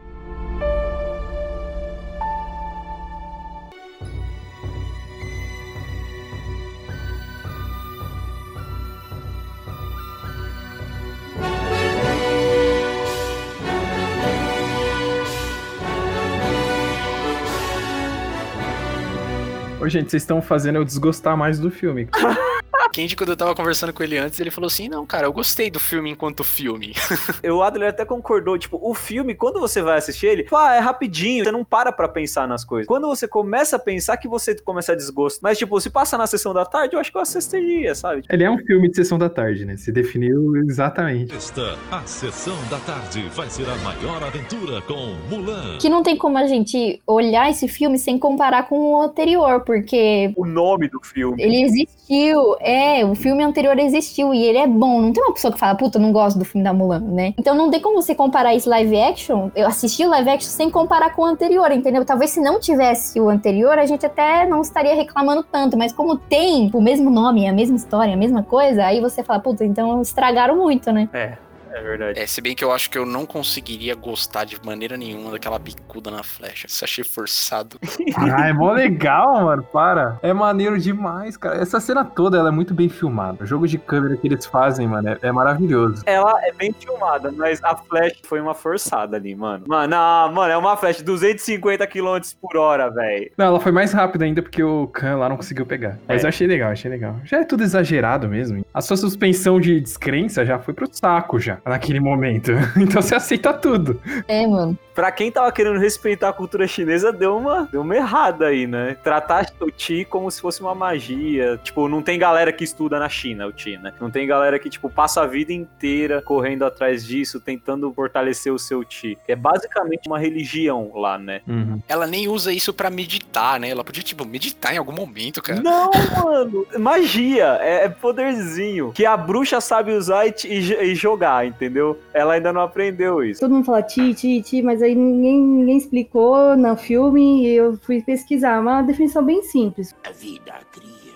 Gente, 19.90 20.12
vocês 20.12 20.24
estão 20.24 20.42
fazendo 20.42 20.76
eu 20.76 20.86
desgostar 20.86 21.36
mais 21.36 21.60
do 21.60 21.72
filme. 21.72 22.08
Kendi, 22.92 23.16
quando 23.16 23.30
eu 23.30 23.38
tava 23.38 23.54
conversando 23.56 23.94
com 23.94 24.02
ele 24.04 24.18
antes, 24.18 24.40
ele 24.40 24.52
falou 24.52 24.68
assim, 24.68 24.88
não, 24.90 25.06
cara, 25.06 25.28
eu 25.28 25.34
gostei 25.34 25.70
do 25.70 25.80
filme 25.80 26.10
enquanto 26.12 26.44
filme. 26.44 26.94
O 27.50 27.62
Adler 27.64 27.90
até 27.90 28.06
concordou, 28.06 28.58
tipo, 28.58 28.80
o 28.82 28.94
filme, 28.94 29.34
quando 29.36 29.60
você 29.60 29.82
vai 29.82 29.98
assistir 29.98 30.28
ele, 30.28 30.44
pá, 30.44 30.76
é 30.76 30.80
rapidinho, 30.80 31.44
você 31.44 31.52
não 31.52 31.64
para 31.66 31.92
pra 31.92 32.08
pensar 32.08 32.48
nas 32.48 32.64
coisas. 32.64 32.88
Quando 32.88 33.08
você 33.08 33.28
começa 33.28 33.76
a 33.76 33.80
pensar 33.80 34.18
que 34.18 34.28
você 34.28 34.56
começa 34.56 34.94
a 34.94 34.96
desgosto. 34.96 35.40
Mas, 35.42 35.58
tipo, 35.58 35.80
se 35.82 35.90
passa 35.90 36.18
na 36.18 36.26
sessão 36.28 36.54
da 36.54 36.66
tarde, 36.66 36.96
eu 36.96 37.00
acho 37.00 37.12
que 37.12 37.18
eu 37.18 37.22
assistiria, 37.22 37.94
sabe? 37.96 38.24
Ele 38.30 38.44
é 38.44 38.52
um 38.52 38.58
filme 38.60 38.90
de 38.90 38.96
sessão 38.96 39.18
da 39.18 39.30
tarde, 39.30 39.66
né? 39.66 39.76
Se 39.78 39.92
definiu 39.92 40.56
exatamente. 40.58 41.36
Esta, 41.36 41.78
a 41.92 42.02
sessão 42.06 42.56
da 42.70 42.78
tarde, 42.80 43.24
vai 43.36 43.50
ser 43.50 43.68
a 43.70 43.76
maior 43.78 44.24
aventura 44.24 44.82
com 44.82 45.16
Mulan. 45.30 45.78
Que 45.80 45.90
não 45.90 46.04
tem 46.04 46.16
como 46.18 46.38
a 46.38 46.48
gente 46.48 47.02
olhar 47.06 47.50
esse 47.50 47.68
filme 47.68 47.98
sem 47.98 48.18
comparar 48.18 48.64
com 48.68 48.80
o 48.94 49.02
anterior, 49.02 49.62
porque 49.62 50.32
O 50.36 50.46
nome 50.46 50.88
do 50.88 51.00
filme. 51.04 51.42
ele 51.42 51.64
existiu, 51.64 52.56
é, 52.70 53.04
o 53.04 53.16
filme 53.16 53.44
anterior 53.44 53.78
existiu 53.80 54.32
e 54.32 54.44
ele 54.44 54.60
é 54.60 54.68
bom. 54.68 55.02
Não 55.02 55.12
tem 55.12 55.24
uma 55.24 55.34
pessoa 55.34 55.52
que 55.52 55.60
fala, 55.60 55.74
puta, 55.74 55.98
não 55.98 56.12
gosto 56.12 56.38
do 56.38 56.46
filme 56.46 56.64
da 56.64 56.72
Mulan, 56.72 57.00
né? 57.00 57.34
Então 57.36 57.56
não 57.56 57.72
tem 57.72 57.80
como 57.80 58.00
você 58.00 58.14
comparar 58.14 58.54
esse 58.54 58.70
live 58.70 58.96
action. 59.02 59.50
Eu 59.56 59.68
assisti 59.68 60.06
o 60.06 60.10
live 60.10 60.30
action 60.30 60.52
sem 60.52 60.70
comparar 60.70 61.16
com 61.16 61.24
o 61.24 61.26
anterior, 61.26 61.72
entendeu? 61.72 62.06
Talvez 62.06 62.30
se 62.30 62.40
não 62.40 62.60
tivesse 62.60 63.20
o 63.20 63.28
anterior, 63.28 63.80
a 63.80 63.88
gente 63.88 64.06
até 64.06 64.46
não 64.46 64.62
estaria 64.62 64.94
reclamando 64.94 65.42
tanto, 65.42 65.76
mas 65.76 65.92
como 65.92 66.16
tem 66.16 66.70
o 66.72 66.80
mesmo 66.80 67.10
nome, 67.10 67.48
a 67.48 67.54
mesma 67.54 67.76
história, 67.76 68.14
a 68.14 68.18
mesma 68.18 68.44
coisa, 68.44 68.86
aí 68.86 69.02
você 69.02 69.24
fala, 69.24 69.40
puta, 69.40 69.66
então 69.66 70.00
estragaram 70.02 70.56
muito, 70.56 70.92
né? 70.92 71.10
É, 71.12 71.38
é 71.74 71.82
verdade. 71.82 72.20
É, 72.20 72.26
se 72.28 72.42
bem 72.42 72.56
que 72.56 72.64
eu 72.64 72.72
acho 72.72 72.90
que 72.90 72.98
eu 72.98 73.06
não 73.06 73.26
conseguiria 73.26 73.96
gostar 73.96 74.44
de 74.46 74.58
maneira 74.66 74.98
nenhuma 74.98 75.32
daquela 75.32 75.58
bicuda 75.60 76.10
na 76.12 76.24
flecha. 76.24 76.68
Isso 76.68 76.84
achei 76.84 77.04
forçado. 77.04 77.78
Ah, 78.18 78.48
é 78.50 78.54
mó 78.54 78.72
legal, 78.72 79.44
mano. 79.46 79.64
Para. 79.64 80.20
É 80.22 80.34
maneiro 80.34 80.78
demais, 80.80 81.38
cara. 81.38 81.62
Essa 81.62 81.80
cena 81.80 82.04
toda 82.04 82.38
ela 82.38 82.50
é 82.50 82.52
muito 82.52 82.74
bem 82.74 82.90
filmada. 82.90 83.44
O 83.44 83.48
jogo 83.48 83.68
de 83.68 83.78
câmera 83.78 84.18
que 84.18 84.28
eles 84.28 84.46
fazem, 84.46 84.88
mano, 84.88 85.10
é, 85.10 85.18
é 85.22 85.32
maravilhoso. 85.32 86.04
Ela 86.06 86.34
é 86.46 86.52
bem 86.52 86.74
filmada, 86.74 87.32
mas 87.32 87.64
a 87.64 87.76
flash 87.76 88.14
foi 88.24 88.40
uma 88.42 88.54
forçada 88.54 89.16
ali, 89.18 89.36
mano. 89.36 89.66
Mano, 89.68 89.96
ah, 89.96 90.30
mano, 90.34 90.52
é 90.52 90.58
uma 90.58 90.76
flash 90.76 91.02
250 91.02 91.86
km 91.88 92.18
por 92.42 92.58
hora, 92.58 92.90
velho. 92.90 93.32
Não, 93.38 93.46
ela 93.48 93.60
foi 93.60 93.72
mais 93.72 93.92
rápida 93.94 94.26
ainda 94.26 94.42
porque 94.42 94.62
o 94.64 94.88
Khan 94.88 95.18
lá 95.18 95.30
não 95.30 95.38
conseguiu 95.38 95.66
pegar. 95.66 95.98
Mas 96.08 96.24
É. 96.24 96.26
eu 96.26 96.30
achei 96.30 96.48
legal, 96.48 96.72
achei 96.72 96.90
legal. 96.90 97.16
Já 97.24 97.38
é 97.40 97.44
tudo 97.46 97.64
exagerado 97.64 98.28
mesmo. 98.28 98.66
A 98.74 98.82
sua 98.82 98.98
suspensão 98.98 99.60
de 99.60 99.80
descrença 99.80 100.46
já 100.46 100.60
foi 100.60 100.74
pro 100.74 100.88
saco 100.92 101.40
já, 101.40 101.58
naquele 101.66 102.00
momento. 102.00 102.52
Então 102.80 103.02
você 103.02 103.14
aceita 103.14 103.54
tudo. 103.54 104.02
É, 104.28 104.48
mano. 104.48 104.78
Pra 104.96 105.12
quem 105.12 105.32
tava 105.32 105.52
querendo 105.52 105.80
respeitar 105.80 106.30
a 106.30 106.34
cultura 106.34 106.68
chinesa, 106.68 107.12
deu 107.12 107.38
uma, 107.38 107.68
deu 107.72 107.82
uma 107.82 107.96
errada 107.96 108.48
aí, 108.48 108.68
né? 108.68 108.98
Tratar 109.04 109.46
o 109.62 109.70
Ti 109.72 110.06
como 110.10 110.30
se 110.30 110.42
fosse 110.42 110.62
uma 110.62 110.74
magia. 110.74 111.60
Tipo, 111.64 111.88
não 111.88 112.02
tem 112.02 112.18
galera 112.20 112.52
que 112.52 112.64
estuda 112.64 113.00
na 113.00 113.08
China, 113.08 113.48
o 113.48 113.52
Ti, 113.52 113.78
né? 113.78 113.94
Não 114.00 114.10
tem 114.10 114.28
galera 114.28 114.58
que, 114.60 114.70
tipo, 114.70 114.90
passa 114.90 115.22
a 115.22 115.26
vida 115.26 115.54
inteira 115.54 116.22
correndo 116.22 116.66
atrás 116.66 117.06
disso, 117.06 117.40
tentando 117.40 117.92
fortalecer 117.94 118.54
o 118.54 118.60
seu 118.60 118.84
Ti. 118.84 119.18
É 119.28 119.36
basicamente 119.36 120.08
uma 120.08 120.20
religião 120.20 120.92
lá, 120.96 121.18
né? 121.18 121.42
Ela 121.88 122.08
nem 122.08 122.28
usa 122.28 122.52
isso 122.52 122.74
pra 122.74 122.90
meditar, 122.90 123.60
né? 123.60 123.70
Ela 123.70 123.84
podia, 123.84 124.04
tipo, 124.04 124.26
meditar 124.26 124.74
em 124.74 124.78
algum 124.78 124.94
momento, 124.94 125.42
cara. 125.42 125.62
Não, 125.62 125.92
mano. 126.24 126.68
Magia. 126.78 127.58
É, 127.62 127.86
é 127.86 127.90
poderzinho. 127.90 128.92
Que 128.92 129.06
a 129.06 129.16
bruxa 129.16 129.62
sabe 129.62 129.94
usar 129.94 130.28
e, 130.28 130.34
e 130.46 130.90
e 130.90 130.96
jogar, 130.96 131.46
entendeu? 131.50 131.98
Ela 132.14 132.34
ainda 132.34 132.54
não 132.54 132.62
aprendeu 132.62 133.24
isso. 133.24 133.42
Todo 133.42 133.54
mundo 133.54 133.66
fala 133.66 133.82
ti, 133.84 134.14
ti, 134.14 134.42
ti, 134.42 134.62
mas 134.62 134.82
aí 134.82 134.96
ninguém, 134.96 135.40
ninguém 135.42 135.78
explicou 135.78 136.56
no 136.56 136.76
filme 136.78 137.46
e 137.46 137.56
eu 137.56 137.78
fui 137.78 138.02
pesquisar. 138.02 138.60
Uma 138.60 138.82
definição 138.82 139.24
bem 139.24 139.44
simples. 139.44 139.96
A 140.08 140.12
vida 140.12 140.54
a 140.54 140.64
cria. 140.66 141.14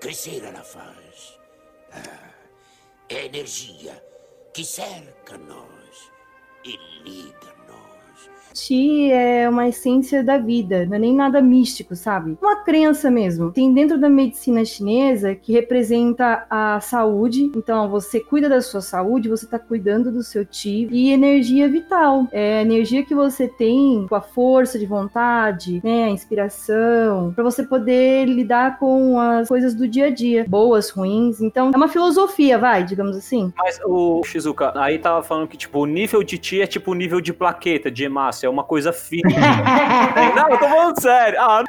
Crescer 0.00 0.42
ela 0.44 0.62
faz. 0.62 1.38
Ah, 1.92 2.30
é 3.08 3.16
a 3.16 3.24
energia 3.26 4.02
que 4.54 4.64
cerca 4.64 5.36
nós 5.36 6.12
e 6.64 6.78
liga. 7.04 7.35
Ti 8.66 9.12
é 9.12 9.48
uma 9.48 9.68
essência 9.68 10.24
da 10.24 10.38
vida, 10.38 10.84
não 10.86 10.96
é 10.96 10.98
nem 10.98 11.14
nada 11.14 11.40
místico, 11.40 11.94
sabe? 11.94 12.36
Uma 12.42 12.64
crença 12.64 13.08
mesmo. 13.08 13.52
Tem 13.52 13.72
dentro 13.72 13.96
da 13.96 14.10
medicina 14.10 14.64
chinesa 14.64 15.36
que 15.36 15.52
representa 15.52 16.44
a 16.50 16.80
saúde. 16.80 17.52
Então, 17.54 17.88
você 17.88 18.18
cuida 18.18 18.48
da 18.48 18.60
sua 18.60 18.80
saúde, 18.80 19.28
você 19.28 19.46
tá 19.46 19.56
cuidando 19.56 20.10
do 20.10 20.20
seu 20.20 20.44
ti 20.44 20.88
e 20.90 21.12
energia 21.12 21.68
vital. 21.68 22.26
É 22.32 22.58
a 22.58 22.62
energia 22.62 23.04
que 23.04 23.14
você 23.14 23.46
tem 23.46 24.04
com 24.08 24.16
a 24.16 24.20
força 24.20 24.80
de 24.80 24.86
vontade, 24.86 25.80
né, 25.84 26.06
a 26.06 26.10
inspiração, 26.10 27.32
para 27.34 27.44
você 27.44 27.62
poder 27.62 28.24
lidar 28.24 28.80
com 28.80 29.20
as 29.20 29.46
coisas 29.46 29.76
do 29.76 29.86
dia 29.86 30.06
a 30.06 30.10
dia, 30.10 30.44
boas, 30.48 30.90
ruins. 30.90 31.40
Então, 31.40 31.70
é 31.72 31.76
uma 31.76 31.86
filosofia, 31.86 32.58
vai, 32.58 32.82
digamos 32.82 33.16
assim. 33.16 33.52
Mas 33.56 33.78
o 33.84 34.24
Shizuka, 34.24 34.72
aí 34.74 34.98
tava 34.98 35.22
falando 35.22 35.46
que, 35.46 35.56
tipo, 35.56 35.78
o 35.78 35.86
nível 35.86 36.24
de 36.24 36.36
ti 36.36 36.60
é 36.60 36.66
tipo 36.66 36.90
o 36.90 36.94
nível 36.94 37.20
de 37.20 37.32
plaqueta, 37.32 37.88
de 37.92 38.02
hemácia, 38.02 38.48
é 38.48 38.50
uma 38.50 38.55
coisa 38.64 38.92
fina. 38.92 39.28
não, 40.34 40.48
eu 40.50 40.58
tô 40.58 40.68
falando 40.68 41.00
sério. 41.00 41.38
Ah, 41.40 41.64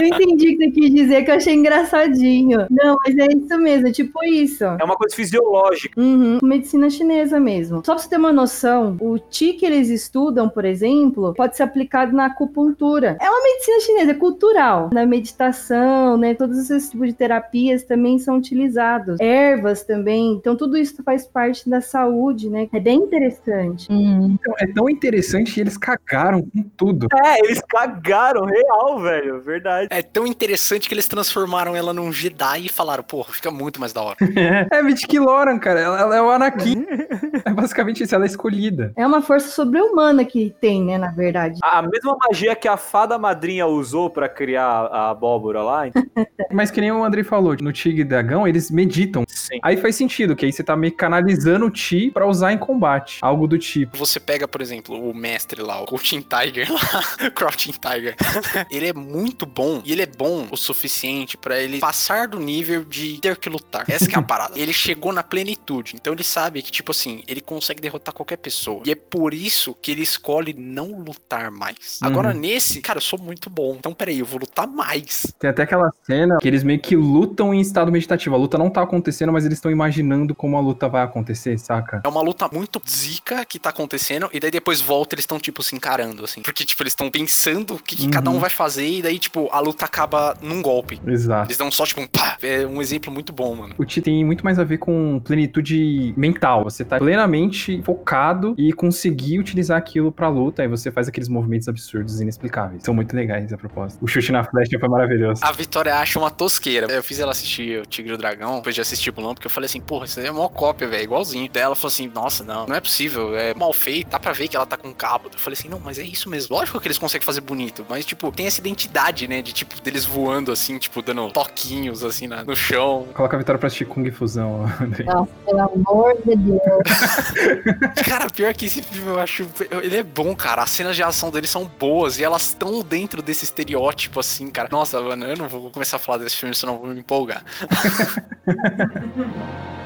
Eu 0.00 0.06
entendi 0.06 0.48
o 0.54 0.58
que 0.58 0.64
você 0.64 0.70
quis 0.70 0.94
dizer, 0.94 1.24
que 1.24 1.30
eu 1.30 1.34
achei 1.36 1.54
engraçadinho. 1.54 2.66
Não, 2.70 2.96
mas 3.04 3.16
é 3.16 3.26
isso 3.32 3.58
mesmo, 3.58 3.88
é 3.88 3.92
tipo 3.92 4.24
isso. 4.24 4.64
é 4.64 4.84
uma 4.84 4.96
coisa 4.96 5.14
fisiológica. 5.14 6.00
Uhum, 6.00 6.38
medicina 6.42 6.88
chinesa 6.90 7.38
mesmo. 7.40 7.82
Só 7.84 7.94
pra 7.94 8.02
você 8.02 8.08
ter 8.08 8.16
uma 8.16 8.32
noção, 8.32 8.96
o 9.00 9.18
Qi 9.30 9.54
que 9.54 9.64
eles 9.66 9.88
estudam, 9.88 10.48
por 10.48 10.64
exemplo, 10.64 11.34
pode 11.34 11.56
ser 11.56 11.62
aplicado 11.62 12.12
na 12.14 12.26
acupuntura. 12.26 13.16
É 13.20 13.28
uma 13.30 13.42
medicina 13.42 13.80
chinesa, 13.80 14.10
é 14.10 14.14
cultural. 14.14 14.90
Na 14.92 15.06
meditação, 15.06 16.16
né, 16.16 16.34
todos 16.34 16.58
esses 16.58 16.90
tipos 16.90 17.08
de 17.08 17.14
terapias 17.14 17.82
também 17.84 18.18
são 18.18 18.36
utilizados. 18.38 19.18
Ervas 19.20 19.82
também. 19.84 20.32
Então, 20.32 20.56
tudo 20.56 20.76
isso 20.76 21.02
faz 21.02 21.26
parte 21.26 21.68
da 21.68 21.80
saúde, 21.80 22.48
né? 22.48 22.68
É 22.72 22.80
bem 22.80 22.98
interessante. 22.98 23.86
Então, 23.90 24.54
é 24.58 24.66
tão 24.66 24.88
interessante 24.88 25.52
que 25.54 25.60
eles 25.60 25.76
cagaram 25.76 25.93
com 25.98 26.62
tudo. 26.76 27.08
É, 27.24 27.40
eles 27.40 27.60
cagaram 27.68 28.44
real, 28.44 29.00
velho. 29.00 29.40
Verdade. 29.40 29.88
É 29.90 30.02
tão 30.02 30.26
interessante 30.26 30.88
que 30.88 30.94
eles 30.94 31.08
transformaram 31.08 31.74
ela 31.76 31.92
num 31.92 32.12
Jedi 32.12 32.66
e 32.66 32.68
falaram, 32.68 33.02
porra, 33.02 33.32
fica 33.32 33.50
muito 33.50 33.80
mais 33.80 33.92
da 33.92 34.02
hora. 34.02 34.16
É, 34.70 34.82
Mitch 34.82 35.04
Loran, 35.12 35.58
cara. 35.58 35.80
Ela, 35.80 36.00
ela 36.00 36.16
é 36.16 36.22
o 36.22 36.30
Anakin. 36.30 36.84
é 37.44 37.50
basicamente 37.52 38.02
isso, 38.02 38.14
ela 38.14 38.24
é 38.24 38.26
escolhida. 38.26 38.92
É 38.96 39.06
uma 39.06 39.22
força 39.22 39.48
sobre-humana 39.48 40.24
que 40.24 40.54
tem, 40.60 40.82
né, 40.82 40.98
na 40.98 41.10
verdade. 41.10 41.58
A 41.62 41.82
mesma 41.82 42.16
magia 42.16 42.54
que 42.54 42.68
a 42.68 42.76
fada 42.76 43.18
madrinha 43.18 43.66
usou 43.66 44.10
pra 44.10 44.28
criar 44.28 44.64
a 44.64 45.10
abóbora 45.10 45.62
lá. 45.62 45.82
Mas 46.52 46.70
que 46.70 46.80
nem 46.80 46.92
o 46.92 47.04
Andrei 47.04 47.24
falou, 47.24 47.56
no 47.60 47.72
Tigre 47.72 48.02
e 48.02 48.04
Dragão, 48.04 48.46
eles 48.46 48.70
meditam. 48.70 49.24
Sim. 49.28 49.58
Aí 49.62 49.76
faz 49.76 49.96
sentido, 49.96 50.36
que 50.36 50.44
aí 50.44 50.52
você 50.52 50.62
tá 50.62 50.76
meio 50.76 50.94
canalizando 50.94 51.66
o 51.66 51.70
Ti 51.70 52.10
pra 52.12 52.26
usar 52.26 52.52
em 52.52 52.58
combate. 52.58 53.18
Algo 53.22 53.46
do 53.46 53.58
tipo. 53.58 53.96
Você 53.96 54.20
pega, 54.20 54.46
por 54.46 54.60
exemplo, 54.60 55.10
o 55.10 55.14
mestre 55.14 55.62
lá, 55.62 55.80
o 55.84 55.86
Crouching 55.86 56.22
Tiger 56.22 56.68
lá, 56.72 57.30
Crouching 57.34 57.72
Tiger. 57.72 58.16
ele 58.70 58.88
é 58.88 58.92
muito 58.92 59.46
bom 59.46 59.82
e 59.84 59.92
ele 59.92 60.02
é 60.02 60.06
bom 60.06 60.46
o 60.50 60.56
suficiente 60.56 61.36
pra 61.36 61.58
ele 61.60 61.78
passar 61.78 62.28
do 62.28 62.38
nível 62.38 62.84
de 62.84 63.18
ter 63.20 63.36
que 63.36 63.48
lutar. 63.48 63.84
Essa 63.88 64.06
que 64.08 64.14
é 64.14 64.18
a 64.18 64.22
parada. 64.22 64.58
Ele 64.58 64.72
chegou 64.72 65.12
na 65.12 65.22
plenitude, 65.22 65.92
então 65.94 66.12
ele 66.12 66.24
sabe 66.24 66.62
que 66.62 66.70
tipo 66.70 66.90
assim, 66.92 67.22
ele 67.28 67.40
consegue 67.40 67.80
derrotar 67.80 68.14
qualquer 68.14 68.36
pessoa. 68.38 68.82
E 68.84 68.90
é 68.90 68.94
por 68.94 69.34
isso 69.34 69.74
que 69.74 69.90
ele 69.92 70.02
escolhe 70.02 70.54
não 70.54 70.98
lutar 71.00 71.50
mais. 71.50 71.98
Agora 72.02 72.28
Uhum. 72.28 72.40
nesse, 72.40 72.80
cara, 72.80 72.98
eu 72.98 73.02
sou 73.02 73.18
muito 73.18 73.50
bom. 73.50 73.76
Então 73.78 73.92
peraí, 73.92 74.18
eu 74.18 74.26
vou 74.26 74.40
lutar 74.40 74.66
mais. 74.66 75.32
Tem 75.38 75.50
até 75.50 75.62
aquela 75.62 75.90
cena 76.04 76.38
que 76.40 76.48
eles 76.48 76.62
meio 76.62 76.80
que 76.80 76.96
lutam 76.96 77.52
em 77.54 77.60
estado 77.60 77.92
meditativo. 77.92 78.34
A 78.34 78.38
luta 78.38 78.56
não 78.58 78.70
tá 78.70 78.82
acontecendo, 78.82 79.32
mas 79.32 79.44
eles 79.44 79.58
estão 79.58 79.70
imaginando 79.70 80.34
como 80.34 80.56
a 80.56 80.60
luta 80.60 80.88
vai 80.88 81.02
acontecer, 81.02 81.58
saca? 81.58 82.00
É 82.04 82.08
uma 82.08 82.22
luta 82.22 82.48
muito 82.52 82.80
zica 82.88 83.44
que 83.44 83.58
tá 83.58 83.70
acontecendo, 83.70 84.28
e 84.32 84.40
daí 84.40 84.50
depois 84.50 84.80
volta, 84.80 85.14
eles 85.14 85.24
estão, 85.24 85.38
tipo, 85.38 85.62
se 85.74 85.76
encarando, 85.76 86.24
assim. 86.24 86.40
Porque, 86.42 86.64
tipo, 86.64 86.82
eles 86.82 86.92
estão 86.92 87.10
pensando 87.10 87.74
o 87.74 87.78
que, 87.82 87.96
que 87.96 88.04
Uhum. 88.04 88.10
cada 88.10 88.30
um 88.30 88.38
vai 88.38 88.50
fazer, 88.50 88.86
e 88.88 89.02
daí, 89.02 89.18
tipo, 89.18 89.48
a 89.52 89.60
luta 89.60 89.84
acaba 89.84 90.36
num 90.40 90.62
golpe. 90.62 91.00
Exato. 91.06 91.46
Eles 91.46 91.56
dão 91.56 91.70
só, 91.70 91.84
tipo, 91.84 92.00
um 92.00 92.06
pá. 92.06 92.36
É 92.42 92.66
um 92.66 92.80
exemplo 92.80 93.12
muito 93.12 93.32
bom, 93.32 93.54
mano. 93.54 93.74
O 93.78 93.84
Ti 93.84 94.00
tem 94.00 94.24
muito 94.24 94.44
mais 94.44 94.58
a 94.58 94.64
ver 94.64 94.78
com 94.78 95.20
plenitude 95.20 96.14
mental. 96.16 96.64
Você 96.64 96.84
tá 96.84 96.98
plenamente 96.98 97.82
focado 97.82 98.54
e 98.58 98.72
conseguir 98.72 99.38
utilizar 99.38 99.78
aquilo 99.78 100.12
pra 100.12 100.28
luta. 100.28 100.62
Aí 100.62 100.68
você 100.68 100.90
faz 100.90 101.08
aqueles 101.08 101.28
movimentos 101.28 101.68
absurdos, 101.68 102.20
inexplicáveis. 102.20 102.82
São 102.82 102.94
muito 102.94 103.14
legais 103.14 103.52
a 103.52 103.56
propósito. 103.56 104.04
O 104.04 104.06
chute 104.06 104.32
na 104.32 104.44
flecha 104.44 104.78
foi 104.78 104.88
maravilhoso. 104.88 105.42
A 105.44 105.52
Vitória 105.52 105.94
acha 105.96 106.18
uma 106.18 106.30
tosqueira. 106.30 106.86
Eu 106.90 107.02
fiz 107.02 107.18
ela 107.18 107.32
assistir 107.32 107.80
o 107.80 107.86
Tigre 107.86 108.12
e 108.12 108.14
o 108.14 108.18
Dragão, 108.18 108.56
depois 108.56 108.74
de 108.74 108.80
assistir 108.80 109.10
o 109.10 109.14
Mulan, 109.16 109.34
porque 109.34 109.46
eu 109.46 109.50
falei 109.50 109.66
assim, 109.66 109.80
porra, 109.80 110.04
isso 110.06 110.20
aí 110.20 110.26
é 110.26 110.30
uma 110.32 110.48
cópia, 110.48 110.88
velho, 110.88 111.04
igualzinho. 111.04 111.48
Daí 111.52 111.62
ela 111.62 111.74
falou 111.74 111.88
assim, 111.88 112.08
nossa, 112.08 112.44
não, 112.44 112.66
não 112.66 112.76
é 112.76 112.80
possível, 112.80 113.36
é 113.36 113.54
mal 113.54 113.72
feito, 113.72 114.10
dá 114.10 114.18
pra 114.18 114.32
ver 114.32 114.48
que 114.48 114.56
ela 114.56 114.66
tá 114.66 114.76
com 114.76 114.92
cabo. 114.92 115.28
Eu 115.32 115.38
falei 115.38 115.56
assim, 115.58 115.63
não, 115.68 115.80
mas 115.80 115.98
é 115.98 116.02
isso 116.02 116.28
mesmo. 116.28 116.54
Lógico 116.56 116.80
que 116.80 116.86
eles 116.86 116.98
conseguem 116.98 117.24
fazer 117.24 117.40
bonito, 117.40 117.84
mas, 117.88 118.04
tipo, 118.04 118.30
tem 118.32 118.46
essa 118.46 118.60
identidade, 118.60 119.26
né, 119.28 119.42
de, 119.42 119.52
tipo, 119.52 119.80
deles 119.80 120.04
voando, 120.04 120.52
assim, 120.52 120.78
tipo, 120.78 121.02
dando 121.02 121.30
toquinhos, 121.30 122.02
assim, 122.04 122.26
na- 122.26 122.44
no 122.44 122.54
chão. 122.56 123.06
Coloca 123.14 123.36
a 123.36 123.38
vitória 123.38 123.58
pra 123.58 123.66
assistir 123.66 123.84
Kung 123.86 124.10
Fusão, 124.10 124.64
Andrei. 124.80 125.06
Nossa, 125.06 125.30
pelo 125.44 125.60
amor 125.60 126.14
de 126.24 126.36
Deus. 126.36 126.60
Cara, 128.06 128.28
pior 128.30 128.52
que 128.54 128.66
esse 128.66 128.82
filme 128.82 129.08
eu 129.08 129.20
acho. 129.20 129.46
Ele 129.82 129.96
é 129.96 130.02
bom, 130.02 130.34
cara. 130.34 130.62
As 130.62 130.70
cenas 130.70 130.96
de 130.96 131.02
ação 131.02 131.30
dele 131.30 131.46
são 131.46 131.64
boas 131.78 132.18
e 132.18 132.24
elas 132.24 132.48
estão 132.48 132.82
dentro 132.82 133.22
desse 133.22 133.44
estereótipo, 133.44 134.20
assim, 134.20 134.48
cara. 134.50 134.68
Nossa, 134.70 135.00
mano, 135.00 135.26
eu 135.26 135.36
não 135.36 135.48
vou 135.48 135.70
começar 135.70 135.96
a 135.96 136.00
falar 136.00 136.18
desse 136.18 136.36
filme, 136.36 136.54
senão 136.54 136.74
eu 136.74 136.80
vou 136.80 136.88
me 136.90 137.00
empolgar. 137.00 137.44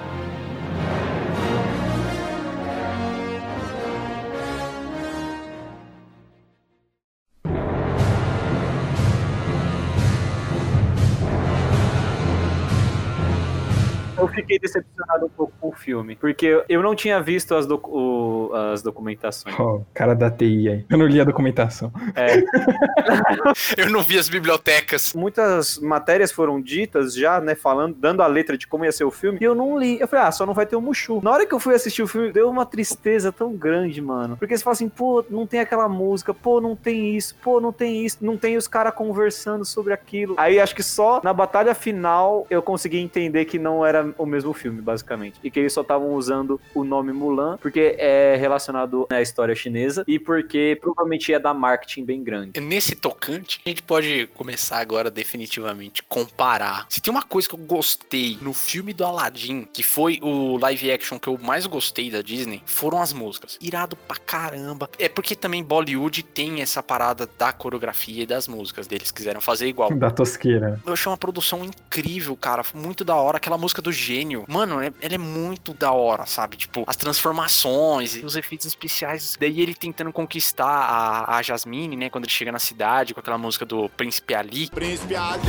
Eu 14.19 14.29
fiquei 14.29 14.59
decepcionado 14.59 15.27
um 15.27 15.29
pouco 15.29 15.53
com 15.61 15.69
o 15.69 15.73
filme, 15.73 16.17
porque 16.17 16.63
eu 16.69 16.83
não 16.83 16.95
tinha 16.95 17.21
visto 17.21 17.55
as, 17.55 17.67
docu- 17.67 17.91
o- 17.93 18.55
as 18.73 18.83
documentações. 18.83 19.55
Ó, 19.59 19.81
cara 19.95 20.15
da 20.15 20.31
TI 20.31 20.69
aí. 20.69 20.85
Eu 20.89 20.99
não 20.99 21.07
li 21.07 21.21
a 21.21 21.25
documentação. 21.25 21.93
É, 22.15 22.43
Eu 23.77 23.91
não 23.91 24.03
vi 24.03 24.19
as 24.19 24.29
bibliotecas. 24.29 25.15
muitas 25.15 25.79
matérias 25.79 26.33
foram 26.33 26.61
ditas 26.61 27.15
já, 27.15 27.41
né, 27.41 27.55
falando, 27.55 27.95
dando 27.95 28.23
a 28.23 28.27
letra 28.27 28.57
de 28.57 28.67
como 28.67 28.85
ia 28.85 28.93
ser 28.93 29.05
o 29.05 29.11
filme, 29.11 29.39
e 29.41 29.45
eu 29.45 29.55
não 29.55 29.79
li. 29.79 30.01
Eu 30.01 30.09
falei, 30.09 30.27
ah, 30.27 30.33
só 30.33 30.45
não 30.47 30.55
vai 30.55 30.67
ter 30.67 30.77
o 30.77 30.81
Mushu. 30.81 31.21
Na 31.23 31.31
hora 31.31 31.47
que 31.47 31.55
eu 31.55 31.61
fui 31.61 31.75
assistir 31.75 32.03
o 32.03 32.07
filme, 32.09 32.33
deu 32.33 32.49
uma 32.51 32.67
tristeza 32.67 33.31
tão 33.33 33.53
grande, 33.55 34.01
mano. 34.01 34.37
Porque 34.37 34.57
você 34.57 34.63
fala 34.65 34.73
assim, 34.75 34.89
pô, 34.89 35.25
não 35.31 35.47
tem 35.47 35.61
aquela 35.61 35.89
música, 35.89 36.33
pô, 36.35 36.61
não 36.61 36.75
tem 36.77 37.17
isso, 37.17 37.35
pô, 37.43 37.61
não 37.61 37.73
tem 37.73 38.05
isso, 38.05 38.19
não 38.21 38.37
tem 38.37 38.57
os 38.57 38.67
caras 38.69 38.95
conversando 38.95 39.65
sobre 39.65 39.93
aquilo. 39.93 40.35
Aí 40.39 40.59
acho 40.61 40.75
que 40.75 40.83
só 40.83 41.21
na 41.23 41.33
batalha 41.33 41.75
final 41.75 42.47
eu 42.51 42.63
consegui 42.63 42.99
entender 42.99 43.45
que 43.45 43.59
não 43.59 43.85
era 43.85 44.08
o 44.17 44.27
mesmo 44.27 44.53
filme, 44.53 44.81
basicamente. 44.81 45.39
E 45.43 45.51
que 45.51 45.59
eles 45.59 45.73
só 45.73 45.83
estavam 45.83 46.15
usando 46.15 46.61
o 46.75 46.85
nome 46.85 47.13
Mulan, 47.13 47.59
porque 47.59 47.97
é 47.99 48.37
relacionado 48.37 49.07
à 49.11 49.21
história 49.21 49.55
chinesa 49.55 50.05
e 50.07 50.19
porque 50.19 50.79
provavelmente 50.81 51.31
ia 51.31 51.41
dar 51.41 51.55
marketing 51.55 52.05
bem 52.05 52.23
grande. 52.23 52.61
Nesse 52.61 52.95
tocante, 52.95 53.61
a 53.65 53.69
gente 53.69 53.83
pode 53.83 54.29
começar 54.35 54.79
agora 54.79 55.11
definitivamente 55.11 56.03
comparar. 56.03 56.87
Se 56.89 57.01
tem 57.01 57.11
uma 57.11 57.23
coisa 57.23 57.49
que 57.49 57.55
eu 57.55 57.59
gostei 57.59 58.39
no 58.41 58.53
filme 58.53 58.93
do 58.93 59.05
Aladdin, 59.05 59.67
que 59.73 59.83
foi 59.83 60.19
o 60.23 60.57
live 60.59 60.91
action 60.93 61.19
que 61.19 61.29
eu 61.29 61.39
mais 61.39 61.67
gostei 61.67 62.11
da 62.11 62.23
Disney, 62.23 62.63
foram 62.67 63.01
as 63.01 63.13
músicas. 63.13 63.59
Irado 63.61 63.97
pra 63.97 64.17
caramba. 64.17 64.89
É 64.99 65.09
porque 65.09 65.35
também 65.35 65.63
Bollywood 65.63 66.23
tem 66.23 66.61
essa 66.61 66.83
parada 66.83 67.29
da 67.39 67.53
coreografia 67.53 68.23
e 68.23 68.27
das 68.27 68.49
músicas 68.49 68.87
deles. 68.87 69.11
Quiseram 69.11 69.41
fazer 69.41 69.67
igual. 69.67 69.89
Da 69.99 70.13
tosqueira. 70.13 70.81
Eu 70.87 70.93
achei 70.93 71.11
uma 71.11 71.17
produção 71.17 71.65
incrível, 71.65 72.37
cara. 72.37 72.63
Muito 72.73 73.05
da 73.05 73.17
hora. 73.17 73.39
Aquela 73.39 73.59
música 73.59 73.83
do 73.83 73.91
gênio. 73.99 74.45
Mano, 74.49 74.81
é- 74.81 74.93
ela 75.01 75.15
é 75.15 75.19
muito 75.19 75.75
da 75.75 75.93
hora, 75.93 76.27
sabe? 76.27 76.57
Tipo, 76.57 76.85
as 76.87 76.97
transformações 76.97 78.17
e 78.17 78.25
os 78.25 78.37
efeitos 78.37 78.67
especiais. 78.67 79.37
Daí 79.39 79.61
ele 79.61 79.75
tentando 79.75 80.13
conquistar 80.13 80.67
a, 80.67 81.37
a 81.37 81.43
Jasmine, 81.43 81.97
né? 81.97 82.11
Quando 82.11 82.25
ele 82.25 82.33
chega 82.33 82.53
na 82.53 82.59
cidade 82.59 83.15
com 83.15 83.21
aquela 83.21 83.39
música 83.39 83.65
do 83.65 83.89
Príncipe 83.91 84.35
Ali. 84.35 84.69
Príncipe 84.71 85.15
Ali 85.15 85.41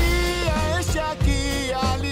é 0.76 0.80
este 0.80 1.00
aqui, 1.00 1.74
Ali. 1.74 2.10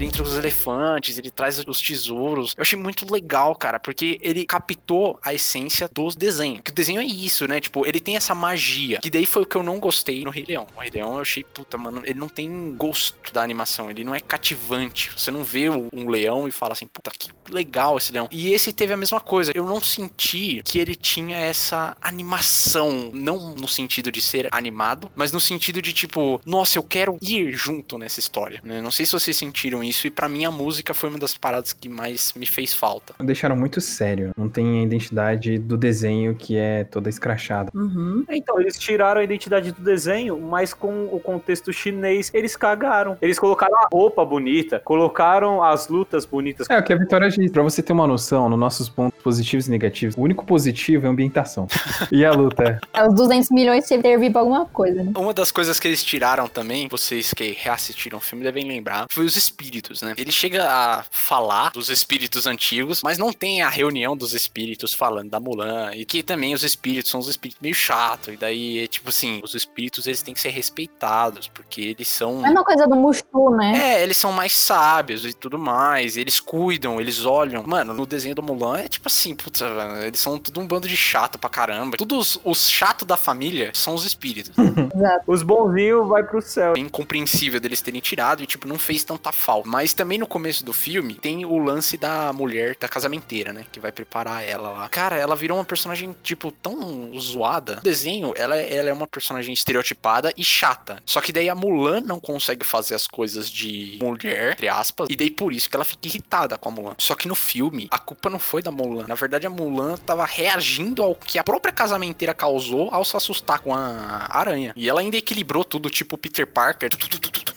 Que 0.00 0.06
dentro 0.06 0.24
dos 0.24 0.34
elefantes, 0.34 1.18
ele 1.18 1.30
traz 1.30 1.62
os 1.66 1.82
tesouros. 1.82 2.54
Eu 2.56 2.62
achei 2.62 2.78
muito 2.78 3.12
legal, 3.12 3.54
cara, 3.54 3.78
porque 3.78 4.18
ele 4.22 4.46
captou 4.46 5.20
a 5.22 5.34
essência 5.34 5.90
dos 5.92 6.16
desenhos. 6.16 6.62
Que 6.64 6.70
o 6.70 6.74
desenho 6.74 7.02
é 7.02 7.04
isso, 7.04 7.46
né? 7.46 7.60
Tipo, 7.60 7.86
ele 7.86 8.00
tem 8.00 8.16
essa 8.16 8.34
magia. 8.34 8.98
Que 8.98 9.10
daí 9.10 9.26
foi 9.26 9.42
o 9.42 9.46
que 9.46 9.56
eu 9.56 9.62
não 9.62 9.78
gostei 9.78 10.24
no 10.24 10.30
Rei 10.30 10.46
Leão. 10.48 10.66
O 10.74 10.80
Rei 10.80 10.90
Leão 10.90 11.16
eu 11.16 11.20
achei, 11.20 11.44
puta, 11.44 11.76
mano, 11.76 12.00
ele 12.06 12.18
não 12.18 12.30
tem 12.30 12.74
gosto 12.78 13.30
da 13.30 13.42
animação. 13.42 13.90
Ele 13.90 14.02
não 14.02 14.14
é 14.14 14.20
cativante. 14.20 15.12
Você 15.14 15.30
não 15.30 15.44
vê 15.44 15.68
um 15.68 16.08
leão 16.08 16.48
e 16.48 16.50
fala 16.50 16.72
assim, 16.72 16.86
puta, 16.86 17.10
que 17.10 17.28
legal 17.50 17.98
esse 17.98 18.10
leão. 18.10 18.26
E 18.30 18.54
esse 18.54 18.72
teve 18.72 18.94
a 18.94 18.96
mesma 18.96 19.20
coisa. 19.20 19.52
Eu 19.54 19.66
não 19.66 19.82
senti 19.82 20.62
que 20.64 20.78
ele 20.78 20.94
tinha 20.94 21.36
essa 21.36 21.94
animação. 22.00 23.10
Não 23.12 23.54
no 23.54 23.68
sentido 23.68 24.10
de 24.10 24.22
ser 24.22 24.48
animado, 24.50 25.12
mas 25.14 25.30
no 25.30 25.40
sentido 25.40 25.82
de, 25.82 25.92
tipo, 25.92 26.40
nossa, 26.46 26.78
eu 26.78 26.82
quero 26.82 27.18
ir 27.20 27.52
junto 27.52 27.98
nessa 27.98 28.18
história. 28.18 28.62
Né? 28.64 28.80
Não 28.80 28.90
sei 28.90 29.04
se 29.04 29.12
vocês 29.12 29.36
sentiram 29.36 29.84
isso. 29.84 29.89
E 29.90 30.10
pra 30.10 30.28
mim 30.28 30.44
a 30.44 30.50
música 30.50 30.94
foi 30.94 31.08
uma 31.08 31.18
das 31.18 31.36
paradas 31.36 31.72
que 31.72 31.88
mais 31.88 32.32
me 32.34 32.46
fez 32.46 32.72
falta. 32.72 33.14
Deixaram 33.20 33.56
muito 33.56 33.80
sério. 33.80 34.30
Não 34.36 34.48
tem 34.48 34.80
a 34.80 34.82
identidade 34.82 35.58
do 35.58 35.76
desenho 35.76 36.34
que 36.34 36.56
é 36.56 36.84
toda 36.84 37.08
escrachada. 37.08 37.70
Uhum. 37.74 38.24
É, 38.28 38.36
Então, 38.36 38.60
eles 38.60 38.78
tiraram 38.78 39.20
a 39.20 39.24
identidade 39.24 39.72
do 39.72 39.82
desenho, 39.82 40.40
mas 40.40 40.72
com 40.72 41.06
o 41.12 41.20
contexto 41.20 41.72
chinês, 41.72 42.30
eles 42.32 42.56
cagaram. 42.56 43.18
Eles 43.20 43.38
colocaram 43.38 43.76
a 43.76 43.88
roupa 43.92 44.24
bonita, 44.24 44.80
colocaram 44.84 45.62
as 45.62 45.88
lutas 45.88 46.24
bonitas. 46.24 46.68
É, 46.70 46.78
o 46.78 46.82
que 46.82 46.92
a 46.92 46.96
Vitória 46.96 47.28
diz. 47.28 47.50
Pra 47.50 47.62
você 47.62 47.82
ter 47.82 47.92
uma 47.92 48.06
noção, 48.06 48.48
nos 48.48 48.58
nossos 48.58 48.88
pontos 48.88 49.20
positivos 49.22 49.66
e 49.66 49.70
negativos, 49.70 50.16
o 50.16 50.20
único 50.20 50.44
positivo 50.44 51.06
é 51.06 51.08
a 51.08 51.12
ambientação. 51.12 51.66
e 52.10 52.24
a 52.24 52.32
luta. 52.32 52.80
É, 52.92 53.06
os 53.06 53.14
200 53.14 53.50
milhões 53.50 53.86
servir 53.86 54.30
pra 54.30 54.40
alguma 54.40 54.66
coisa, 54.66 55.02
né? 55.02 55.12
Uma 55.16 55.34
das 55.34 55.50
coisas 55.50 55.78
que 55.78 55.88
eles 55.88 56.02
tiraram 56.02 56.48
também, 56.48 56.88
vocês 56.88 57.32
que 57.34 57.56
reassistiram 57.58 58.18
o 58.18 58.20
filme 58.20 58.44
devem 58.44 58.66
lembrar, 58.66 59.06
foi 59.10 59.24
os 59.24 59.36
espíritos, 59.36 59.79
né? 60.02 60.14
Ele 60.16 60.32
chega 60.32 60.68
a 60.68 61.04
falar 61.10 61.70
dos 61.70 61.88
espíritos 61.88 62.46
antigos, 62.46 63.02
mas 63.02 63.18
não 63.18 63.32
tem 63.32 63.62
a 63.62 63.68
reunião 63.68 64.16
dos 64.16 64.34
espíritos 64.34 64.92
falando 64.92 65.30
da 65.30 65.40
Mulan. 65.40 65.92
E 65.94 66.04
que 66.04 66.22
também 66.22 66.54
os 66.54 66.62
espíritos 66.62 67.10
são 67.10 67.20
os 67.20 67.28
espíritos 67.28 67.60
meio 67.60 67.74
chato. 67.74 68.32
E 68.32 68.36
daí, 68.36 68.84
é 68.84 68.86
tipo 68.86 69.08
assim, 69.08 69.40
os 69.42 69.54
espíritos 69.54 70.06
eles 70.06 70.22
têm 70.22 70.34
que 70.34 70.40
ser 70.40 70.50
respeitados, 70.50 71.48
porque 71.48 71.80
eles 71.80 72.08
são. 72.08 72.44
É 72.46 72.50
uma 72.50 72.64
coisa 72.64 72.86
do 72.86 72.96
Mushu, 72.96 73.50
né? 73.56 73.96
É, 73.98 74.02
eles 74.02 74.16
são 74.16 74.32
mais 74.32 74.56
sábios 74.56 75.24
e 75.24 75.32
tudo 75.32 75.58
mais. 75.58 76.16
Eles 76.16 76.40
cuidam, 76.40 77.00
eles 77.00 77.24
olham. 77.24 77.62
Mano, 77.66 77.94
no 77.94 78.06
desenho 78.06 78.34
do 78.34 78.42
Mulan 78.42 78.78
é 78.78 78.88
tipo 78.88 79.08
assim, 79.08 79.34
puta, 79.34 79.72
velho, 79.72 80.02
eles 80.04 80.20
são 80.20 80.38
tudo 80.38 80.60
um 80.60 80.66
bando 80.66 80.88
de 80.88 80.96
chato 80.96 81.38
pra 81.38 81.48
caramba. 81.48 81.96
Todos 81.96 82.38
os 82.44 82.68
chatos 82.68 83.06
da 83.06 83.16
família 83.16 83.70
são 83.74 83.94
os 83.94 84.04
espíritos. 84.04 84.52
Exato. 84.94 85.24
Os 85.26 85.42
bonzinhos 85.42 86.08
vai 86.08 86.22
pro 86.22 86.42
céu. 86.42 86.74
É 86.76 86.80
incompreensível 86.80 87.60
deles 87.60 87.80
terem 87.80 88.00
tirado 88.00 88.42
e, 88.42 88.46
tipo, 88.46 88.68
não 88.68 88.78
fez 88.78 89.04
tanta 89.04 89.32
falta. 89.32 89.68
Mas 89.70 89.92
também 89.94 90.18
no 90.18 90.26
começo 90.26 90.64
do 90.64 90.72
filme 90.72 91.14
tem 91.14 91.44
o 91.44 91.56
lance 91.56 91.96
da 91.96 92.32
mulher, 92.32 92.76
da 92.78 92.88
casamenteira, 92.88 93.52
né? 93.52 93.64
Que 93.70 93.78
vai 93.78 93.92
preparar 93.92 94.42
ela 94.42 94.70
lá. 94.70 94.88
Cara, 94.88 95.14
ela 95.16 95.36
virou 95.36 95.56
uma 95.58 95.64
personagem, 95.64 96.12
tipo, 96.24 96.50
tão 96.50 97.12
zoada. 97.20 97.76
No 97.76 97.82
desenho, 97.82 98.32
ela, 98.36 98.56
é- 98.56 98.74
ela 98.74 98.88
é 98.88 98.92
uma 98.92 99.06
personagem 99.06 99.54
estereotipada 99.54 100.32
e 100.36 100.42
chata. 100.42 101.00
Só 101.06 101.20
que 101.20 101.32
daí 101.32 101.48
a 101.48 101.54
Mulan 101.54 102.00
não 102.00 102.18
consegue 102.18 102.66
fazer 102.66 102.96
as 102.96 103.06
coisas 103.06 103.48
de 103.48 103.96
mulher, 104.02 104.52
entre 104.54 104.68
aspas, 104.68 105.06
e 105.08 105.14
daí 105.14 105.30
por 105.30 105.52
isso 105.52 105.70
que 105.70 105.76
ela 105.76 105.84
fica 105.84 106.08
irritada 106.08 106.58
com 106.58 106.68
a 106.68 106.72
Mulan. 106.72 106.94
Só 106.98 107.14
que 107.14 107.28
no 107.28 107.36
filme, 107.36 107.86
a 107.92 107.98
culpa 107.98 108.28
não 108.28 108.40
foi 108.40 108.62
da 108.62 108.72
Mulan. 108.72 109.04
Na 109.06 109.14
verdade, 109.14 109.46
a 109.46 109.50
Mulan 109.50 109.96
tava 109.98 110.24
reagindo 110.24 111.00
ao 111.02 111.14
que 111.14 111.38
a 111.38 111.44
própria 111.44 111.72
casamenteira 111.72 112.34
causou 112.34 112.88
ao 112.92 113.04
se 113.04 113.16
assustar 113.16 113.60
com 113.60 113.72
a 113.72 114.26
aranha. 114.30 114.72
E 114.74 114.88
ela 114.88 115.00
ainda 115.00 115.16
equilibrou 115.16 115.62
tudo, 115.62 115.88
tipo 115.88 116.18
Peter 116.18 116.44
Parker. 116.46 116.90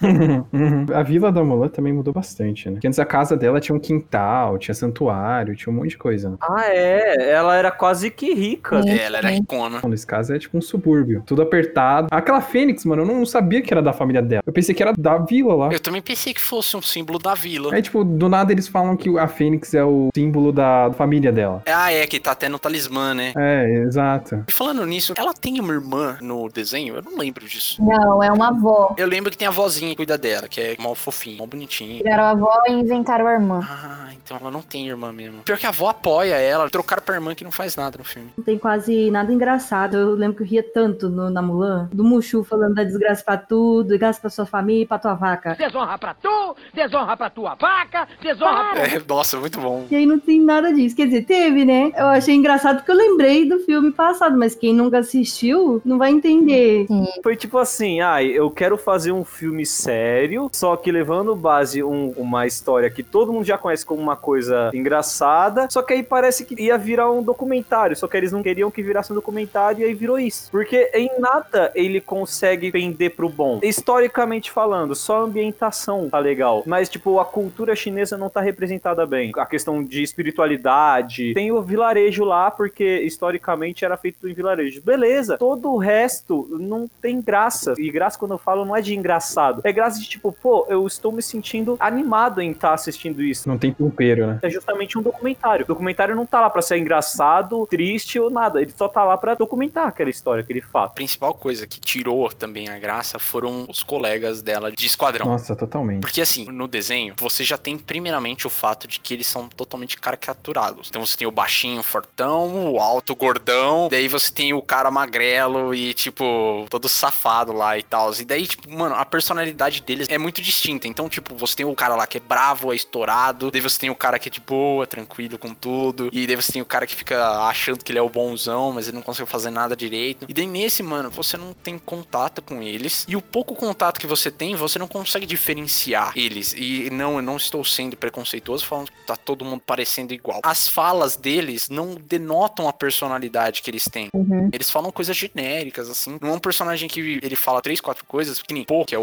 A 0.94 1.04
vila 1.04 1.32
da 1.32 1.44
Mulan 1.44 1.70
também 1.70 1.94
mudou 1.94 2.03
bastante, 2.12 2.68
né? 2.68 2.76
Porque 2.76 2.88
antes 2.88 3.00
a 3.00 3.06
casa 3.06 3.38
dela 3.38 3.60
tinha 3.60 3.76
um 3.76 3.80
quintal, 3.80 4.58
tinha 4.58 4.74
santuário, 4.74 5.56
tinha 5.56 5.72
um 5.72 5.78
monte 5.78 5.92
de 5.92 5.98
coisa. 5.98 6.30
Né? 6.30 6.38
Ah, 6.42 6.66
é. 6.68 7.32
Ela 7.32 7.56
era 7.56 7.72
quase 7.72 8.10
que 8.10 8.34
rica. 8.34 8.82
É, 8.86 9.04
ela 9.04 9.20
era 9.20 9.30
ricona. 9.30 9.80
Bom, 9.80 9.90
Nesse 9.90 10.08
caso 10.08 10.34
é 10.34 10.40
tipo 10.40 10.58
um 10.58 10.62
subúrbio, 10.62 11.24
tudo 11.26 11.42
apertado. 11.42 12.08
Aquela 12.12 12.42
Fênix, 12.42 12.84
mano, 12.86 13.04
eu 13.04 13.06
não 13.06 13.26
sabia 13.26 13.62
que 13.62 13.74
era 13.74 13.82
da 13.82 13.94
família 13.94 14.22
dela. 14.22 14.44
Eu 14.46 14.54
pensei 14.54 14.74
que 14.74 14.82
era 14.82 14.94
da 14.94 15.18
vila 15.18 15.54
lá. 15.54 15.70
Eu 15.72 15.80
também 15.80 16.02
pensei 16.02 16.34
que 16.34 16.42
fosse 16.42 16.76
um 16.76 16.82
símbolo 16.82 17.20
da 17.20 17.34
vila. 17.34 17.74
Aí, 17.74 17.82
tipo, 17.82 18.04
do 18.04 18.28
nada 18.28 18.52
eles 18.52 18.68
falam 18.68 18.98
que 18.98 19.18
a 19.18 19.28
Fênix 19.28 19.74
é 19.74 19.84
o 19.84 20.10
símbolo 20.16 20.52
da 20.52 20.92
família 20.98 21.32
dela. 21.32 21.62
Ah, 21.68 21.92
é, 21.92 22.08
que 22.08 22.20
tá 22.20 22.32
até 22.32 22.50
no 22.50 22.58
talismã, 22.58 23.14
né? 23.14 23.34
É, 23.38 23.84
exato. 23.86 24.44
E 24.48 24.52
falando 24.52 24.86
nisso, 24.86 25.14
ela 25.16 25.34
tem 25.34 25.60
uma 25.60 25.74
irmã 25.74 26.18
no 26.22 26.50
desenho? 26.50 26.96
Eu 26.96 27.02
não 27.04 27.18
lembro 27.18 27.46
disso. 27.46 27.84
Não, 27.84 28.24
é 28.24 28.32
uma 28.32 28.50
avó. 28.50 28.96
Eu 28.98 29.08
lembro 29.08 29.32
que 29.32 29.38
tem 29.38 29.48
a 29.48 29.52
vozinha 29.52 29.92
que 29.92 29.98
cuida 29.98 30.18
dela, 30.18 30.48
que 30.48 30.60
é 30.60 30.76
mó 30.80 30.94
fofinha, 30.96 31.38
mó 31.38 31.46
bonitinha. 31.46 31.93
Tiraram 31.98 32.24
a 32.24 32.30
avó 32.32 32.62
e 32.68 32.72
inventaram 32.74 33.28
a 33.28 33.34
irmã. 33.34 33.60
Ah, 33.64 34.10
então 34.14 34.38
ela 34.40 34.52
não 34.52 34.62
tem 34.62 34.88
irmã 34.88 35.12
mesmo. 35.12 35.42
Pior 35.44 35.58
que 35.58 35.66
a 35.66 35.70
avó 35.70 35.90
apoia 35.90 36.36
ela, 36.36 36.70
trocaram 36.70 37.04
pra 37.04 37.16
irmã 37.16 37.36
que 37.36 37.44
não 37.44 37.52
faz 37.52 37.76
nada 37.76 37.98
no 37.98 38.04
filme. 38.04 38.30
Não 38.38 38.44
tem 38.44 38.58
quase 38.58 39.12
nada 39.12 39.32
engraçado. 39.32 39.98
Eu 39.98 40.16
lembro 40.16 40.38
que 40.38 40.44
eu 40.44 40.48
ria 40.48 40.64
tanto 40.64 41.10
no, 41.10 41.30
na 41.30 41.42
Mulan, 41.42 41.90
do 41.92 42.04
Mushu 42.04 42.44
falando 42.44 42.76
da 42.76 42.84
desgraça 42.84 43.24
pra 43.24 43.38
tudo, 43.38 43.90
desgraça 43.90 44.22
pra 44.22 44.30
sua 44.30 44.46
família 44.46 44.84
e 44.84 44.88
pra 44.88 45.00
tua 45.00 45.14
vaca. 45.14 45.56
Desonra 45.56 45.98
pra 45.98 46.14
tu, 46.14 46.56
desonra 46.74 47.18
pra 47.18 47.30
tua 47.30 47.56
vaca, 47.56 48.08
desonra 48.22 48.72
pra... 48.72 48.88
É, 48.88 49.02
nossa, 49.08 49.40
muito 49.40 49.60
bom. 49.60 49.86
E 49.90 49.96
aí 49.96 50.06
não 50.06 50.20
tem 50.20 50.40
nada 50.42 50.74
disso. 50.74 50.96
Quer 50.96 51.06
dizer, 51.06 51.24
teve, 51.24 51.66
né? 51.66 51.92
Eu 51.96 52.08
achei 52.08 52.36
engraçado 52.36 52.78
porque 52.78 52.92
eu 52.92 52.96
lembrei 52.96 53.48
do 53.48 53.60
filme 53.60 53.92
passado, 53.92 54.38
mas 54.38 54.56
quem 54.56 54.74
nunca 54.74 55.00
assistiu 55.00 55.82
não 55.84 55.98
vai 55.98 56.12
entender. 56.12 56.88
Foi 57.22 57.36
tipo 57.36 57.58
assim, 57.58 58.02
ah, 58.02 58.24
eu 58.24 58.50
quero 58.50 58.78
fazer 58.78 59.12
um 59.12 59.24
filme 59.24 59.66
sério, 59.66 60.50
só 60.52 60.76
que 60.76 60.92
levando 60.92 61.36
base 61.36 61.73
um- 61.82 62.10
uma 62.18 62.46
história 62.46 62.90
que 62.90 63.02
todo 63.02 63.32
mundo 63.32 63.46
já 63.46 63.58
conhece 63.58 63.86
como 63.86 64.02
uma 64.02 64.16
coisa 64.16 64.70
engraçada, 64.74 65.68
só 65.70 65.82
que 65.82 65.94
aí 65.94 66.04
parece 66.04 66.46
que 66.46 66.62
ia 66.62 66.78
virar 66.78 67.10
um 67.12 67.24
documentário, 67.24 67.96
só 67.96 68.08
que 68.08 68.18
eles 68.18 68.32
não 68.32 68.44
queriam 68.44 68.70
que 68.70 68.84
virasse 68.84 69.12
um 69.12 69.16
documentário 69.16 69.82
e 69.82 69.86
aí 69.86 69.94
virou 69.94 70.20
isso. 70.20 70.52
Porque 70.52 70.92
em 70.94 71.10
nada 71.20 71.72
ele 71.74 72.02
consegue 72.02 72.72
pender 72.72 73.16
pro 73.16 73.30
bom. 73.30 73.60
Historicamente 73.64 74.52
falando, 74.52 74.94
só 74.96 75.18
a 75.18 75.24
ambientação 75.24 76.10
tá 76.10 76.20
legal, 76.20 76.64
mas 76.66 76.90
tipo, 76.90 77.20
a 77.20 77.26
cultura 77.26 77.76
chinesa 77.76 78.18
não 78.18 78.30
tá 78.30 78.42
representada 78.42 79.06
bem. 79.06 79.32
A 79.38 79.46
questão 79.46 79.84
de 79.84 80.04
espiritualidade, 80.04 81.34
tem 81.34 81.52
o 81.52 81.62
vilarejo 81.62 82.24
lá, 82.24 82.52
porque 82.52 83.00
historicamente 83.02 83.86
era 83.86 83.96
feito 83.98 84.28
em 84.28 84.34
vilarejo. 84.34 84.82
Beleza, 84.82 85.38
todo 85.38 85.72
o 85.72 85.78
resto 85.78 86.48
não 86.60 86.90
tem 87.02 87.22
graça. 87.22 87.74
E 87.78 87.90
graça, 87.90 88.18
quando 88.18 88.32
eu 88.32 88.38
falo, 88.38 88.66
não 88.66 88.76
é 88.76 88.82
de 88.82 88.96
engraçado. 88.96 89.62
É 89.64 89.72
graça 89.72 90.00
de 90.00 90.08
tipo, 90.08 90.32
pô, 90.32 90.66
eu 90.70 90.86
estou 90.86 91.12
me 91.12 91.22
sentindo 91.22 91.63
animado 91.80 92.42
em 92.42 92.52
estar 92.52 92.74
assistindo 92.74 93.22
isso. 93.22 93.48
Não 93.48 93.58
tem 93.58 93.72
tempero, 93.74 94.28
né? 94.28 94.40
É 94.42 94.50
justamente 94.50 94.98
um 94.98 95.02
documentário. 95.02 95.64
O 95.66 95.68
documentário 95.68 96.16
não 96.16 96.26
tá 96.26 96.42
lá 96.42 96.50
pra 96.50 96.62
ser 96.62 96.78
engraçado, 96.78 97.66
triste 97.68 98.20
ou 98.20 98.30
nada. 98.30 98.62
Ele 98.62 98.74
só 98.76 98.88
tá 98.88 99.04
lá 99.04 99.18
pra 99.18 99.36
documentar 99.36 99.88
aquela 99.88 100.10
história, 100.10 100.44
aquele 100.44 100.60
A 100.60 100.68
fato. 100.68 100.96
principal 100.96 101.34
coisa 101.34 101.66
que 101.68 101.80
tirou 101.80 102.30
também 102.30 102.70
a 102.70 102.78
graça 102.78 103.20
foram 103.20 103.66
os 103.70 103.84
colegas 103.84 104.42
dela 104.42 104.72
de 104.72 104.86
esquadrão. 104.86 105.26
Nossa, 105.28 105.56
totalmente. 105.56 106.02
Porque 106.02 106.22
assim, 106.22 106.46
no 106.46 106.68
desenho, 106.68 107.14
você 107.18 107.44
já 107.44 107.58
tem 107.58 107.78
primeiramente 107.78 108.48
o 108.48 108.50
fato 108.50 108.88
de 108.88 109.00
que 109.00 109.14
eles 109.14 109.28
são 109.28 109.48
totalmente 109.48 109.98
caricaturados. 109.98 110.88
Então 110.90 111.06
você 111.06 111.18
tem 111.18 111.28
o 111.28 111.32
baixinho, 111.32 111.82
fortão, 111.84 112.72
o 112.72 112.80
alto, 112.80 113.16
gordão, 113.16 113.88
daí 113.90 114.08
você 114.08 114.32
tem 114.32 114.54
o 114.54 114.62
cara 114.62 114.90
magrelo 114.92 115.74
e, 115.74 115.94
tipo, 115.94 116.66
todo 116.70 116.88
safado 116.90 117.52
lá 117.54 117.78
e 117.78 117.84
tal. 117.84 118.14
E 118.14 118.26
daí, 118.26 118.46
tipo, 118.46 118.70
mano, 118.72 118.96
a 118.96 119.06
personalidade 119.06 119.82
deles 119.82 120.08
é 120.10 120.18
muito 120.18 120.42
distinta. 120.42 120.88
Então, 120.88 121.08
tipo, 121.10 121.36
você 121.36 121.53
tem 121.56 121.66
o 121.66 121.76
cara 121.76 121.96
lá 121.96 122.06
que 122.08 122.18
é 122.18 122.22
bravo, 122.22 122.72
é 122.72 122.76
estourado, 122.76 123.50
daí 123.52 123.62
você 123.62 123.80
tem 123.80 123.90
o 123.90 123.96
cara 123.96 124.18
que 124.20 124.30
é 124.30 124.32
de 124.32 124.40
boa, 124.42 124.86
tranquilo 124.88 125.38
com 125.38 125.54
tudo, 125.54 126.10
e 126.12 126.26
daí 126.28 126.36
você 126.36 126.52
tem 126.52 126.62
o 126.62 126.66
cara 126.66 126.86
que 126.88 126.96
fica 126.96 127.48
achando 127.48 127.84
que 127.84 127.92
ele 127.92 128.00
é 128.00 128.02
o 128.02 128.10
bonzão, 128.10 128.72
mas 128.72 128.88
ele 128.88 128.96
não 128.98 129.04
consegue 129.04 129.30
fazer 129.30 129.50
nada 129.50 129.76
direito. 129.76 130.26
E 130.28 130.34
daí 130.34 130.48
nesse, 130.48 130.82
mano, 130.84 131.10
você 131.10 131.38
não 131.38 131.54
tem 131.54 131.78
contato 131.78 132.42
com 132.42 132.62
eles, 132.62 133.06
e 133.08 133.16
o 133.16 133.22
pouco 133.22 133.56
contato 133.56 134.00
que 134.00 134.08
você 134.08 134.30
tem, 134.32 134.56
você 134.56 134.78
não 134.80 134.88
consegue 134.88 135.26
diferenciar 135.26 136.14
eles. 136.16 136.54
E 136.58 136.90
não, 136.92 137.16
eu 137.18 137.22
não 137.22 137.38
estou 137.38 137.64
sendo 137.64 137.96
preconceituoso 137.98 138.66
falando 138.66 138.92
que 138.92 139.06
tá 139.06 139.16
todo 139.16 139.46
mundo 139.46 139.62
parecendo 139.66 140.14
igual. 140.14 140.40
As 140.44 140.68
falas 140.68 141.16
deles 141.16 141.70
não 141.70 141.96
denotam 141.96 142.68
a 142.68 142.74
personalidade 142.74 143.62
que 143.62 143.70
eles 143.70 143.86
têm. 143.86 144.10
Uhum. 144.14 144.50
Eles 144.52 144.70
falam 144.70 144.92
coisas 144.92 145.16
genéricas, 145.16 145.90
assim. 145.90 146.18
Não 146.22 146.30
é 146.30 146.34
um 146.34 146.40
personagem 146.40 146.88
que 146.90 147.20
ele 147.22 147.36
fala 147.36 147.62
três, 147.62 147.80
quatro 147.82 148.06
coisas, 148.06 148.42
que 148.42 148.54
nem 148.54 148.64
pouco, 148.64 148.86
que 148.88 148.96
é 148.96 149.00
o, 149.00 149.02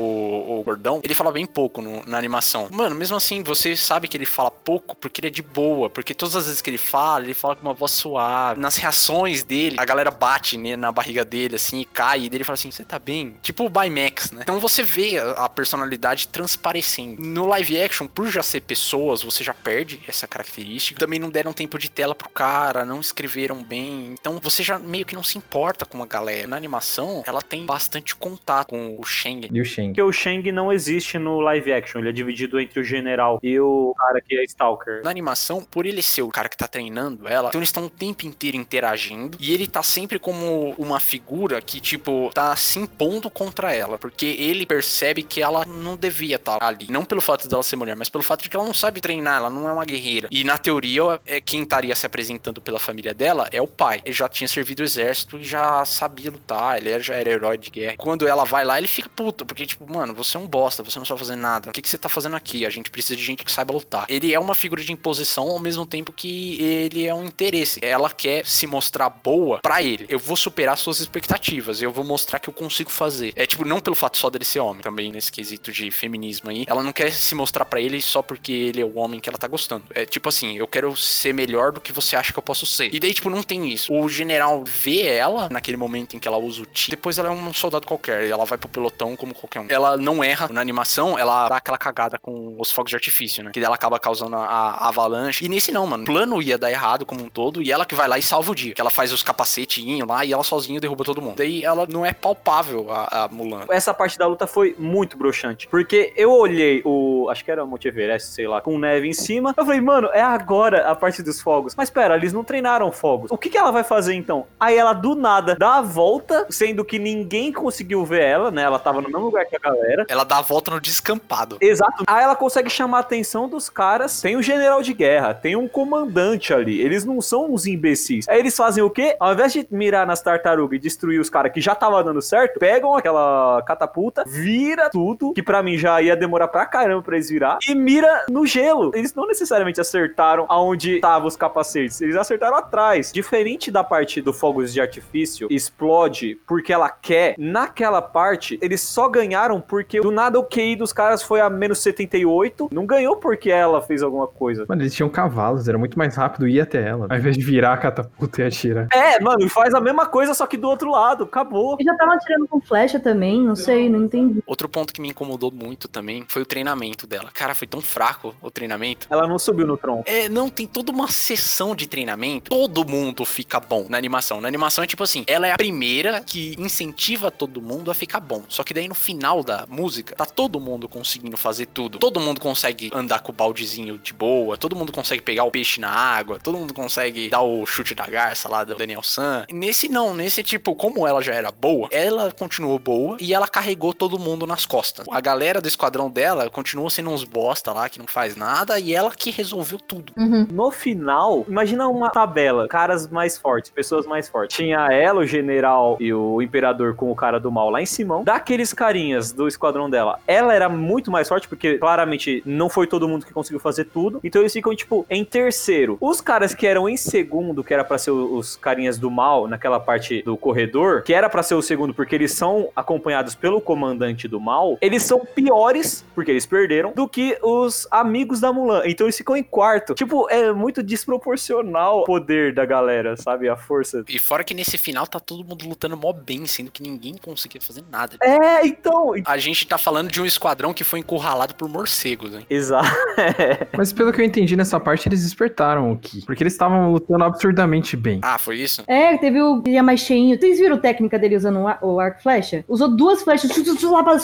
o 0.58 0.62
gordão. 0.64 1.00
Ele 1.02 1.14
fala 1.14 1.30
bem 1.32 1.46
pouco 1.46 1.80
no- 1.82 2.04
na 2.06 2.18
animação. 2.18 2.39
Mano, 2.70 2.94
mesmo 2.94 3.16
assim, 3.16 3.42
você 3.42 3.76
sabe 3.76 4.08
que 4.08 4.16
ele 4.16 4.26
fala 4.26 4.50
pouco 4.50 4.96
porque 4.96 5.20
ele 5.20 5.28
é 5.28 5.30
de 5.30 5.42
boa. 5.42 5.90
Porque 5.90 6.14
todas 6.14 6.36
as 6.36 6.46
vezes 6.46 6.62
que 6.62 6.70
ele 6.70 6.78
fala, 6.78 7.24
ele 7.24 7.34
fala 7.34 7.56
com 7.56 7.62
uma 7.62 7.74
voz 7.74 7.92
suave. 7.92 8.60
Nas 8.60 8.76
reações 8.76 9.42
dele, 9.42 9.76
a 9.78 9.84
galera 9.84 10.10
bate 10.10 10.56
né, 10.56 10.76
na 10.76 10.90
barriga 10.90 11.24
dele, 11.24 11.56
assim, 11.56 11.80
e 11.80 11.84
cai. 11.84 12.20
E 12.20 12.26
ele 12.26 12.44
fala 12.44 12.54
assim, 12.54 12.70
você 12.70 12.84
tá 12.84 12.98
bem? 12.98 13.36
Tipo 13.42 13.64
o 13.64 13.68
Baymax, 13.68 14.32
né? 14.32 14.42
Então 14.42 14.58
você 14.58 14.82
vê 14.82 15.18
a, 15.18 15.44
a 15.44 15.48
personalidade 15.48 16.28
transparecendo. 16.28 17.20
No 17.22 17.46
live 17.46 17.80
action, 17.80 18.06
por 18.06 18.28
já 18.28 18.42
ser 18.42 18.60
pessoas, 18.62 19.22
você 19.22 19.44
já 19.44 19.54
perde 19.54 20.00
essa 20.08 20.26
característica. 20.26 20.98
Também 20.98 21.18
não 21.18 21.30
deram 21.30 21.52
tempo 21.52 21.78
de 21.78 21.90
tela 21.90 22.14
pro 22.14 22.28
cara, 22.28 22.84
não 22.84 23.00
escreveram 23.00 23.62
bem. 23.62 24.14
Então 24.18 24.38
você 24.42 24.62
já 24.62 24.78
meio 24.78 25.04
que 25.04 25.14
não 25.14 25.22
se 25.22 25.38
importa 25.38 25.84
com 25.84 26.02
a 26.02 26.06
galera. 26.06 26.48
Na 26.48 26.56
animação, 26.56 27.22
ela 27.26 27.42
tem 27.42 27.64
bastante 27.64 28.14
contato 28.16 28.68
com 28.68 28.96
o 28.98 29.04
Shang. 29.04 29.48
E 29.52 29.60
o 29.60 29.64
Shen. 29.64 29.88
Porque 29.88 30.02
o 30.02 30.12
Shang 30.12 30.50
não 30.52 30.72
existe 30.72 31.18
no 31.18 31.40
live 31.40 31.72
action, 31.72 32.00
ele 32.00 32.08
é 32.08 32.12
dividido 32.12 32.29
entre 32.60 32.80
o 32.80 32.84
general 32.84 33.38
e 33.42 33.58
o 33.58 33.94
cara 33.98 34.20
que 34.20 34.36
é 34.36 34.44
Stalker. 34.44 35.02
Na 35.02 35.10
animação, 35.10 35.62
por 35.62 35.86
ele 35.86 36.02
ser 36.02 36.22
o 36.22 36.28
cara 36.28 36.48
que 36.48 36.56
tá 36.56 36.68
treinando 36.68 37.26
ela, 37.28 37.48
então 37.48 37.60
eles 37.60 37.68
estão 37.68 37.86
o 37.86 37.90
tempo 37.90 38.26
inteiro 38.26 38.56
interagindo 38.56 39.36
e 39.40 39.52
ele 39.52 39.66
tá 39.66 39.82
sempre 39.82 40.18
como 40.18 40.74
uma 40.78 41.00
figura 41.00 41.60
que, 41.60 41.80
tipo, 41.80 42.30
tá 42.34 42.54
se 42.56 42.78
impondo 42.78 43.30
contra 43.30 43.74
ela, 43.74 43.98
porque 43.98 44.26
ele 44.26 44.66
percebe 44.66 45.22
que 45.22 45.42
ela 45.42 45.64
não 45.64 45.96
devia 45.96 46.36
estar 46.36 46.62
ali. 46.62 46.86
Não 46.90 47.04
pelo 47.04 47.20
fato 47.20 47.48
dela 47.48 47.62
ser 47.62 47.76
mulher, 47.76 47.96
mas 47.96 48.08
pelo 48.08 48.22
fato 48.24 48.42
de 48.42 48.48
que 48.48 48.56
ela 48.56 48.64
não 48.64 48.74
sabe 48.74 49.00
treinar, 49.00 49.38
ela 49.38 49.50
não 49.50 49.68
é 49.68 49.72
uma 49.72 49.84
guerreira. 49.84 50.28
E 50.30 50.44
na 50.44 50.58
teoria, 50.58 51.20
é 51.26 51.40
quem 51.40 51.62
estaria 51.62 51.94
se 51.94 52.06
apresentando 52.06 52.60
pela 52.60 52.78
família 52.78 53.14
dela 53.14 53.48
é 53.52 53.60
o 53.60 53.66
pai. 53.66 54.00
Ele 54.04 54.14
já 54.14 54.28
tinha 54.28 54.48
servido 54.48 54.80
o 54.80 54.84
exército 54.84 55.38
e 55.38 55.44
já 55.44 55.84
sabia 55.84 56.30
lutar, 56.30 56.78
ele 56.78 56.98
já 57.00 57.14
era 57.14 57.30
herói 57.30 57.58
de 57.58 57.70
guerra. 57.70 57.96
Quando 57.96 58.26
ela 58.26 58.44
vai 58.44 58.64
lá, 58.64 58.78
ele 58.78 58.88
fica 58.88 59.08
puto, 59.08 59.44
porque, 59.44 59.66
tipo, 59.66 59.90
mano, 59.90 60.14
você 60.14 60.36
é 60.36 60.40
um 60.40 60.46
bosta, 60.46 60.82
você 60.82 60.98
não 60.98 61.06
sabe 61.06 61.20
fazer 61.20 61.36
nada. 61.36 61.70
O 61.70 61.72
que, 61.72 61.82
que 61.82 61.88
você 61.88 61.98
tá 61.98 62.08
fazendo? 62.08 62.19
Fazendo 62.20 62.36
aqui? 62.36 62.66
A 62.66 62.70
gente 62.70 62.90
precisa 62.90 63.16
de 63.16 63.24
gente 63.24 63.44
que 63.44 63.50
saiba 63.50 63.72
lutar. 63.72 64.04
Ele 64.08 64.34
é 64.34 64.38
uma 64.38 64.54
figura 64.54 64.82
de 64.82 64.92
imposição 64.92 65.48
ao 65.48 65.58
mesmo 65.58 65.86
tempo 65.86 66.12
que 66.12 66.60
ele 66.62 67.06
é 67.06 67.14
um 67.14 67.24
interesse. 67.24 67.80
Ela 67.82 68.10
quer 68.10 68.44
se 68.46 68.66
mostrar 68.66 69.08
boa 69.08 69.58
pra 69.60 69.82
ele. 69.82 70.06
Eu 70.08 70.18
vou 70.18 70.36
superar 70.36 70.76
suas 70.76 71.00
expectativas. 71.00 71.80
Eu 71.80 71.90
vou 71.90 72.04
mostrar 72.04 72.38
que 72.38 72.48
eu 72.48 72.52
consigo 72.52 72.90
fazer. 72.90 73.32
É 73.34 73.46
tipo, 73.46 73.64
não 73.64 73.80
pelo 73.80 73.96
fato 73.96 74.18
só 74.18 74.28
dele 74.28 74.44
ser 74.44 74.60
homem, 74.60 74.82
também 74.82 75.10
nesse 75.10 75.32
quesito 75.32 75.72
de 75.72 75.90
feminismo 75.90 76.50
aí. 76.50 76.64
Ela 76.66 76.82
não 76.82 76.92
quer 76.92 77.10
se 77.12 77.34
mostrar 77.34 77.64
pra 77.64 77.80
ele 77.80 78.00
só 78.02 78.22
porque 78.22 78.52
ele 78.52 78.80
é 78.80 78.84
o 78.84 78.98
homem 78.98 79.18
que 79.18 79.28
ela 79.28 79.38
tá 79.38 79.48
gostando. 79.48 79.84
É 79.94 80.04
tipo 80.04 80.28
assim, 80.28 80.56
eu 80.56 80.66
quero 80.66 80.94
ser 80.96 81.32
melhor 81.32 81.72
do 81.72 81.80
que 81.80 81.92
você 81.92 82.16
acha 82.16 82.32
que 82.32 82.38
eu 82.38 82.42
posso 82.42 82.66
ser. 82.66 82.94
E 82.94 83.00
daí, 83.00 83.14
tipo, 83.14 83.30
não 83.30 83.42
tem 83.42 83.68
isso. 83.70 83.92
O 83.92 84.08
general 84.08 84.62
vê 84.64 85.06
ela 85.06 85.48
naquele 85.50 85.76
momento 85.76 86.16
em 86.16 86.18
que 86.18 86.28
ela 86.28 86.38
usa 86.38 86.62
o 86.62 86.66
ti. 86.66 86.90
Depois 86.90 87.18
ela 87.18 87.28
é 87.28 87.32
um 87.32 87.54
soldado 87.54 87.86
qualquer. 87.86 88.28
Ela 88.28 88.44
vai 88.44 88.58
pro 88.58 88.68
pelotão 88.68 89.16
como 89.16 89.34
qualquer 89.34 89.60
um. 89.60 89.66
Ela 89.68 89.96
não 89.96 90.22
erra 90.22 90.48
na 90.50 90.60
animação, 90.60 91.18
ela 91.18 91.48
dá 91.48 91.56
aquela 91.56 91.78
cagada 91.78 92.09
com 92.18 92.56
os 92.58 92.70
fogos 92.70 92.90
de 92.90 92.96
artifício, 92.96 93.42
né? 93.42 93.50
Que 93.52 93.60
ela 93.60 93.74
acaba 93.74 93.98
causando 93.98 94.36
a, 94.36 94.44
a 94.44 94.88
avalanche. 94.88 95.44
E 95.44 95.48
nesse 95.48 95.72
não, 95.72 95.86
mano. 95.86 96.04
O 96.04 96.06
plano 96.06 96.42
ia 96.42 96.58
dar 96.58 96.70
errado 96.70 97.04
como 97.06 97.24
um 97.24 97.28
todo. 97.28 97.62
E 97.62 97.70
ela 97.70 97.84
que 97.84 97.94
vai 97.94 98.08
lá 98.08 98.18
e 98.18 98.22
salva 98.22 98.52
o 98.52 98.54
dia. 98.54 98.74
Que 98.74 98.80
ela 98.80 98.90
faz 98.90 99.12
os 99.12 99.22
capacetinhos 99.22 100.06
lá 100.06 100.24
e 100.24 100.32
ela 100.32 100.42
sozinha 100.42 100.80
derruba 100.80 101.04
todo 101.04 101.22
mundo. 101.22 101.36
Daí 101.36 101.64
ela 101.64 101.86
não 101.88 102.04
é 102.04 102.12
palpável, 102.12 102.90
a, 102.90 103.24
a 103.24 103.28
Mulan. 103.28 103.66
Essa 103.70 103.92
parte 103.94 104.18
da 104.18 104.26
luta 104.26 104.46
foi 104.46 104.74
muito 104.78 105.16
broxante. 105.16 105.68
Porque 105.68 106.12
eu 106.16 106.32
olhei 106.32 106.82
o. 106.84 107.28
Acho 107.30 107.44
que 107.44 107.50
era 107.50 107.64
o 107.64 107.66
Monte 107.66 107.88
Everest, 107.88 108.28
sei 108.28 108.46
lá, 108.46 108.60
com 108.60 108.78
neve 108.78 109.08
em 109.08 109.12
cima. 109.12 109.54
Eu 109.56 109.64
falei, 109.64 109.80
mano, 109.80 110.08
é 110.12 110.22
agora 110.22 110.90
a 110.90 110.94
parte 110.94 111.22
dos 111.22 111.40
fogos. 111.40 111.74
Mas 111.76 111.90
pera, 111.90 112.16
eles 112.16 112.32
não 112.32 112.44
treinaram 112.44 112.90
fogos. 112.92 113.30
O 113.30 113.38
que, 113.38 113.50
que 113.50 113.58
ela 113.58 113.70
vai 113.70 113.84
fazer 113.84 114.14
então? 114.14 114.46
Aí 114.58 114.76
ela 114.76 114.92
do 114.92 115.14
nada 115.14 115.54
dá 115.54 115.76
a 115.76 115.82
volta, 115.82 116.46
sendo 116.50 116.84
que 116.84 116.98
ninguém 116.98 117.52
conseguiu 117.52 118.04
ver 118.04 118.22
ela, 118.22 118.50
né? 118.50 118.62
Ela 118.62 118.78
tava 118.78 119.00
no 119.00 119.08
mesmo 119.08 119.26
lugar 119.26 119.44
que 119.46 119.56
a 119.56 119.58
galera. 119.58 120.06
Ela 120.08 120.24
dá 120.24 120.38
a 120.38 120.42
volta 120.42 120.70
no 120.70 120.80
descampado. 120.80 121.58
Exato. 121.60 121.99
Aí 122.06 122.22
ela 122.22 122.36
consegue 122.36 122.70
chamar 122.70 122.98
a 122.98 123.00
atenção 123.00 123.48
dos 123.48 123.68
caras. 123.68 124.20
Tem 124.20 124.36
um 124.36 124.42
general 124.42 124.82
de 124.82 124.92
guerra, 124.92 125.34
tem 125.34 125.56
um 125.56 125.68
comandante 125.68 126.52
ali. 126.52 126.80
Eles 126.80 127.04
não 127.04 127.20
são 127.20 127.52
uns 127.52 127.66
imbecis. 127.66 128.28
Aí 128.28 128.38
eles 128.38 128.56
fazem 128.56 128.82
o 128.82 128.90
quê? 128.90 129.16
Ao 129.18 129.32
invés 129.32 129.52
de 129.52 129.66
mirar 129.70 130.06
nas 130.06 130.22
tartarugas 130.22 130.76
e 130.76 130.80
destruir 130.80 131.20
os 131.20 131.30
caras 131.30 131.52
que 131.52 131.60
já 131.60 131.74
tava 131.74 132.02
dando 132.02 132.22
certo, 132.22 132.58
pegam 132.58 132.94
aquela 132.94 133.62
catapulta, 133.62 134.24
vira 134.26 134.90
tudo, 134.90 135.32
que 135.32 135.42
pra 135.42 135.62
mim 135.62 135.76
já 135.76 136.00
ia 136.00 136.16
demorar 136.16 136.48
pra 136.48 136.66
caramba 136.66 137.02
pra 137.02 137.16
eles 137.16 137.30
virar, 137.30 137.58
e 137.68 137.74
mira 137.74 138.26
no 138.28 138.46
gelo. 138.46 138.90
Eles 138.94 139.14
não 139.14 139.26
necessariamente 139.26 139.80
acertaram 139.80 140.46
aonde 140.48 140.96
estavam 140.96 141.28
os 141.28 141.36
capacetes, 141.36 142.00
eles 142.00 142.16
acertaram 142.16 142.56
atrás. 142.56 143.12
Diferente 143.12 143.70
da 143.70 143.82
parte 143.82 144.20
do 144.20 144.32
fogos 144.32 144.72
de 144.72 144.80
artifício, 144.80 145.48
explode 145.50 146.38
porque 146.46 146.72
ela 146.72 146.88
quer, 146.88 147.34
naquela 147.38 148.02
parte, 148.02 148.58
eles 148.62 148.80
só 148.80 149.08
ganharam 149.08 149.60
porque 149.60 150.00
do 150.00 150.10
nada 150.10 150.38
o 150.38 150.44
QI 150.44 150.76
dos 150.76 150.92
caras 150.92 151.22
foi 151.22 151.40
a 151.40 151.50
menos 151.50 151.79
78. 151.80 152.68
Não 152.72 152.86
ganhou 152.86 153.16
porque 153.16 153.50
ela 153.50 153.80
fez 153.82 154.02
alguma 154.02 154.26
coisa. 154.26 154.64
Mano, 154.68 154.82
eles 154.82 154.94
tinham 154.94 155.08
cavalos, 155.08 155.68
era 155.68 155.78
muito 155.78 155.98
mais 155.98 156.14
rápido 156.14 156.46
ir 156.46 156.60
até 156.60 156.86
ela, 156.86 157.06
ao 157.08 157.16
invés 157.16 157.36
de 157.36 157.44
virar 157.44 157.74
a 157.74 157.76
catapulta 157.76 158.42
e 158.42 158.46
atirar. 158.46 158.88
É, 158.92 159.20
mano, 159.20 159.48
faz 159.48 159.74
a 159.74 159.80
mesma 159.80 160.06
coisa, 160.06 160.34
só 160.34 160.46
que 160.46 160.56
do 160.56 160.68
outro 160.68 160.90
lado, 160.90 161.24
acabou. 161.24 161.76
E 161.80 161.84
já 161.84 161.94
tava 161.96 162.14
atirando 162.14 162.46
com 162.46 162.60
flecha 162.60 163.00
também, 163.00 163.40
não 163.40 163.56
sei, 163.56 163.88
não 163.88 164.04
entendi. 164.04 164.42
Outro 164.46 164.68
ponto 164.68 164.92
que 164.92 165.00
me 165.00 165.08
incomodou 165.08 165.50
muito 165.50 165.88
também 165.88 166.24
foi 166.28 166.42
o 166.42 166.46
treinamento 166.46 167.06
dela. 167.06 167.30
Cara, 167.32 167.54
foi 167.54 167.66
tão 167.66 167.80
fraco 167.80 168.34
o 168.40 168.50
treinamento. 168.50 169.06
Ela 169.10 169.26
não 169.26 169.38
subiu 169.38 169.66
no 169.66 169.76
tronco. 169.76 170.04
É, 170.06 170.28
não, 170.28 170.48
tem 170.48 170.66
toda 170.66 170.92
uma 170.92 171.08
sessão 171.08 171.74
de 171.74 171.88
treinamento. 171.88 172.50
Todo 172.50 172.86
mundo 172.86 173.24
fica 173.24 173.58
bom 173.60 173.86
na 173.88 173.96
animação. 173.96 174.40
Na 174.40 174.48
animação 174.48 174.84
é 174.84 174.86
tipo 174.86 175.02
assim, 175.02 175.24
ela 175.26 175.46
é 175.46 175.52
a 175.52 175.56
primeira 175.56 176.20
que 176.20 176.54
incentiva 176.58 177.30
todo 177.30 177.60
mundo 177.60 177.90
a 177.90 177.94
ficar 177.94 178.20
bom. 178.20 178.42
Só 178.48 178.62
que 178.62 178.74
daí 178.74 178.88
no 178.88 178.94
final 178.94 179.42
da 179.42 179.66
música, 179.68 180.14
tá 180.14 180.26
todo 180.26 180.60
mundo 180.60 180.88
conseguindo 180.88 181.36
fazer 181.36 181.66
tudo. 181.70 181.98
Todo 181.98 182.20
mundo 182.20 182.40
consegue 182.40 182.90
andar 182.92 183.20
com 183.20 183.32
o 183.32 183.34
baldezinho 183.34 183.98
de 183.98 184.12
boa, 184.12 184.56
todo 184.56 184.76
mundo 184.76 184.92
consegue 184.92 185.22
pegar 185.22 185.44
o 185.44 185.50
peixe 185.50 185.80
na 185.80 185.90
água, 185.90 186.38
todo 186.42 186.58
mundo 186.58 186.74
consegue 186.74 187.28
dar 187.28 187.42
o 187.42 187.64
chute 187.66 187.94
da 187.94 188.06
garça 188.06 188.48
lá 188.48 188.64
do 188.64 188.74
Daniel 188.74 189.02
San. 189.02 189.46
Nesse 189.50 189.88
não, 189.88 190.14
nesse 190.14 190.42
tipo, 190.42 190.74
como 190.74 191.06
ela 191.06 191.22
já 191.22 191.34
era 191.34 191.50
boa, 191.50 191.88
ela 191.90 192.32
continuou 192.32 192.78
boa 192.78 193.16
e 193.20 193.32
ela 193.32 193.48
carregou 193.48 193.92
todo 193.92 194.18
mundo 194.18 194.46
nas 194.46 194.66
costas. 194.66 195.06
A 195.10 195.20
galera 195.20 195.60
do 195.60 195.68
esquadrão 195.68 196.10
dela 196.10 196.48
continua 196.50 196.90
sendo 196.90 197.10
uns 197.10 197.24
bosta 197.24 197.72
lá 197.72 197.88
que 197.88 197.98
não 197.98 198.06
faz 198.06 198.36
nada 198.36 198.78
e 198.78 198.94
ela 198.94 199.10
que 199.10 199.30
resolveu 199.30 199.78
tudo. 199.78 200.12
Uhum. 200.16 200.46
No 200.50 200.70
final, 200.70 201.44
imagina 201.48 201.88
uma 201.88 202.10
tabela, 202.10 202.68
caras 202.68 203.08
mais 203.08 203.38
fortes, 203.38 203.70
pessoas 203.70 204.06
mais 204.06 204.28
fortes. 204.28 204.56
Tinha 204.56 204.92
ela, 204.92 205.20
o 205.20 205.26
general 205.26 205.96
e 206.00 206.12
o 206.12 206.42
imperador 206.42 206.94
com 206.94 207.10
o 207.10 207.14
cara 207.14 207.38
do 207.38 207.50
mal 207.50 207.70
lá 207.70 207.80
em 207.80 207.86
cima. 207.86 208.22
Daqueles 208.24 208.72
carinhas 208.72 209.32
do 209.32 209.46
esquadrão 209.46 209.88
dela, 209.88 210.18
ela 210.26 210.54
era 210.54 210.68
muito 210.68 211.10
mais 211.10 211.28
forte 211.28 211.48
porque 211.48 211.59
claramente 211.78 212.42
não 212.44 212.68
foi 212.68 212.86
todo 212.86 213.08
mundo 213.08 213.24
que 213.24 213.32
conseguiu 213.32 213.60
fazer 213.60 213.84
tudo. 213.84 214.20
Então 214.22 214.42
eles 214.42 214.52
ficam 214.52 214.74
tipo 214.74 215.06
em 215.08 215.24
terceiro. 215.24 215.96
Os 216.00 216.20
caras 216.20 216.54
que 216.54 216.66
eram 216.66 216.88
em 216.88 216.96
segundo, 216.96 217.62
que 217.64 217.72
era 217.72 217.84
pra 217.84 217.98
ser 217.98 218.10
os 218.10 218.56
carinhas 218.56 218.98
do 218.98 219.10
mal 219.10 219.46
naquela 219.46 219.80
parte 219.80 220.22
do 220.22 220.36
corredor, 220.36 221.02
que 221.02 221.14
era 221.14 221.28
pra 221.28 221.42
ser 221.42 221.54
o 221.54 221.62
segundo 221.62 221.94
porque 221.94 222.14
eles 222.14 222.32
são 222.32 222.70
acompanhados 222.74 223.34
pelo 223.34 223.60
comandante 223.60 224.28
do 224.28 224.40
mal, 224.40 224.78
eles 224.80 225.02
são 225.02 225.20
piores 225.20 226.04
porque 226.14 226.30
eles 226.30 226.46
perderam 226.46 226.92
do 226.92 227.08
que 227.08 227.38
os 227.42 227.86
amigos 227.90 228.40
da 228.40 228.52
Mulan. 228.52 228.82
Então 228.86 229.06
eles 229.06 229.16
ficam 229.16 229.36
em 229.36 229.42
quarto. 229.42 229.94
Tipo, 229.94 230.28
é 230.30 230.52
muito 230.52 230.82
desproporcional 230.82 232.00
o 232.00 232.04
poder 232.04 232.54
da 232.54 232.64
galera, 232.64 233.16
sabe? 233.16 233.48
A 233.48 233.56
força. 233.56 234.04
E 234.08 234.18
fora 234.18 234.44
que 234.44 234.54
nesse 234.54 234.78
final 234.78 235.06
tá 235.06 235.20
todo 235.20 235.44
mundo 235.44 235.66
lutando 235.68 235.96
mó 235.96 236.12
bem, 236.12 236.46
sendo 236.46 236.70
que 236.70 236.82
ninguém 236.82 237.14
conseguia 237.16 237.60
fazer 237.60 237.84
nada. 237.90 238.16
É, 238.22 238.66
então. 238.66 239.12
A 239.24 239.38
gente 239.38 239.66
tá 239.66 239.78
falando 239.78 240.10
de 240.10 240.20
um 240.20 240.26
esquadrão 240.26 240.72
que 240.72 240.84
foi 240.84 241.00
encurralado 241.00 241.49
por 241.54 241.68
morcegos, 241.68 242.34
hein? 242.34 242.46
Exato. 242.48 242.88
Mas 243.76 243.92
pelo 243.92 244.12
que 244.12 244.20
eu 244.20 244.24
entendi 244.24 244.56
nessa 244.56 244.78
parte, 244.80 245.08
eles 245.08 245.22
despertaram 245.22 245.90
o 245.92 245.96
Ki. 245.98 246.22
Porque 246.24 246.42
eles 246.42 246.52
estavam 246.52 246.92
lutando 246.92 247.24
absurdamente 247.24 247.96
bem. 247.96 248.20
Ah, 248.22 248.38
foi 248.38 248.56
isso? 248.58 248.82
É, 248.86 249.16
teve 249.18 249.40
o 249.40 249.60
dia 249.62 249.82
mais 249.82 250.00
cheinho. 250.00 250.38
Vocês 250.38 250.58
viram 250.58 250.76
a 250.76 250.78
técnica 250.78 251.18
dele 251.18 251.36
usando 251.36 251.60
o 251.60 251.68
ar- 251.68 251.78
o 251.82 252.00
arco 252.00 252.22
flecha? 252.22 252.64
Usou 252.68 252.88
duas 252.88 253.22
flechas 253.22 253.50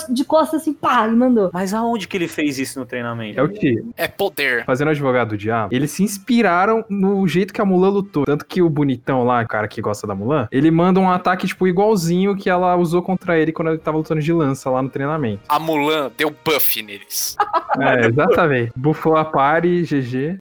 de 0.08 0.24
costas 0.24 0.62
assim, 0.62 0.72
pá, 0.72 1.06
e 1.06 1.12
mandou. 1.12 1.50
Mas 1.52 1.72
aonde 1.74 2.08
que 2.08 2.16
ele 2.16 2.28
fez 2.28 2.58
isso 2.58 2.78
no 2.78 2.86
treinamento? 2.86 3.38
É 3.38 3.42
o 3.42 3.48
que? 3.48 3.82
É 3.96 4.08
poder. 4.08 4.64
Fazendo 4.64 4.90
advogado 4.90 5.30
do 5.30 5.36
diabo, 5.38 5.74
eles 5.74 5.90
se 5.90 6.02
inspiraram 6.02 6.84
no 6.88 7.26
jeito 7.26 7.52
que 7.52 7.60
a 7.60 7.64
Mulan 7.64 7.90
lutou. 7.90 8.24
Tanto 8.24 8.44
que 8.46 8.62
o 8.62 8.68
bonitão 8.70 9.24
lá, 9.24 9.42
o 9.42 9.48
cara 9.48 9.68
que 9.68 9.80
gosta 9.80 10.06
da 10.06 10.14
Mulan, 10.14 10.48
ele 10.50 10.70
manda 10.70 11.00
um 11.00 11.10
ataque, 11.10 11.46
tipo, 11.46 11.66
igualzinho 11.66 12.36
que 12.36 12.48
ela 12.50 12.76
usou 12.76 13.02
contra 13.02 13.38
ele 13.38 13.52
quando 13.52 13.68
ele 13.68 13.78
tava 13.78 13.96
lutando 13.96 14.20
de 14.20 14.32
lança 14.32 14.70
lá 14.70 14.82
no 14.82 14.88
treinamento. 14.88 15.42
A 15.48 15.58
Mulan 15.58 16.10
deu 16.16 16.34
buff 16.44 16.82
neles. 16.82 17.15
É, 17.78 18.06
exatamente. 18.06 18.72
Bufou 18.74 19.16
a 19.16 19.24
pare, 19.24 19.82
GG. 19.82 20.38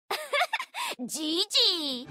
Gigi! 0.99 2.07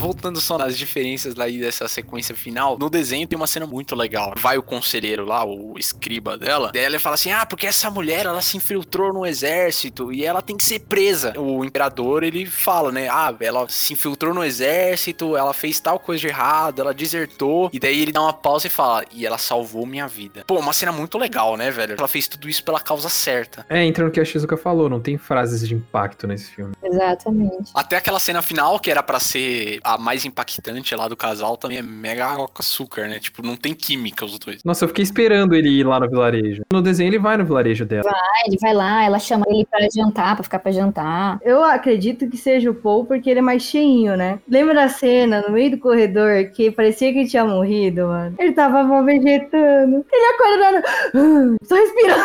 Voltando 0.00 0.40
só 0.40 0.56
nas 0.56 0.78
diferenças 0.78 1.34
lá 1.34 1.44
aí 1.44 1.58
dessa 1.58 1.86
sequência 1.88 2.34
final, 2.34 2.78
no 2.78 2.88
desenho 2.88 3.26
tem 3.26 3.36
uma 3.36 3.46
cena 3.46 3.66
muito 3.66 3.94
legal. 3.94 4.32
Vai 4.36 4.56
o 4.56 4.62
conselheiro 4.62 5.26
lá, 5.26 5.44
o 5.44 5.74
escriba 5.78 6.38
dela, 6.38 6.70
daí 6.72 6.84
ela 6.84 6.98
fala 6.98 7.14
assim: 7.14 7.30
Ah, 7.30 7.44
porque 7.44 7.66
essa 7.66 7.90
mulher 7.90 8.24
ela 8.24 8.40
se 8.40 8.56
infiltrou 8.56 9.12
no 9.12 9.26
exército 9.26 10.12
e 10.12 10.24
ela 10.24 10.40
tem 10.40 10.56
que 10.56 10.64
ser 10.64 10.80
presa. 10.80 11.38
O 11.38 11.64
imperador 11.64 12.22
ele 12.22 12.46
fala, 12.46 12.90
né? 12.90 13.08
Ah, 13.10 13.34
ela 13.40 13.66
se 13.68 13.92
infiltrou 13.92 14.32
no 14.32 14.42
exército, 14.42 15.36
ela 15.36 15.52
fez 15.52 15.78
tal 15.80 15.98
coisa 15.98 16.20
de 16.20 16.28
errado, 16.28 16.80
ela 16.80 16.94
desertou. 16.94 17.68
E 17.72 17.78
daí 17.78 18.00
ele 18.00 18.12
dá 18.12 18.22
uma 18.22 18.32
pausa 18.32 18.68
e 18.68 18.70
fala: 18.70 19.04
E 19.12 19.26
ela 19.26 19.38
salvou 19.38 19.84
minha 19.84 20.08
vida. 20.08 20.44
Pô, 20.46 20.58
uma 20.58 20.72
cena 20.72 20.92
muito 20.92 21.18
legal, 21.18 21.56
né, 21.56 21.70
velho? 21.70 21.96
Ela 21.98 22.08
fez 22.08 22.26
tudo 22.26 22.48
isso 22.48 22.64
pela 22.64 22.80
causa 22.80 23.08
certa. 23.08 23.66
É, 23.68 23.84
entra 23.84 24.04
no 24.04 24.10
que 24.10 24.20
a 24.20 24.24
Shizuka 24.24 24.56
falou, 24.56 24.88
não 24.88 25.00
tem 25.00 25.18
frases 25.18 25.66
de 25.68 25.74
impacto 25.74 26.26
nesse 26.26 26.50
filme. 26.50 26.72
Exatamente. 26.82 27.70
Até 27.74 27.96
aquela 27.96 28.18
cena 28.18 28.40
final, 28.40 28.78
que 28.80 28.90
era 28.90 29.02
pra 29.02 29.20
ser 29.20 29.80
a 29.94 29.98
mais 29.98 30.24
impactante 30.24 30.94
lá 30.94 31.08
do 31.08 31.16
casal, 31.16 31.56
também 31.56 31.78
é 31.78 31.82
mega 31.82 32.26
água 32.26 32.46
com 32.48 32.60
açúcar, 32.60 33.08
né? 33.08 33.18
Tipo, 33.18 33.44
não 33.44 33.56
tem 33.56 33.74
química 33.74 34.24
os 34.24 34.38
dois. 34.38 34.62
Nossa, 34.64 34.84
eu 34.84 34.88
fiquei 34.88 35.02
esperando 35.02 35.54
ele 35.54 35.68
ir 35.68 35.84
lá 35.86 35.98
no 36.00 36.08
vilarejo. 36.08 36.62
No 36.72 36.82
desenho 36.82 37.08
ele 37.08 37.18
vai 37.18 37.36
no 37.36 37.44
vilarejo 37.44 37.84
dela. 37.84 38.02
Vai, 38.04 38.42
ele 38.46 38.56
vai 38.60 38.74
lá, 38.74 39.04
ela 39.04 39.18
chama 39.18 39.44
ele 39.48 39.66
pra 39.70 39.80
jantar, 39.94 40.34
pra 40.34 40.44
ficar 40.44 40.58
pra 40.58 40.72
jantar. 40.72 41.38
Eu 41.42 41.62
acredito 41.64 42.28
que 42.28 42.36
seja 42.36 42.70
o 42.70 42.74
Paul 42.74 43.04
porque 43.04 43.28
ele 43.30 43.40
é 43.40 43.42
mais 43.42 43.62
cheinho, 43.62 44.16
né? 44.16 44.38
Lembra 44.48 44.74
da 44.74 44.88
cena 44.88 45.42
no 45.42 45.52
meio 45.52 45.70
do 45.72 45.78
corredor 45.78 46.44
que 46.54 46.70
parecia 46.70 47.12
que 47.12 47.20
ele 47.20 47.28
tinha 47.28 47.44
morrido, 47.44 48.06
mano? 48.06 48.34
Ele 48.38 48.52
tava 48.52 48.82
mó 48.84 49.02
vegetando. 49.02 50.04
Ele 50.12 50.34
acordando, 50.34 50.86
"Ah, 50.86 51.56
só 51.64 51.74
respirando. 51.74 52.19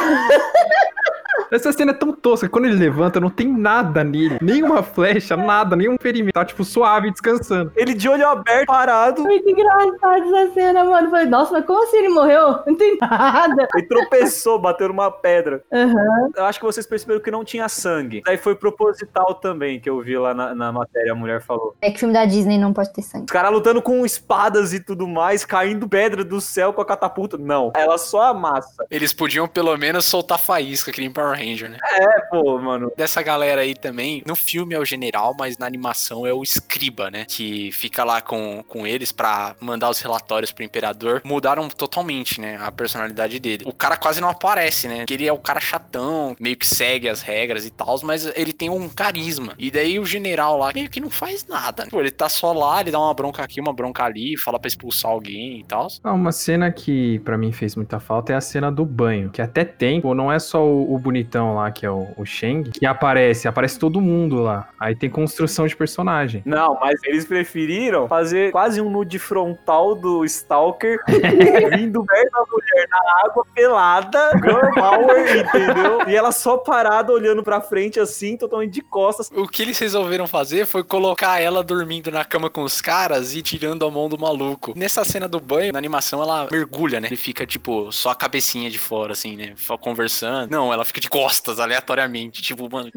Essa 1.56 1.72
cena 1.72 1.92
é 1.92 1.94
tão 1.94 2.12
tosca. 2.12 2.50
Quando 2.50 2.66
ele 2.66 2.76
levanta, 2.76 3.20
não 3.20 3.30
tem 3.30 3.48
nada 3.48 4.04
nele. 4.04 4.38
Nenhuma 4.42 4.84
flecha, 4.84 5.38
nada, 5.38 5.76
nenhum 5.76 5.98
ferimento. 6.00 6.34
Tá, 6.34 6.44
tipo, 6.44 6.64
suave, 6.64 7.12
descansando. 7.12 7.72
Ele 7.76 7.94
de 7.94 8.10
olho 8.10 8.28
aberto, 8.28 8.68
parado. 8.68 9.24
Muito 9.24 9.50
engraçado 9.50 10.36
essa 10.36 10.54
cena, 10.54 10.84
mano. 10.84 11.10
Falei, 11.10 11.26
nossa, 11.28 11.54
mas 11.54 11.66
como 11.66 11.84
assim 11.84 11.98
ele 11.98 12.10
morreu? 12.10 12.60
Não 12.66 12.76
tem 12.76 12.98
nada. 13.00 13.68
Ele 13.74 13.88
tropeçou, 13.88 14.60
bateu 14.60 14.90
numa 14.90 15.10
pedra. 15.10 15.64
Aham. 15.72 16.30
Eu 16.36 16.46
acho 16.46 16.60
que 16.60 16.66
vocês 16.66 16.86
perceberam 16.86 17.22
que 17.22 17.32
não 17.32 17.44
tinha 17.44 17.70
sangue. 17.70 18.22
Daí 18.26 18.38
foi 18.38 18.56
proposital 18.56 19.36
também, 19.36 19.80
que 19.80 19.90
eu 19.90 20.02
vi 20.02 20.18
lá 20.18 20.34
na, 20.34 20.54
na 20.54 20.72
matéria, 20.72 21.14
a 21.14 21.16
mulher 21.16 21.42
falou. 21.42 21.76
É 21.82 21.90
que 21.90 22.00
filme 22.00 22.14
da 22.14 22.26
Disney 22.26 22.58
não 22.58 22.74
pode 22.74 22.92
ter 22.94 23.02
sangue. 23.02 23.26
Os 23.26 23.32
caras 23.32 23.52
lutando 23.52 23.82
com 23.82 24.06
espadas 24.06 24.74
e 24.74 24.80
tudo 24.80 25.08
mais, 25.08 25.46
caindo 25.46 25.88
pedra 25.88 26.24
do 26.24 26.42
céu 26.42 26.74
com 26.74 26.82
a 26.82 26.86
catapulta. 26.86 27.38
Não, 27.38 27.72
ela 27.76 27.98
só 27.98 28.24
amassa. 28.24 28.86
Eles 28.92 29.14
podiam 29.14 29.48
pelo 29.48 29.76
menos 29.78 30.06
soltar 30.06 30.40
faísca, 30.40 30.92
que 30.92 31.02
nem 31.02 31.12
Power 31.12 31.40
Ranger, 31.46 31.70
né? 31.70 31.78
É, 31.84 32.22
pô, 32.30 32.58
mano. 32.60 32.92
Dessa 32.98 33.22
galera 33.22 33.62
aí 33.62 33.76
também, 33.76 34.24
no 34.26 34.36
filme 34.36 34.74
é 34.74 34.80
o 34.80 34.86
general, 34.86 35.36
mas 35.38 35.58
na 35.58 35.66
animação 35.66 36.26
é 36.26 36.34
o 36.34 36.44
escriba, 36.44 37.12
né? 37.12 37.26
Que 37.28 37.72
fica 37.72 38.04
lá 38.04 38.22
com, 38.22 38.64
com 38.68 38.86
eles 38.88 39.12
pra 39.12 39.56
mandar 39.60 39.90
os 39.90 40.00
relatórios 40.00 40.52
pro 40.52 40.64
imperador. 40.64 41.22
Mudaram 41.24 41.68
totalmente, 41.70 42.40
né? 42.40 42.58
A 42.62 42.72
personalidade 42.72 43.40
dele. 43.40 43.64
O 43.66 43.74
cara 43.74 43.98
quase 43.98 44.20
não 44.20 44.30
aparece, 44.30 44.88
né? 44.88 45.00
Porque 45.00 45.14
ele 45.14 45.28
é 45.28 45.34
o 45.34 45.38
cara 45.38 45.60
chatão, 45.60 46.36
meio 46.40 46.56
que 46.56 46.68
segue 46.68 47.10
as 47.10 47.22
regras 47.22 47.66
e 47.66 47.70
tal, 47.70 48.00
mas 48.04 48.26
ele 48.36 48.54
tem 48.54 48.70
um 48.70 48.90
carisma. 48.90 49.54
E 49.58 49.70
daí 49.70 50.00
o 50.00 50.06
general 50.06 50.58
lá 50.58 50.72
meio 50.74 50.90
que 50.90 51.00
não 51.00 51.10
faz 51.10 51.46
nada. 51.48 51.88
Pô, 51.90 52.00
ele 52.00 52.12
tá 52.12 52.30
só 52.30 52.52
lá, 52.54 52.82
ele 52.82 52.92
dá 52.92 53.00
uma 53.00 53.14
bronca 53.14 53.44
aqui, 53.44 53.60
uma 53.60 53.74
bronca 53.74 54.04
ali, 54.04 54.38
fala 54.38 54.60
pra 54.60 54.68
expulsar 54.68 55.12
alguém 55.12 55.60
e 55.60 55.64
tal. 55.64 55.88
Ah, 56.04 56.14
uma 56.14 56.32
cena 56.32 56.72
que 56.72 57.20
pra 57.20 57.38
mim 57.38 57.52
fez 57.52 57.76
muita 57.76 58.00
falta 58.00 58.34
é 58.34 58.36
a 58.36 58.42
cena 58.42 58.72
do 58.72 58.86
banho. 58.86 59.30
Que 59.30 59.42
até 59.42 59.64
tem, 59.64 60.02
pô, 60.02 60.14
não 60.14 60.32
é 60.32 60.40
só 60.40 60.66
o, 60.66 60.94
o 60.94 60.98
bonitão 61.26 61.56
lá, 61.56 61.72
que 61.72 61.86
é 61.86 61.90
o, 61.90 62.08
o 62.16 62.26
Sheng, 62.26 62.72
que 62.72 62.86
aparece, 62.86 63.48
aparece 63.48 63.80
todo 63.80 64.00
mundo 64.00 64.42
lá. 64.42 64.70
Aí 64.80 64.96
tem 64.96 65.10
construção 65.10 65.66
de 65.66 65.76
personagem. 65.76 66.44
Não, 66.46 66.78
mas 66.80 67.02
eles 67.04 67.26
preferiram 67.26 68.08
fazer 68.08 68.52
quase 68.52 68.80
um 68.80 68.90
nude 68.90 69.18
frontal 69.18 69.96
do 69.96 70.24
Stalker 70.26 71.00
vindo 71.76 72.04
perto 72.06 72.32
da 72.32 72.46
mulher 72.52 72.88
na 72.90 73.26
água 73.26 73.46
pelada, 73.54 74.32
girl 74.36 74.74
power, 74.74 75.38
entendeu? 75.46 76.08
E 76.08 76.16
ela 76.16 76.32
só 76.32 76.58
parada 76.58 77.12
olhando 77.12 77.44
pra 77.44 77.60
frente 77.60 78.00
assim, 78.00 78.38
totalmente 78.38 78.74
de 78.74 78.82
costas. 78.82 79.32
O 79.34 79.48
que 79.48 79.64
eles 79.64 79.80
resolveram 79.80 80.28
fazer 80.28 80.66
foi 80.66 80.84
colocar 80.84 81.40
ela 81.40 81.64
dormindo 81.64 82.12
na 82.12 82.24
cama 82.24 82.50
com 82.50 82.64
os 82.64 82.82
caras 82.82 83.36
e 83.36 83.42
tirando 83.42 83.86
a 83.86 83.92
mão 83.92 84.08
do 84.08 84.20
maluco. 84.20 84.74
Nessa 84.76 85.04
cena 85.04 85.28
do 85.28 85.40
banho, 85.40 85.74
na 85.74 85.80
animação, 85.80 86.22
ela 86.22 86.48
mergulha, 86.52 87.00
né? 87.00 87.08
Ele 87.08 87.16
fica, 87.16 87.46
tipo, 87.46 87.92
só 87.92 88.12
a 88.12 88.16
cabecinha 88.16 88.70
de 88.70 88.78
fora, 88.78 89.14
assim, 89.14 89.36
né? 89.36 89.54
Só 89.58 89.78
conversando. 89.78 90.52
Não, 90.52 90.72
ela 90.72 90.86
fica 90.86 91.00
de 91.00 91.10
costas, 91.16 91.62
aleatoriamente. 91.62 92.42
Tipo, 92.42 92.70
mano. 92.70 92.92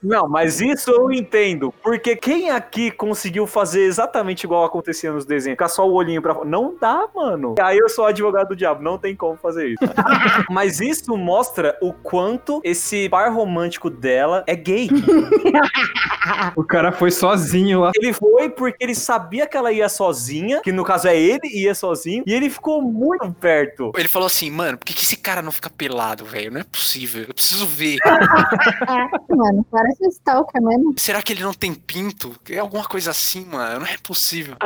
Não, 0.00 0.28
mas 0.28 0.60
isso 0.60 0.88
eu 0.92 1.10
entendo. 1.10 1.74
Porque 1.82 2.14
quem 2.14 2.48
aqui 2.48 2.92
conseguiu 2.92 3.44
fazer 3.44 3.82
exatamente 3.82 4.44
igual 4.44 4.64
acontecia 4.64 5.10
nos 5.10 5.24
desenhos? 5.24 5.56
Ficar 5.56 5.68
só 5.68 5.84
o 5.84 5.92
olhinho 5.92 6.22
pra 6.22 6.32
fora. 6.32 6.48
Não 6.48 6.76
dá, 6.80 7.08
mano. 7.12 7.56
Aí 7.60 7.76
eu 7.76 7.88
sou 7.88 8.06
advogado 8.06 8.50
do 8.50 8.56
diabo, 8.56 8.84
não 8.84 8.96
tem 8.96 9.16
como 9.16 9.36
fazer 9.36 9.70
isso. 9.70 9.82
mas 10.48 10.80
isso 10.80 11.16
mostra 11.16 11.76
o 11.82 11.92
quanto 11.92 12.60
esse 12.62 13.08
par 13.08 13.32
romântico 13.32 13.90
dela 13.90 14.44
é 14.46 14.54
gay. 14.54 14.88
O 16.54 16.62
cara 16.62 16.92
foi 16.92 17.10
sozinho 17.10 17.80
lá. 17.80 17.92
Ele 17.96 18.12
foi 18.12 18.48
porque 18.48 18.84
ele 18.84 18.94
sabia 18.94 19.46
que 19.46 19.56
ela 19.56 19.72
ia 19.72 19.88
sozinha, 19.88 20.60
que 20.60 20.72
no 20.72 20.84
caso 20.84 21.08
é 21.08 21.16
ele, 21.16 21.48
ia 21.52 21.74
sozinho, 21.74 22.22
e 22.26 22.32
ele 22.32 22.48
ficou 22.50 22.80
muito 22.82 23.32
perto. 23.32 23.92
Ele 23.96 24.08
falou 24.08 24.26
assim, 24.26 24.50
mano, 24.50 24.78
por 24.78 24.84
que, 24.84 24.94
que 24.94 25.02
esse 25.02 25.16
cara 25.16 25.42
não 25.42 25.52
fica 25.52 25.70
pelado, 25.70 26.24
velho? 26.24 26.52
Não 26.52 26.60
é 26.60 26.64
possível. 26.64 27.24
Eu 27.28 27.34
preciso 27.34 27.55
ver. 27.64 27.96
Mano, 29.30 29.64
parece 29.70 30.04
um 30.04 30.08
stalker 30.08 30.60
mesmo. 30.62 30.94
Será 30.98 31.22
que 31.22 31.32
ele 31.32 31.42
não 31.42 31.54
tem 31.54 31.72
pinto? 31.72 32.34
É 32.50 32.58
alguma 32.58 32.84
coisa 32.84 33.10
assim, 33.10 33.44
mano. 33.46 33.80
Não 33.80 33.86
é 33.86 33.96
possível. 34.02 34.56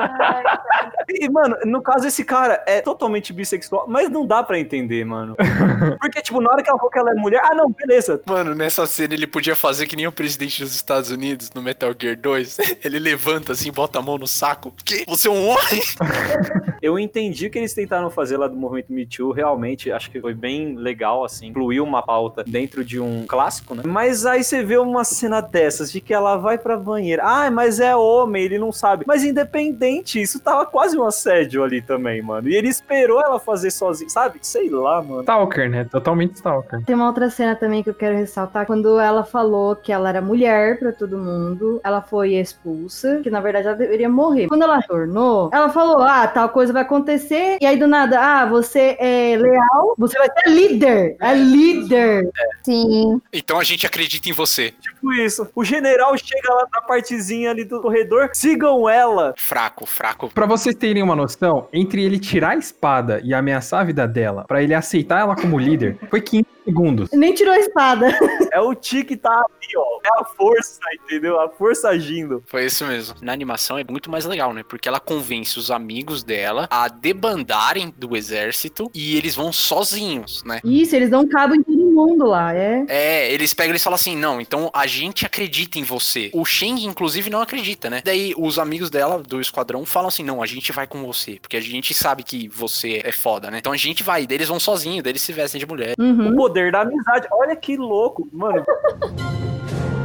E, 1.18 1.28
mano, 1.28 1.56
no 1.64 1.82
caso, 1.82 2.06
esse 2.06 2.24
cara 2.24 2.62
é 2.66 2.80
totalmente 2.80 3.32
bissexual, 3.32 3.86
mas 3.88 4.08
não 4.08 4.26
dá 4.26 4.42
pra 4.42 4.58
entender, 4.58 5.04
mano. 5.04 5.36
Porque, 6.00 6.22
tipo, 6.22 6.40
na 6.40 6.50
hora 6.50 6.62
que 6.62 6.68
ela 6.68 6.78
falou 6.78 6.90
que 6.90 6.98
ela 6.98 7.10
é 7.10 7.14
mulher, 7.14 7.40
ah, 7.44 7.54
não, 7.54 7.70
beleza. 7.70 8.20
Mano, 8.26 8.54
nessa 8.54 8.86
cena 8.86 9.14
ele 9.14 9.26
podia 9.26 9.56
fazer 9.56 9.86
que 9.86 9.96
nem 9.96 10.06
o 10.06 10.12
presidente 10.12 10.62
dos 10.62 10.74
Estados 10.74 11.10
Unidos 11.10 11.50
no 11.54 11.62
Metal 11.62 11.92
Gear 11.98 12.16
2. 12.16 12.58
Ele 12.84 12.98
levanta 12.98 13.52
assim, 13.52 13.70
bota 13.70 13.98
a 13.98 14.02
mão 14.02 14.18
no 14.18 14.26
saco. 14.26 14.72
Que? 14.84 15.04
Você 15.06 15.28
é 15.28 15.30
um 15.30 15.48
homem? 15.48 15.82
Eu 16.82 16.98
entendi 16.98 17.46
o 17.46 17.50
que 17.50 17.58
eles 17.58 17.74
tentaram 17.74 18.08
fazer 18.10 18.38
lá 18.38 18.48
do 18.48 18.56
movimento 18.56 18.90
Me 18.90 19.04
Too, 19.04 19.32
realmente, 19.32 19.92
acho 19.92 20.10
que 20.10 20.18
foi 20.18 20.32
bem 20.32 20.76
legal, 20.76 21.24
assim, 21.24 21.48
incluiu 21.48 21.84
uma 21.84 22.02
pauta 22.02 22.42
dentro 22.42 22.82
de 22.82 22.98
um 22.98 23.26
clássico, 23.26 23.74
né? 23.74 23.82
Mas 23.84 24.24
aí 24.24 24.42
você 24.42 24.62
vê 24.62 24.78
uma 24.78 25.04
cena 25.04 25.42
dessas, 25.42 25.92
de 25.92 26.00
que 26.00 26.14
ela 26.14 26.38
vai 26.38 26.56
pra 26.56 26.78
banheira, 26.78 27.22
ah, 27.22 27.50
mas 27.50 27.80
é 27.80 27.94
homem, 27.94 28.44
ele 28.44 28.58
não 28.58 28.72
sabe. 28.72 29.04
Mas 29.06 29.24
independente, 29.24 30.22
isso 30.22 30.40
tava 30.40 30.64
quase 30.64 30.96
um 31.00 31.06
assédio 31.06 31.62
ali 31.62 31.80
também, 31.80 32.22
mano. 32.22 32.48
E 32.48 32.54
ele 32.54 32.68
esperou 32.68 33.20
ela 33.20 33.38
fazer 33.38 33.70
sozinho, 33.70 34.10
sabe? 34.10 34.38
Sei 34.42 34.68
lá, 34.68 35.02
mano. 35.02 35.22
Stalker, 35.22 35.70
né? 35.70 35.84
Totalmente 35.84 36.34
stalker. 36.34 36.84
Tem 36.84 36.94
uma 36.94 37.06
outra 37.06 37.30
cena 37.30 37.54
também 37.54 37.82
que 37.82 37.90
eu 37.90 37.94
quero 37.94 38.16
ressaltar. 38.16 38.66
Quando 38.66 38.98
ela 38.98 39.24
falou 39.24 39.76
que 39.76 39.92
ela 39.92 40.08
era 40.08 40.20
mulher 40.20 40.78
pra 40.78 40.92
todo 40.92 41.18
mundo, 41.18 41.80
ela 41.82 42.02
foi 42.02 42.34
expulsa, 42.34 43.20
que 43.22 43.30
na 43.30 43.40
verdade 43.40 43.66
ela 43.66 43.76
deveria 43.76 44.08
morrer. 44.08 44.48
Quando 44.48 44.62
ela 44.62 44.82
tornou, 44.82 45.50
ela 45.52 45.68
falou: 45.68 46.02
ah, 46.02 46.26
tal 46.26 46.48
coisa 46.48 46.72
vai 46.72 46.82
acontecer. 46.82 47.58
E 47.60 47.66
aí 47.66 47.76
do 47.76 47.86
nada, 47.86 48.18
ah, 48.20 48.46
você 48.46 48.96
é 48.98 49.36
leal, 49.36 49.94
você 49.96 50.18
vai 50.18 50.28
ser 50.28 50.50
líder. 50.50 51.16
É 51.20 51.34
líder. 51.34 52.30
Sim. 52.62 53.20
Então 53.32 53.58
a 53.58 53.64
gente 53.64 53.86
acredita 53.86 54.28
em 54.28 54.32
você. 54.32 54.72
Tipo 54.80 54.99
isso. 55.12 55.48
O 55.54 55.64
general 55.64 56.16
chega 56.16 56.52
lá 56.52 56.66
na 56.72 56.80
partezinha 56.80 57.50
ali 57.50 57.64
do 57.64 57.80
corredor, 57.80 58.30
sigam 58.32 58.88
ela. 58.88 59.34
Fraco, 59.36 59.86
fraco. 59.86 60.30
Pra 60.32 60.46
vocês 60.46 60.74
terem 60.74 61.02
uma 61.02 61.16
noção, 61.16 61.68
entre 61.72 62.02
ele 62.04 62.18
tirar 62.18 62.50
a 62.50 62.56
espada 62.56 63.20
e 63.24 63.34
ameaçar 63.34 63.80
a 63.80 63.84
vida 63.84 64.06
dela, 64.06 64.44
pra 64.46 64.62
ele 64.62 64.74
aceitar 64.74 65.20
ela 65.20 65.36
como 65.36 65.58
líder, 65.58 65.98
foi 66.10 66.20
15 66.20 66.46
segundos. 66.64 67.10
Nem 67.12 67.34
tirou 67.34 67.54
a 67.54 67.58
espada. 67.58 68.10
É 68.52 68.60
o 68.60 68.74
Ti 68.74 69.04
que 69.04 69.16
tá 69.16 69.30
ali, 69.30 69.76
ó. 69.76 70.00
É 70.04 70.20
a 70.20 70.24
força, 70.24 70.80
entendeu? 71.04 71.38
A 71.38 71.48
força 71.48 71.88
agindo. 71.88 72.42
Foi 72.46 72.64
isso 72.66 72.84
mesmo. 72.84 73.14
Na 73.22 73.32
animação 73.32 73.78
é 73.78 73.84
muito 73.88 74.10
mais 74.10 74.24
legal, 74.24 74.52
né? 74.52 74.64
Porque 74.68 74.88
ela 74.88 74.98
convence 74.98 75.56
os 75.56 75.70
amigos 75.70 76.24
dela 76.24 76.66
a 76.68 76.88
debandarem 76.88 77.94
do 77.96 78.16
exército 78.16 78.90
e 78.92 79.16
eles 79.16 79.36
vão 79.36 79.52
sozinhos, 79.52 80.42
né? 80.42 80.58
Isso, 80.64 80.96
eles 80.96 81.10
dão 81.10 81.28
cabo 81.28 81.54
em 81.54 81.62
todo 81.80 81.90
mundo 81.90 82.26
lá, 82.26 82.54
é. 82.54 82.84
É, 82.88 83.32
eles 83.32 83.54
pegam 83.54 83.74
e 83.74 83.78
falam 83.78 83.94
assim: 83.94 84.16
não, 84.16 84.40
então 84.40 84.70
a 84.72 84.86
gente 84.86 85.24
acredita 85.24 85.78
em 85.78 85.82
você. 85.82 86.30
O 86.32 86.44
Sheng, 86.44 86.84
inclusive, 86.84 87.30
não 87.30 87.40
acredita, 87.40 87.88
né? 87.88 88.02
Daí 88.04 88.34
os 88.36 88.58
amigos 88.58 88.90
dela, 88.90 89.22
do 89.22 89.40
esquadrão, 89.40 89.84
falam 89.86 90.08
assim: 90.08 90.22
não, 90.22 90.42
a 90.42 90.46
gente 90.46 90.72
vai 90.72 90.86
com 90.86 91.04
você. 91.04 91.38
Porque 91.40 91.56
a 91.56 91.60
gente 91.60 91.94
sabe 91.94 92.22
que 92.22 92.48
você 92.48 93.00
é 93.04 93.12
foda, 93.12 93.50
né? 93.50 93.58
Então 93.58 93.72
a 93.72 93.76
gente 93.76 94.02
vai. 94.02 94.26
Daí 94.26 94.36
eles 94.36 94.48
vão 94.48 94.60
sozinhos, 94.60 95.02
daí 95.02 95.12
eles 95.12 95.22
se 95.22 95.32
vestem 95.32 95.58
de 95.58 95.66
mulher. 95.66 95.94
O 95.98 96.36
poder 96.36 96.72
da 96.72 96.82
amizade. 96.82 97.26
Olha 97.32 97.56
que 97.56 97.76
louco, 97.76 98.28
mano. 98.32 98.64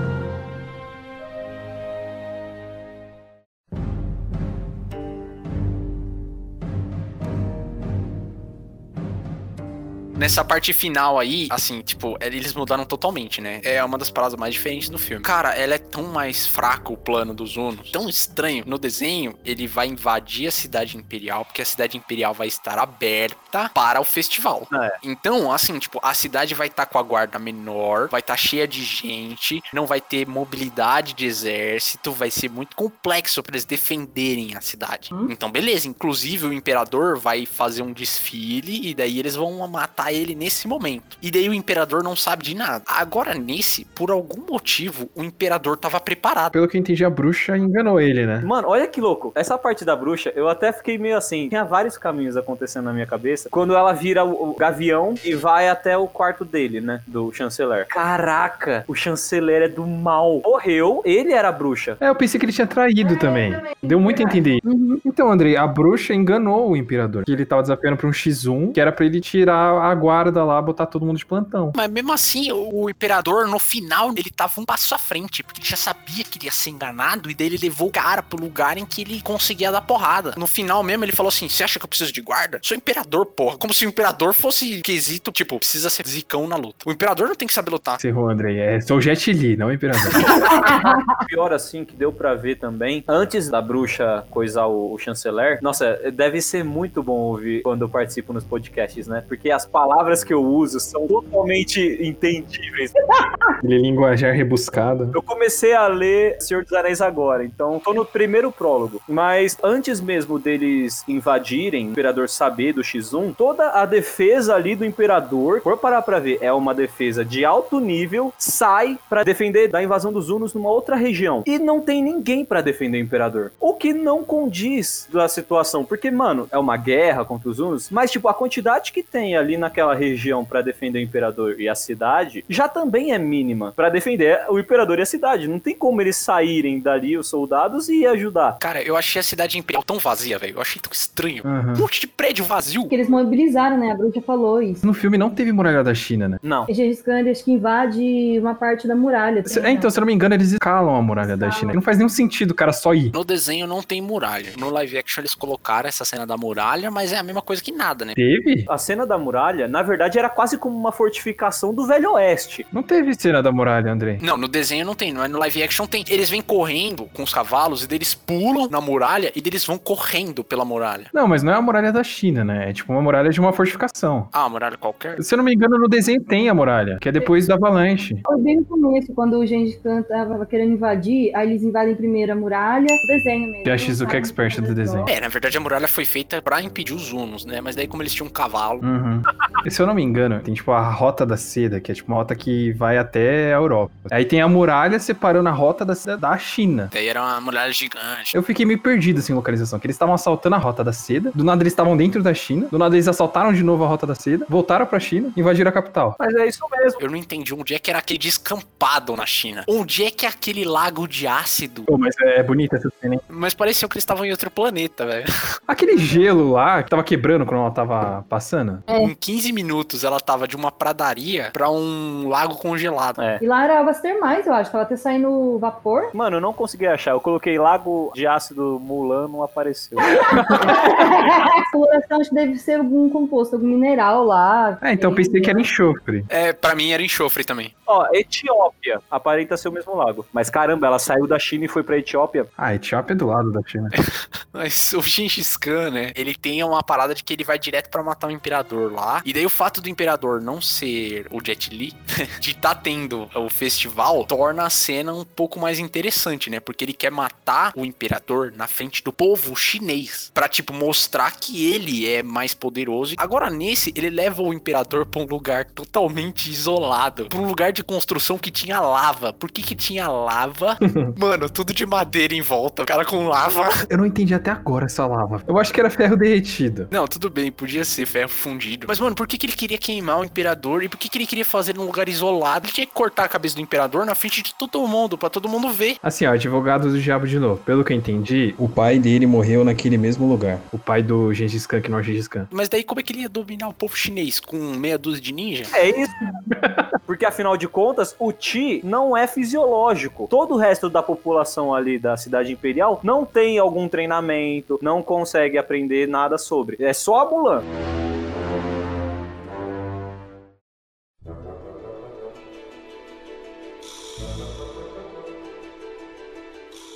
Nessa 10.16 10.46
parte 10.46 10.72
final 10.72 11.20
aí, 11.20 11.48
assim, 11.50 11.82
tipo, 11.82 12.18
eles 12.22 12.54
mudaram 12.54 12.86
totalmente, 12.86 13.42
né? 13.42 13.60
É 13.64 13.84
uma 13.84 13.98
das 13.98 14.10
paradas 14.10 14.40
mais 14.40 14.54
diferentes 14.54 14.88
do 14.88 14.98
filme. 14.98 15.22
Cara, 15.22 15.54
ela 15.54 15.76
é 15.76 15.78
tão 15.78 16.04
mais 16.04 16.48
fraca 16.48 16.94
o 16.94 16.98
plano 16.98 17.34
dos 17.34 17.58
Unos, 17.58 17.92
tão 17.92 18.08
estranho. 18.08 18.64
No 18.66 18.78
desenho, 18.78 19.38
ele 19.44 19.68
vai 19.68 19.88
invadir 19.88 20.48
a 20.48 20.52
cidade 20.52 20.96
imperial, 20.96 21.44
porque 21.44 21.62
a 21.62 21.66
cidade 21.66 21.98
imperial 21.98 22.34
vai 22.34 22.48
estar 22.48 22.80
aberta 22.80 23.70
para 23.74 24.00
o 24.00 24.06
festival. 24.06 24.68
É. 24.74 24.94
Então, 25.04 25.52
assim, 25.52 25.78
tipo, 25.80 26.00
a 26.02 26.14
cidade 26.14 26.54
vai 26.56 26.68
estar 26.68 26.86
com 26.86 26.98
a 26.98 27.04
guarda 27.04 27.38
menor, 27.38 28.08
vai 28.08 28.22
estar 28.22 28.38
cheia 28.38 28.66
de 28.66 28.84
gente, 28.84 29.62
não 29.74 29.86
vai 29.86 30.00
ter 30.00 30.26
mobilidade 30.26 31.14
de 31.14 31.26
exército, 31.26 32.14
vai 32.14 32.32
ser 32.32 32.50
muito 32.50 32.76
complexo 32.76 33.44
para 33.44 33.54
eles 33.54 33.66
defenderem 33.66 34.56
a 34.56 34.62
cidade. 34.62 35.10
Então, 35.30 35.52
beleza. 35.52 35.88
Inclusive, 35.90 36.48
o 36.48 36.54
imperador 36.54 37.20
vai 37.20 37.46
fazer 37.46 37.82
um 37.82 37.92
desfile 37.92 38.90
e 38.90 38.94
daí 38.94 39.20
eles 39.20 39.36
vão 39.36 39.68
matar 39.68 40.06
ele 40.16 40.36
nesse 40.36 40.68
momento. 40.68 41.18
E 41.22 41.30
daí 41.30 41.50
o 41.50 41.54
imperador 41.54 42.04
não 42.04 42.16
sabe 42.16 42.44
de 42.44 42.56
nada. 42.56 42.84
Agora, 42.88 43.34
nesse, 43.34 43.86
por 43.86 44.12
algum 44.12 44.46
motivo, 44.50 45.10
o 45.16 45.24
imperador 45.24 45.78
tava 45.78 46.00
preparado. 46.00 46.52
Pelo 46.52 46.68
que 46.68 46.78
eu 46.78 46.82
entendi, 46.82 47.04
a 47.04 47.10
bruxa 47.10 47.58
enganou 47.58 48.00
ele, 48.00 48.26
né? 48.26 48.42
Mano, 48.44 48.70
olha 48.70 48.88
que 48.88 49.02
louco. 49.02 49.32
Essa 49.36 49.58
parte 49.58 49.84
da 49.84 49.96
bruxa, 49.96 50.32
eu 50.36 50.48
até 50.48 50.72
fiquei 50.72 50.98
meio 50.98 51.18
assim. 51.18 51.50
Tinha 51.50 51.64
vários 51.64 51.98
caminhos 51.98 52.38
acontecendo 52.38 52.86
na 52.86 52.94
minha 52.94 53.06
cabeça. 53.06 53.50
Quando 53.50 53.76
ela 53.76 53.94
vira 53.94 54.24
o, 54.24 54.52
o 54.52 54.56
gavião 54.56 55.16
e 55.24 55.34
vai 55.34 55.70
até 55.70 55.98
o 55.98 56.08
quarto 56.08 56.46
dele, 56.46 56.82
né? 56.82 57.02
Do 57.08 57.32
chanceler. 57.32 57.88
Caraca, 57.88 58.84
o 58.88 58.96
chanceler 58.96 59.64
é 59.64 59.68
do 59.68 59.86
mal. 59.86 60.42
Morreu, 60.44 61.02
ele 61.06 61.34
era 61.34 61.50
a 61.50 61.52
bruxa. 61.52 61.98
É, 62.00 62.10
eu 62.10 62.16
pensei 62.16 62.40
que 62.40 62.46
ele 62.46 62.54
tinha 62.54 62.68
traído 62.68 63.18
também. 63.18 63.56
Deu 63.82 64.00
muito 64.00 64.22
a 64.22 64.24
entender. 64.24 64.60
Então, 65.06 65.32
Andrei, 65.32 65.56
a 65.56 65.66
bruxa 65.66 66.14
enganou 66.14 66.72
o 66.72 66.78
imperador. 66.78 67.24
Que 67.26 67.32
ele 67.32 67.46
tava 67.46 67.62
desafiando 67.62 67.98
pra 67.98 68.08
um 68.08 68.12
X1, 68.12 68.74
que 68.74 68.82
era 68.82 68.92
pra 68.92 69.06
ele 69.06 69.22
tirar 69.22 69.92
a 69.92 69.95
guarda 69.96 70.44
lá, 70.44 70.62
botar 70.62 70.86
todo 70.86 71.06
mundo 71.06 71.18
de 71.18 71.26
plantão. 71.26 71.74
Mas 71.76 71.90
mesmo 71.90 72.14
assim, 72.14 72.52
o 72.52 72.90
imperador, 72.90 73.48
no 73.48 73.60
final, 73.60 74.12
ele 74.12 74.30
tava 74.30 74.54
um 74.60 74.66
passo 74.66 74.94
à 74.94 74.98
frente, 74.98 75.42
porque 75.42 75.62
ele 75.62 75.68
já 75.68 75.78
sabia 75.78 76.24
que 76.24 76.38
ele 76.38 76.46
ia 76.46 76.52
ser 76.52 76.70
enganado, 76.70 77.30
e 77.30 77.34
daí 77.34 77.48
ele 77.48 77.58
levou 77.58 77.88
o 77.88 77.92
cara 77.92 78.22
pro 78.22 78.40
lugar 78.40 78.78
em 78.78 78.86
que 78.86 79.02
ele 79.02 79.22
conseguia 79.22 79.72
dar 79.72 79.82
porrada. 79.82 80.34
No 80.38 80.48
final 80.48 80.84
mesmo, 80.84 81.04
ele 81.04 81.12
falou 81.12 81.30
assim: 81.30 81.50
Você 81.50 81.64
acha 81.64 81.80
que 81.80 81.86
eu 81.86 81.90
preciso 81.90 82.12
de 82.12 82.22
guarda? 82.22 82.60
Sou 82.62 82.78
imperador, 82.78 83.26
porra. 83.26 83.58
Como 83.58 83.74
se 83.74 83.86
o 83.86 83.90
imperador 83.90 84.34
fosse 84.34 84.82
quesito, 84.82 85.32
tipo, 85.32 85.58
precisa 85.58 85.90
ser 85.90 86.08
zicão 86.08 86.48
na 86.48 86.56
luta. 86.56 86.88
O 86.88 86.92
imperador 86.92 87.28
não 87.28 87.36
tem 87.36 87.48
que 87.48 87.54
saber 87.54 87.72
lutar. 87.72 88.00
Você 88.00 88.10
errou, 88.10 88.30
Andrei. 88.30 88.60
É, 88.60 88.82
sou 88.82 88.98
o 88.98 89.02
Jet 89.02 89.32
Li, 89.32 89.56
não 89.56 89.68
o 89.68 89.74
Imperador. 89.74 90.12
Pior 91.28 91.54
assim 91.54 91.86
que 91.86 91.96
deu 91.96 92.12
pra 92.12 92.34
ver 92.36 92.58
também, 92.58 93.04
antes 93.08 93.50
da 93.50 93.62
bruxa 93.62 94.26
coisar 94.30 94.66
o, 94.66 94.94
o 94.94 94.98
chanceler, 94.98 95.60
nossa, 95.62 96.00
deve 96.12 96.42
ser 96.42 96.64
muito 96.64 97.02
bom 97.02 97.18
ouvir 97.18 97.62
quando 97.62 97.84
eu 97.84 97.90
participo 97.90 98.34
nos 98.34 98.44
podcasts, 98.44 99.08
né? 99.08 99.24
Porque 99.28 99.52
as 99.52 99.66
palavras 99.66 99.85
que 100.26 100.34
eu 100.34 100.44
uso 100.44 100.80
são 100.80 101.08
totalmente 101.08 101.80
entendíveis. 102.02 102.92
Ele 103.64 103.78
linguajar 103.78 104.34
rebuscado. 104.34 105.10
Eu 105.14 105.22
comecei 105.22 105.74
a 105.74 105.88
ler 105.88 106.42
Senhor 106.42 106.64
dos 106.64 106.74
Anéis 106.74 107.02
agora, 107.02 107.44
então 107.44 107.80
tô 107.80 107.94
no 107.94 108.06
primeiro 108.06 108.52
prólogo. 108.52 109.02
Mas 109.08 109.58
antes 109.64 110.00
mesmo 110.02 110.38
deles 110.38 111.04
invadirem, 111.08 111.88
o 111.88 111.92
Imperador 111.92 112.30
saber 112.30 112.74
do 112.74 112.82
X1, 112.82 113.36
toda 113.36 113.72
a 113.72 113.86
defesa 113.86 114.56
ali 114.56 114.76
do 114.76 114.86
Imperador, 114.86 115.62
por 115.62 115.78
parar 115.78 116.02
pra 116.02 116.20
ver, 116.20 116.38
é 116.42 116.52
uma 116.52 116.74
defesa 116.74 117.24
de 117.24 117.44
alto 117.46 117.80
nível, 117.80 118.34
sai 118.38 118.98
pra 119.10 119.24
defender 119.24 119.68
da 119.68 119.82
invasão 119.82 120.12
dos 120.12 120.30
Hunos 120.30 120.54
numa 120.54 120.70
outra 120.70 120.96
região. 120.96 121.44
E 121.46 121.58
não 121.58 121.82
tem 121.82 122.04
ninguém 122.04 122.46
pra 122.46 122.62
defender 122.62 122.98
o 122.98 123.02
Imperador. 123.02 123.52
O 123.60 123.74
que 123.74 123.94
não 123.94 124.24
condiz 124.24 125.08
da 125.12 125.28
situação, 125.28 125.84
porque, 125.84 126.12
mano, 126.12 126.48
é 126.52 126.58
uma 126.58 126.78
guerra 126.78 127.26
contra 127.26 127.50
os 127.50 127.60
Hunos, 127.60 127.90
mas, 127.90 128.12
tipo, 128.12 128.28
a 128.28 128.34
quantidade 128.34 128.92
que 128.92 129.02
tem 129.02 129.36
ali 129.36 129.58
naquela 129.76 129.94
região 129.94 130.46
pra 130.46 130.62
defender 130.62 131.00
o 131.00 131.02
Imperador 131.02 131.60
e 131.60 131.68
a 131.68 131.76
cidade 131.76 132.46
já 132.48 132.70
também 132.70 133.12
é 133.12 133.18
mínima 133.20 133.74
pra 133.76 133.90
defender 133.90 134.40
o 134.50 134.58
Imperador 134.58 135.00
e 135.00 135.02
a 135.02 135.06
cidade. 135.06 135.50
Não 135.50 135.60
tem 135.60 135.76
como 135.76 136.02
eles 136.02 136.16
saírem 136.16 136.80
dali, 136.80 137.18
os 137.18 137.28
soldados, 137.28 137.90
e 137.90 138.06
ajudar. 138.06 138.58
Cara, 138.60 138.82
eu 138.82 138.96
achei 138.96 139.20
a 139.20 139.24
cidade 139.24 139.58
imperial 139.58 139.84
tão 139.84 139.98
vazia, 140.00 140.40
velho. 140.40 140.56
Eu 140.56 140.62
achei 140.62 140.82
tão 140.82 140.94
estranho. 140.94 141.44
Uhum. 141.46 141.74
Um 141.74 141.78
monte 141.80 142.00
de 142.00 142.08
prédio 142.08 142.46
vazio. 142.46 142.82
Porque 142.84 142.96
eles 142.96 143.10
mobilizaram, 143.10 143.78
né? 143.78 143.92
A 143.92 143.96
bruxa 143.96 144.22
falou 144.22 144.62
isso. 144.62 144.86
No 144.86 144.94
filme 144.94 145.18
não 145.18 145.30
teve 145.30 145.52
muralha 145.52 145.84
da 145.84 145.94
China, 145.94 146.30
né? 146.30 146.38
Não. 146.42 146.66
E 146.70 146.74
Gengis 146.74 147.02
Khan, 147.02 147.30
acho 147.30 147.44
que 147.44 147.52
invade 147.52 148.40
uma 148.40 148.56
parte 148.56 148.88
da 148.88 148.96
muralha. 148.96 149.46
Se- 149.46 149.56
também, 149.56 149.72
É, 149.72 149.74
então, 149.74 149.90
se 149.90 149.98
eu 149.98 150.02
não 150.02 150.08
me 150.08 150.14
engano, 150.14 150.36
eles 150.36 150.54
escalam 150.54 150.96
a 150.96 151.02
muralha 151.02 151.36
da 151.36 151.52
China. 151.52 151.74
Não 151.74 151.82
faz 151.82 151.98
nenhum 151.98 152.08
sentido 152.10 152.52
o 152.52 152.56
cara 152.56 152.72
só 152.72 152.94
ir. 152.94 153.12
No 153.14 153.26
desenho 153.26 153.68
não 153.68 153.84
tem 153.84 154.02
muralha. 154.02 154.52
No 154.58 154.70
live 154.70 154.98
action 154.98 155.22
eles 155.22 155.36
colocaram 155.36 155.90
essa 155.90 156.06
cena 156.06 156.26
da 156.26 156.38
muralha, 156.38 156.90
mas 156.90 157.12
é 157.12 157.18
a 157.18 157.24
mesma 157.24 157.42
coisa 157.42 157.62
que 157.62 157.74
nada, 157.74 158.06
né? 158.06 158.14
Teve? 158.16 158.64
A 158.70 158.78
cena 158.78 159.06
da 159.06 159.18
muralha, 159.18 159.65
na 159.68 159.82
verdade, 159.82 160.18
era 160.20 160.30
quase 160.30 160.58
como 160.58 160.78
uma 160.78 160.92
fortificação 160.92 161.74
do 161.74 161.86
Velho 161.86 162.14
Oeste. 162.14 162.66
Não 162.72 162.84
teve 162.84 163.14
cena 163.16 163.42
da 163.42 163.52
muralha, 163.52 163.92
Andrei. 163.92 164.18
Não, 164.22 164.38
no 164.38 164.48
desenho 164.48 164.86
não 164.86 164.96
tem, 164.96 165.12
não 165.14 165.24
é 165.24 165.28
no 165.28 165.40
live 165.40 165.64
action 165.64 165.86
tem. 165.86 166.04
Eles 166.10 166.30
vêm 166.30 166.42
correndo 166.42 167.06
com 167.14 167.24
os 167.24 167.34
cavalos 167.34 167.84
e 167.84 167.88
daí 167.88 167.98
eles 167.98 168.14
pulam 168.14 168.70
na 168.70 168.80
muralha 168.82 169.32
e 169.36 169.42
daí 169.42 169.50
eles 169.52 169.66
vão 169.66 169.78
correndo 169.78 170.44
pela 170.44 170.66
muralha. 170.66 171.06
Não, 171.14 171.28
mas 171.28 171.44
não 171.44 171.54
é 171.54 171.56
a 171.56 171.62
muralha 171.62 171.92
da 171.92 172.04
China, 172.04 172.44
né? 172.44 172.70
É 172.70 172.74
tipo 172.74 172.92
uma 172.92 173.02
muralha 173.02 173.30
de 173.30 173.40
uma 173.40 173.54
fortificação. 173.54 174.28
Ah, 174.32 174.48
muralha 174.50 174.78
qualquer? 174.78 175.22
Se 175.24 175.34
eu 175.34 175.38
não 175.38 175.44
me 175.46 175.54
engano, 175.54 175.78
no 175.78 175.88
desenho 175.88 176.22
tem 176.24 176.50
a 176.50 176.54
muralha, 176.54 176.98
que 177.00 177.10
é 177.10 177.12
depois 177.12 177.48
da 177.48 177.56
avalanche. 177.56 178.20
Foi 178.26 178.40
bem 178.42 178.58
no 178.58 178.66
começo, 178.66 179.14
quando 179.14 179.38
o 179.40 179.46
Gengis 179.46 179.78
Khan 179.82 180.02
tava 180.04 180.46
querendo 180.46 180.74
invadir, 180.74 181.36
aí 181.36 181.50
eles 181.50 181.64
invadem 181.64 181.96
primeiro 181.96 182.32
a 182.32 182.36
muralha, 182.36 182.88
o 182.88 183.08
desenho 183.08 183.48
mesmo. 183.50 183.64
Que 183.64 183.70
é 183.70 183.74
a 183.74 183.78
Shizuka 183.78 184.18
Expert 184.18 184.62
do 184.62 184.74
desenho. 184.74 185.06
É, 185.08 185.20
na 185.20 185.28
verdade 185.28 185.58
a 185.58 185.62
muralha 185.62 185.88
foi 185.88 186.06
feita 186.06 186.42
pra 186.42 186.62
impedir 186.62 186.94
os 186.94 187.12
hunos, 187.12 187.46
né? 187.46 187.62
Mas 187.62 187.76
daí 187.76 187.88
como 187.88 188.02
eles 188.04 188.14
tinham 188.14 188.28
um 188.28 188.32
cavalo, 188.32 188.82
Uhum. 188.84 189.22
E 189.64 189.72
se 189.72 189.82
eu 189.82 189.88
não 189.88 189.94
me 189.94 190.04
engano, 190.04 190.40
tem 190.40 190.54
tipo 190.54 190.72
a 190.72 190.90
Rota 190.90 191.26
da 191.26 191.38
Seda, 191.38 191.80
que 191.80 191.92
é 191.92 191.96
tipo 191.96 192.12
uma 192.12 192.18
rota 192.18 192.36
que 192.36 192.72
vai 192.74 192.98
até 192.98 193.54
a 193.54 193.58
Europa. 193.58 193.92
Aí 194.12 194.26
tem 194.26 194.42
a 194.42 194.48
muralha 194.48 195.00
separando 195.00 195.50
a 195.50 195.52
Rota 195.52 195.86
da 195.86 195.96
Seda 195.96 196.18
da 196.18 196.38
China. 196.38 196.90
daí 196.92 197.08
era 197.08 197.22
uma 197.22 197.42
muralha 197.42 197.72
gigante. 197.72 198.36
Eu 198.36 198.44
fiquei 198.44 198.66
meio 198.66 198.80
perdido 198.80 199.20
assim 199.20 199.34
em 199.34 199.36
localização, 199.36 199.80
que 199.80 199.88
eles 199.88 199.96
estavam 199.96 200.14
assaltando 200.14 200.56
a 200.56 200.60
Rota 200.60 200.84
da 200.84 200.94
Seda, 200.94 201.32
do 201.34 201.44
nada 201.44 201.62
eles 201.64 201.74
estavam 201.74 201.96
dentro 201.98 202.22
da 202.22 202.34
China, 202.34 202.68
do 202.72 202.78
nada 202.78 202.96
eles 202.96 203.08
assaltaram 203.08 203.54
de 203.54 203.64
novo 203.64 203.84
a 203.84 203.88
Rota 203.88 204.06
da 204.06 204.16
Seda, 204.16 204.46
voltaram 204.50 204.86
pra 204.86 205.00
China 205.00 205.32
e 205.36 205.40
invadiram 205.40 205.70
a 205.70 205.72
capital. 205.72 206.16
Mas 206.20 206.34
é 206.36 206.48
isso 206.48 206.60
mesmo. 206.72 207.00
Eu 207.02 207.10
não 207.10 207.18
entendi 207.18 207.54
onde 207.54 207.74
é 207.74 207.80
que 207.80 207.90
era 207.90 208.00
aquele 208.00 208.20
descampado 208.20 209.16
na 209.16 209.26
China. 209.26 209.64
Onde 209.68 210.04
é 210.04 210.12
que 210.12 210.26
é 210.26 210.30
aquele 210.30 210.66
lago 210.66 211.08
de 211.08 211.28
ácido? 211.28 211.84
Pô, 211.84 211.98
mas 211.98 212.16
é 212.20 212.44
bonita 212.44 212.76
essa 212.76 212.90
cena, 213.02 213.16
hein? 213.16 213.22
Mas 213.28 213.54
parecia 213.54 213.88
que 213.88 213.96
eles 213.96 214.04
estavam 214.04 214.26
em 214.26 214.32
outro 214.32 214.50
planeta, 214.52 215.06
velho. 215.06 215.26
Aquele 215.68 215.98
gelo 215.98 216.52
lá 216.52 216.84
que 216.84 216.90
tava 216.90 217.04
quebrando 217.04 217.46
quando 217.46 217.62
ela 217.62 217.72
tava 217.72 218.26
passando. 218.30 218.84
Em 218.88 219.14
15 219.16 219.45
minutos 219.52 220.04
ela 220.04 220.20
tava 220.20 220.48
de 220.48 220.56
uma 220.56 220.72
pradaria 220.72 221.50
pra 221.52 221.70
um 221.70 222.28
lago 222.28 222.56
congelado. 222.56 223.22
É. 223.22 223.40
E 223.42 223.48
lá 223.48 223.64
era 223.64 223.80
águas 223.80 224.00
termais, 224.00 224.46
eu 224.46 224.54
acho. 224.54 224.72
Tava 224.72 224.84
até 224.84 224.96
saindo 224.96 225.58
vapor. 225.60 226.10
Mano, 226.14 226.38
eu 226.38 226.42
não 226.42 226.54
consegui 226.54 226.88
achar. 226.88 227.12
Eu 227.12 227.22
coloquei 227.22 227.58
Lago 227.58 228.12
de 228.14 228.28
Ácido 228.28 228.80
Mulan, 228.80 229.28
não 229.28 229.44
apareceu. 229.44 229.98
A 230.00 231.72
coloração 231.72 232.22
acho 232.22 232.30
que 232.30 232.36
deve 232.36 232.58
ser 232.58 232.80
algum 232.80 233.10
composto, 233.10 233.56
algum 233.56 233.68
mineral 233.68 234.24
lá. 234.24 234.78
É, 234.82 234.94
então 234.94 235.12
eu 235.12 235.16
pensei 235.16 235.42
que 235.42 235.50
era 235.50 235.60
enxofre. 235.60 236.26
É, 236.30 236.54
pra 236.54 236.76
mim 236.76 236.92
era 236.92 237.02
enxofre 237.04 237.44
também. 237.44 237.74
Ó, 237.86 238.08
Etiópia. 238.14 239.02
Aparenta 239.10 239.58
ser 239.58 239.70
o 239.70 239.72
mesmo 239.72 239.96
lago. 239.96 240.26
Mas 240.34 240.50
caramba, 240.50 240.88
ela 240.88 241.00
saiu 241.00 241.28
da 241.28 241.40
China 241.40 241.66
e 241.66 241.68
foi 241.68 241.84
pra 241.84 241.98
Etiópia. 241.98 242.48
Ah, 242.58 242.74
Etiópia 242.74 243.14
é 243.14 243.16
do 243.16 243.28
lado 243.28 243.52
da 243.52 243.62
China. 243.64 243.90
Mas 244.52 244.94
o 244.94 245.02
Gengis 245.02 245.58
Khan, 245.58 245.92
né? 245.92 246.12
Ele 246.16 246.34
tem 246.34 246.64
uma 246.64 246.82
parada 246.82 247.14
de 247.14 247.24
que 247.24 247.34
ele 247.34 247.44
vai 247.44 247.60
direto 247.60 247.90
pra 247.90 248.02
matar 248.04 248.28
o 248.28 248.32
imperador 248.32 248.92
lá. 248.92 249.22
E 249.26 249.34
daí 249.36 249.46
o 249.46 249.50
fato 249.50 249.82
do 249.82 249.90
imperador 249.90 250.42
não 250.42 250.62
ser 250.62 251.28
o 251.30 251.40
Jet 251.46 251.70
Li, 251.70 251.94
de 252.40 252.56
tá 252.56 252.74
tendo 252.74 253.30
o 253.36 253.50
festival, 253.50 254.26
torna 254.26 254.66
a 254.66 254.70
cena 254.70 255.14
um 255.14 255.26
pouco 255.26 255.60
mais 255.60 255.78
interessante, 255.78 256.50
né? 256.50 256.60
Porque 256.60 256.86
ele 256.86 256.94
quer 256.94 257.12
matar 257.12 257.74
o 257.76 257.86
imperador 257.86 258.54
na 258.56 258.66
frente 258.66 259.04
do 259.04 259.12
povo 259.12 259.56
chinês. 259.56 260.32
Pra, 260.34 260.48
tipo, 260.48 260.74
mostrar 260.74 261.32
que 261.32 261.72
ele 261.72 262.10
é 262.10 262.24
mais 262.24 262.54
poderoso. 262.54 263.16
Agora, 263.18 263.50
nesse, 263.50 263.94
ele 263.96 264.10
leva 264.10 264.42
o 264.42 264.54
imperador 264.54 265.06
pra 265.06 265.22
um 265.22 265.26
lugar 265.26 265.66
totalmente 265.66 266.50
isolado. 266.50 267.26
Pra 267.26 267.40
um 267.40 267.48
lugar 267.48 267.74
de 267.74 267.84
construção 267.84 268.38
que 268.38 268.50
tinha 268.50 268.80
lava. 268.80 269.34
Por 269.34 269.52
que 269.52 269.62
que 269.62 269.76
tinha 269.76 270.08
lava? 270.08 270.78
Mano, 271.20 271.50
tudo 271.50 271.74
de 271.74 271.86
madeira 271.86 272.34
em 272.34 272.42
volta. 272.42 272.84
O 272.84 272.86
cara 272.86 273.04
com 273.04 273.28
lava. 273.28 273.68
Eu 273.90 273.98
não 273.98 274.06
entendi 274.06 274.34
até 274.34 274.52
agora 274.52 274.86
essa 274.86 275.06
lava. 275.06 275.44
Eu 275.46 275.58
acho 275.60 275.74
que 275.74 275.80
era 275.80 275.90
ferro 275.90 276.16
derretido. 276.16 276.88
Não, 276.90 277.06
tudo 277.06 277.30
bem, 277.30 277.52
podia 277.52 277.84
ser 277.84 278.06
ferro 278.06 278.30
fundido. 278.30 278.88
Mas, 278.88 279.00
mano, 279.00 279.16
por 279.16 279.25
que, 279.28 279.38
que 279.38 279.46
ele 279.46 279.54
queria 279.54 279.78
queimar 279.78 280.20
o 280.20 280.24
imperador? 280.24 280.84
E 280.84 280.90
por 280.90 280.98
que, 280.98 281.10
que 281.10 281.18
ele 281.18 281.26
queria 281.26 281.46
fazer 281.46 281.76
num 281.76 281.86
lugar 281.86 282.08
isolado? 282.10 282.66
Ele 282.66 282.74
tinha 282.74 282.88
que 282.88 282.94
cortar 282.94 283.26
a 283.26 283.28
cabeça 283.28 283.56
do 283.56 283.62
imperador 283.62 284.06
na 284.06 284.16
frente 284.16 284.42
de 284.42 284.54
todo 284.54 284.86
mundo, 284.88 285.18
pra 285.18 285.30
todo 285.30 285.50
mundo 285.50 285.70
ver. 285.70 285.98
Assim, 286.02 286.26
ó, 286.26 286.34
advogado 286.34 286.90
do 286.90 287.00
diabo 287.00 287.28
de 287.28 287.40
novo. 287.40 287.62
Pelo 287.64 287.84
que 287.84 287.94
eu 287.94 287.98
entendi, 287.98 288.54
o 288.58 288.68
pai 288.68 289.00
dele 289.00 289.26
morreu 289.26 289.64
naquele 289.64 289.98
mesmo 289.98 290.28
lugar. 290.28 290.60
O 290.72 290.78
pai 290.78 291.02
do 291.02 291.34
Gengis 291.34 291.66
Khan, 291.66 291.82
que 291.82 291.90
não 291.90 291.98
é 291.98 292.02
o 292.02 292.04
Gengis 292.04 292.28
Khan. 292.28 292.48
Mas 292.52 292.70
daí 292.70 292.84
como 292.84 293.00
é 293.00 293.04
que 293.04 293.14
ele 293.14 293.22
ia 293.22 293.30
dominar 293.30 293.68
o 293.68 293.74
povo 293.74 293.96
chinês? 293.96 294.40
Com 294.40 294.58
meia 294.58 294.98
dúzia 294.98 295.22
de 295.22 295.34
ninja? 295.34 295.66
É 295.74 295.90
isso. 295.90 296.14
Porque 297.06 297.26
afinal 297.26 297.56
de 297.56 297.68
contas, 297.68 298.16
o 298.20 298.32
Ti 298.32 298.82
não 298.84 299.16
é 299.16 299.28
fisiológico. 299.28 300.28
Todo 300.30 300.56
o 300.56 300.58
resto 300.58 300.90
da 300.90 301.04
população 301.04 301.74
ali 301.74 302.00
da 302.00 302.18
cidade 302.18 302.52
imperial 302.52 303.00
não 303.04 303.26
tem 303.26 303.60
algum 303.60 303.88
treinamento, 303.88 304.80
não 304.82 305.02
consegue 305.04 305.58
aprender 305.58 306.08
nada 306.08 306.38
sobre. 306.38 306.78
É 306.80 306.94
só 306.94 307.22
a 307.22 307.30
Mulan. 307.30 307.64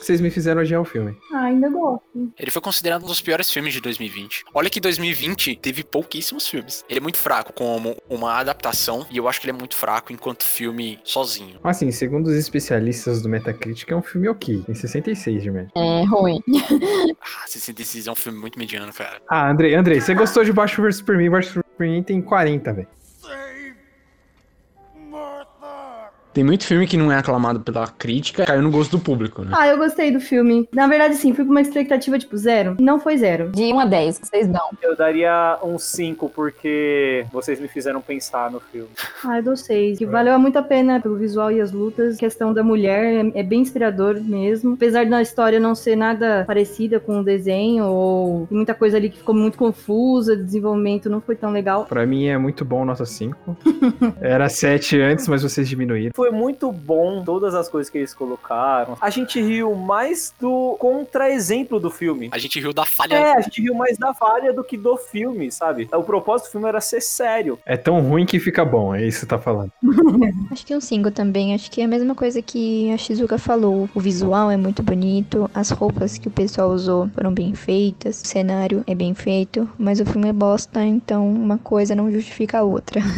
Vocês 0.09 0.21
me 0.21 0.31
fizeram 0.31 0.59
odiar 0.61 0.81
o 0.81 0.85
filme. 0.85 1.15
Ah, 1.31 1.43
ainda 1.43 1.69
gosto. 1.69 2.01
Ele 2.39 2.49
foi 2.49 2.61
considerado 2.63 3.03
um 3.03 3.05
dos 3.05 3.21
piores 3.21 3.51
filmes 3.51 3.75
de 3.75 3.79
2020. 3.79 4.43
Olha 4.55 4.67
que 4.67 4.79
2020 4.79 5.57
teve 5.57 5.83
pouquíssimos 5.83 6.47
filmes. 6.47 6.83
Ele 6.89 6.97
é 6.97 6.99
muito 6.99 7.19
fraco 7.19 7.53
como 7.53 7.95
uma 8.09 8.33
adaptação, 8.39 9.05
e 9.11 9.17
eu 9.17 9.29
acho 9.29 9.39
que 9.39 9.45
ele 9.45 9.55
é 9.55 9.59
muito 9.59 9.75
fraco 9.75 10.11
enquanto 10.11 10.43
filme 10.43 10.97
sozinho. 11.03 11.59
Assim, 11.63 11.91
segundo 11.91 12.25
os 12.25 12.33
especialistas 12.33 13.21
do 13.21 13.29
Metacritic, 13.29 13.91
é 13.91 13.95
um 13.95 14.01
filme 14.01 14.27
ok. 14.27 14.63
Tem 14.65 14.73
66 14.73 15.43
de 15.43 15.51
média. 15.51 15.71
É 15.75 16.03
ruim. 16.05 16.41
Ah, 17.21 17.45
66 17.47 18.07
é 18.07 18.11
um 18.11 18.15
filme 18.15 18.39
muito 18.39 18.57
mediano, 18.57 18.91
cara. 18.93 19.21
Ah, 19.29 19.49
Andrei, 19.49 19.75
Andrei, 19.75 19.99
você 20.01 20.15
gostou 20.15 20.43
de 20.43 20.51
Baixo 20.51 20.81
vs 20.81 20.97
Superman? 20.97 21.29
Baixo 21.29 21.49
vs 21.49 21.65
Superman 21.71 22.01
tem 22.01 22.21
40, 22.21 22.73
velho. 22.73 22.87
Tem 26.33 26.43
muito 26.43 26.65
filme 26.65 26.87
que 26.87 26.97
não 26.97 27.11
é 27.11 27.17
aclamado 27.17 27.59
pela 27.59 27.87
crítica, 27.87 28.45
caiu 28.45 28.61
no 28.61 28.71
gosto 28.71 28.97
do 28.97 28.99
público, 29.03 29.43
né? 29.43 29.51
Ah, 29.53 29.67
eu 29.67 29.77
gostei 29.77 30.11
do 30.11 30.19
filme. 30.19 30.69
Na 30.71 30.87
verdade, 30.87 31.15
sim, 31.15 31.33
fui 31.33 31.43
com 31.43 31.51
uma 31.51 31.61
expectativa 31.61 32.19
tipo 32.19 32.37
zero. 32.37 32.77
Não 32.79 32.99
foi 32.99 33.17
zero. 33.17 33.49
De 33.51 33.73
1 33.73 33.79
a 33.79 33.85
10, 33.85 34.19
vocês 34.23 34.47
dão. 34.47 34.69
Eu 34.81 34.95
daria 34.95 35.57
um 35.63 35.77
5 35.77 36.29
porque 36.29 37.25
vocês 37.31 37.59
me 37.59 37.67
fizeram 37.67 37.99
pensar 37.99 38.51
no 38.51 38.59
filme. 38.59 38.89
Ah, 39.25 39.37
eu 39.37 39.43
dou 39.43 39.55
seis. 39.55 39.97
Que 39.97 40.05
valeu 40.05 40.37
muito 40.39 40.57
a 40.57 40.61
pena 40.61 40.99
pelo 40.99 41.17
visual 41.17 41.51
e 41.51 41.59
as 41.59 41.71
lutas. 41.71 42.15
A 42.15 42.19
questão 42.19 42.53
da 42.53 42.63
mulher 42.63 43.25
é, 43.33 43.39
é 43.39 43.43
bem 43.43 43.61
inspirador 43.61 44.21
mesmo. 44.21 44.73
Apesar 44.73 45.05
da 45.05 45.21
história 45.21 45.59
não 45.59 45.73
ser 45.73 45.95
nada 45.95 46.43
parecida 46.45 46.99
com 46.99 47.19
o 47.19 47.23
desenho, 47.23 47.85
ou 47.85 48.47
tem 48.47 48.55
muita 48.55 48.73
coisa 48.73 48.97
ali 48.97 49.09
que 49.09 49.17
ficou 49.17 49.35
muito 49.35 49.57
confusa, 49.57 50.33
o 50.33 50.43
desenvolvimento 50.43 51.09
não 51.09 51.21
foi 51.21 51.35
tão 51.35 51.51
legal. 51.51 51.85
Pra 51.85 52.05
mim 52.05 52.27
é 52.27 52.37
muito 52.37 52.63
bom 52.63 52.85
nota 52.85 53.05
5. 53.05 53.57
Era 54.21 54.47
7 54.47 55.01
antes, 55.01 55.27
mas 55.27 55.43
vocês 55.43 55.67
diminuíram. 55.67 56.11
Foi 56.19 56.31
muito 56.31 56.69
bom 56.69 57.23
todas 57.23 57.55
as 57.55 57.69
coisas 57.69 57.89
que 57.89 57.97
eles 57.97 58.13
colocaram. 58.13 58.97
A 58.99 59.09
gente 59.09 59.41
riu 59.41 59.73
mais 59.73 60.33
do 60.37 60.75
contra-exemplo 60.77 61.79
do 61.79 61.89
filme. 61.89 62.27
A 62.33 62.37
gente 62.37 62.59
riu 62.59 62.73
da 62.73 62.85
falha. 62.85 63.15
É, 63.15 63.37
a 63.37 63.39
gente 63.39 63.61
riu 63.61 63.73
mais 63.73 63.97
da 63.97 64.13
falha 64.13 64.51
do 64.51 64.61
que 64.61 64.75
do 64.75 64.97
filme, 64.97 65.49
sabe? 65.49 65.87
O 65.93 66.03
propósito 66.03 66.47
do 66.47 66.51
filme 66.51 66.67
era 66.67 66.81
ser 66.81 66.99
sério. 66.99 67.57
É 67.65 67.77
tão 67.77 68.01
ruim 68.01 68.25
que 68.25 68.37
fica 68.37 68.65
bom, 68.65 68.93
é 68.93 69.07
isso 69.07 69.19
que 69.19 69.21
você 69.21 69.25
tá 69.27 69.39
falando. 69.39 69.71
Acho 70.51 70.65
que 70.65 70.75
um 70.75 70.81
5 70.81 71.09
também. 71.11 71.53
Acho 71.55 71.71
que 71.71 71.79
é 71.79 71.85
a 71.85 71.87
mesma 71.87 72.13
coisa 72.13 72.41
que 72.41 72.91
a 72.91 72.97
Shizuka 72.97 73.37
falou. 73.37 73.89
O 73.95 74.01
visual 74.01 74.51
é 74.51 74.57
muito 74.57 74.83
bonito, 74.83 75.49
as 75.53 75.69
roupas 75.69 76.17
que 76.17 76.27
o 76.27 76.31
pessoal 76.31 76.69
usou 76.71 77.09
foram 77.15 77.33
bem 77.33 77.53
feitas, 77.53 78.21
o 78.21 78.27
cenário 78.27 78.83
é 78.85 78.93
bem 78.93 79.13
feito, 79.13 79.69
mas 79.77 80.01
o 80.01 80.05
filme 80.05 80.27
é 80.27 80.33
bosta, 80.33 80.83
então 80.83 81.25
uma 81.31 81.57
coisa 81.57 81.95
não 81.95 82.11
justifica 82.11 82.59
a 82.59 82.63
outra. 82.63 82.99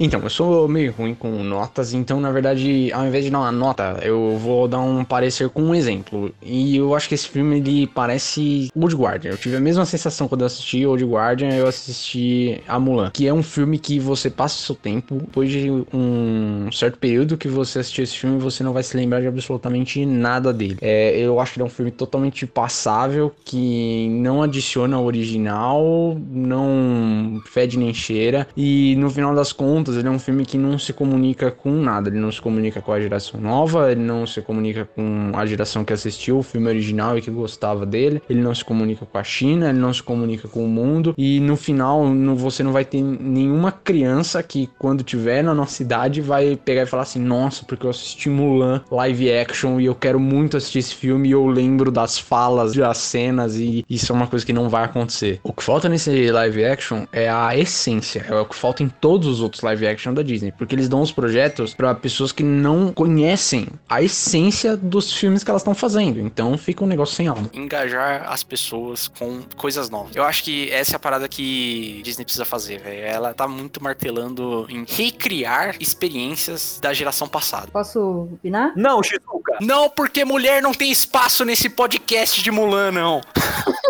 Então, 0.00 0.20
eu 0.20 0.30
sou 0.30 0.68
meio 0.68 0.92
ruim 0.92 1.14
com 1.14 1.42
notas, 1.42 1.92
então 1.92 2.07
na 2.16 2.30
verdade, 2.30 2.92
ao 2.92 3.06
invés 3.06 3.24
de 3.24 3.30
dar 3.30 3.40
uma 3.40 3.52
nota, 3.52 3.98
eu 4.02 4.38
vou 4.38 4.66
dar 4.66 4.80
um 4.80 5.04
parecer 5.04 5.48
com 5.48 5.62
um 5.62 5.74
exemplo. 5.74 6.32
E 6.42 6.76
eu 6.76 6.94
acho 6.94 7.08
que 7.08 7.14
esse 7.14 7.28
filme 7.28 7.58
ele 7.58 7.86
parece 7.86 8.70
Old 8.74 8.94
Guardian. 8.94 9.32
Eu 9.32 9.36
tive 9.36 9.56
a 9.56 9.60
mesma 9.60 9.84
sensação 9.84 10.28
quando 10.28 10.42
eu 10.42 10.46
assisti 10.46 10.86
Old 10.86 11.04
Guardian, 11.04 11.50
eu 11.50 11.66
assisti 11.66 12.60
a 12.66 12.78
Mulan, 12.78 13.10
que 13.12 13.26
é 13.26 13.32
um 13.32 13.42
filme 13.42 13.78
que 13.78 13.98
você 13.98 14.30
passa 14.30 14.56
o 14.56 14.66
seu 14.66 14.74
tempo, 14.74 15.16
depois 15.16 15.50
de 15.50 15.70
um 15.92 16.70
certo 16.72 16.98
período 16.98 17.36
que 17.36 17.48
você 17.48 17.80
assistiu 17.80 18.04
esse 18.04 18.16
filme, 18.16 18.38
você 18.38 18.62
não 18.62 18.72
vai 18.72 18.82
se 18.82 18.96
lembrar 18.96 19.20
de 19.20 19.26
absolutamente 19.26 20.04
nada 20.06 20.52
dele. 20.52 20.78
É, 20.80 21.18
eu 21.18 21.40
acho 21.40 21.54
que 21.54 21.60
é 21.60 21.64
um 21.64 21.68
filme 21.68 21.90
totalmente 21.90 22.46
passável, 22.46 23.32
que 23.44 24.08
não 24.10 24.42
adiciona 24.42 24.96
ao 24.96 25.04
original, 25.04 26.16
não 26.30 27.40
fede 27.46 27.78
nem 27.78 27.92
cheira, 27.92 28.46
e 28.56 28.94
no 28.96 29.10
final 29.10 29.34
das 29.34 29.52
contas, 29.52 29.96
ele 29.96 30.08
é 30.08 30.10
um 30.10 30.18
filme 30.18 30.44
que 30.44 30.56
não 30.56 30.78
se 30.78 30.92
comunica 30.92 31.50
com 31.50 31.70
nada. 31.70 31.97
Ele 32.06 32.18
não 32.18 32.30
se 32.30 32.40
comunica 32.40 32.80
com 32.80 32.92
a 32.92 33.00
geração 33.00 33.40
nova, 33.40 33.90
ele 33.90 34.00
não 34.00 34.26
se 34.26 34.40
comunica 34.40 34.84
com 34.84 35.32
a 35.34 35.44
geração 35.44 35.84
que 35.84 35.92
assistiu 35.92 36.38
o 36.38 36.42
filme 36.42 36.68
original 36.68 37.18
e 37.18 37.22
que 37.22 37.30
gostava 37.30 37.84
dele, 37.84 38.22
ele 38.28 38.40
não 38.40 38.54
se 38.54 38.64
comunica 38.64 39.04
com 39.04 39.18
a 39.18 39.24
China, 39.24 39.70
ele 39.70 39.78
não 39.78 39.92
se 39.92 40.02
comunica 40.02 40.48
com 40.48 40.64
o 40.64 40.68
mundo, 40.68 41.14
e 41.16 41.40
no 41.40 41.56
final 41.56 42.04
você 42.36 42.62
não 42.62 42.72
vai 42.72 42.84
ter 42.84 43.02
nenhuma 43.02 43.72
criança 43.72 44.42
que, 44.42 44.68
quando 44.78 45.02
tiver 45.02 45.42
na 45.42 45.54
nossa 45.54 45.82
idade, 45.82 46.20
vai 46.20 46.56
pegar 46.56 46.82
e 46.82 46.86
falar 46.86 47.02
assim: 47.02 47.20
Nossa, 47.20 47.64
porque 47.64 47.86
eu 47.86 47.90
assisti 47.90 48.28
Mulan 48.28 48.82
live 48.90 49.32
action 49.32 49.80
e 49.80 49.86
eu 49.86 49.94
quero 49.94 50.20
muito 50.20 50.56
assistir 50.56 50.78
esse 50.78 50.94
filme 50.94 51.28
e 51.28 51.32
eu 51.32 51.46
lembro 51.46 51.90
das 51.90 52.18
falas, 52.18 52.74
das 52.74 52.98
cenas, 52.98 53.56
e 53.56 53.84
isso 53.88 54.12
é 54.12 54.14
uma 54.14 54.26
coisa 54.26 54.44
que 54.44 54.52
não 54.52 54.68
vai 54.68 54.84
acontecer. 54.84 55.40
O 55.42 55.52
que 55.52 55.62
falta 55.62 55.88
nesse 55.88 56.30
live 56.30 56.64
action 56.64 57.06
é 57.12 57.28
a 57.28 57.56
essência, 57.56 58.24
é 58.28 58.34
o 58.34 58.44
que 58.44 58.54
falta 58.54 58.82
em 58.82 58.88
todos 58.88 59.28
os 59.28 59.40
outros 59.40 59.62
live 59.62 59.86
action 59.86 60.14
da 60.14 60.22
Disney, 60.22 60.52
porque 60.52 60.74
eles 60.74 60.88
dão 60.88 61.00
os 61.00 61.12
projetos 61.12 61.74
para 61.74 61.87
pessoas 61.94 62.32
que 62.32 62.42
não 62.42 62.92
conhecem 62.92 63.66
a 63.88 64.02
essência 64.02 64.76
dos 64.76 65.12
filmes 65.12 65.42
que 65.44 65.50
elas 65.50 65.62
estão 65.62 65.74
fazendo, 65.74 66.20
então 66.20 66.56
fica 66.58 66.84
um 66.84 66.86
negócio 66.86 67.14
sem 67.14 67.26
alma. 67.28 67.48
engajar 67.52 68.30
as 68.30 68.42
pessoas 68.42 69.08
com 69.08 69.42
coisas 69.56 69.90
novas. 69.90 70.14
Eu 70.14 70.24
acho 70.24 70.44
que 70.44 70.70
essa 70.70 70.94
é 70.94 70.96
a 70.96 70.98
parada 70.98 71.28
que 71.28 72.00
Disney 72.04 72.24
precisa 72.24 72.44
fazer, 72.44 72.80
velho. 72.80 73.04
Ela 73.04 73.34
tá 73.34 73.46
muito 73.48 73.82
martelando 73.82 74.66
em 74.68 74.84
recriar 74.86 75.76
experiências 75.80 76.78
da 76.80 76.92
geração 76.92 77.28
passada. 77.28 77.68
Posso 77.72 78.28
opinar? 78.32 78.72
Não, 78.76 79.02
Shizuka. 79.02 79.58
Não, 79.60 79.88
porque 79.90 80.24
mulher 80.24 80.62
não 80.62 80.72
tem 80.72 80.90
espaço 80.90 81.44
nesse 81.44 81.68
podcast 81.68 82.42
de 82.42 82.50
Mulan, 82.50 82.90
não. 82.92 83.20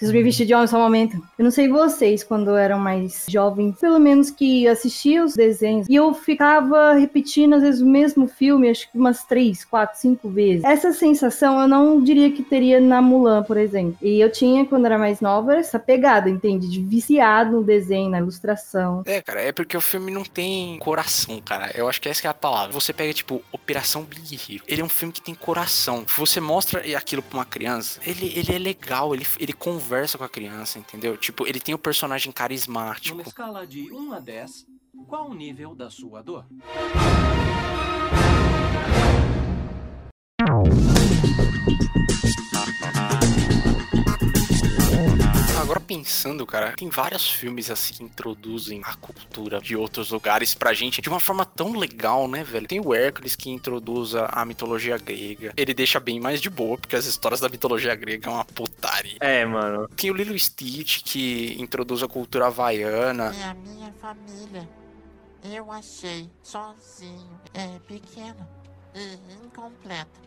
Preciso 0.00 0.16
me 0.16 0.22
vestir 0.22 0.46
de 0.46 0.54
homem 0.54 0.66
só 0.66 0.78
um 0.78 0.82
momento. 0.82 1.22
Eu 1.38 1.44
não 1.44 1.50
sei 1.50 1.68
vocês, 1.68 2.24
quando 2.24 2.56
eram 2.56 2.78
mais 2.78 3.26
jovens, 3.28 3.76
pelo 3.78 3.98
menos 3.98 4.30
que 4.30 4.66
assistiam 4.66 5.26
os 5.26 5.34
desenhos, 5.34 5.86
e 5.90 5.94
eu 5.94 6.14
ficava 6.14 6.94
repetindo, 6.94 7.52
às 7.52 7.60
vezes, 7.60 7.82
o 7.82 7.86
mesmo 7.86 8.26
filme, 8.26 8.70
acho 8.70 8.90
que 8.90 8.96
umas 8.96 9.24
três, 9.24 9.62
quatro, 9.62 10.00
cinco 10.00 10.30
vezes. 10.30 10.64
Essa 10.64 10.90
sensação 10.94 11.60
eu 11.60 11.68
não 11.68 12.02
diria 12.02 12.32
que 12.32 12.42
teria 12.42 12.80
na 12.80 13.02
Mulan, 13.02 13.42
por 13.42 13.58
exemplo. 13.58 13.98
E 14.00 14.18
eu 14.18 14.32
tinha, 14.32 14.64
quando 14.64 14.86
era 14.86 14.96
mais 14.96 15.20
nova, 15.20 15.56
essa 15.56 15.78
pegada, 15.78 16.30
entende? 16.30 16.66
De 16.66 16.80
viciado 16.80 17.52
no 17.52 17.62
desenho, 17.62 18.08
na 18.08 18.20
ilustração. 18.20 19.02
É, 19.04 19.20
cara, 19.20 19.42
é 19.42 19.52
porque 19.52 19.76
o 19.76 19.82
filme 19.82 20.10
não 20.10 20.24
tem 20.24 20.78
coração, 20.78 21.38
cara. 21.42 21.72
Eu 21.74 21.86
acho 21.86 22.00
que 22.00 22.08
essa 22.08 22.26
é 22.26 22.30
a 22.30 22.32
palavra. 22.32 22.72
Você 22.72 22.94
pega, 22.94 23.12
tipo, 23.12 23.42
Operação 23.52 24.02
Big 24.02 24.34
Hero. 24.48 24.64
Ele 24.66 24.80
é 24.80 24.84
um 24.84 24.88
filme 24.88 25.12
que 25.12 25.20
tem 25.20 25.34
coração. 25.34 26.06
Você 26.16 26.40
mostra 26.40 26.80
aquilo 26.96 27.20
pra 27.20 27.38
uma 27.38 27.44
criança, 27.44 28.00
ele, 28.06 28.32
ele 28.34 28.54
é 28.54 28.58
legal, 28.58 29.14
ele, 29.14 29.26
ele 29.38 29.52
conversa 29.90 30.16
com 30.16 30.22
a 30.22 30.28
criança, 30.28 30.78
entendeu? 30.78 31.16
Tipo, 31.16 31.44
ele 31.48 31.58
tem 31.58 31.74
o 31.74 31.78
personagem 31.78 32.30
carismático. 32.30 33.16
Numa 33.16 33.26
escala 33.26 33.66
de 33.66 33.92
1 33.92 34.12
a 34.12 34.20
10, 34.20 34.66
qual 35.08 35.28
o 35.28 35.34
nível 35.34 35.74
da 35.74 35.90
sua 35.90 36.22
dor? 36.22 36.46
Agora 45.70 45.84
pensando, 45.86 46.44
cara, 46.44 46.72
tem 46.72 46.88
vários 46.88 47.30
filmes 47.30 47.70
assim 47.70 47.94
que 47.94 48.02
introduzem 48.02 48.82
a 48.84 48.96
cultura 48.96 49.60
de 49.60 49.76
outros 49.76 50.10
lugares 50.10 50.52
pra 50.52 50.74
gente 50.74 51.00
de 51.00 51.08
uma 51.08 51.20
forma 51.20 51.46
tão 51.46 51.76
legal, 51.76 52.26
né, 52.26 52.42
velho? 52.42 52.66
Tem 52.66 52.80
o 52.80 52.92
Hércules 52.92 53.36
que 53.36 53.50
introduz 53.50 54.16
a, 54.16 54.26
a 54.26 54.44
mitologia 54.44 54.98
grega. 54.98 55.52
Ele 55.56 55.72
deixa 55.72 56.00
bem 56.00 56.18
mais 56.18 56.40
de 56.40 56.50
boa, 56.50 56.76
porque 56.76 56.96
as 56.96 57.06
histórias 57.06 57.38
da 57.38 57.48
mitologia 57.48 57.94
grega 57.94 58.28
é 58.28 58.32
uma 58.32 58.44
putaria. 58.44 59.16
É, 59.20 59.46
mano. 59.46 59.86
Tem 59.94 60.10
o 60.10 60.14
Lilo 60.14 60.36
Stitch 60.36 61.04
que 61.04 61.54
introduz 61.56 62.02
a 62.02 62.08
cultura 62.08 62.48
havaiana. 62.48 63.32
É 63.32 63.44
a 63.44 63.54
minha 63.54 63.92
família. 63.92 64.68
Eu 65.44 65.70
achei 65.70 66.28
sozinho. 66.42 67.40
É 67.54 67.78
pequena 67.86 68.48
e 68.92 69.46
incompleta. 69.46 70.18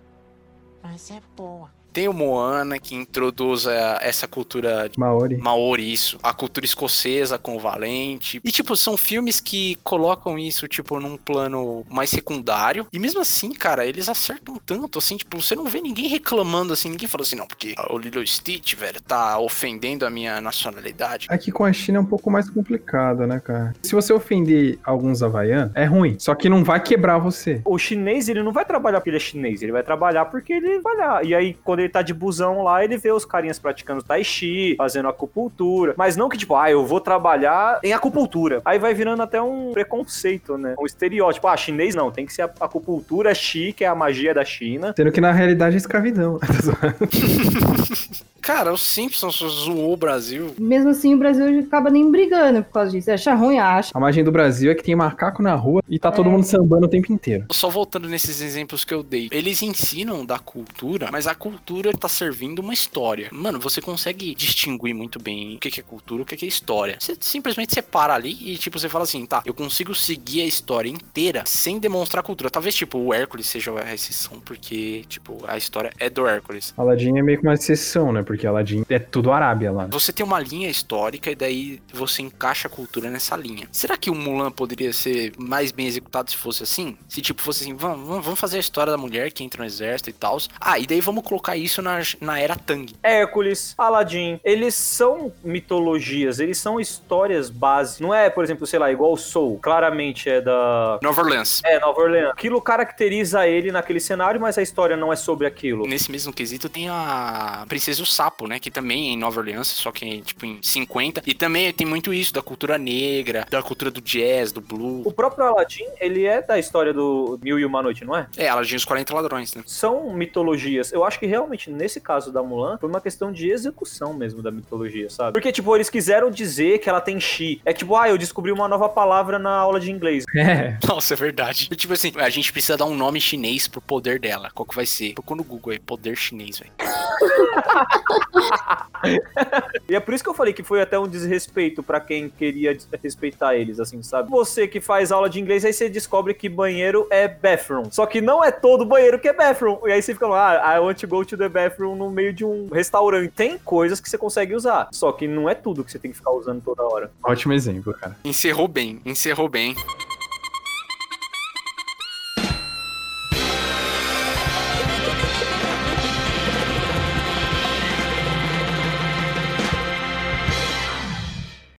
Mas 0.81 1.11
é 1.11 1.21
boa. 1.35 1.69
Tem 1.93 2.07
o 2.07 2.13
Moana 2.13 2.79
que 2.79 2.95
introduz 2.95 3.67
a- 3.67 3.99
essa 4.01 4.27
cultura 4.27 4.89
de 4.89 4.99
Maori. 4.99 5.37
Maori, 5.37 5.93
isso. 5.93 6.17
A 6.23 6.33
cultura 6.33 6.65
escocesa 6.65 7.37
com 7.37 7.55
o 7.55 7.59
Valente. 7.59 8.41
E, 8.43 8.51
tipo, 8.51 8.75
são 8.75 8.97
filmes 8.97 9.39
que 9.39 9.77
colocam 9.83 10.37
isso, 10.39 10.67
tipo, 10.67 10.99
num 10.99 11.15
plano 11.17 11.85
mais 11.89 12.09
secundário. 12.09 12.87
E 12.91 12.97
mesmo 12.97 13.21
assim, 13.21 13.51
cara, 13.51 13.85
eles 13.85 14.09
acertam 14.09 14.59
tanto, 14.65 14.97
assim, 14.99 15.17
tipo, 15.17 15.39
você 15.41 15.55
não 15.55 15.65
vê 15.65 15.79
ninguém 15.81 16.07
reclamando, 16.07 16.73
assim, 16.73 16.89
ninguém 16.89 17.07
fala 17.07 17.21
assim, 17.23 17.35
não, 17.35 17.45
porque 17.47 17.75
o 17.89 17.97
Little 17.97 18.25
Stitch, 18.25 18.73
velho, 18.75 18.99
tá 19.01 19.37
ofendendo 19.39 20.05
a 20.05 20.09
minha 20.09 20.41
nacionalidade. 20.41 21.27
Aqui 21.29 21.51
com 21.51 21.63
a 21.63 21.71
China 21.71 21.99
é 21.99 22.01
um 22.01 22.05
pouco 22.05 22.31
mais 22.31 22.49
complicado, 22.49 23.27
né, 23.27 23.39
cara? 23.39 23.75
Se 23.83 23.93
você 23.93 24.11
ofender 24.11 24.79
alguns 24.83 25.21
havaianos, 25.21 25.71
é 25.75 25.85
ruim. 25.85 26.15
Só 26.17 26.33
que 26.33 26.49
não 26.49 26.63
vai 26.63 26.79
quebrar 26.81 27.17
você. 27.19 27.61
O 27.65 27.77
chinês, 27.77 28.27
ele 28.29 28.41
não 28.41 28.51
vai 28.51 28.65
trabalhar 28.65 28.99
porque 28.99 29.09
ele 29.09 29.17
é 29.17 29.19
chinês, 29.19 29.61
ele 29.61 29.71
vai 29.71 29.83
trabalhar 29.83 30.25
porque 30.25 30.53
ele 30.53 30.79
vai 30.79 30.95
lá. 30.97 31.23
E 31.23 31.35
aí, 31.35 31.53
quando 31.63 31.82
ele 31.83 31.91
tá 31.91 32.01
de 32.01 32.13
busão 32.13 32.63
lá, 32.63 32.83
ele 32.83 32.97
vê 32.97 33.11
os 33.11 33.25
carinhas 33.25 33.59
praticando 33.59 34.03
tai 34.03 34.23
chi, 34.23 34.75
fazendo 34.77 35.07
acupuntura. 35.07 35.93
Mas 35.97 36.15
não 36.15 36.29
que, 36.29 36.37
tipo, 36.37 36.55
ah, 36.55 36.69
eu 36.69 36.85
vou 36.85 36.99
trabalhar 36.99 37.79
em 37.83 37.93
acupuntura. 37.93 38.61
Aí 38.65 38.79
vai 38.79 38.93
virando 38.93 39.21
até 39.21 39.41
um 39.41 39.71
preconceito, 39.71 40.57
né? 40.57 40.75
Um 40.79 40.85
estereótipo. 40.85 41.47
Ah, 41.47 41.57
chinês 41.57 41.95
não, 41.95 42.11
tem 42.11 42.25
que 42.25 42.33
ser 42.33 42.43
a 42.43 42.51
acupuntura 42.61 43.33
chi, 43.33 43.73
que 43.73 43.83
é 43.83 43.87
a 43.87 43.95
magia 43.95 44.33
da 44.33 44.45
China. 44.45 44.93
Sendo 44.95 45.11
que 45.11 45.21
na 45.21 45.31
realidade 45.31 45.75
é 45.75 45.77
escravidão. 45.77 46.39
Cara, 48.43 48.73
o 48.73 48.77
Simpsons 48.77 49.37
zoou 49.37 49.93
o 49.93 49.95
Brasil. 49.97 50.53
Mesmo 50.59 50.89
assim, 50.89 51.15
o 51.15 51.17
Brasil 51.17 51.61
acaba 51.61 51.89
nem 51.89 52.11
brigando 52.11 52.61
por 52.61 52.73
causa 52.73 52.91
disso. 52.91 53.09
Acha 53.09 53.33
ruim, 53.33 53.57
acha. 53.57 53.91
A 53.93 53.99
magia 54.01 54.21
do 54.21 54.33
Brasil 54.33 54.69
é 54.69 54.75
que 54.75 54.83
tem 54.83 54.93
macaco 54.97 55.41
na 55.41 55.55
rua 55.55 55.81
e 55.87 55.97
tá 55.97 56.11
todo 56.11 56.27
É. 56.27 56.29
mundo 56.29 56.43
sambando 56.43 56.85
o 56.85 56.89
tempo 56.89 57.09
inteiro. 57.13 57.45
Só 57.53 57.69
voltando 57.69 58.09
nesses 58.09 58.41
exemplos 58.41 58.83
que 58.83 58.93
eu 58.93 59.01
dei, 59.01 59.29
eles 59.31 59.61
ensinam 59.63 60.25
da 60.25 60.37
cultura, 60.39 61.07
mas 61.09 61.25
a 61.25 61.33
cultura 61.33 61.93
tá 61.93 62.09
servindo 62.09 62.59
uma 62.59 62.73
história. 62.73 63.29
Mano, 63.31 63.61
você 63.61 63.79
consegue 63.79 64.35
distinguir 64.35 64.93
muito 64.93 65.21
bem 65.21 65.55
o 65.55 65.59
que 65.59 65.79
é 65.79 65.83
cultura, 65.83 66.23
o 66.23 66.25
que 66.25 66.35
que 66.35 66.43
é 66.43 66.47
história. 66.49 66.97
Você 66.99 67.15
simplesmente 67.21 67.73
separa 67.73 68.13
ali 68.13 68.37
e, 68.41 68.57
tipo, 68.57 68.77
você 68.77 68.89
fala 68.89 69.05
assim, 69.05 69.25
tá, 69.25 69.41
eu 69.45 69.53
consigo 69.53 69.95
seguir 69.95 70.41
a 70.41 70.45
história 70.45 70.89
inteira 70.89 71.43
sem 71.45 71.79
demonstrar 71.79 72.21
cultura. 72.21 72.49
Talvez, 72.49 72.75
tipo, 72.75 72.97
o 72.97 73.13
Hércules 73.13 73.47
seja 73.47 73.71
a 73.71 73.93
exceção, 73.93 74.41
porque, 74.41 75.05
tipo, 75.07 75.37
a 75.47 75.57
história 75.57 75.91
é 75.97 76.09
do 76.09 76.27
Hércules. 76.27 76.73
Aladdin 76.75 77.17
é 77.17 77.21
meio 77.23 77.39
que 77.39 77.47
uma 77.47 77.53
exceção, 77.53 78.11
né? 78.11 78.21
porque 78.21 78.32
Aladdin 78.47 78.85
é 78.89 78.99
tudo 78.99 79.31
Arábia 79.31 79.71
lá. 79.71 79.87
Você 79.89 80.11
tem 80.11 80.25
uma 80.25 80.39
linha 80.39 80.69
histórica 80.69 81.29
e 81.31 81.35
daí 81.35 81.81
você 81.93 82.21
encaixa 82.21 82.67
a 82.67 82.71
cultura 82.71 83.09
nessa 83.09 83.35
linha. 83.35 83.67
Será 83.71 83.97
que 83.97 84.09
o 84.09 84.15
Mulan 84.15 84.51
poderia 84.51 84.91
ser 84.93 85.33
mais 85.37 85.71
bem 85.71 85.87
executado 85.87 86.29
se 86.31 86.37
fosse 86.37 86.63
assim? 86.63 86.97
Se 87.07 87.21
tipo 87.21 87.41
fosse 87.41 87.63
assim, 87.63 87.73
vamos, 87.75 88.23
vamos- 88.23 88.39
fazer 88.39 88.57
a 88.57 88.59
história 88.59 88.91
da 88.91 88.97
mulher 88.97 89.31
que 89.31 89.43
entra 89.43 89.61
no 89.61 89.65
exército 89.65 90.09
e 90.09 90.13
tal. 90.13 90.37
Ah, 90.59 90.77
e 90.79 90.87
daí 90.87 90.99
vamos 90.99 91.23
colocar 91.23 91.55
isso 91.55 91.81
na, 91.81 91.99
na 92.19 92.39
era 92.39 92.55
Tang. 92.55 92.91
Hércules, 93.03 93.73
Aladdin, 93.77 94.39
eles 94.43 94.73
são 94.75 95.31
mitologias, 95.43 96.39
eles 96.39 96.57
são 96.57 96.79
histórias 96.79 97.49
base. 97.49 98.01
Não 98.01 98.13
é, 98.13 98.29
por 98.29 98.43
exemplo, 98.43 98.65
sei 98.67 98.79
lá, 98.79 98.91
igual 98.91 99.13
o 99.13 99.17
Soul, 99.17 99.59
claramente 99.59 100.29
é 100.29 100.41
da. 100.41 100.99
Nova 101.01 101.21
Orleans. 101.21 101.61
É, 101.63 101.79
Nova 101.79 102.01
Orleans. 102.01 102.31
Aquilo 102.31 102.61
caracteriza 102.61 103.47
ele 103.47 103.71
naquele 103.71 103.99
cenário, 103.99 104.39
mas 104.41 104.57
a 104.57 104.61
história 104.61 104.95
não 104.97 105.11
é 105.11 105.15
sobre 105.15 105.47
aquilo. 105.47 105.85
Nesse 105.87 106.11
mesmo 106.11 106.33
quesito 106.33 106.67
tem 106.69 106.89
a 106.89 107.65
Princesa 107.67 108.01
o 108.03 108.05
Sapo, 108.23 108.47
né? 108.47 108.57
Que 108.57 108.71
também 108.71 109.09
é 109.09 109.11
em 109.11 109.17
Nova 109.17 109.41
Orleans, 109.41 109.67
só 109.67 109.91
que 109.91 110.21
tipo 110.21 110.45
em 110.45 110.57
50. 110.61 111.23
E 111.25 111.33
também 111.33 111.73
tem 111.73 111.85
muito 111.85 112.13
isso 112.13 112.33
da 112.33 112.41
cultura 112.41 112.77
negra, 112.77 113.45
da 113.49 113.61
cultura 113.61 113.91
do 113.91 113.99
jazz, 113.99 114.53
do 114.53 114.61
blues. 114.61 115.05
O 115.05 115.11
próprio 115.11 115.45
Aladdin, 115.45 115.85
ele 115.99 116.25
é 116.25 116.41
da 116.41 116.57
história 116.57 116.93
do 116.93 117.37
Mil 117.43 117.59
e 117.59 117.65
Uma 117.65 117.81
Noite, 117.81 118.05
não 118.05 118.15
é? 118.15 118.27
É, 118.37 118.47
Aladdin 118.47 118.75
e 118.75 118.77
os 118.77 118.85
40 118.85 119.13
ladrões, 119.13 119.53
né? 119.53 119.63
São 119.65 120.13
mitologias. 120.13 120.93
Eu 120.93 121.03
acho 121.03 121.19
que 121.19 121.25
realmente, 121.25 121.69
nesse 121.69 121.99
caso 121.99 122.31
da 122.31 122.41
Mulan, 122.41 122.77
foi 122.77 122.87
uma 122.87 123.01
questão 123.01 123.29
de 123.29 123.49
execução 123.49 124.13
mesmo 124.13 124.41
da 124.41 124.51
mitologia, 124.51 125.09
sabe? 125.09 125.33
Porque, 125.33 125.51
tipo, 125.51 125.75
eles 125.75 125.89
quiseram 125.89 126.31
dizer 126.31 126.79
que 126.79 126.87
ela 126.87 127.01
tem 127.01 127.19
chi. 127.19 127.61
É 127.65 127.73
tipo, 127.73 127.93
ah, 127.97 128.07
eu 128.07 128.17
descobri 128.17 128.53
uma 128.53 128.69
nova 128.69 128.87
palavra 128.87 129.37
na 129.37 129.51
aula 129.51 129.79
de 129.79 129.91
inglês. 129.91 130.23
É. 130.43 130.77
Nossa, 130.85 131.13
é 131.13 131.17
verdade. 131.17 131.69
Tipo 131.69 131.93
assim, 131.93 132.11
a 132.17 132.29
gente 132.29 132.51
precisa 132.51 132.75
dar 132.75 132.85
um 132.85 132.93
nome 132.95 133.19
chinês 133.21 133.65
pro 133.65 133.79
poder 133.79 134.19
dela. 134.19 134.51
Qual 134.53 134.65
que 134.65 134.75
vai 134.75 134.85
ser? 134.85 135.13
Procura 135.13 135.37
no 135.37 135.43
Google 135.43 135.71
aí, 135.71 135.79
poder 135.79 136.17
chinês, 136.17 136.59
velho. 136.59 136.71
E 139.89 139.95
é 139.95 139.99
por 139.99 140.13
isso 140.13 140.23
que 140.23 140.29
eu 140.29 140.33
falei 140.33 140.53
que 140.53 140.63
foi 140.63 140.81
até 140.81 140.97
um 140.97 141.07
desrespeito 141.07 141.83
pra 141.83 141.99
quem 141.99 142.29
queria 142.29 142.75
respeitar 143.03 143.55
eles, 143.55 143.79
assim, 143.79 144.01
sabe? 144.01 144.29
Você 144.29 144.67
que 144.67 144.79
faz 144.79 145.11
aula 145.11 145.29
de 145.29 145.39
inglês, 145.41 145.65
aí 145.65 145.73
você 145.73 145.89
descobre 145.89 146.33
que 146.33 146.47
banheiro 146.47 147.05
é 147.09 147.27
bathroom. 147.27 147.91
Só 147.91 148.05
que 148.05 148.21
não 148.21 148.43
é 148.43 148.51
todo 148.51 148.85
banheiro 148.85 149.19
que 149.19 149.27
é 149.27 149.33
bathroom. 149.33 149.79
E 149.85 149.91
aí 149.91 150.01
você 150.01 150.13
fica 150.13 150.27
lá, 150.27 150.61
ah, 150.63 150.77
I 150.77 150.79
want 150.79 150.99
to 150.99 151.07
go 151.07 151.25
to 151.25 151.37
the 151.37 151.49
bathroom 151.49 151.95
no 151.95 152.09
meio 152.09 152.33
de 152.33 152.45
um 152.45 152.69
restaurante. 152.71 153.31
Tem 153.31 153.57
coisas 153.57 153.99
que 153.99 154.09
você 154.09 154.17
consegue 154.17 154.55
usar, 154.55 154.87
só 154.91 155.11
que 155.11 155.27
não 155.27 155.49
é 155.49 155.55
tudo 155.55 155.83
que 155.83 155.91
você 155.91 155.99
tem 155.99 156.11
que 156.11 156.17
ficar 156.17 156.31
usando 156.31 156.61
toda 156.61 156.83
hora. 156.83 157.11
Ótimo 157.23 157.53
exemplo, 157.53 157.93
cara. 157.93 158.15
Encerrou 158.23 158.67
bem, 158.67 159.01
encerrou 159.05 159.49
bem. 159.49 159.75